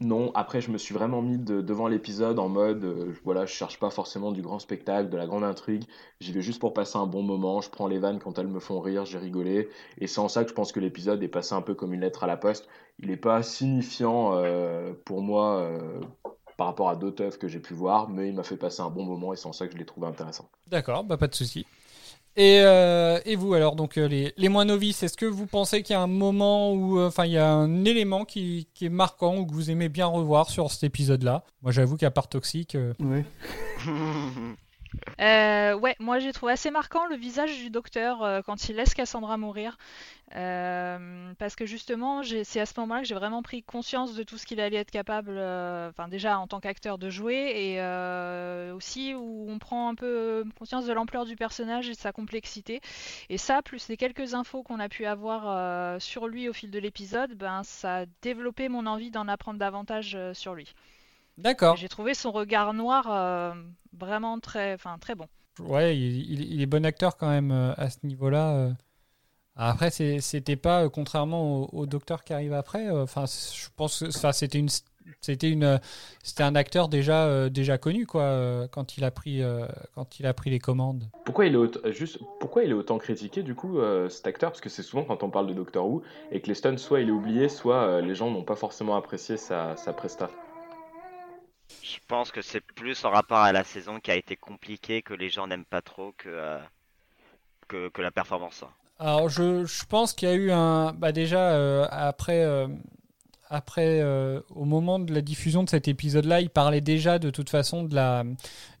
non. 0.00 0.30
Après, 0.34 0.60
je 0.60 0.70
me 0.70 0.76
suis 0.78 0.92
vraiment 0.94 1.22
mis 1.22 1.38
de- 1.38 1.62
devant 1.62 1.88
l'épisode 1.88 2.38
en 2.38 2.48
mode, 2.48 2.84
euh, 2.84 3.14
voilà, 3.24 3.46
je 3.46 3.52
cherche 3.52 3.78
pas 3.78 3.88
forcément 3.90 4.30
du 4.30 4.42
grand 4.42 4.58
spectacle, 4.58 5.08
de 5.08 5.16
la 5.16 5.26
grande 5.26 5.44
intrigue. 5.44 5.84
J'y 6.20 6.32
vais 6.32 6.42
juste 6.42 6.60
pour 6.60 6.74
passer 6.74 6.98
un 6.98 7.06
bon 7.06 7.22
moment. 7.22 7.62
Je 7.62 7.70
prends 7.70 7.86
les 7.86 7.98
vannes 7.98 8.18
quand 8.18 8.38
elles 8.38 8.46
me 8.48 8.60
font 8.60 8.80
rire, 8.80 9.06
j'ai 9.06 9.18
rigolé. 9.18 9.68
Et 9.98 10.06
c'est 10.06 10.20
en 10.20 10.28
ça 10.28 10.44
que 10.44 10.50
je 10.50 10.54
pense 10.54 10.72
que 10.72 10.80
l'épisode 10.80 11.22
est 11.22 11.28
passé 11.28 11.54
un 11.54 11.62
peu 11.62 11.74
comme 11.74 11.94
une 11.94 12.02
lettre 12.02 12.24
à 12.24 12.26
la 12.26 12.36
poste. 12.36 12.68
Il 12.98 13.08
n'est 13.08 13.16
pas 13.16 13.42
signifiant 13.42 14.32
euh, 14.34 14.92
pour 15.06 15.22
moi 15.22 15.60
euh, 15.60 16.00
par 16.58 16.66
rapport 16.66 16.88
à 16.90 16.96
d'autres 16.96 17.22
œuvres 17.24 17.38
que 17.38 17.48
j'ai 17.48 17.60
pu 17.60 17.72
voir, 17.74 18.08
mais 18.08 18.28
il 18.28 18.34
m'a 18.34 18.42
fait 18.42 18.56
passer 18.56 18.82
un 18.82 18.90
bon 18.90 19.04
moment 19.04 19.32
et 19.32 19.36
c'est 19.36 19.46
en 19.46 19.52
ça 19.52 19.66
que 19.66 19.72
je 19.72 19.78
l'ai 19.78 19.84
trouvé 19.86 20.06
intéressant. 20.06 20.48
D'accord, 20.66 21.04
bah 21.04 21.16
pas 21.16 21.28
de 21.28 21.34
souci. 21.34 21.66
Et, 22.38 22.60
euh, 22.60 23.18
et 23.24 23.34
vous 23.34 23.54
alors, 23.54 23.76
donc 23.76 23.96
euh, 23.96 24.06
les, 24.06 24.34
les 24.36 24.48
moins 24.50 24.66
novices, 24.66 25.02
est-ce 25.02 25.16
que 25.16 25.24
vous 25.24 25.46
pensez 25.46 25.82
qu'il 25.82 25.94
y 25.94 25.96
a 25.96 26.02
un 26.02 26.06
moment 26.06 26.74
où, 26.74 26.98
euh, 26.98 27.08
enfin, 27.08 27.24
il 27.24 27.32
y 27.32 27.38
a 27.38 27.50
un 27.50 27.84
élément 27.86 28.26
qui, 28.26 28.68
qui 28.74 28.84
est 28.84 28.90
marquant 28.90 29.38
ou 29.38 29.46
que 29.46 29.54
vous 29.54 29.70
aimez 29.70 29.88
bien 29.88 30.06
revoir 30.06 30.50
sur 30.50 30.70
cet 30.70 30.84
épisode-là? 30.84 31.44
Moi, 31.62 31.72
j'avoue 31.72 31.96
qu'à 31.96 32.10
part 32.10 32.28
Toxique, 32.28 32.74
euh, 32.74 32.92
Oui. 33.00 33.22
Euh, 35.20 35.74
ouais, 35.74 35.96
moi 35.98 36.18
j'ai 36.18 36.32
trouvé 36.32 36.52
assez 36.52 36.70
marquant 36.70 37.06
le 37.06 37.16
visage 37.16 37.56
du 37.58 37.70
docteur 37.70 38.22
euh, 38.22 38.42
quand 38.42 38.68
il 38.68 38.76
laisse 38.76 38.94
Cassandra 38.94 39.36
mourir. 39.36 39.78
Euh, 40.34 41.32
parce 41.38 41.54
que 41.54 41.66
justement, 41.66 42.22
c'est 42.22 42.60
à 42.60 42.66
ce 42.66 42.78
moment-là 42.80 43.02
que 43.02 43.06
j'ai 43.06 43.14
vraiment 43.14 43.42
pris 43.42 43.62
conscience 43.62 44.14
de 44.14 44.24
tout 44.24 44.38
ce 44.38 44.44
qu'il 44.46 44.60
allait 44.60 44.76
être 44.76 44.90
capable, 44.90 45.38
enfin 45.38 46.08
déjà 46.08 46.38
en 46.38 46.48
tant 46.48 46.58
qu'acteur 46.58 46.98
de 46.98 47.10
jouer, 47.10 47.52
et 47.54 48.72
aussi 48.72 49.14
où 49.14 49.46
on 49.48 49.58
prend 49.58 49.88
un 49.88 49.94
peu 49.94 50.44
conscience 50.58 50.86
de 50.86 50.92
l'ampleur 50.92 51.24
du 51.26 51.36
personnage 51.36 51.88
et 51.88 51.92
de 51.92 51.96
sa 51.96 52.12
complexité. 52.12 52.80
Et 53.28 53.38
ça, 53.38 53.62
plus 53.62 53.88
les 53.88 53.96
quelques 53.96 54.34
infos 54.34 54.64
qu'on 54.64 54.80
a 54.80 54.88
pu 54.88 55.06
avoir 55.06 56.00
sur 56.00 56.26
lui 56.26 56.48
au 56.48 56.52
fil 56.52 56.72
de 56.72 56.78
l'épisode, 56.80 57.34
ben 57.34 57.62
ça 57.62 57.98
a 57.98 58.06
développé 58.22 58.68
mon 58.68 58.86
envie 58.86 59.12
d'en 59.12 59.28
apprendre 59.28 59.60
davantage 59.60 60.18
sur 60.32 60.54
lui. 60.54 60.74
D'accord. 61.38 61.76
J'ai 61.76 61.88
trouvé 61.88 62.14
son 62.14 62.32
regard 62.32 62.72
noir 62.74 63.06
euh, 63.10 63.52
vraiment 63.92 64.38
très, 64.40 64.74
enfin 64.74 64.96
très 64.98 65.14
bon. 65.14 65.26
Ouais, 65.60 65.96
il, 65.96 66.30
il- 66.32 66.52
il 66.54 66.62
est 66.62 66.66
bon 66.66 66.84
acteur 66.84 67.16
quand 67.16 67.28
même 67.28 67.50
euh, 67.50 67.72
à 67.76 67.90
ce 67.90 67.98
niveau-là. 68.04 68.54
euh. 68.54 68.72
Après, 69.58 69.90
c'est- 69.90 70.20
c'était 70.20 70.56
pas, 70.56 70.84
euh, 70.84 70.88
contrairement 70.90 71.62
au, 71.62 71.68
au 71.72 71.86
docteur 71.86 72.24
qui 72.24 72.32
arrive 72.34 72.52
après, 72.52 72.88
euh, 72.88 73.02
enfin, 73.04 73.24
je 73.26 73.68
pense 73.76 74.00
que 74.00 74.08
enfin, 74.08 74.32
c'était 74.32 74.58
une. 74.58 74.68
C'était 75.20 75.48
une, 75.48 75.80
c'était 76.24 76.42
un 76.42 76.56
acteur 76.56 76.88
déjà, 76.88 77.26
euh, 77.26 77.48
déjà 77.48 77.78
connu 77.78 78.06
quoi, 78.06 78.22
euh, 78.22 78.66
quand 78.66 78.96
il 78.98 79.04
a 79.04 79.12
pris, 79.12 79.40
euh, 79.40 79.64
quand 79.94 80.18
il 80.18 80.26
a 80.26 80.34
pris 80.34 80.50
les 80.50 80.58
commandes. 80.58 81.04
Pourquoi 81.24 81.46
il 81.46 81.52
est 81.54 81.56
autant, 81.56 81.78
juste, 81.92 82.18
pourquoi 82.40 82.64
il 82.64 82.70
est 82.70 82.74
autant 82.74 82.98
critiqué 82.98 83.44
du 83.44 83.54
coup 83.54 83.78
euh, 83.78 84.08
cet 84.08 84.26
acteur? 84.26 84.50
Parce 84.50 84.60
que 84.60 84.68
c'est 84.68 84.82
souvent 84.82 85.04
quand 85.04 85.22
on 85.22 85.30
parle 85.30 85.46
de 85.46 85.54
Doctor 85.54 85.86
Who 85.88 86.02
et 86.32 86.40
que 86.40 86.48
Leston 86.48 86.76
soit 86.76 87.00
il 87.02 87.08
est 87.08 87.12
oublié, 87.12 87.48
soit 87.48 87.82
euh, 87.84 88.00
les 88.00 88.16
gens 88.16 88.32
n'ont 88.32 88.42
pas 88.42 88.56
forcément 88.56 88.96
apprécié 88.96 89.36
sa, 89.36 89.76
sa 89.76 89.92
presta. 89.92 90.28
Je 91.96 92.00
pense 92.06 92.30
que 92.30 92.42
c'est 92.42 92.60
plus 92.60 93.04
en 93.06 93.10
rapport 93.10 93.38
à 93.38 93.52
la 93.52 93.64
saison 93.64 94.00
qui 94.00 94.10
a 94.10 94.16
été 94.16 94.36
compliquée 94.36 95.00
que 95.00 95.14
les 95.14 95.30
gens 95.30 95.46
n'aiment 95.46 95.64
pas 95.64 95.80
trop 95.80 96.12
que, 96.18 96.28
euh, 96.28 96.58
que, 97.68 98.02
la 98.02 98.10
performance. 98.10 98.64
Alors, 98.98 99.30
je, 99.30 99.64
je 99.64 99.84
pense 99.86 100.12
qu'il 100.12 100.28
y 100.28 100.30
a 100.30 100.34
eu 100.34 100.50
un, 100.50 100.92
bah 100.92 101.12
déjà 101.12 101.52
euh, 101.52 101.86
après, 101.90 102.44
euh, 102.44 102.68
après, 103.48 104.00
euh, 104.00 104.40
au 104.54 104.64
moment 104.64 104.98
de 104.98 105.12
la 105.14 105.20
diffusion 105.20 105.62
de 105.62 105.68
cet 105.70 105.88
épisode-là, 105.88 106.40
il 106.40 106.50
parlait 106.50 106.80
déjà 106.80 107.18
de 107.18 107.30
toute 107.30 107.50
façon 107.50 107.82
de 107.84 107.94
la, 107.94 108.24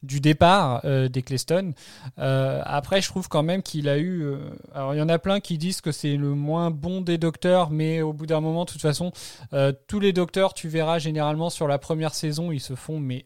du 0.02 0.20
départ 0.20 0.80
euh, 0.84 1.08
d'Eccleston. 1.08 1.72
Euh, 2.18 2.60
après, 2.64 3.00
je 3.00 3.08
trouve 3.08 3.28
quand 3.28 3.42
même 3.42 3.62
qu'il 3.62 3.88
a 3.88 3.98
eu. 3.98 4.24
alors, 4.74 4.94
il 4.94 4.98
y 4.98 5.02
en 5.02 5.08
a 5.08 5.18
plein 5.18 5.40
qui 5.40 5.58
disent 5.58 5.80
que 5.80 5.92
c'est 5.92 6.16
le 6.16 6.30
moins 6.30 6.70
bon 6.70 7.00
des 7.00 7.18
docteurs, 7.18 7.70
mais 7.70 8.02
au 8.02 8.12
bout 8.12 8.26
d'un 8.26 8.40
moment, 8.40 8.64
de 8.64 8.70
toute 8.70 8.82
façon, 8.82 9.12
tous 9.86 10.00
les 10.00 10.12
docteurs, 10.12 10.54
tu 10.54 10.68
verras 10.68 10.98
généralement 10.98 11.50
sur 11.50 11.68
la 11.68 11.78
première 11.78 12.14
saison, 12.14 12.52
ils 12.52 12.60
se 12.60 12.74
font 12.74 12.98
mais 12.98 13.24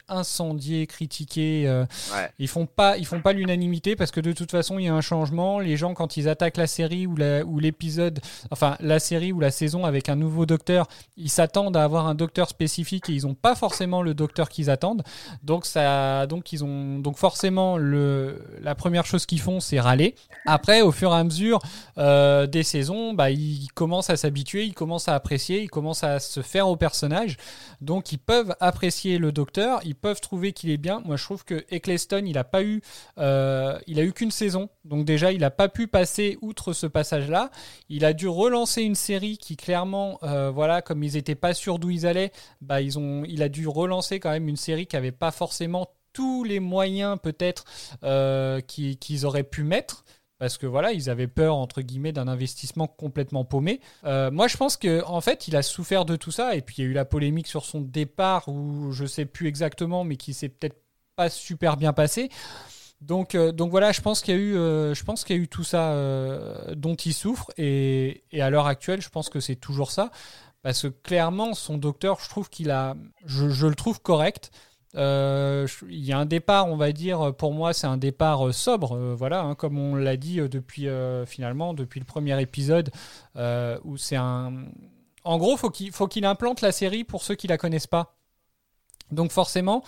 euh, 1.66 1.84
Ouais. 2.14 2.30
ils 2.38 2.48
font 2.48 2.66
pas, 2.66 2.96
ils 2.98 3.06
font 3.06 3.20
pas 3.20 3.32
l'unanimité 3.32 3.96
parce 3.96 4.10
que 4.10 4.20
de 4.20 4.32
toute 4.32 4.50
façon, 4.50 4.78
il 4.78 4.84
y 4.86 4.88
a 4.88 4.94
un 4.94 5.00
changement. 5.00 5.58
Les 5.60 5.76
gens, 5.76 5.94
quand 5.94 6.16
ils 6.16 6.28
attaquent 6.28 6.56
la 6.56 6.66
série 6.66 7.06
ou 7.06 7.16
la- 7.16 7.44
ou 7.44 7.58
l'épisode, 7.58 8.20
enfin 8.50 8.76
la 8.80 8.98
série 8.98 9.32
ou 9.32 9.40
la 9.40 9.50
saison 9.50 9.84
avec 9.84 10.08
un 10.08 10.16
nouveau 10.16 10.46
docteur, 10.46 10.86
s'attendent 11.30 11.76
à 11.76 11.84
avoir 11.84 12.06
un 12.06 12.14
docteur 12.14 12.48
spécifique 12.48 13.08
et 13.08 13.12
ils 13.12 13.26
n'ont 13.26 13.34
pas 13.34 13.54
forcément 13.54 14.02
le 14.02 14.14
docteur 14.14 14.48
qu'ils 14.48 14.70
attendent. 14.70 15.02
Donc 15.42 15.66
ça, 15.66 16.26
donc 16.26 16.52
ils 16.52 16.64
ont, 16.64 16.98
donc 16.98 17.16
forcément 17.16 17.76
le, 17.76 18.44
la 18.60 18.74
première 18.74 19.06
chose 19.06 19.26
qu'ils 19.26 19.40
font, 19.40 19.60
c'est 19.60 19.80
râler. 19.80 20.14
Après, 20.46 20.82
au 20.82 20.92
fur 20.92 21.12
et 21.12 21.16
à 21.16 21.24
mesure 21.24 21.60
euh, 21.98 22.46
des 22.46 22.62
saisons, 22.62 23.14
bah, 23.14 23.30
ils 23.30 23.68
commencent 23.74 24.10
à 24.10 24.16
s'habituer, 24.16 24.64
ils 24.64 24.74
commencent 24.74 25.08
à 25.08 25.14
apprécier, 25.14 25.62
ils 25.62 25.70
commencent 25.70 26.04
à 26.04 26.18
se 26.18 26.42
faire 26.42 26.68
au 26.68 26.76
personnage. 26.76 27.36
Donc 27.80 28.12
ils 28.12 28.18
peuvent 28.18 28.54
apprécier 28.60 29.18
le 29.18 29.32
docteur, 29.32 29.80
ils 29.84 29.94
peuvent 29.94 30.20
trouver 30.20 30.52
qu'il 30.52 30.70
est 30.70 30.76
bien. 30.76 31.00
Moi, 31.04 31.16
je 31.16 31.24
trouve 31.24 31.44
que 31.44 31.64
Eccleston, 31.70 32.24
il 32.26 32.38
a 32.38 32.44
pas 32.44 32.62
eu, 32.62 32.82
euh, 33.18 33.78
il 33.86 33.98
a 33.98 34.02
eu 34.02 34.12
qu'une 34.12 34.30
saison. 34.30 34.68
Donc 34.84 35.04
déjà, 35.04 35.32
il 35.32 35.44
a 35.44 35.50
pas 35.50 35.68
pu 35.68 35.86
passer 35.86 36.38
outre 36.42 36.72
ce 36.72 36.86
passage-là. 36.86 37.50
Il 37.88 38.04
a 38.04 38.12
dû 38.12 38.28
relancer 38.28 38.82
une 38.82 38.94
série 38.94 39.38
qui 39.38 39.56
clairement, 39.56 40.18
euh, 40.22 40.50
voilà, 40.50 40.82
comme 40.82 41.02
ils 41.02 41.16
étaient 41.20 41.34
pas 41.36 41.54
sûrs 41.54 41.78
d'où 41.78 41.90
ils 41.90 42.06
allaient, 42.06 42.32
bah 42.60 42.80
ils 42.80 42.98
ont, 42.98 43.24
il 43.26 43.42
a 43.42 43.48
dû 43.48 43.68
relancer 43.68 44.18
quand 44.20 44.30
même 44.30 44.48
une 44.48 44.56
série 44.56 44.86
qui 44.86 44.96
avait 44.96 45.12
pas 45.12 45.30
forcément 45.30 45.88
tous 46.12 46.42
les 46.44 46.60
moyens 46.60 47.18
peut-être 47.22 47.64
euh, 48.02 48.60
qui- 48.60 48.96
qu'ils 48.96 49.26
auraient 49.26 49.44
pu 49.44 49.62
mettre. 49.62 50.04
Parce 50.38 50.56
que 50.56 50.66
voilà, 50.66 50.92
ils 50.92 51.10
avaient 51.10 51.26
peur 51.26 51.54
entre 51.54 51.82
guillemets 51.82 52.12
d'un 52.12 52.26
investissement 52.26 52.86
complètement 52.86 53.44
paumé. 53.44 53.78
Euh, 54.04 54.30
moi, 54.30 54.48
je 54.48 54.56
pense 54.56 54.78
que 54.78 55.04
en 55.04 55.20
fait, 55.20 55.48
il 55.48 55.54
a 55.54 55.62
souffert 55.62 56.06
de 56.06 56.16
tout 56.16 56.30
ça. 56.30 56.56
Et 56.56 56.62
puis 56.62 56.76
il 56.78 56.84
y 56.84 56.86
a 56.86 56.90
eu 56.90 56.94
la 56.94 57.04
polémique 57.04 57.46
sur 57.46 57.66
son 57.66 57.82
départ 57.82 58.48
où 58.48 58.90
je 58.90 59.04
sais 59.04 59.26
plus 59.26 59.48
exactement, 59.48 60.02
mais 60.02 60.16
qui 60.16 60.32
s'est 60.32 60.48
peut-être 60.48 60.80
pas 61.14 61.28
super 61.28 61.76
bien 61.76 61.92
passé. 61.92 62.30
Donc, 63.02 63.34
euh, 63.34 63.52
donc 63.52 63.70
voilà, 63.70 63.92
je 63.92 64.00
pense 64.00 64.22
qu'il 64.22 64.34
y 64.34 64.38
a 64.38 64.40
eu, 64.40 64.56
euh, 64.56 64.94
je 64.94 65.04
pense 65.04 65.24
qu'il 65.24 65.36
y 65.36 65.38
a 65.38 65.42
eu 65.42 65.48
tout 65.48 65.64
ça 65.64 65.94
dont 66.74 66.94
il 66.94 67.12
souffre. 67.12 67.50
Et 67.58 68.22
à 68.32 68.48
l'heure 68.48 68.66
actuelle, 68.66 69.02
je 69.02 69.10
pense 69.10 69.28
que 69.28 69.40
c'est 69.40 69.56
toujours 69.56 69.90
ça 69.90 70.10
parce 70.62 70.82
que 70.82 70.88
clairement, 70.88 71.54
son 71.54 71.78
docteur, 71.78 72.18
je 72.20 72.28
trouve 72.28 72.50
qu'il 72.50 72.70
a, 72.70 72.96
je, 73.24 73.66
le 73.66 73.74
trouve 73.74 74.00
correct. 74.00 74.50
Euh, 74.96 75.66
il 75.88 76.04
y 76.04 76.12
a 76.12 76.18
un 76.18 76.26
départ, 76.26 76.68
on 76.68 76.76
va 76.76 76.92
dire, 76.92 77.34
pour 77.34 77.54
moi, 77.54 77.72
c'est 77.72 77.86
un 77.86 77.96
départ 77.96 78.48
euh, 78.48 78.52
sobre, 78.52 78.96
euh, 78.96 79.14
voilà, 79.14 79.42
hein, 79.42 79.54
comme 79.54 79.78
on 79.78 79.94
l'a 79.94 80.16
dit 80.16 80.36
depuis 80.36 80.88
finalement 81.26 81.74
depuis 81.74 82.00
le 82.00 82.06
premier 82.06 82.40
épisode, 82.40 82.90
où 83.84 83.96
c'est 83.96 84.16
un. 84.16 84.66
En 85.24 85.38
gros, 85.38 85.56
faut 85.56 85.72
faut 85.92 86.08
qu'il 86.08 86.24
implante 86.24 86.60
la 86.60 86.72
série 86.72 87.04
pour 87.04 87.22
ceux 87.22 87.34
qui 87.34 87.46
la 87.46 87.58
connaissent 87.58 87.86
pas. 87.86 88.16
Donc 89.12 89.32
forcément, 89.32 89.82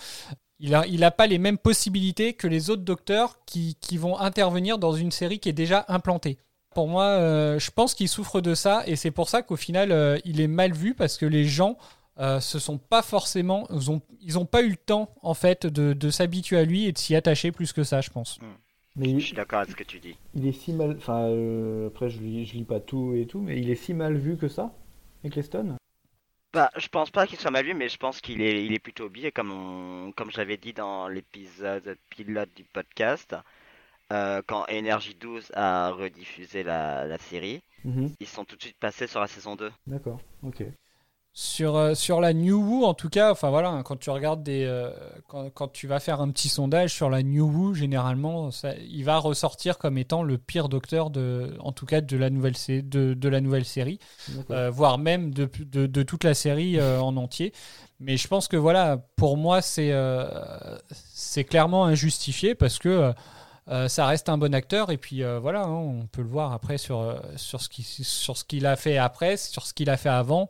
il 0.59 0.75
a 0.75 0.85
il 0.87 1.03
a 1.03 1.11
pas 1.11 1.27
les 1.27 1.37
mêmes 1.37 1.57
possibilités 1.57 2.33
que 2.33 2.47
les 2.47 2.69
autres 2.69 2.83
docteurs 2.83 3.39
qui 3.45 3.97
vont 3.97 4.17
intervenir 4.19 4.77
dans 4.77 4.93
une 4.93 5.11
série 5.11 5.39
qui 5.39 5.49
est 5.49 5.53
déjà 5.53 5.85
implantée. 5.87 6.37
Pour 6.73 6.87
moi, 6.87 7.03
euh, 7.05 7.59
je 7.59 7.71
pense 7.71 7.93
qu'il 7.93 8.07
souffre 8.09 8.41
de 8.41 8.55
ça 8.55 8.83
et 8.87 8.95
c'est 8.95 9.11
pour 9.11 9.29
ça 9.29 9.41
qu'au 9.41 9.55
final, 9.55 9.91
euh, 9.91 10.17
il 10.25 10.41
est 10.41 10.47
mal 10.47 10.73
vu 10.73 10.93
parce 10.93 11.17
que 11.17 11.25
les 11.25 11.45
gens 11.45 11.77
euh, 12.19 12.39
se 12.39 12.59
sont 12.59 12.77
pas 12.77 13.01
forcément, 13.01 13.67
ils 13.71 13.89
ont, 13.91 14.01
ils 14.21 14.37
ont 14.37 14.45
pas 14.45 14.61
eu 14.61 14.69
le 14.69 14.75
temps 14.77 15.13
en 15.21 15.33
fait 15.33 15.65
de, 15.65 15.93
de 15.93 16.09
s'habituer 16.09 16.57
à 16.57 16.63
lui 16.65 16.85
et 16.85 16.91
de 16.91 16.97
s'y 16.97 17.15
attacher 17.15 17.51
plus 17.51 17.73
que 17.73 17.83
ça, 17.83 18.01
je 18.01 18.09
pense. 18.09 18.39
Mais 18.95 19.19
Je 19.19 19.25
suis 19.25 19.33
d'accord 19.35 19.59
avec 19.59 19.71
ce 19.71 19.75
que 19.75 19.83
tu 19.83 19.99
dis. 19.99 20.15
il 20.35 20.45
est 20.47 20.51
si 20.51 20.71
mal. 20.73 20.95
Enfin, 20.97 21.21
euh, 21.23 21.87
après, 21.87 22.09
je 22.11 22.19
lis, 22.19 22.45
je 22.45 22.53
lis 22.53 22.63
pas 22.63 22.79
tout 22.79 23.13
et 23.15 23.25
tout, 23.25 23.39
mais 23.39 23.59
il 23.59 23.69
est 23.71 23.75
si 23.75 23.93
mal 23.95 24.15
vu 24.15 24.37
que 24.37 24.47
ça, 24.47 24.71
Eccleston 25.23 25.77
Bah, 26.53 26.69
je 26.77 26.87
pense 26.89 27.09
pas 27.09 27.25
qu'il 27.25 27.39
soit 27.39 27.49
mal 27.49 27.65
vu, 27.65 27.73
mais 27.73 27.89
je 27.89 27.97
pense 27.97 28.21
qu'il 28.21 28.41
est, 28.43 28.63
il 28.63 28.71
est 28.73 28.77
plutôt 28.79 29.09
bien, 29.09 29.31
comme, 29.31 29.51
on- 29.51 30.11
comme 30.11 30.29
je 30.29 30.37
l'avais 30.37 30.57
dit 30.57 30.73
dans 30.73 31.07
l'épisode 31.07 31.97
pilote 32.11 32.49
du 32.55 32.63
podcast. 32.65 33.35
Euh, 34.11 34.41
quand 34.45 34.65
Energy 34.69 35.15
12 35.19 35.51
a 35.55 35.91
rediffusé 35.91 36.63
la, 36.63 37.05
la 37.05 37.17
série, 37.17 37.61
Mhm. 37.85 38.11
ils 38.21 38.27
sont 38.27 38.45
tout 38.45 38.55
de 38.55 38.61
suite 38.61 38.77
passés 38.79 39.07
sur 39.07 39.19
la 39.19 39.27
saison 39.27 39.55
2. 39.55 39.71
D'accord, 39.87 40.19
ok. 40.43 40.63
Sur, 41.35 41.75
euh, 41.75 41.95
sur 41.95 42.21
la 42.21 42.31
New 42.31 42.61
Woo, 42.61 42.85
en 42.85 42.93
tout 42.93 43.09
cas, 43.09 43.31
enfin 43.31 43.49
voilà, 43.49 43.69
hein, 43.69 43.81
quand 43.81 43.95
tu 43.97 44.11
regardes 44.11 44.43
des, 44.43 44.65
euh, 44.65 44.91
quand, 45.27 45.49
quand 45.49 45.67
tu 45.67 45.87
vas 45.87 45.99
faire 45.99 46.21
un 46.21 46.29
petit 46.29 46.47
sondage 46.47 46.93
sur 46.93 47.09
la 47.09 47.23
New 47.23 47.45
Woo, 47.47 47.73
généralement, 47.73 48.51
ça, 48.51 48.75
il 48.75 49.03
va 49.03 49.17
ressortir 49.17 49.79
comme 49.79 49.97
étant 49.97 50.21
le 50.21 50.37
pire 50.37 50.69
docteur 50.69 51.09
de, 51.09 51.57
en 51.59 51.71
tout 51.71 51.87
cas 51.87 52.01
de 52.01 52.17
la 52.17 52.29
nouvelle, 52.29 52.53
de, 52.67 53.15
de 53.15 53.29
la 53.29 53.41
nouvelle 53.41 53.65
série, 53.65 53.97
euh, 54.51 54.69
voire 54.69 54.99
même 54.99 55.33
de, 55.33 55.49
de, 55.59 55.87
de 55.87 56.03
toute 56.03 56.23
la 56.23 56.35
série 56.35 56.79
euh, 56.79 57.01
en 57.01 57.17
entier. 57.17 57.51
Mais 57.99 58.15
je 58.15 58.27
pense 58.27 58.47
que 58.47 58.55
voilà, 58.57 58.97
pour 59.15 59.35
moi, 59.35 59.63
c'est, 59.63 59.91
euh, 59.91 60.77
c'est 60.91 61.45
clairement 61.45 61.85
injustifié 61.85 62.53
parce 62.53 62.77
que. 62.77 63.11
Euh, 63.69 63.87
ça 63.87 64.05
reste 64.07 64.29
un 64.29 64.37
bon 64.37 64.53
acteur 64.53 64.91
et 64.91 64.97
puis 64.97 65.23
euh, 65.23 65.39
voilà, 65.39 65.63
hein, 65.63 65.69
on 65.69 66.05
peut 66.07 66.21
le 66.21 66.27
voir 66.27 66.51
après 66.53 66.77
sur, 66.77 66.99
euh, 66.99 67.15
sur 67.37 67.61
ce 67.61 67.69
qu'il 67.69 67.85
sur 67.85 68.37
ce 68.37 68.43
qu'il 68.43 68.65
a 68.65 68.75
fait 68.75 68.97
après, 68.97 69.37
sur 69.37 69.65
ce 69.65 69.73
qu'il 69.73 69.89
a 69.89 69.97
fait 69.97 70.09
avant. 70.09 70.49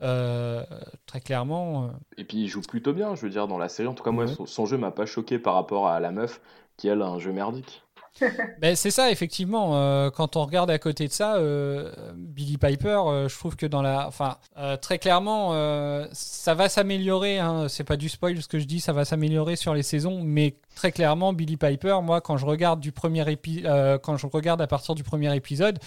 Euh, 0.00 0.64
très 1.06 1.20
clairement, 1.20 1.90
Et 2.16 2.24
puis 2.24 2.38
il 2.38 2.48
joue 2.48 2.62
plutôt 2.62 2.92
bien, 2.92 3.16
je 3.16 3.22
veux 3.22 3.30
dire, 3.30 3.48
dans 3.48 3.58
la 3.58 3.68
série. 3.68 3.88
En 3.88 3.94
tout 3.94 4.04
cas, 4.04 4.12
moi, 4.12 4.26
Ouais. 4.26 4.28
son, 4.28 4.46
son 4.46 4.64
jeu 4.66 4.78
m'a 4.78 4.92
pas 4.92 5.06
choqué 5.06 5.38
par 5.40 5.54
rapport 5.54 5.88
à 5.88 5.98
la 6.00 6.12
meuf 6.12 6.40
qui, 6.76 6.86
elle, 6.88 7.02
a 7.02 7.06
un 7.06 7.18
jeu 7.18 7.32
merdique. 7.32 7.82
ben, 8.60 8.74
c'est 8.74 8.90
ça 8.90 9.10
effectivement. 9.10 9.76
euh, 9.76 10.10
quand 10.10 10.36
on 10.36 10.44
regarde 10.44 10.70
à 10.70 10.78
côté 10.78 11.06
de 11.08 11.12
ça, 11.12 11.36
euh, 11.36 11.92
Billy 12.16 12.58
Piper, 12.58 13.00
euh, 13.06 13.28
je 13.28 13.36
trouve 13.38 13.56
que 13.56 13.66
dans 13.66 13.82
la, 13.82 14.06
enfin, 14.08 14.38
euh, 14.58 14.76
très 14.76 14.98
clairement, 14.98 15.50
euh, 15.52 16.06
ça 16.12 16.54
va 16.54 16.68
s'améliorer. 16.68 17.38
Hein, 17.38 17.66
c'est 17.68 17.84
pas 17.84 17.96
du 17.96 18.08
spoil 18.08 18.40
ce 18.42 18.48
que 18.48 18.58
je 18.58 18.64
dis, 18.64 18.80
ça 18.80 18.92
va 18.92 19.04
s'améliorer 19.04 19.56
sur 19.56 19.74
les 19.74 19.82
saisons, 19.82 20.20
mais 20.22 20.56
très 20.74 20.92
clairement, 20.92 21.32
Billy 21.32 21.56
Piper, 21.56 21.98
moi, 22.02 22.20
quand 22.20 22.36
je 22.36 22.46
regarde 22.46 22.80
du 22.80 22.92
premier 22.92 23.22
épi- 23.30 23.62
euh, 23.64 23.98
quand 23.98 24.16
je 24.16 24.26
regarde 24.26 24.60
à 24.60 24.66
partir 24.66 24.94
du 24.94 25.02
premier 25.04 25.34
épisode, 25.34 25.78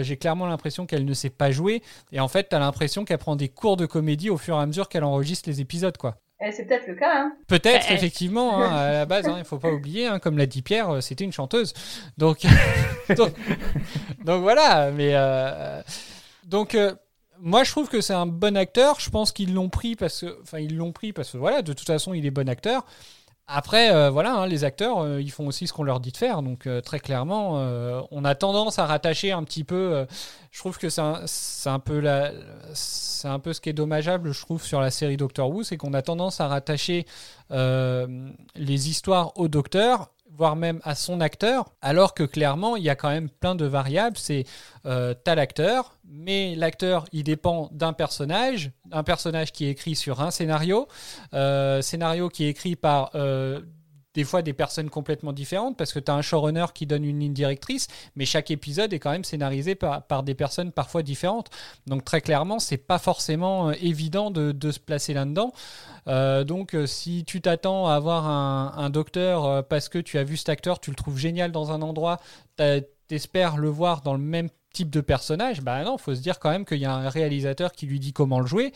j'ai 0.00 0.16
clairement 0.16 0.46
l'impression 0.46 0.86
qu'elle 0.86 1.04
ne 1.04 1.14
sait 1.14 1.30
pas 1.30 1.50
jouer. 1.50 1.82
Et 2.12 2.20
en 2.20 2.28
fait, 2.28 2.44
t'as 2.50 2.58
l'impression 2.58 3.04
qu'elle 3.04 3.18
prend 3.18 3.36
des 3.36 3.48
cours 3.48 3.76
de 3.76 3.86
comédie 3.86 4.30
au 4.30 4.38
fur 4.38 4.56
et 4.56 4.60
à 4.60 4.66
mesure 4.66 4.88
qu'elle 4.88 5.04
enregistre 5.04 5.48
les 5.48 5.60
épisodes, 5.60 5.96
quoi. 5.98 6.16
Et 6.46 6.52
c'est 6.52 6.64
peut-être 6.66 6.86
le 6.86 6.94
cas, 6.94 7.10
hein. 7.14 7.32
Peut-être, 7.46 7.86
Eh. 7.90 7.94
effectivement, 7.94 8.60
hein, 8.62 8.70
à 8.74 8.92
la 8.92 9.06
base, 9.06 9.26
hein, 9.26 9.36
il 9.38 9.44
faut 9.44 9.58
pas 9.58 9.70
oublier, 9.72 10.06
hein, 10.06 10.18
comme 10.18 10.36
l'a 10.36 10.46
dit 10.46 10.62
Pierre, 10.62 10.90
euh, 10.90 11.00
c'était 11.00 11.24
une 11.24 11.32
chanteuse. 11.32 11.72
Donc, 12.18 12.40
donc, 13.16 13.32
donc 14.24 14.42
voilà, 14.42 14.90
mais 14.90 15.10
euh, 15.14 15.82
donc 16.44 16.74
euh, 16.74 16.94
moi 17.40 17.64
je 17.64 17.70
trouve 17.70 17.88
que 17.88 18.00
c'est 18.00 18.12
un 18.14 18.26
bon 18.26 18.56
acteur. 18.56 19.00
Je 19.00 19.10
pense 19.10 19.32
qu'ils 19.32 19.54
l'ont 19.54 19.68
pris 19.70 19.96
parce 19.96 20.20
que, 20.20 20.38
enfin 20.42 20.58
ils 20.58 20.76
l'ont 20.76 20.92
pris 20.92 21.12
parce 21.12 21.30
que 21.32 21.38
voilà, 21.38 21.62
de 21.62 21.72
toute 21.72 21.86
façon 21.86 22.14
il 22.14 22.26
est 22.26 22.30
bon 22.30 22.48
acteur. 22.48 22.84
Après, 23.46 23.94
euh, 23.94 24.08
voilà, 24.08 24.34
hein, 24.36 24.46
les 24.46 24.64
acteurs, 24.64 25.00
euh, 25.00 25.20
ils 25.20 25.30
font 25.30 25.46
aussi 25.46 25.66
ce 25.66 25.72
qu'on 25.74 25.82
leur 25.82 26.00
dit 26.00 26.12
de 26.12 26.16
faire. 26.16 26.40
Donc, 26.40 26.66
euh, 26.66 26.80
très 26.80 26.98
clairement, 26.98 27.54
on 28.10 28.24
a 28.24 28.34
tendance 28.34 28.78
à 28.78 28.86
rattacher 28.86 29.32
un 29.32 29.44
petit 29.44 29.64
peu. 29.64 30.06
je 30.50 30.58
trouve 30.58 30.78
que 30.78 30.88
c'est 30.88 31.00
un, 31.02 31.24
un 31.66 31.78
peu 31.78 32.02
c'est 32.72 33.28
un 33.28 33.38
peu 33.38 33.52
ce 33.52 33.60
qui 33.60 33.68
est 33.68 33.74
dommageable, 33.74 34.32
je 34.32 34.40
trouve, 34.40 34.62
sur 34.62 34.80
la 34.80 34.90
série 34.90 35.16
Doctor 35.16 35.50
Who, 35.50 35.62
c'est 35.62 35.76
qu'on 35.76 35.92
a 35.92 36.02
tendance 36.02 36.40
à 36.40 36.48
rattacher 36.48 37.06
les 37.50 38.88
histoires 38.88 39.38
au 39.38 39.48
docteur, 39.48 40.10
voire 40.36 40.56
même 40.56 40.80
à 40.84 40.94
son 40.94 41.20
acteur, 41.20 41.70
alors 41.80 42.14
que 42.14 42.24
clairement, 42.24 42.76
il 42.76 42.82
y 42.82 42.90
a 42.90 42.96
quand 42.96 43.08
même 43.08 43.28
plein 43.28 43.54
de 43.54 43.64
variables. 43.64 44.16
C'est 44.16 44.44
euh, 44.86 45.14
t'as 45.14 45.34
l'acteur, 45.34 45.96
mais 46.04 46.54
l'acteur, 46.56 47.06
il 47.12 47.24
dépend 47.24 47.68
d'un 47.72 47.92
personnage, 47.92 48.72
un 48.92 49.02
personnage 49.02 49.52
qui 49.52 49.66
est 49.66 49.70
écrit 49.70 49.94
sur 49.94 50.20
un 50.20 50.30
scénario, 50.30 50.88
euh, 51.32 51.82
scénario 51.82 52.28
qui 52.28 52.44
est 52.44 52.50
écrit 52.50 52.76
par 52.76 53.10
euh, 53.14 53.60
des 54.14 54.24
fois 54.24 54.42
des 54.42 54.52
personnes 54.52 54.90
complètement 54.90 55.32
différentes, 55.32 55.76
parce 55.76 55.92
que 55.92 55.98
tu 55.98 56.10
as 56.10 56.14
un 56.14 56.22
showrunner 56.22 56.66
qui 56.72 56.86
donne 56.86 57.04
une 57.04 57.20
ligne 57.20 57.32
directrice, 57.32 57.88
mais 58.16 58.24
chaque 58.24 58.50
épisode 58.50 58.92
est 58.92 58.98
quand 58.98 59.10
même 59.10 59.24
scénarisé 59.24 59.74
par, 59.74 60.02
par 60.02 60.22
des 60.22 60.34
personnes 60.34 60.72
parfois 60.72 61.02
différentes. 61.02 61.50
Donc 61.86 62.04
très 62.04 62.20
clairement, 62.20 62.58
c'est 62.58 62.76
pas 62.78 62.98
forcément 62.98 63.68
euh, 63.68 63.72
évident 63.80 64.30
de, 64.30 64.52
de 64.52 64.70
se 64.70 64.78
placer 64.78 65.14
là-dedans. 65.14 65.52
Euh, 66.06 66.44
donc 66.44 66.74
euh, 66.74 66.86
si 66.86 67.24
tu 67.24 67.40
t'attends 67.40 67.88
à 67.88 67.94
avoir 67.94 68.26
un, 68.26 68.74
un 68.76 68.90
docteur 68.90 69.66
parce 69.66 69.88
que 69.88 69.98
tu 69.98 70.18
as 70.18 70.24
vu 70.24 70.36
cet 70.36 70.48
acteur, 70.48 70.78
tu 70.78 70.90
le 70.90 70.96
trouves 70.96 71.18
génial 71.18 71.50
dans 71.50 71.72
un 71.72 71.82
endroit, 71.82 72.20
t'espères 73.08 73.56
le 73.56 73.68
voir 73.68 74.00
dans 74.02 74.14
le 74.14 74.20
même 74.20 74.48
type 74.72 74.90
de 74.90 75.00
personnage, 75.00 75.60
bah 75.60 75.82
non, 75.84 75.98
faut 75.98 76.14
se 76.14 76.20
dire 76.20 76.38
quand 76.38 76.50
même 76.50 76.64
qu'il 76.64 76.78
y 76.78 76.84
a 76.84 76.92
un 76.92 77.08
réalisateur 77.08 77.72
qui 77.72 77.86
lui 77.86 78.00
dit 78.00 78.12
comment 78.12 78.40
le 78.40 78.46
jouer. 78.46 78.72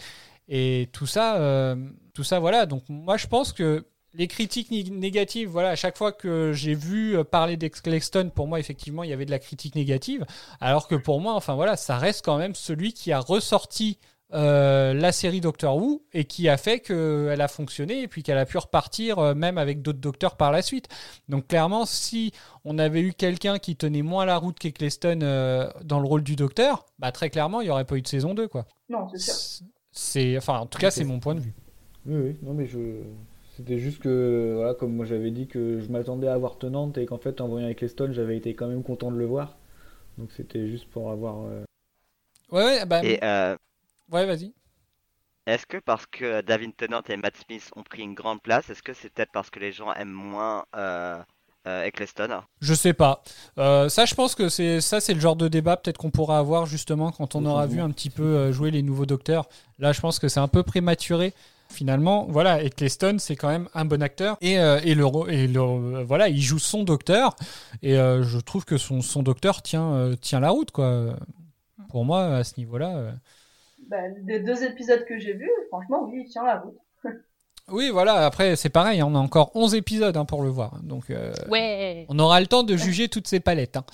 Et 0.48 0.88
tout 0.92 1.06
ça, 1.06 1.74
tout 2.14 2.24
ça, 2.24 2.38
voilà. 2.38 2.64
Donc 2.64 2.84
moi, 2.88 3.16
je 3.16 3.26
pense 3.26 3.52
que 3.52 3.84
les 4.14 4.26
critiques 4.26 4.70
négatives, 4.70 5.48
voilà, 5.48 5.70
à 5.70 5.76
chaque 5.76 5.96
fois 5.96 6.12
que 6.12 6.52
j'ai 6.52 6.74
vu 6.74 7.16
euh, 7.16 7.24
parler 7.24 7.56
d'Excleston, 7.56 8.30
pour 8.34 8.48
moi, 8.48 8.58
effectivement, 8.58 9.02
il 9.02 9.10
y 9.10 9.12
avait 9.12 9.26
de 9.26 9.30
la 9.30 9.38
critique 9.38 9.74
négative. 9.74 10.24
Alors 10.60 10.88
que 10.88 10.94
pour 10.94 11.20
moi, 11.20 11.34
enfin 11.34 11.54
voilà, 11.54 11.76
ça 11.76 11.98
reste 11.98 12.24
quand 12.24 12.38
même 12.38 12.54
celui 12.54 12.92
qui 12.92 13.12
a 13.12 13.20
ressorti 13.20 13.98
euh, 14.34 14.92
la 14.92 15.10
série 15.10 15.40
Doctor 15.40 15.74
Who 15.78 16.02
et 16.12 16.24
qui 16.24 16.50
a 16.50 16.58
fait 16.58 16.80
qu'elle 16.80 17.40
a 17.40 17.48
fonctionné 17.48 18.02
et 18.02 18.08
puis 18.08 18.22
qu'elle 18.22 18.36
a 18.36 18.44
pu 18.44 18.58
repartir 18.58 19.18
euh, 19.18 19.34
même 19.34 19.56
avec 19.56 19.80
d'autres 19.80 20.00
docteurs 20.00 20.36
par 20.36 20.52
la 20.52 20.60
suite. 20.60 20.88
Donc 21.30 21.46
clairement, 21.46 21.86
si 21.86 22.32
on 22.64 22.78
avait 22.78 23.00
eu 23.00 23.14
quelqu'un 23.14 23.58
qui 23.58 23.74
tenait 23.74 24.02
moins 24.02 24.26
la 24.26 24.36
route 24.36 24.58
qu'Eccleston 24.58 25.20
euh, 25.22 25.70
dans 25.82 25.98
le 25.98 26.06
rôle 26.06 26.22
du 26.22 26.36
docteur, 26.36 26.84
bah 26.98 27.10
très 27.10 27.30
clairement, 27.30 27.62
il 27.62 27.64
n'y 27.64 27.70
aurait 27.70 27.86
pas 27.86 27.96
eu 27.96 28.02
de 28.02 28.08
saison 28.08 28.34
2, 28.34 28.48
quoi. 28.48 28.66
Non, 28.90 29.08
c'est 29.14 29.18
sûr. 29.18 29.66
C'est, 29.92 30.36
enfin, 30.36 30.58
en 30.58 30.66
tout 30.66 30.78
cas, 30.78 30.90
c'est 30.90 31.04
mon 31.04 31.20
point 31.20 31.34
de 31.34 31.40
vue. 31.40 31.54
Oui, 32.04 32.20
oui, 32.22 32.36
non, 32.42 32.52
mais 32.52 32.66
je. 32.66 32.78
C'était 33.58 33.78
juste 33.78 33.98
que, 33.98 34.52
voilà, 34.54 34.72
comme 34.74 34.94
moi 34.94 35.04
j'avais 35.04 35.32
dit 35.32 35.48
que 35.48 35.80
je 35.80 35.88
m'attendais 35.90 36.28
à 36.28 36.38
voir 36.38 36.58
Tenante 36.58 36.96
et 36.96 37.06
qu'en 37.06 37.18
fait, 37.18 37.40
en 37.40 37.48
voyant 37.48 37.66
avec 37.66 37.80
les 37.80 37.88
Stones, 37.88 38.12
j'avais 38.12 38.36
été 38.36 38.54
quand 38.54 38.68
même 38.68 38.84
content 38.84 39.10
de 39.10 39.16
le 39.18 39.26
voir. 39.26 39.56
Donc 40.16 40.30
c'était 40.32 40.68
juste 40.68 40.88
pour 40.88 41.10
avoir. 41.10 41.44
euh, 41.44 41.64
Ouais, 42.52 42.64
ouais, 42.64 42.86
bah, 42.86 43.04
Et 43.04 43.18
euh, 43.22 43.56
ouais, 44.12 44.24
vas-y. 44.26 44.52
est-ce 45.46 45.66
que 45.66 45.78
parce 45.78 46.06
que 46.06 46.40
David 46.42 46.76
Tennant 46.76 47.02
et 47.08 47.16
Matt 47.16 47.36
Smith 47.36 47.70
ont 47.74 47.82
pris 47.82 48.02
une 48.02 48.14
grande 48.14 48.40
place, 48.42 48.70
est-ce 48.70 48.82
que 48.82 48.92
c'est 48.94 49.10
peut-être 49.12 49.32
parce 49.32 49.50
que 49.50 49.58
les 49.58 49.72
gens 49.72 49.92
aiment 49.92 50.08
moins 50.12 50.64
euh, 50.76 51.18
euh, 51.66 51.82
Eccleston? 51.84 52.42
Je 52.60 52.74
sais 52.74 52.92
pas. 52.94 53.22
Euh, 53.58 53.88
ça, 53.88 54.04
je 54.04 54.14
pense 54.14 54.34
que 54.36 54.48
c'est 54.48 54.80
ça, 54.80 55.00
c'est 55.00 55.14
le 55.14 55.20
genre 55.20 55.36
de 55.36 55.48
débat 55.48 55.76
peut-être 55.76 55.98
qu'on 55.98 56.10
pourra 56.10 56.38
avoir 56.38 56.66
justement 56.66 57.10
quand 57.10 57.34
on 57.34 57.44
aura 57.44 57.66
vu 57.66 57.80
un 57.80 57.90
petit 57.90 58.10
peu 58.10 58.52
jouer 58.52 58.70
les 58.70 58.82
nouveaux 58.82 59.06
docteurs. 59.06 59.48
Là, 59.80 59.92
je 59.92 60.00
pense 60.00 60.18
que 60.20 60.28
c'est 60.28 60.40
un 60.40 60.48
peu 60.48 60.62
prématuré. 60.62 61.34
Finalement, 61.70 62.26
voilà, 62.28 62.62
Eccleston, 62.62 63.16
c'est 63.18 63.36
quand 63.36 63.48
même 63.48 63.68
un 63.74 63.84
bon 63.84 64.02
acteur 64.02 64.36
et, 64.40 64.58
euh, 64.58 64.80
et 64.84 64.94
le 64.94 65.04
et 65.30 65.46
le 65.46 65.60
euh, 65.60 66.02
voilà, 66.04 66.28
il 66.28 66.40
joue 66.40 66.58
son 66.58 66.82
docteur 66.82 67.36
et 67.82 67.98
euh, 67.98 68.22
je 68.22 68.38
trouve 68.38 68.64
que 68.64 68.78
son, 68.78 69.02
son 69.02 69.22
docteur 69.22 69.60
tient 69.62 69.92
euh, 69.92 70.14
tient 70.16 70.40
la 70.40 70.48
route 70.50 70.70
quoi. 70.70 71.14
Pour 71.90 72.04
moi, 72.04 72.36
à 72.36 72.44
ce 72.44 72.54
niveau-là. 72.58 72.96
euh. 72.96 73.12
Bah, 73.88 73.96
des 74.22 74.40
deux 74.40 74.62
épisodes 74.64 75.04
que 75.06 75.18
j'ai 75.18 75.32
vus, 75.34 75.50
franchement, 75.68 76.04
oui, 76.10 76.24
il 76.26 76.30
tient 76.30 76.44
la 76.44 76.60
route. 76.60 76.76
Oui, 77.70 77.90
voilà. 77.90 78.24
Après, 78.24 78.56
c'est 78.56 78.70
pareil. 78.70 78.98
hein, 79.02 79.06
On 79.10 79.14
a 79.14 79.18
encore 79.18 79.50
11 79.54 79.74
épisodes 79.74 80.16
hein, 80.16 80.24
pour 80.24 80.42
le 80.42 80.48
voir, 80.48 80.78
donc 80.82 81.10
euh, 81.10 81.34
Ouais, 81.50 82.06
on 82.08 82.18
aura 82.18 82.40
le 82.40 82.46
temps 82.46 82.62
de 82.62 82.74
juger 82.78 83.08
toutes 83.10 83.28
ces 83.28 83.40
palettes. 83.40 83.76
hein. 83.76 83.84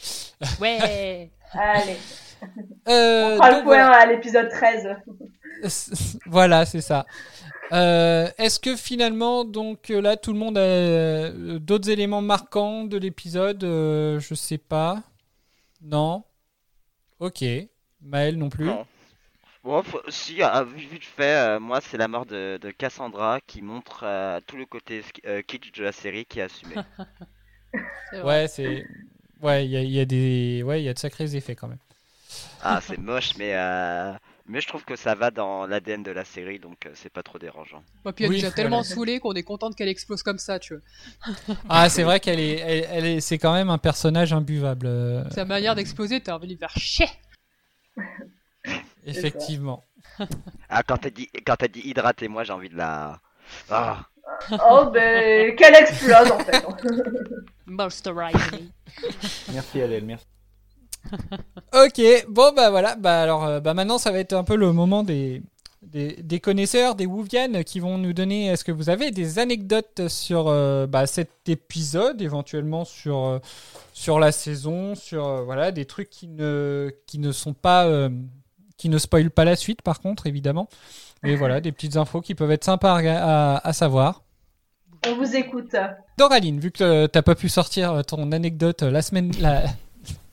ouais. 0.60 1.30
Allez, 1.52 1.96
Euh, 2.88 3.32
on 3.32 3.36
fera 3.36 3.50
le 3.52 3.62
point 3.62 3.86
voilà. 3.86 3.96
à 4.00 4.06
l'épisode 4.06 4.48
13. 4.50 4.88
voilà, 6.26 6.66
c'est 6.66 6.80
ça. 6.80 7.06
Euh, 7.72 8.28
Est-ce 8.38 8.60
que 8.60 8.76
finalement, 8.76 9.44
donc 9.44 9.90
euh, 9.90 10.00
là, 10.00 10.16
tout 10.16 10.32
le 10.32 10.38
monde 10.38 10.58
a 10.58 10.60
euh, 10.60 11.58
d'autres 11.58 11.88
éléments 11.90 12.20
marquants 12.22 12.84
de 12.84 12.98
l'épisode 12.98 13.64
euh, 13.64 14.20
Je 14.20 14.34
sais 14.34 14.58
pas. 14.58 15.02
Non? 15.82 16.24
Ok. 17.20 17.44
Maël 18.02 18.36
non 18.38 18.50
plus? 18.50 18.66
Non. 18.66 18.86
Bon, 19.64 19.82
faut- 19.82 20.02
si, 20.08 20.36
vu 20.36 20.86
vite 20.88 21.04
fait, 21.04 21.36
euh, 21.56 21.60
moi 21.60 21.80
c'est 21.80 21.96
la 21.96 22.06
mort 22.08 22.26
de, 22.26 22.58
de 22.60 22.70
Cassandra 22.70 23.40
qui 23.46 23.62
montre 23.62 24.02
euh, 24.04 24.40
tout 24.46 24.56
le 24.56 24.66
côté 24.66 25.02
euh, 25.26 25.40
kitsch 25.42 25.72
de 25.72 25.82
la 25.84 25.92
série 25.92 26.26
qui 26.26 26.40
est 26.40 26.42
assumé. 26.42 26.76
C'est 28.10 28.20
vrai. 28.20 28.42
Ouais, 28.42 28.48
c'est. 28.48 28.84
Ouais, 29.44 29.64
il 29.64 29.70
y 29.70 29.76
a, 29.76 29.82
il 29.82 29.90
y 29.92 30.00
a 30.00 30.04
des. 30.04 30.62
Ouais, 30.64 30.82
il 30.82 30.84
y 30.84 30.88
a 30.88 30.94
de 30.94 30.98
sacrés 30.98 31.36
effets 31.36 31.54
quand 31.54 31.68
même. 31.68 31.78
Ah, 32.60 32.80
c'est 32.82 32.98
moche, 32.98 33.36
mais 33.36 33.54
euh, 33.54 34.12
mais 34.46 34.60
je 34.60 34.66
trouve 34.68 34.84
que 34.84 34.96
ça 34.96 35.14
va 35.14 35.30
dans 35.30 35.66
l'ADN 35.66 36.02
de 36.02 36.10
la 36.10 36.24
série, 36.24 36.58
donc 36.58 36.86
euh, 36.86 36.90
c'est 36.94 37.12
pas 37.12 37.22
trop 37.22 37.38
dérangeant. 37.38 37.82
Ouais, 38.04 38.12
puis 38.12 38.24
elle 38.24 38.30
Oui, 38.30 38.38
nous 38.38 38.44
a 38.44 38.50
tellement 38.50 38.82
saoulé 38.82 39.20
qu'on 39.20 39.32
est 39.34 39.42
contente 39.42 39.76
qu'elle 39.76 39.88
explose 39.88 40.22
comme 40.22 40.38
ça, 40.38 40.58
tu 40.58 40.74
vois. 40.74 40.82
Ah, 41.68 41.88
c'est 41.88 42.02
vrai 42.02 42.20
qu'elle 42.20 42.40
est, 42.40 42.58
elle, 42.58 42.86
elle 42.90 43.06
est, 43.06 43.20
c'est 43.20 43.38
quand 43.38 43.52
même 43.52 43.70
un 43.70 43.78
personnage 43.78 44.32
imbuvable. 44.32 44.86
euh, 44.86 45.24
Sa 45.30 45.44
manière 45.44 45.74
d'exploser, 45.74 46.22
t'as 46.22 46.34
envie 46.34 46.46
de 46.46 46.52
lui 46.52 46.58
faire 46.58 46.76
chier. 46.78 47.06
effectivement. 49.06 49.84
Ah, 50.68 50.82
quand 50.82 50.98
t'as 50.98 51.10
dit 51.10 51.28
quand 51.46 51.56
t'as 51.56 51.68
dit 51.68 51.80
hydraté, 51.80 52.28
moi 52.28 52.44
j'ai 52.44 52.52
envie 52.52 52.68
de 52.68 52.76
la. 52.76 53.20
Ah, 53.70 54.06
Oh, 54.52 54.90
ben, 54.92 55.54
qu'elle 55.56 55.74
explose, 55.74 56.30
en 56.30 56.38
fait. 56.38 56.66
Me. 57.66 57.88
Merci 59.52 59.82
Adèle, 59.82 60.04
merci. 60.04 60.26
Ok, 61.74 62.00
bon 62.28 62.52
bah 62.54 62.70
voilà, 62.70 62.96
bah 62.96 63.20
alors 63.20 63.44
euh, 63.44 63.60
bah 63.60 63.74
maintenant 63.74 63.98
ça 63.98 64.10
va 64.10 64.20
être 64.20 64.32
un 64.32 64.44
peu 64.44 64.56
le 64.56 64.72
moment 64.72 65.02
des, 65.02 65.42
des, 65.82 66.16
des 66.22 66.40
connaisseurs, 66.40 66.94
des 66.94 67.06
Wouvianes 67.06 67.64
qui 67.64 67.80
vont 67.80 67.98
nous 67.98 68.12
donner, 68.12 68.46
est-ce 68.46 68.64
que 68.64 68.72
vous 68.72 68.90
avez 68.90 69.10
des 69.10 69.38
anecdotes 69.38 70.08
sur 70.08 70.48
euh, 70.48 70.86
bah, 70.86 71.06
cet 71.06 71.48
épisode, 71.48 72.20
éventuellement 72.22 72.84
sur, 72.84 73.24
euh, 73.24 73.38
sur 73.92 74.18
la 74.18 74.32
saison, 74.32 74.94
sur 74.94 75.26
euh, 75.26 75.42
voilà, 75.42 75.72
des 75.72 75.84
trucs 75.84 76.10
qui 76.10 76.28
ne, 76.28 76.90
qui 77.06 77.18
ne 77.18 77.32
sont 77.32 77.54
pas, 77.54 77.86
euh, 77.86 78.08
qui 78.76 78.88
ne 78.88 78.98
spoilent 78.98 79.30
pas 79.30 79.44
la 79.44 79.56
suite 79.56 79.82
par 79.82 80.00
contre 80.00 80.26
évidemment, 80.26 80.68
mais 81.24 81.34
voilà, 81.34 81.60
des 81.60 81.72
petites 81.72 81.96
infos 81.96 82.20
qui 82.20 82.34
peuvent 82.34 82.52
être 82.52 82.64
sympas 82.64 82.98
à, 82.98 83.56
à, 83.56 83.68
à 83.68 83.72
savoir. 83.72 84.22
On 85.06 85.16
vous 85.16 85.34
écoute. 85.34 85.74
Doraline, 86.16 86.60
vu 86.60 86.70
que 86.70 86.84
euh, 86.84 87.06
t'as 87.08 87.22
pas 87.22 87.34
pu 87.34 87.48
sortir 87.48 88.04
ton 88.06 88.30
anecdote 88.32 88.82
la 88.82 89.02
semaine, 89.02 89.32
la, 89.40 89.64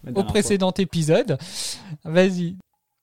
La 0.04 0.12
au 0.16 0.24
précédent 0.24 0.72
épisode, 0.78 1.38
vas-y. 2.04 2.56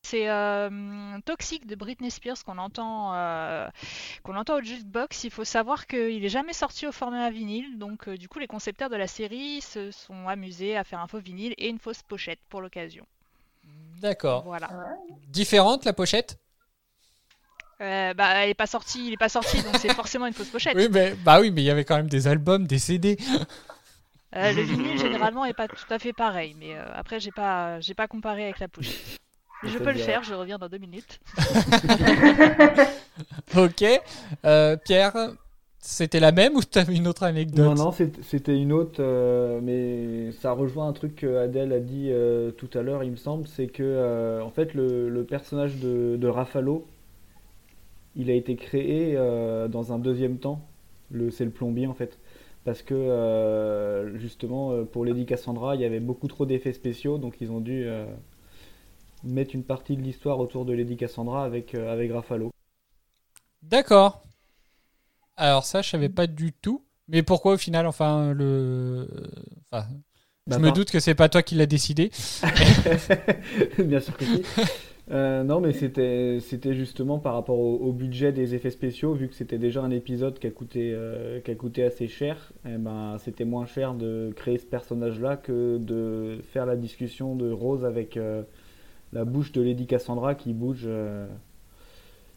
C'est 0.07 0.31
euh, 0.31 1.19
Toxic 1.27 1.67
de 1.67 1.75
Britney 1.75 2.11
Spears 2.11 2.43
qu'on 2.43 2.57
entend, 2.57 3.13
euh, 3.15 3.69
qu'on 4.23 4.37
entend 4.37 4.57
au 4.57 4.63
jukebox. 4.63 5.25
Il 5.25 5.31
faut 5.31 5.45
savoir 5.45 5.87
qu'il 5.87 6.23
n'est 6.23 6.29
jamais 6.31 6.55
sorti 6.55 6.87
au 6.87 6.93
format 6.93 7.31
vinyle, 7.31 7.79
donc 7.79 8.09
euh, 8.09 8.17
du 8.17 8.27
coup 8.27 8.39
les 8.39 8.47
concepteurs 8.47 8.89
de 8.89 8.97
la 8.97 9.07
série 9.07 9.61
se 9.61 9.91
sont 9.91 10.27
amusés 10.27 10.79
à 10.79 10.85
faire 10.85 11.01
un 11.01 11.07
faux 11.07 11.19
vinyle 11.19 11.53
et 11.59 11.69
une 11.69 11.79
fausse 11.79 12.03
pochette 12.03 12.41
pour 12.49 12.63
l'occasion. 12.63 13.05
D'accord. 14.01 14.45
Voilà. 14.45 14.71
Différente 15.29 15.85
la 15.85 15.93
pochette? 15.93 16.39
Euh, 17.81 18.13
bah, 18.15 18.45
il 18.45 18.51
est 18.51 18.55
pas 18.55 18.67
sorti, 18.67 19.07
il 19.07 19.13
est 19.13 19.19
pas 19.19 19.29
sorti, 19.29 19.63
donc 19.63 19.77
c'est 19.77 19.95
forcément 19.95 20.27
une 20.27 20.33
fausse 20.33 20.49
pochette. 20.49 20.75
Oui, 20.77 20.89
mais 20.91 21.15
bah 21.25 21.41
oui, 21.41 21.53
mais 21.53 21.63
il 21.63 21.65
y 21.65 21.71
avait 21.71 21.85
quand 21.85 21.97
même 21.97 22.09
des 22.09 22.27
albums, 22.27 22.67
des 22.67 22.79
CD. 22.79 23.17
Euh, 24.37 24.53
le 24.53 24.63
vinyle 24.63 24.99
généralement 24.99 25.45
est 25.45 25.55
pas 25.55 25.69
tout 25.69 25.77
à 25.89 25.99
fait 25.99 26.13
pareil, 26.13 26.55
mais 26.59 26.77
euh, 26.77 26.85
après 26.95 27.19
j'ai 27.19 27.31
pas, 27.31 27.81
j'ai 27.81 27.95
pas 27.95 28.09
comparé 28.09 28.45
avec 28.45 28.59
la 28.59 28.69
pochette. 28.69 29.19
Mais 29.63 29.71
je 29.71 29.79
peux 29.79 29.93
le 29.93 29.99
faire, 29.99 30.23
je 30.23 30.35
reviens 30.35 30.59
dans 30.59 30.69
deux 30.69 30.79
minutes. 30.79 31.19
ok. 33.57 33.85
Euh, 34.45 34.77
Pierre, 34.77 35.15
c'était 35.81 36.21
la 36.21 36.33
même 36.33 36.55
ou 36.55 36.63
t'avais 36.63 36.95
une 36.95 37.09
autre 37.09 37.23
anecdote? 37.23 37.65
Non, 37.65 37.75
non, 37.75 37.95
c'était 38.23 38.57
une 38.57 38.73
autre, 38.73 39.01
euh, 39.01 39.61
mais 39.63 40.33
ça 40.33 40.53
rejoint 40.53 40.89
un 40.89 40.93
truc 40.93 41.17
que 41.17 41.39
Adèle 41.39 41.73
a 41.73 41.81
dit 41.81 42.09
euh, 42.11 42.51
tout 42.51 42.69
à 42.75 42.83
l'heure, 42.83 43.03
il 43.03 43.13
me 43.13 43.17
semble, 43.17 43.49
c'est 43.49 43.69
que 43.69 43.83
euh, 43.83 44.43
en 44.43 44.51
fait 44.51 44.75
le, 44.75 45.09
le 45.09 45.25
personnage 45.25 45.77
de, 45.77 46.17
de 46.17 46.29
Raffalo, 46.29 46.87
il 48.17 48.31
a 48.31 48.35
été 48.35 48.57
créé 48.57 49.15
euh, 49.17 49.69
dans 49.69 49.93
un 49.93 49.99
deuxième 49.99 50.39
temps. 50.39 50.61
Le, 51.11 51.31
c'est 51.31 51.45
le 51.45 51.51
plombier 51.51 51.87
en 51.87 51.95
fait, 51.95 52.19
parce 52.65 52.83
que 52.83 52.95
euh, 52.95 54.19
justement 54.19 54.73
euh, 54.73 54.85
pour 54.85 55.05
Lady 55.05 55.25
Cassandra, 55.25 55.75
il 55.75 55.81
y 55.81 55.85
avait 55.85 56.01
beaucoup 56.01 56.29
trop 56.29 56.45
d'effets 56.47 56.73
spéciaux, 56.75 57.17
donc 57.19 57.37
ils 57.41 57.51
ont 57.51 57.61
dû 57.61 57.85
euh, 57.87 58.05
mettre 59.25 59.55
une 59.55 59.65
partie 59.65 59.97
de 59.97 60.03
l'histoire 60.03 60.39
autour 60.39 60.65
de 60.67 60.73
Lady 60.75 60.97
Cassandra 60.97 61.45
avec 61.45 61.75
avec 61.75 62.13
Raffalo. 62.13 62.51
D'accord. 63.63 64.23
Alors 65.37 65.65
ça, 65.65 65.83
je 65.83 65.89
savais 65.89 66.09
pas 66.09 66.27
du 66.27 66.53
tout. 66.53 66.83
Mais 67.09 67.23
pourquoi 67.23 67.55
au 67.55 67.57
final, 67.57 67.87
enfin, 67.87 68.35
le. 68.35 69.09
Enfin, 69.71 69.87
Bah, 70.47 70.57
je 70.57 70.63
me 70.63 70.73
doute 70.73 70.91
que 70.91 71.01
c'est 71.01 71.15
pas 71.15 71.29
toi 71.29 71.43
qui 71.43 71.55
l'as 71.55 71.67
décidé. 71.67 72.11
Bien 73.79 74.01
sûr 74.01 74.17
que 74.17 74.25
si. 74.27 74.43
Euh, 75.11 75.43
non, 75.43 75.61
mais 75.61 75.73
c'était 75.73 76.39
c'était 76.41 76.75
justement 76.75 77.19
par 77.19 77.33
rapport 77.35 77.59
au, 77.59 77.77
au 77.77 77.93
budget 77.93 78.31
des 78.33 78.55
effets 78.55 78.71
spéciaux, 78.71 79.15
vu 79.15 79.29
que 79.29 79.35
c'était 79.35 79.57
déjà 79.57 79.81
un 79.83 79.91
épisode 79.91 80.39
qui 80.39 80.47
a 80.47 80.51
coûté 80.51 80.93
euh, 80.95 81.41
qui 81.41 81.51
a 81.51 81.55
coûté 81.55 81.83
assez 81.85 82.09
cher. 82.09 82.53
Et 82.67 82.77
ben, 82.77 83.17
c'était 83.19 83.47
moins 83.47 83.65
cher 83.65 83.95
de 83.95 84.33
créer 84.37 84.59
ce 84.59 84.67
personnage-là 84.67 85.37
que 85.39 85.79
de 85.79 86.41
faire 86.53 86.67
la 86.67 86.77
discussion 86.77 87.37
de 87.37 87.51
Rose 87.51 87.87
avec 87.87 88.19
euh, 88.19 88.43
la 89.15 89.25
bouche 89.25 89.53
de 89.53 89.63
Lady 89.63 89.87
Cassandra 89.87 90.35
qui 90.35 90.53
bouge 90.53 90.87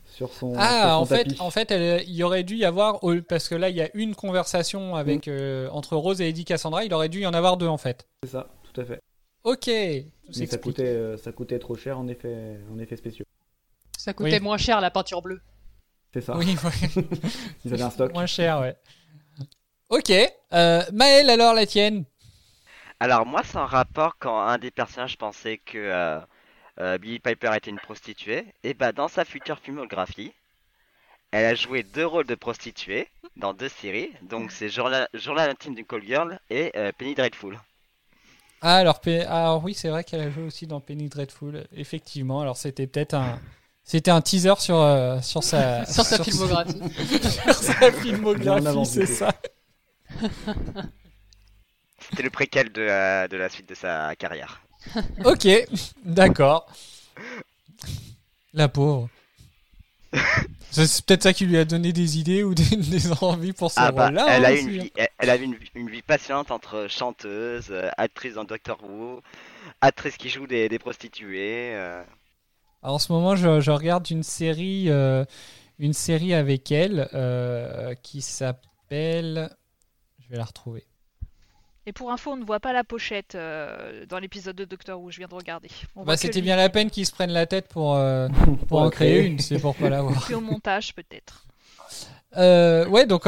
sur 0.05 0.29
son, 0.29 0.53
sur 0.53 0.61
Ah, 0.61 0.91
son 0.95 1.01
en 1.01 1.05
fait, 1.05 1.27
en 1.41 1.49
fait, 1.49 1.71
elle- 1.71 2.03
il 2.07 2.15
y 2.15 2.23
aurait 2.23 2.43
dû 2.43 2.55
y 2.55 2.63
avoir 2.65 2.99
parce 3.27 3.49
que 3.49 3.55
là, 3.55 3.69
il 3.69 3.75
y 3.75 3.81
a 3.81 3.89
une 3.93 4.15
conversation 4.15 4.95
avec 4.95 5.27
euh, 5.27 5.67
entre 5.71 5.95
Rose 5.97 6.21
et 6.21 6.29
Eddie 6.29 6.45
Cassandra. 6.45 6.85
Il 6.85 6.93
aurait 6.93 7.09
dû 7.09 7.19
y 7.21 7.25
en 7.27 7.33
avoir 7.33 7.57
deux 7.57 7.67
en 7.67 7.77
fait. 7.77 8.07
C'est 8.23 8.29
ça, 8.31 8.47
tout 8.63 8.79
à 8.79 8.85
fait. 8.85 8.99
Ok, 9.43 9.65
tout 9.65 10.31
Mais 10.37 10.45
ça 10.45 10.57
coûtait 10.57 10.83
euh, 10.85 11.17
ça 11.17 11.31
coûtait 11.31 11.57
trop 11.59 11.75
cher 11.75 11.97
en 11.97 12.07
effet 12.07 12.59
en 12.71 12.77
effets 12.79 12.95
spéciaux. 12.95 13.25
Ça 13.97 14.13
coûtait 14.13 14.33
Oui. 14.33 14.39
moins 14.39 14.57
cher 14.57 14.81
la 14.81 14.91
peinture 14.91 15.21
bleue. 15.21 15.41
C'est 16.13 16.21
ça. 16.21 16.37
Oui, 16.37 16.55
ouais. 16.63 17.03
Ils 17.65 17.73
avaient 17.73 17.83
un 17.83 17.89
stock. 17.89 18.13
moins 18.13 18.25
cher, 18.25 18.59
ouais. 18.61 18.75
Ok, 19.89 20.11
euh, 20.53 20.83
Maël, 20.93 21.29
alors 21.29 21.53
la 21.53 21.65
tienne? 21.65 22.05
Alors 22.99 23.25
moi, 23.25 23.41
c'est 23.43 23.57
un 23.57 23.65
rapport 23.65 24.17
quand 24.19 24.39
un 24.41 24.57
des 24.57 24.71
personnages 24.71 25.17
pensait 25.17 25.57
que 25.57 25.77
euh, 25.77 26.19
euh, 26.79 26.97
Billy 26.97 27.19
Piper 27.19 27.51
était 27.55 27.71
une 27.71 27.79
prostituée. 27.79 28.45
Et 28.63 28.73
bah 28.73 28.91
dans 28.91 29.07
sa 29.07 29.25
future 29.25 29.59
filmographie, 29.59 30.33
elle 31.31 31.45
a 31.45 31.55
joué 31.55 31.83
deux 31.83 32.05
rôles 32.05 32.27
de 32.27 32.35
prostituée 32.35 33.07
dans 33.37 33.53
deux 33.53 33.69
séries. 33.69 34.11
Donc 34.21 34.51
c'est 34.51 34.69
Journal, 34.69 35.07
Journal 35.13 35.49
intime 35.49 35.75
d'une 35.75 35.85
call 35.85 36.03
girl 36.03 36.39
et 36.49 36.71
euh, 36.75 36.91
Penny 36.97 37.15
Dreadful. 37.15 37.59
Ah, 38.61 38.75
alors, 38.75 39.01
ah, 39.27 39.57
oui, 39.57 39.73
c'est 39.73 39.89
vrai 39.89 40.03
qu'elle 40.03 40.21
a 40.21 40.29
joué 40.29 40.43
aussi 40.43 40.67
dans 40.67 40.79
Penny 40.79 41.09
Dreadful. 41.09 41.65
Effectivement, 41.75 42.41
alors 42.41 42.57
c'était 42.57 42.85
peut-être 42.85 43.15
un, 43.15 43.39
c'était 43.83 44.11
un 44.11 44.21
teaser 44.21 44.53
sur 44.59 44.77
euh, 44.77 45.19
sur 45.21 45.43
sa 45.43 45.83
Sur 45.91 46.05
sa 46.05 46.23
filmographie. 46.23 46.79
sur 47.43 47.55
sa 47.55 47.91
filmographie, 47.91 48.85
c'est 48.85 49.07
ça. 49.07 49.33
C'était 52.09 52.23
le 52.23 52.29
préquel 52.29 52.71
de, 52.71 52.81
euh, 52.81 53.27
de 53.27 53.37
la 53.37 53.47
suite 53.47 53.69
de 53.69 53.75
sa 53.75 54.15
carrière. 54.15 54.61
Ok, 55.23 55.47
d'accord. 56.03 56.65
La 58.53 58.67
pauvre. 58.67 59.07
C'est 60.71 61.05
peut-être 61.05 61.23
ça 61.23 61.33
qui 61.33 61.45
lui 61.45 61.57
a 61.57 61.65
donné 61.65 61.91
des 61.93 62.17
idées 62.17 62.43
ou 62.43 62.53
des, 62.55 62.63
des 62.77 63.11
envies 63.23 63.53
pour 63.53 63.71
ce 63.71 63.81
Ah 63.81 63.91
bah, 63.91 64.05
rôle-là. 64.05 64.25
elle 64.27 64.45
hein, 64.45 64.49
a 64.49 64.53
aussi, 64.53 64.63
une 64.63 64.69
hein. 64.79 64.83
vie, 64.83 64.91
elle, 64.95 65.09
elle 65.17 65.29
avait 65.29 65.45
une, 65.45 65.57
une 65.75 65.89
vie 65.89 66.01
passionnante 66.01 66.51
entre 66.51 66.87
chanteuse, 66.89 67.67
euh, 67.71 67.89
actrice 67.97 68.35
dans 68.35 68.43
Doctor 68.45 68.81
Who, 68.83 69.21
actrice 69.81 70.17
qui 70.17 70.29
joue 70.29 70.47
des, 70.47 70.69
des 70.69 70.79
prostituées. 70.79 71.73
euh. 71.75 72.03
Alors, 72.83 72.95
en 72.95 72.99
ce 72.99 73.11
moment, 73.11 73.35
je, 73.35 73.59
je 73.59 73.71
regarde 73.71 74.09
une 74.09 74.23
série, 74.23 74.89
euh, 74.89 75.23
une 75.79 75.93
série 75.93 76.33
avec 76.33 76.71
elle 76.71 77.09
euh, 77.13 77.93
qui 78.01 78.21
s'appelle. 78.21 79.49
Je 80.19 80.29
vais 80.29 80.37
la 80.37 80.45
retrouver. 80.45 80.85
Et 81.87 81.93
pour 81.93 82.11
info, 82.11 82.31
on 82.31 82.37
ne 82.37 82.45
voit 82.45 82.59
pas 82.59 82.73
la 82.73 82.83
pochette 82.83 83.33
euh, 83.35 84.05
dans 84.07 84.19
l'épisode 84.19 84.55
de 84.55 84.65
Doctor 84.65 85.01
Who, 85.01 85.09
je 85.09 85.17
viens 85.17 85.27
de 85.27 85.33
regarder. 85.33 85.69
Bah, 85.95 86.15
c'était 86.15 86.41
bien 86.41 86.55
la 86.55 86.69
peine 86.69 86.91
qu'ils 86.91 87.07
se 87.07 87.11
prennent 87.11 87.31
la 87.31 87.47
tête 87.47 87.67
pour, 87.69 87.95
euh, 87.95 88.27
pour 88.67 88.81
en 88.81 88.89
créer 88.91 89.25
une, 89.25 89.39
c'est 89.39 89.57
pour 89.59 89.75
pas 89.75 89.89
l'avoir. 89.89 90.23
Puis 90.25 90.35
au 90.35 90.41
montage, 90.41 90.93
peut-être. 90.93 91.45
Euh, 92.37 92.87
ouais, 92.87 93.05
donc, 93.07 93.27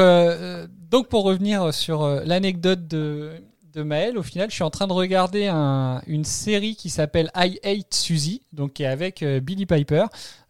donc 0.90 1.08
pour 1.08 1.24
revenir 1.24 1.74
sur 1.74 2.02
euh, 2.04 2.22
l'anecdote 2.24 2.86
de, 2.86 3.32
de 3.74 3.82
Maël, 3.82 4.16
au 4.16 4.22
final, 4.22 4.48
je 4.50 4.54
suis 4.54 4.62
en 4.62 4.70
train 4.70 4.86
de 4.86 4.92
regarder 4.92 5.46
un- 5.48 6.00
une 6.06 6.24
série 6.24 6.76
qui 6.76 6.90
s'appelle 6.90 7.30
I 7.36 7.58
Hate 7.64 7.92
Suzy, 7.92 8.42
donc 8.52 8.74
qui 8.74 8.84
est 8.84 8.86
avec 8.86 9.22
euh, 9.24 9.40
Billy 9.40 9.66
Piper, 9.66 10.04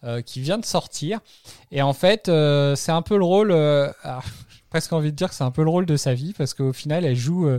euh, 0.05 0.21
qui 0.21 0.41
vient 0.41 0.59
de 0.59 0.67
sortir. 0.67 1.21
Et 1.73 1.81
en 1.83 1.95
fait, 1.95 2.29
euh, 2.29 2.77
c'est 2.77 2.93
un 2.93 3.03
peu 3.03 3.17
le 3.17 3.25
rôle, 3.25 3.51
euh, 3.51 3.91
alors, 4.03 4.23
j'ai 4.51 4.61
presque 4.71 4.93
envie 4.93 5.11
de 5.11 5.17
dire 5.17 5.31
que 5.31 5.35
c'est 5.35 5.43
un 5.45 5.51
peu 5.51 5.65
le 5.65 5.71
rôle 5.71 5.87
de 5.87 5.97
sa 5.97 6.15
vie, 6.15 6.33
parce 6.37 6.55
qu'au 6.55 6.73
final, 6.73 7.05
elle 7.05 7.17
joue, 7.17 7.49
euh, 7.49 7.59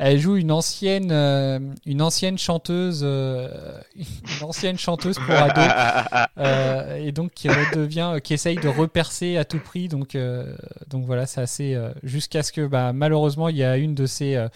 elle 0.00 0.18
joue 0.20 0.36
une 0.36 0.52
ancienne, 0.52 1.10
euh, 1.10 1.58
une 1.84 2.00
ancienne 2.02 2.38
chanteuse, 2.38 3.00
euh, 3.02 3.48
une 3.96 4.46
ancienne 4.46 4.78
chanteuse 4.78 5.18
pour 5.18 5.34
ados. 5.34 5.64
Euh, 6.38 6.94
et 6.96 7.10
donc 7.10 7.32
qui 7.34 7.48
redevient, 7.48 8.12
euh, 8.14 8.20
qui 8.20 8.32
essaye 8.32 8.56
de 8.56 8.68
repercer 8.68 9.36
à 9.36 9.44
tout 9.44 9.58
prix. 9.58 9.88
Donc, 9.88 10.14
euh, 10.14 10.54
donc 10.88 11.04
voilà, 11.04 11.26
c'est 11.26 11.40
assez 11.40 11.74
euh, 11.74 11.90
jusqu'à 12.04 12.44
ce 12.44 12.52
que 12.52 12.64
bah, 12.66 12.92
malheureusement 12.92 13.48
il 13.48 13.56
y 13.56 13.64
a 13.64 13.76
une 13.76 13.94
de 13.96 14.06
ces 14.06 14.36
euh, 14.36 14.48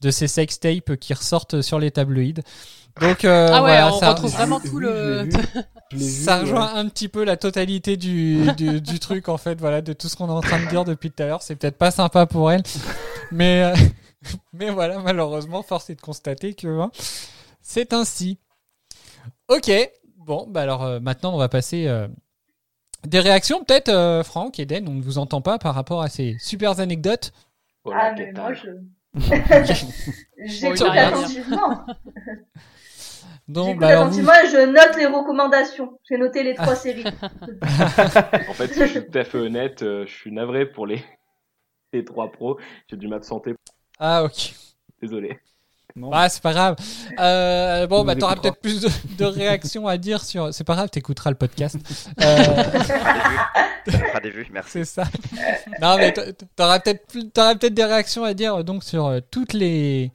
de 0.00 0.10
ces 0.10 0.26
sex 0.26 0.58
tapes 0.58 0.96
qui 0.96 1.14
ressortent 1.14 1.60
sur 1.60 1.78
les 1.78 1.92
tabloïds. 1.92 2.42
Donc 3.00 3.24
euh, 3.24 3.48
Ah 3.52 3.62
ouais, 3.62 3.70
voilà, 3.70 3.94
on 3.94 4.00
ça, 4.00 4.10
retrouve 4.10 4.32
vraiment 4.32 4.60
tout 4.60 4.78
le. 4.78 5.22
vu. 5.22 5.30
Vu, 5.92 6.00
ça 6.04 6.36
ouais. 6.36 6.40
rejoint 6.42 6.74
un 6.74 6.86
petit 6.88 7.08
peu 7.08 7.24
la 7.24 7.38
totalité 7.38 7.96
du, 7.96 8.44
du, 8.58 8.82
du 8.82 8.98
truc 8.98 9.30
en 9.30 9.38
fait, 9.38 9.58
voilà, 9.58 9.80
de 9.80 9.94
tout 9.94 10.08
ce 10.08 10.16
qu'on 10.16 10.28
est 10.28 10.32
en 10.32 10.42
train 10.42 10.62
de 10.62 10.68
dire 10.68 10.84
depuis 10.84 11.10
tout 11.10 11.22
à 11.22 11.26
l'heure. 11.26 11.40
C'est 11.40 11.56
peut-être 11.56 11.78
pas 11.78 11.90
sympa 11.90 12.26
pour 12.26 12.50
elle, 12.52 12.62
mais 13.32 13.62
euh, 13.62 13.74
mais 14.52 14.70
voilà, 14.70 14.98
malheureusement, 14.98 15.62
force 15.62 15.90
est 15.90 15.94
de 15.94 16.00
constater 16.00 16.54
que 16.54 16.80
hein, 16.80 16.90
c'est 17.60 17.92
ainsi. 17.92 18.38
Ok, 19.48 19.70
bon, 20.16 20.46
bah 20.48 20.62
alors 20.62 20.84
euh, 20.84 21.00
maintenant 21.00 21.34
on 21.34 21.38
va 21.38 21.48
passer 21.48 21.86
euh, 21.86 22.08
des 23.06 23.20
réactions 23.20 23.62
peut-être, 23.64 23.88
euh, 23.88 24.22
Franck, 24.22 24.58
Eden, 24.58 24.88
on 24.88 24.94
ne 24.94 25.02
vous 25.02 25.18
entend 25.18 25.40
pas 25.40 25.58
par 25.58 25.74
rapport 25.74 26.02
à 26.02 26.08
ces 26.08 26.36
super 26.38 26.80
anecdotes. 26.80 27.32
Voilà, 27.84 28.12
ah, 28.12 28.14
mais 28.16 28.32
moi, 28.32 28.52
que 28.52 28.58
je. 28.58 28.70
J'écoute 30.44 30.82
attentivement. 30.82 31.86
Donc, 33.48 33.66
J'écoute 33.66 33.80
bah 33.80 33.88
alors 33.88 34.08
vous, 34.10 34.20
attentivement 34.20 34.32
et 34.44 34.48
je 34.48 34.66
note 34.66 34.96
les 34.98 35.06
recommandations. 35.06 35.98
J'ai 36.06 36.18
noté 36.18 36.42
les 36.42 36.54
trois 36.54 36.74
séries. 36.74 37.04
En 37.06 38.52
fait, 38.52 38.74
si 38.74 38.80
je 38.80 38.86
suis 38.86 39.06
tout 39.06 39.18
à 39.18 39.24
fait 39.24 39.38
honnête, 39.38 39.82
euh, 39.82 40.04
je 40.04 40.12
suis 40.12 40.32
navré 40.32 40.66
pour 40.66 40.86
les, 40.86 41.02
les 41.94 42.04
trois 42.04 42.30
pros. 42.30 42.58
J'ai 42.90 42.96
dû 42.98 43.08
m'absenter. 43.08 43.54
Ah 43.98 44.24
ok. 44.24 44.54
Désolé. 45.02 45.38
Non. 45.96 46.10
Ah, 46.12 46.28
c'est 46.28 46.42
pas 46.42 46.52
grave. 46.52 46.76
Euh, 47.18 47.86
bon, 47.88 48.00
On 48.00 48.04
bah, 48.04 48.14
t'auras 48.14 48.36
peut-être 48.36 48.60
plus 48.60 48.80
de, 48.82 48.88
de 49.16 49.24
réactions 49.24 49.88
à 49.88 49.96
dire 49.96 50.22
sur. 50.24 50.54
C'est 50.54 50.62
pas 50.64 50.74
grave, 50.74 50.90
t'écouteras 50.90 51.30
le 51.30 51.36
podcast. 51.36 51.76
Euh, 52.22 52.64
Ça 53.90 53.98
fera 54.00 54.20
des 54.20 54.30
vues, 54.30 54.46
merci. 54.52 54.70
c'est 54.72 54.84
ça. 54.84 55.04
Non, 55.80 55.96
mais 55.96 56.12
t'a- 56.12 56.32
t'auras 56.56 56.78
peut-être 56.80 57.06
plus- 57.06 57.24
peut-être 57.30 57.72
des 57.74 57.84
réactions 57.84 58.22
à 58.22 58.34
dire 58.34 58.56
euh, 58.56 58.62
donc 58.62 58.84
sur 58.84 59.06
euh, 59.06 59.20
toutes 59.30 59.54
les 59.54 60.12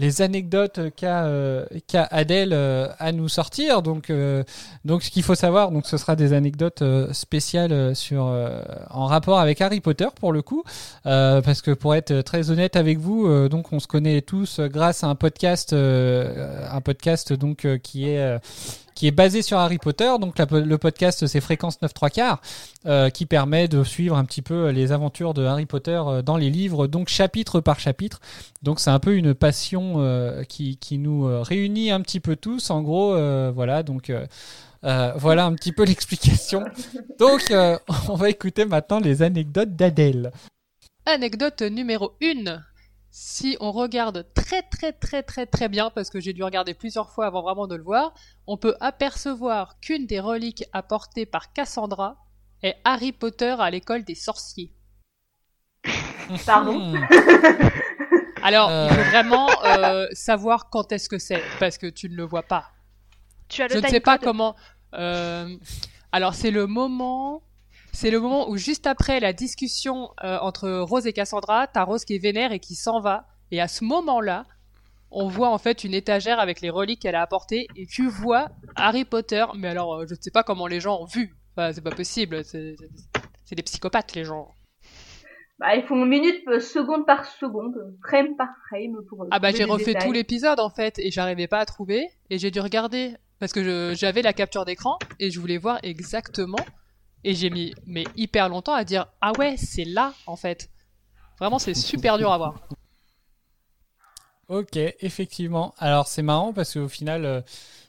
les 0.00 0.22
anecdotes 0.22 0.80
qu'a 0.96 1.26
euh, 1.26 1.66
Adèle 2.10 2.52
euh, 2.54 2.88
à 2.98 3.12
nous 3.12 3.28
sortir. 3.28 3.82
Donc, 3.82 4.08
euh, 4.08 4.42
donc 4.86 5.02
ce 5.02 5.10
qu'il 5.10 5.22
faut 5.22 5.34
savoir, 5.34 5.70
donc 5.70 5.86
ce 5.86 5.98
sera 5.98 6.16
des 6.16 6.32
anecdotes 6.32 6.82
spéciales 7.12 7.94
sur 7.94 8.24
en 8.90 9.06
rapport 9.06 9.38
avec 9.38 9.60
Harry 9.60 9.80
Potter 9.80 10.08
pour 10.18 10.32
le 10.32 10.40
coup, 10.42 10.64
parce 11.04 11.60
que 11.60 11.72
pour 11.72 11.94
être 11.94 12.22
très 12.22 12.50
honnête 12.50 12.76
avec 12.76 12.98
vous, 12.98 13.48
donc 13.48 13.72
on 13.72 13.80
se 13.80 13.86
connaît 13.86 14.22
tous 14.22 14.60
grâce 14.60 15.04
à 15.04 15.08
un 15.08 15.14
podcast, 15.14 15.74
un 15.74 16.80
podcast 16.80 17.32
donc 17.34 17.66
qui 17.82 18.08
est 18.08 18.38
qui 19.00 19.06
est 19.06 19.12
basé 19.12 19.40
sur 19.40 19.56
Harry 19.56 19.78
Potter. 19.78 20.12
Donc 20.20 20.38
le 20.38 20.76
podcast 20.76 21.26
c'est 21.26 21.40
Fréquence 21.40 21.80
9 21.80 21.94
3 21.94 22.10
quarts, 22.10 22.42
euh, 22.84 23.08
qui 23.08 23.24
permet 23.24 23.66
de 23.66 23.82
suivre 23.82 24.14
un 24.14 24.26
petit 24.26 24.42
peu 24.42 24.68
les 24.68 24.92
aventures 24.92 25.32
de 25.32 25.42
Harry 25.42 25.64
Potter 25.64 25.98
euh, 26.06 26.20
dans 26.20 26.36
les 26.36 26.50
livres, 26.50 26.86
donc 26.86 27.08
chapitre 27.08 27.60
par 27.60 27.80
chapitre. 27.80 28.20
Donc 28.62 28.78
c'est 28.78 28.90
un 28.90 28.98
peu 28.98 29.16
une 29.16 29.32
passion 29.32 29.94
euh, 29.96 30.44
qui, 30.44 30.76
qui 30.76 30.98
nous 30.98 31.26
euh, 31.26 31.40
réunit 31.40 31.90
un 31.90 32.02
petit 32.02 32.20
peu 32.20 32.36
tous. 32.36 32.68
En 32.68 32.82
gros, 32.82 33.14
euh, 33.14 33.50
voilà, 33.54 33.82
donc 33.82 34.10
euh, 34.10 34.26
euh, 34.84 35.14
voilà 35.16 35.46
un 35.46 35.54
petit 35.54 35.72
peu 35.72 35.84
l'explication. 35.86 36.62
Donc 37.18 37.50
euh, 37.52 37.78
on 38.10 38.16
va 38.16 38.28
écouter 38.28 38.66
maintenant 38.66 39.00
les 39.00 39.22
anecdotes 39.22 39.74
d'Adèle. 39.76 40.30
Anecdote 41.06 41.62
numéro 41.62 42.12
1. 42.22 42.60
Si 43.12 43.56
on 43.60 43.72
regarde 43.72 44.26
très 44.34 44.62
très 44.62 44.92
très 44.92 45.22
très 45.24 45.46
très 45.46 45.68
bien, 45.68 45.90
parce 45.90 46.10
que 46.10 46.20
j'ai 46.20 46.32
dû 46.32 46.44
regarder 46.44 46.74
plusieurs 46.74 47.10
fois 47.10 47.26
avant 47.26 47.42
vraiment 47.42 47.66
de 47.66 47.74
le 47.74 47.82
voir, 47.82 48.14
on 48.46 48.56
peut 48.56 48.76
apercevoir 48.80 49.80
qu'une 49.80 50.06
des 50.06 50.20
reliques 50.20 50.64
apportées 50.72 51.26
par 51.26 51.52
Cassandra 51.52 52.16
est 52.62 52.76
Harry 52.84 53.10
Potter 53.12 53.56
à 53.58 53.70
l'école 53.70 54.04
des 54.04 54.14
sorciers. 54.14 54.72
Pardon. 56.46 56.78
Hmm. 56.78 57.06
Alors, 58.42 58.70
Euh. 58.70 58.88
il 58.90 58.94
faut 58.96 59.10
vraiment 59.10 59.48
euh, 59.64 60.06
savoir 60.12 60.70
quand 60.70 60.92
est-ce 60.92 61.08
que 61.08 61.18
c'est, 61.18 61.42
parce 61.58 61.76
que 61.78 61.86
tu 61.88 62.08
ne 62.08 62.14
le 62.14 62.22
vois 62.24 62.42
pas. 62.44 62.70
Tu 63.48 63.60
as 63.62 63.66
le 63.68 63.74
Je 63.74 63.78
ne 63.80 63.86
sais 63.88 64.00
pas 64.00 64.18
comment. 64.18 64.54
euh, 64.94 65.56
Alors, 66.12 66.34
c'est 66.34 66.50
le 66.50 66.66
moment. 66.66 67.42
C'est 67.92 68.10
le 68.10 68.20
moment 68.20 68.48
où 68.48 68.56
juste 68.56 68.86
après 68.86 69.20
la 69.20 69.32
discussion 69.32 70.10
euh, 70.24 70.38
entre 70.40 70.70
Rose 70.70 71.06
et 71.06 71.12
Cassandra, 71.12 71.66
t'as 71.66 71.84
Rose 71.84 72.04
qui 72.04 72.14
est 72.14 72.18
vénère 72.18 72.52
et 72.52 72.60
qui 72.60 72.74
s'en 72.74 73.00
va. 73.00 73.26
Et 73.50 73.60
à 73.60 73.68
ce 73.68 73.84
moment-là, 73.84 74.46
on 75.10 75.28
voit 75.28 75.50
en 75.50 75.58
fait 75.58 75.84
une 75.84 75.94
étagère 75.94 76.38
avec 76.38 76.60
les 76.60 76.70
reliques 76.70 77.02
qu'elle 77.02 77.16
a 77.16 77.22
apportées 77.22 77.66
et 77.76 77.86
tu 77.86 78.08
vois 78.08 78.48
Harry 78.76 79.04
Potter. 79.04 79.44
Mais 79.56 79.68
alors, 79.68 79.94
euh, 79.94 80.06
je 80.08 80.14
ne 80.14 80.20
sais 80.20 80.30
pas 80.30 80.42
comment 80.42 80.66
les 80.66 80.80
gens 80.80 81.00
ont 81.00 81.06
vu. 81.06 81.34
Enfin, 81.56 81.72
c'est 81.72 81.82
pas 81.82 81.90
possible. 81.90 82.44
C'est 82.44 82.76
des 83.50 83.62
psychopathes 83.62 84.14
les 84.14 84.24
gens. 84.24 84.54
Bah, 85.58 85.76
ils 85.76 85.82
font 85.82 86.06
minute, 86.06 86.42
euh, 86.48 86.58
seconde 86.58 87.04
par 87.04 87.26
seconde, 87.26 87.74
frame 88.02 88.34
par 88.36 88.48
frame 88.68 88.96
pour. 89.08 89.26
Ah 89.30 89.38
bah 89.40 89.50
j'ai 89.50 89.64
refait 89.64 89.92
détails. 89.92 90.06
tout 90.06 90.12
l'épisode 90.12 90.58
en 90.58 90.70
fait 90.70 90.98
et 90.98 91.10
j'arrivais 91.10 91.48
pas 91.48 91.58
à 91.58 91.66
trouver 91.66 92.08
et 92.30 92.38
j'ai 92.38 92.50
dû 92.50 92.60
regarder 92.60 93.14
parce 93.40 93.52
que 93.52 93.92
j'avais 93.94 94.22
la 94.22 94.32
capture 94.32 94.64
d'écran 94.64 94.98
et 95.18 95.30
je 95.30 95.38
voulais 95.38 95.58
voir 95.58 95.78
exactement 95.82 96.56
et 97.24 97.34
j'ai 97.34 97.50
mis 97.50 97.74
mais 97.86 98.04
hyper 98.16 98.48
longtemps 98.48 98.74
à 98.74 98.84
dire 98.84 99.06
ah 99.20 99.32
ouais 99.38 99.56
c'est 99.56 99.84
là 99.84 100.14
en 100.26 100.36
fait. 100.36 100.70
Vraiment 101.38 101.58
c'est 101.58 101.74
super 101.74 102.18
dur 102.18 102.32
à 102.32 102.38
voir. 102.38 102.54
Ok, 104.48 104.76
effectivement. 104.76 105.74
Alors 105.78 106.08
c'est 106.08 106.22
marrant 106.22 106.52
parce 106.52 106.74
qu'au 106.74 106.88
final, 106.88 107.24
euh, 107.24 107.40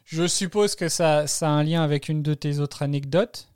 je 0.05 0.27
suppose 0.27 0.75
que 0.75 0.89
ça, 0.89 1.25
ça 1.25 1.47
a 1.47 1.49
un 1.49 1.63
lien 1.63 1.81
avec 1.81 2.07
une 2.07 2.21
de 2.21 2.35
tes 2.35 2.59
autres 2.59 2.83
anecdotes. 2.83 3.47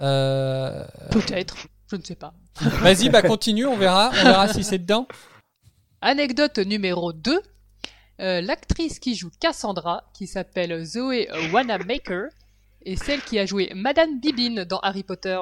Euh, 0.00 0.86
Peut-être, 1.10 1.66
je 1.90 1.96
ne 1.96 2.02
sais 2.02 2.14
pas. 2.14 2.32
Vas-y, 2.60 3.08
bah 3.08 3.22
continue, 3.22 3.66
on 3.66 3.76
verra, 3.76 4.10
on 4.10 4.24
verra 4.24 4.46
si 4.46 4.62
c'est 4.62 4.78
dedans. 4.78 5.08
Anecdote 6.00 6.58
numéro 6.58 7.12
2. 7.12 7.40
Euh, 8.20 8.40
L'actrice 8.40 9.00
qui 9.00 9.16
joue 9.16 9.30
Cassandra, 9.40 10.04
qui 10.14 10.28
s'appelle 10.28 10.84
Zoé 10.84 11.28
Wanamaker, 11.52 12.28
est 12.84 12.96
celle 12.96 13.20
qui 13.22 13.38
a 13.38 13.46
joué 13.46 13.70
Madame 13.74 14.20
Bibine 14.20 14.64
dans 14.64 14.78
Harry 14.80 15.02
Potter. 15.02 15.38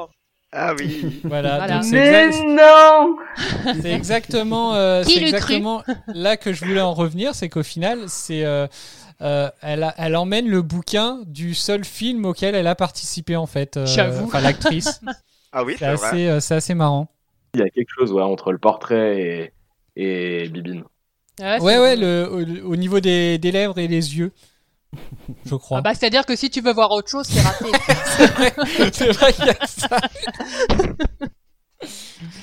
Ah 0.53 0.75
oui. 0.79 1.21
Voilà, 1.25 1.59
Voilà. 1.59 1.81
donc 1.81 1.93
Mais 1.93 2.29
non 2.47 3.17
c'est 3.83 3.93
exactement, 3.93 4.75
euh, 4.75 5.03
Qui 5.05 5.13
c'est 5.15 5.23
exactement 5.23 5.83
là 6.15 6.37
que 6.37 6.53
je 6.53 6.65
voulais 6.65 6.81
en 6.81 6.95
revenir, 6.95 7.35
c'est 7.35 7.49
qu'au 7.49 7.63
final, 7.63 8.09
c'est, 8.09 8.45
euh, 8.45 8.67
euh, 9.21 9.51
elle, 9.63 9.83
a- 9.83 9.95
elle 9.99 10.17
emmène 10.17 10.49
le 10.49 10.63
bouquin 10.63 11.21
du 11.27 11.55
seul 11.55 11.85
film 11.85 12.25
auquel 12.25 12.55
elle 12.55 12.67
a 12.67 12.75
participé 12.75 13.37
en 13.37 13.47
fait. 13.47 13.77
euh, 13.77 13.87
J'avoue. 13.87 14.25
Enfin, 14.25 14.41
l'actrice. 14.41 15.01
Ah 15.53 15.65
oui, 15.65 15.77
c'est 15.79 15.87
assez, 15.87 16.29
euh, 16.29 16.41
c'est 16.41 16.55
assez 16.57 16.75
marrant. 16.75 17.09
Il 17.55 17.61
y 17.61 17.63
a 17.63 17.71
quelque 17.71 17.89
chose 17.91 18.13
ouais, 18.13 18.23
entre 18.23 18.53
le 18.53 18.59
portrait 18.59 19.53
et, 19.97 20.43
et 20.45 20.49
Bibine. 20.51 20.85
Ah, 21.41 21.59
Ouais, 21.59 21.79
ouais, 21.79 21.97
le, 21.97 22.29
au, 22.31 22.71
au 22.73 22.77
niveau 22.77 23.01
des, 23.01 23.39
des 23.39 23.51
lèvres 23.51 23.79
et 23.79 23.89
les 23.89 24.19
yeux, 24.19 24.33
je 25.47 25.55
crois. 25.55 25.79
Ah 25.79 25.83
bah 25.83 25.95
c'est-à-dire 25.95 26.25
que 26.27 26.35
si 26.37 26.51
tu 26.51 26.61
veux 26.61 26.73
voir 26.73 26.91
autre 26.91 27.09
chose, 27.09 27.27
c'est 27.27 27.41
raté. 27.41 27.67
c'est 28.93 29.13
vrai 29.13 29.33
qu'il 29.33 29.47
y 29.47 29.51
a 29.51 29.67
ça. 29.67 29.99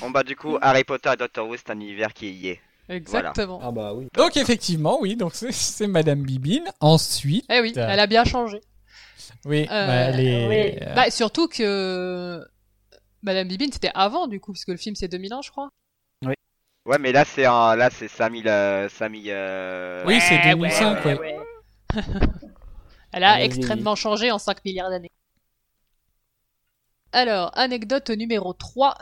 Bon 0.00 0.10
bah 0.10 0.22
du 0.22 0.36
coup, 0.36 0.56
Harry 0.62 0.84
Potter 0.84 1.10
et 1.12 1.16
Doctor 1.16 1.46
Who, 1.48 1.56
c'est 1.56 1.70
un 1.70 1.74
univers 1.80 2.12
qui 2.14 2.30
y 2.30 2.48
est. 2.48 2.60
Exactement. 2.88 3.60
Ah 3.62 3.72
bah 3.72 3.92
oui. 3.94 4.06
Donc 4.14 4.36
effectivement, 4.36 4.98
oui, 5.00 5.16
donc 5.16 5.34
c'est- 5.34 5.52
c'est 5.52 5.86
Madame 5.88 6.22
Bibine. 6.22 6.64
Ensuite, 6.80 7.44
Eh 7.50 7.60
oui, 7.60 7.72
elle 7.76 8.00
a 8.00 8.06
bien 8.06 8.24
changé. 8.24 8.60
oui, 9.44 9.66
Euh, 9.70 9.86
bah, 9.86 9.94
elle 9.94 10.20
est- 10.20 10.48
oui. 10.48 10.78
euh, 10.82 10.94
Bah, 10.94 11.10
surtout 11.10 11.48
que 11.48 12.40
Madame 13.22 13.48
Bibine, 13.48 13.72
c'était 13.72 13.90
avant, 13.94 14.28
du 14.28 14.38
coup, 14.40 14.52
puisque 14.52 14.68
le 14.68 14.76
film, 14.76 14.94
c'est 14.94 15.08
2001, 15.08 15.42
je 15.42 15.50
crois. 15.50 15.68
Ouais, 16.86 16.98
mais 17.00 17.10
là 17.10 17.24
c'est 17.24 17.44
un... 17.46 17.74
là 17.74 17.90
c'est 17.90 18.06
5000 18.06 18.46
euh, 18.46 18.88
5000 18.88 19.24
euh... 19.30 20.04
oui, 20.06 20.20
c'est 20.20 20.36
Ouais, 20.36 20.50
2005, 20.54 21.04
ouais, 21.04 21.18
ouais. 21.18 21.36
Elle 23.12 23.24
a 23.24 23.42
extrêmement 23.44 23.94
changé 23.94 24.30
en 24.30 24.38
5 24.38 24.64
milliards 24.64 24.90
d'années. 24.90 25.10
Alors, 27.12 27.50
anecdote 27.56 28.10
numéro 28.10 28.52
3. 28.52 28.96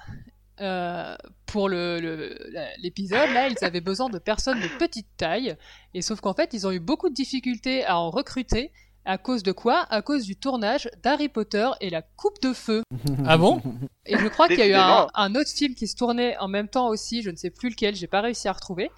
Euh, 0.61 1.17
pour 1.47 1.69
le- 1.69 1.99
le- 1.99 2.39
la- 2.53 2.69
l'épisode, 2.77 3.29
là, 3.31 3.49
ils 3.49 3.65
avaient 3.65 3.81
besoin 3.81 4.09
de 4.09 4.19
personnes 4.19 4.61
de 4.61 4.69
petite 4.79 5.09
taille. 5.17 5.57
Et 5.95 6.03
sauf 6.03 6.21
qu'en 6.21 6.33
fait, 6.33 6.55
ils 6.55 6.65
ont 6.67 6.71
eu 6.71 6.79
beaucoup 6.79 7.09
de 7.09 7.15
difficultés 7.15 7.85
à 7.85 7.99
en 7.99 8.11
recruter. 8.11 8.71
À 9.05 9.19
cause 9.19 9.43
de 9.43 9.51
quoi? 9.53 9.81
À 9.91 10.01
cause 10.01 10.25
du 10.25 10.37
tournage 10.37 10.89
d'Harry 11.03 11.29
Potter 11.29 11.69
et 11.81 11.91
la 11.91 12.03
Coupe 12.03 12.41
de 12.41 12.53
Feu. 12.53 12.83
Ah 13.27 13.37
bon? 13.37 13.61
Et 14.07 14.17
je 14.17 14.29
crois 14.29 14.47
qu'il 14.47 14.59
y 14.59 14.63
a 14.63 14.67
eu 14.69 15.09
un 15.15 15.35
autre 15.35 15.51
film 15.51 15.75
qui 15.75 15.89
se 15.89 15.97
tournait 15.97 16.37
en 16.39 16.47
même 16.49 16.69
temps 16.69 16.87
aussi, 16.89 17.23
je 17.23 17.31
ne 17.31 17.37
sais 17.37 17.51
plus 17.51 17.71
lequel, 17.71 17.97
j'ai 17.97 18.07
pas 18.07 18.21
réussi 18.21 18.47
à 18.49 18.53
retrouver. 18.53 18.91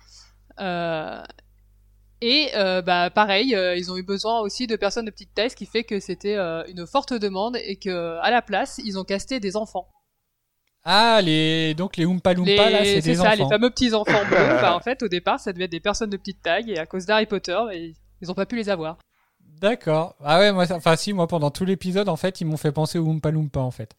Euh, 0.61 1.23
et 2.21 2.49
euh, 2.55 2.83
bah 2.83 3.11
pareil, 3.11 3.55
euh, 3.55 3.77
ils 3.77 3.91
ont 3.93 3.97
eu 3.97 4.03
besoin 4.03 4.41
aussi 4.41 4.67
de 4.67 4.77
personnes 4.77 5.05
de 5.07 5.11
petite 5.11 5.35
taille, 5.35 5.51
ce 5.51 5.57
qui 5.57 5.67
fait 5.67 5.85
que 5.85 6.01
c'était 6.01 6.37
euh, 6.37 6.65
une 6.69 6.87
forte 6.87 7.13
demande 7.13 7.57
et 7.57 7.77
que 7.77 8.19
à 8.21 8.31
la 8.31 8.43
place, 8.43 8.81
ils 8.85 8.99
ont 8.99 9.05
casté 9.05 9.41
des 9.41 9.57
enfants. 9.57 9.89
Ah, 10.85 11.21
les 11.23 11.75
donc 11.75 11.97
les 11.97 12.05
Oompa 12.05 12.33
Loompa 12.35 12.51
Les- 12.67 12.71
là, 12.71 12.85
c'est 12.85 13.01
des 13.01 13.17
ça, 13.17 13.23
enfants. 13.33 13.45
les 13.45 13.49
fameux 13.49 13.71
petits 13.71 13.93
enfants 13.93 14.25
bleus. 14.29 14.37
bah, 14.61 14.75
en 14.77 14.81
fait, 14.81 15.03
au 15.03 15.09
départ, 15.09 15.41
ça 15.41 15.53
devait 15.53 15.65
être 15.65 15.71
des 15.73 15.81
personnes 15.81 16.11
de 16.11 16.17
petite 16.17 16.43
taille 16.43 16.71
et 16.71 16.79
à 16.79 16.87
cause 16.87 17.07
d'Harry 17.07 17.27
Potter, 17.27 17.59
ils, 17.73 17.95
ils 18.23 18.31
ont 18.31 18.35
pas 18.35 18.47
pu 18.47 18.57
les 18.57 18.69
avoir. 18.69 18.99
D'accord. 19.61 20.15
Ah 20.23 20.39
ouais, 20.39 20.53
moi, 20.53 20.67
ça- 20.67 20.77
enfin 20.77 20.95
si, 20.97 21.13
moi 21.13 21.27
pendant 21.27 21.51
tout 21.51 21.65
l'épisode, 21.65 22.09
en 22.09 22.17
fait, 22.17 22.41
ils 22.41 22.45
m'ont 22.45 22.57
fait 22.57 22.73
penser 22.73 22.99
aux 22.99 23.07
Oompa 23.07 23.31
Loompa 23.31 23.61
en 23.61 23.71
fait. 23.71 23.97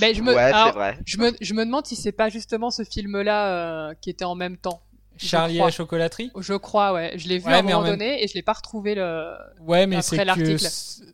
Mais 0.00 0.14
je 0.14 0.22
me- 0.22 0.32
Ouais, 0.34 0.40
alors- 0.40 0.66
c'est 0.68 0.72
vrai. 0.74 0.98
Je 1.04 1.18
me, 1.18 1.32
je 1.40 1.52
me 1.52 1.64
demande 1.64 1.84
si 1.86 1.96
c'est 1.96 2.12
pas 2.12 2.28
justement 2.28 2.70
ce 2.70 2.84
film-là 2.84 3.48
euh, 3.90 3.94
qui 4.00 4.08
était 4.10 4.24
en 4.24 4.36
même 4.36 4.56
temps. 4.56 4.82
Charlie 5.16 5.58
la 5.58 5.70
chocolaterie? 5.70 6.30
Je 6.38 6.54
crois, 6.54 6.92
ouais. 6.92 7.12
Je 7.16 7.28
l'ai 7.28 7.38
vu 7.38 7.46
Ouais, 7.46 7.54
à 7.54 7.58
un 7.58 7.62
moment 7.62 7.82
même- 7.82 7.92
donné 7.92 8.22
et 8.22 8.28
je 8.28 8.34
l'ai 8.34 8.42
pas 8.42 8.52
retrouvé 8.54 8.94
le. 8.94 9.32
Ouais, 9.60 9.86
mais 9.86 9.96
Après 9.96 10.08
c'est 10.08 10.16
que 10.18 10.22
l'article. 10.22 10.68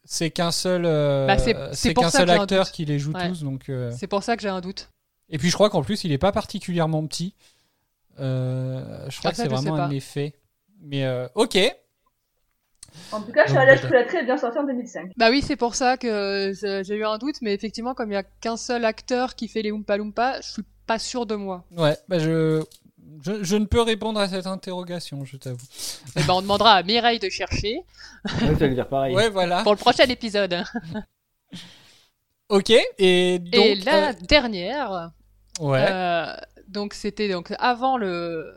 c'est- 0.05 0.31
qu'un 0.31 0.51
seul, 0.53 0.85
euh, 0.87 1.27
Bah, 1.27 1.39
c'est- 1.39 1.55
c'est 1.73 1.75
c'est 1.89 1.95
pour 1.95 2.05
qu'un 2.05 2.11
ça 2.11 2.19
seul 2.19 2.27
que 2.27 2.33
j'ai 2.33 2.39
un 2.39 2.43
acteur 2.43 2.65
doute. 2.65 2.73
qui 2.73 2.85
les 2.87 2.99
joue 2.99 3.13
Ouais. 3.13 3.29
tous, 3.29 3.43
donc. 3.43 3.69
euh, 3.69 3.91
C'est 3.97 4.07
pour 4.07 4.23
ça 4.23 4.37
que 4.37 4.43
j'ai 4.43 4.49
un 4.49 4.61
doute. 4.61 4.89
Et 5.29 5.39
puis 5.39 5.49
je 5.51 5.55
crois 5.55 5.71
qu'en 5.71 5.83
plus, 5.83 6.03
il 6.05 6.13
est 6.13 6.19
pas 6.19 6.33
particulièrement 6.33 7.07
petit. 7.07 7.35
Euh, 8.19 9.07
je 9.09 9.19
crois 9.19 9.31
Ah, 9.31 9.33
que 9.33 9.37
c'est 9.37 9.49
vraiment 9.49 9.75
un 9.77 9.91
effet. 9.91 10.35
Mais 10.83 11.05
euh, 11.05 11.29
ok. 11.35 11.59
En 13.13 13.21
tout 13.23 13.31
cas, 13.33 13.47
Donc, 13.47 13.55
Charlie 13.55 13.75
bah, 13.77 13.81
Chocolaterie 13.83 14.17
est 14.19 14.25
bien 14.25 14.37
sorti 14.37 14.59
en 14.59 14.65
2005. 14.65 15.13
Bah 15.17 15.31
oui, 15.31 15.43
c'est 15.43 15.57
pour 15.57 15.75
ça 15.75 15.97
que 15.97 16.53
j'ai 16.55 16.95
eu 16.97 17.05
un 17.05 17.19
doute, 17.19 17.37
mais 17.43 17.55
effectivement, 17.55 17.95
comme 17.95 18.11
il 18.11 18.15
y 18.15 18.19
a 18.19 18.23
qu'un 18.25 18.57
seul 18.57 18.85
acteur 18.85 19.37
qui 19.37 19.47
fait 19.47 19.63
les 19.63 19.71
Oompa 19.71 19.97
Loompa, 19.97 20.41
je 20.41 20.51
suis 20.51 20.63
pas 20.87 20.99
sûr 20.99 21.25
de 21.25 21.37
moi. 21.37 21.65
Ouais, 21.77 21.97
bah 22.09 22.19
je, 22.19 22.63
je, 23.23 23.43
je 23.43 23.57
ne 23.57 23.65
peux 23.65 23.83
répondre 23.83 24.21
à 24.21 24.29
cette 24.29 24.47
interrogation, 24.47 25.25
je 25.25 25.37
t'avoue. 25.37 25.67
Et 26.17 26.23
ben, 26.25 26.35
on 26.35 26.43
demandera 26.43 26.75
à 26.75 26.83
Mireille 26.83 27.19
de 27.19 27.29
chercher 27.29 27.81
Ouais, 28.43 28.69
dire 28.75 28.89
pareil. 28.89 29.15
Ouais, 29.15 29.31
voilà. 29.31 29.63
pour 29.63 29.73
le 29.73 29.79
prochain 29.79 30.05
épisode. 30.05 30.65
Ok. 32.49 32.73
Et 32.99 33.39
donc. 33.39 33.55
et 33.55 33.75
la 33.77 34.11
euh, 34.11 34.13
dernière, 34.29 35.11
ouais. 35.61 35.87
euh, 35.89 36.35
donc 36.67 36.95
c'était 36.95 37.29
donc 37.29 37.53
avant 37.59 37.97
le 37.97 38.53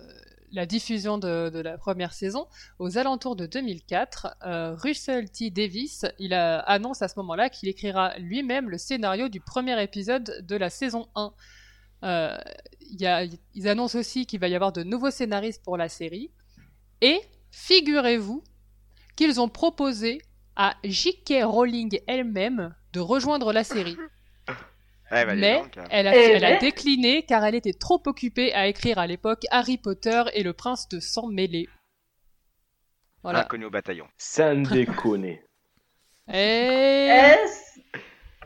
la 0.53 0.65
diffusion 0.67 1.17
de, 1.17 1.49
de 1.49 1.59
la 1.59 1.77
première 1.77 2.13
saison, 2.13 2.45
aux 2.77 2.97
alentours 2.97 3.35
de 3.35 3.47
2004, 3.47 4.37
euh, 4.45 4.75
Russell 4.75 5.29
T. 5.29 5.49
Davis, 5.49 6.05
il 6.19 6.33
a, 6.33 6.59
annonce 6.59 7.01
à 7.01 7.07
ce 7.07 7.17
moment-là 7.17 7.49
qu'il 7.49 7.69
écrira 7.69 8.15
lui-même 8.19 8.69
le 8.69 8.77
scénario 8.77 9.29
du 9.29 9.39
premier 9.41 9.81
épisode 9.81 10.45
de 10.47 10.55
la 10.55 10.69
saison 10.69 11.07
1. 11.15 11.33
Euh, 12.03 12.37
il 12.81 13.01
y 13.01 13.07
a- 13.07 13.23
ils 13.55 13.67
annoncent 13.67 13.97
aussi 13.97 14.25
qu'il 14.25 14.39
va 14.39 14.47
y 14.47 14.55
avoir 14.55 14.71
de 14.71 14.83
nouveaux 14.83 15.11
scénaristes 15.11 15.63
pour 15.63 15.77
la 15.77 15.89
série. 15.89 16.31
Et 17.01 17.19
figurez-vous 17.51 18.43
qu'ils 19.15 19.39
ont 19.41 19.49
proposé 19.49 20.19
à 20.55 20.75
J.K. 20.83 21.43
Rowling 21.43 21.99
elle-même 22.07 22.75
de 22.93 22.99
rejoindre 22.99 23.51
la 23.53 23.63
série. 23.63 23.97
Ouais, 25.11 25.25
bah, 25.25 25.35
Mais 25.35 25.59
donc. 25.59 25.77
elle 25.89 26.07
a, 26.07 26.15
Eh 26.15 26.31
elle 26.31 26.45
a 26.45 26.49
ben. 26.51 26.59
décliné 26.59 27.23
car 27.23 27.43
elle 27.45 27.55
était 27.55 27.73
trop 27.73 28.01
occupée 28.05 28.53
à 28.53 28.67
écrire 28.67 28.97
à 28.99 29.07
l'époque 29.07 29.43
Harry 29.51 29.77
Potter 29.77 30.23
et 30.33 30.43
le 30.43 30.53
prince 30.53 30.87
de 30.89 30.99
sang 30.99 31.27
mêlé. 31.27 31.67
Voilà. 33.23 33.41
Inconnu 33.41 33.65
au 33.65 33.69
bataillon. 33.69 34.07
Sans 34.17 34.61
déconner. 34.69 35.43
Et... 36.27 36.33
Est-ce 36.37 37.62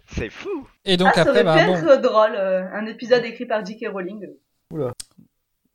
C'est 0.10 0.30
fou. 0.30 0.68
Et 0.86 0.96
donc 0.98 1.10
ah, 1.12 1.16
ça 1.16 1.22
après, 1.22 1.32
aurait 1.32 1.44
bah, 1.44 1.58
pu 1.60 1.66
bon. 1.66 1.76
être 1.90 2.02
drôle, 2.02 2.36
euh, 2.36 2.64
un 2.74 2.86
épisode 2.86 3.26
écrit 3.26 3.46
par 3.46 3.66
J.K. 3.66 3.88
Rowling. 3.92 4.28
Bon, 4.72 4.92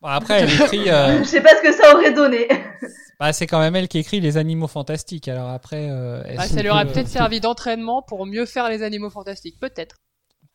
après, 0.09 0.41
elle 0.41 0.51
écrit. 0.53 0.91
euh, 0.91 1.19
Je 1.23 1.25
sais 1.25 1.41
pas 1.43 1.55
ce 1.57 1.63
que 1.63 1.73
ça 1.73 1.95
aurait 1.95 2.13
donné. 2.13 2.49
bah, 3.21 3.33
c'est 3.33 3.47
quand 3.47 3.61
même 3.61 3.77
elle 3.77 3.89
qui 3.89 3.99
écrit 3.99 4.21
les 4.21 4.37
animaux 4.37 4.67
fantastiques. 4.69 5.29
Alors 5.29 5.51
après, 5.51 5.89
euh, 5.91 6.23
Bah, 6.37 6.45
ça 6.45 6.61
lui 6.63 6.71
aurait 6.71 6.87
que- 6.87 6.93
peut-être 6.93 7.09
servi 7.09 7.41
d'entraînement 7.41 8.03
pour 8.03 8.27
mieux 8.27 8.47
faire 8.47 8.69
les 8.69 8.83
animaux 8.83 9.11
fantastiques, 9.11 9.61
peut-être. 9.61 9.97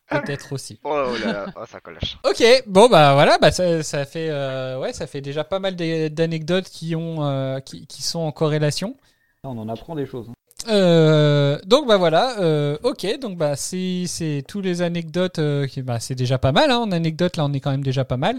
peut-être 0.09 0.53
aussi. 0.53 0.79
Oh, 0.83 0.89
oh 1.13 1.17
là 1.25 1.31
là, 1.33 1.45
oh, 1.55 1.65
ça 1.67 1.79
collache. 1.79 2.17
Ok, 2.25 2.43
bon 2.65 2.87
bah 2.89 3.13
voilà, 3.13 3.37
bah 3.37 3.51
ça, 3.51 3.83
ça 3.83 4.05
fait 4.05 4.29
euh, 4.29 4.79
ouais, 4.79 4.91
ça 4.93 5.05
fait 5.07 5.21
déjà 5.21 5.43
pas 5.43 5.59
mal 5.59 5.75
d'anecdotes 5.75 6.67
qui 6.69 6.95
ont 6.95 7.23
euh, 7.25 7.59
qui, 7.59 7.85
qui 7.87 8.01
sont 8.01 8.19
en 8.19 8.31
corrélation. 8.31 8.95
On 9.43 9.57
en 9.57 9.69
apprend 9.69 9.95
des 9.95 10.05
choses. 10.05 10.27
hein. 10.29 10.33
Euh, 10.69 11.57
donc 11.65 11.87
bah 11.87 11.97
voilà, 11.97 12.39
euh, 12.39 12.77
ok, 12.83 13.19
donc 13.21 13.37
bah 13.37 13.55
c'est 13.55 14.03
c'est 14.07 14.43
tous 14.47 14.61
les 14.61 14.81
anecdotes 14.81 15.39
euh, 15.39 15.65
qui 15.65 15.81
bah 15.81 15.99
c'est 15.99 16.15
déjà 16.15 16.37
pas 16.37 16.51
mal 16.51 16.71
hein, 16.71 16.79
en 16.79 16.91
anecdotes 16.91 17.37
là 17.37 17.45
on 17.45 17.53
est 17.53 17.59
quand 17.61 17.71
même 17.71 17.83
déjà 17.83 18.03
pas 18.03 18.17
mal 18.17 18.37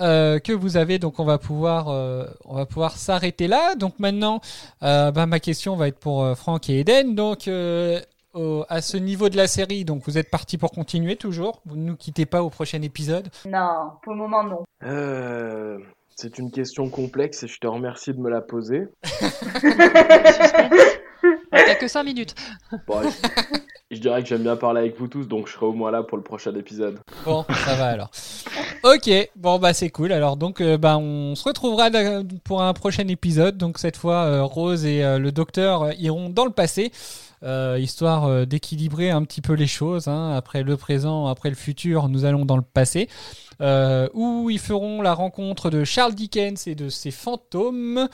euh, 0.00 0.38
que 0.38 0.52
vous 0.52 0.76
avez 0.76 0.98
donc 0.98 1.18
on 1.18 1.24
va 1.24 1.38
pouvoir 1.38 1.88
euh, 1.88 2.26
on 2.44 2.56
va 2.56 2.66
pouvoir 2.66 2.96
s'arrêter 2.98 3.48
là. 3.48 3.74
Donc 3.74 3.94
maintenant 3.98 4.40
euh, 4.82 5.10
bah 5.12 5.24
ma 5.26 5.40
question 5.40 5.76
va 5.76 5.88
être 5.88 5.98
pour 5.98 6.22
euh, 6.24 6.34
Franck 6.34 6.68
et 6.68 6.80
Eden. 6.80 7.14
Donc 7.14 7.48
euh, 7.48 8.00
au- 8.34 8.64
à 8.68 8.80
ce 8.82 8.96
niveau 8.98 9.28
de 9.30 9.36
la 9.36 9.46
série 9.46 9.84
donc 9.84 10.02
vous 10.06 10.18
êtes 10.18 10.30
parti 10.30 10.58
pour 10.58 10.72
continuer 10.72 11.16
toujours? 11.16 11.62
Vous 11.66 11.76
ne 11.76 11.84
nous 11.84 11.96
quittez 11.96 12.26
pas 12.26 12.42
au 12.42 12.50
prochain 12.50 12.82
épisode? 12.82 13.28
Non, 13.48 13.92
pour 14.02 14.12
le 14.12 14.18
moment, 14.18 14.44
non. 14.44 14.62
Euh, 14.84 15.78
c'est 16.16 16.38
une 16.38 16.50
question 16.50 16.88
complexe 16.90 17.42
et 17.44 17.48
je 17.48 17.58
te 17.58 17.66
remercie 17.66 18.12
de 18.12 18.18
me 18.20 18.28
la 18.30 18.42
poser. 18.42 18.88
T'as 21.66 21.74
que 21.74 21.88
5 21.88 22.02
minutes. 22.04 22.34
Bon, 22.86 23.02
je, 23.02 23.96
je 23.96 24.00
dirais 24.00 24.22
que 24.22 24.28
j'aime 24.28 24.42
bien 24.42 24.56
parler 24.56 24.80
avec 24.80 24.98
vous 24.98 25.08
tous, 25.08 25.26
donc 25.26 25.48
je 25.48 25.52
serai 25.52 25.66
au 25.66 25.72
moins 25.72 25.90
là 25.90 26.02
pour 26.02 26.16
le 26.16 26.22
prochain 26.22 26.54
épisode. 26.54 26.98
bon 27.24 27.44
ça 27.64 27.74
va 27.76 27.86
alors 27.86 28.10
Ok, 28.84 29.10
bon 29.36 29.58
bah 29.58 29.72
c'est 29.74 29.90
cool. 29.90 30.12
Alors 30.12 30.36
donc 30.36 30.60
euh, 30.60 30.76
bah 30.76 30.98
on 30.98 31.34
se 31.34 31.44
retrouvera 31.44 31.88
pour 32.44 32.62
un 32.62 32.72
prochain 32.72 33.06
épisode. 33.08 33.56
Donc 33.56 33.78
cette 33.78 33.96
fois 33.96 34.24
euh, 34.24 34.42
Rose 34.42 34.84
et 34.84 35.04
euh, 35.04 35.18
le 35.18 35.30
docteur 35.30 35.92
iront 36.00 36.28
dans 36.30 36.44
le 36.44 36.50
passé, 36.50 36.90
euh, 37.44 37.78
histoire 37.80 38.24
euh, 38.24 38.44
d'équilibrer 38.44 39.10
un 39.10 39.22
petit 39.24 39.40
peu 39.40 39.54
les 39.54 39.66
choses. 39.66 40.08
hein. 40.08 40.32
Après 40.36 40.62
le 40.62 40.76
présent, 40.76 41.26
après 41.26 41.48
le 41.48 41.56
futur, 41.56 42.08
nous 42.08 42.24
allons 42.24 42.44
dans 42.44 42.56
le 42.56 42.62
passé, 42.62 43.08
euh, 43.60 44.08
où 44.14 44.48
ils 44.50 44.58
feront 44.58 45.02
la 45.02 45.14
rencontre 45.14 45.70
de 45.70 45.84
Charles 45.84 46.14
Dickens 46.14 46.66
et 46.66 46.74
de 46.74 46.88
ses 46.88 47.10
fantômes. 47.10 48.08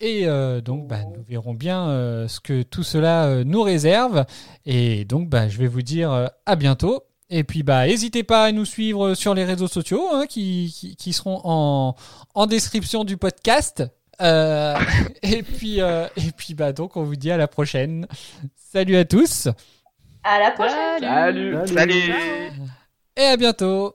Et 0.00 0.26
donc 0.64 0.88
bah, 0.88 1.04
nous 1.04 1.22
verrons 1.28 1.54
bien 1.54 1.86
ce 2.28 2.40
que 2.40 2.62
tout 2.62 2.82
cela 2.82 3.44
nous 3.44 3.62
réserve. 3.62 4.24
Et 4.66 5.04
donc 5.04 5.28
bah 5.28 5.48
je 5.48 5.58
vais 5.58 5.68
vous 5.68 5.82
dire 5.82 6.30
à 6.46 6.56
bientôt. 6.56 7.02
Et 7.30 7.44
puis 7.44 7.62
bah 7.62 7.86
n'hésitez 7.86 8.24
pas 8.24 8.44
à 8.44 8.52
nous 8.52 8.64
suivre 8.66 9.14
sur 9.14 9.34
les 9.34 9.44
réseaux 9.44 9.68
sociaux 9.68 10.06
hein, 10.12 10.26
qui, 10.28 10.74
qui, 10.76 10.96
qui 10.96 11.12
seront 11.12 11.40
en, 11.44 11.94
en 12.34 12.46
description 12.46 13.04
du 13.04 13.16
podcast. 13.16 13.84
Euh, 14.20 14.76
et 15.22 15.42
puis 15.42 15.80
euh, 15.80 16.06
et 16.16 16.30
puis 16.36 16.54
bah 16.54 16.72
donc 16.72 16.96
on 16.96 17.02
vous 17.02 17.16
dit 17.16 17.30
à 17.30 17.36
la 17.36 17.48
prochaine. 17.48 18.06
Salut 18.56 18.96
à 18.96 19.04
tous 19.04 19.48
À 20.24 20.38
la 20.38 20.50
prochaine. 20.50 21.00
Salut. 21.00 21.56
Salut 21.66 22.14
et 23.16 23.24
à 23.24 23.36
bientôt. 23.36 23.94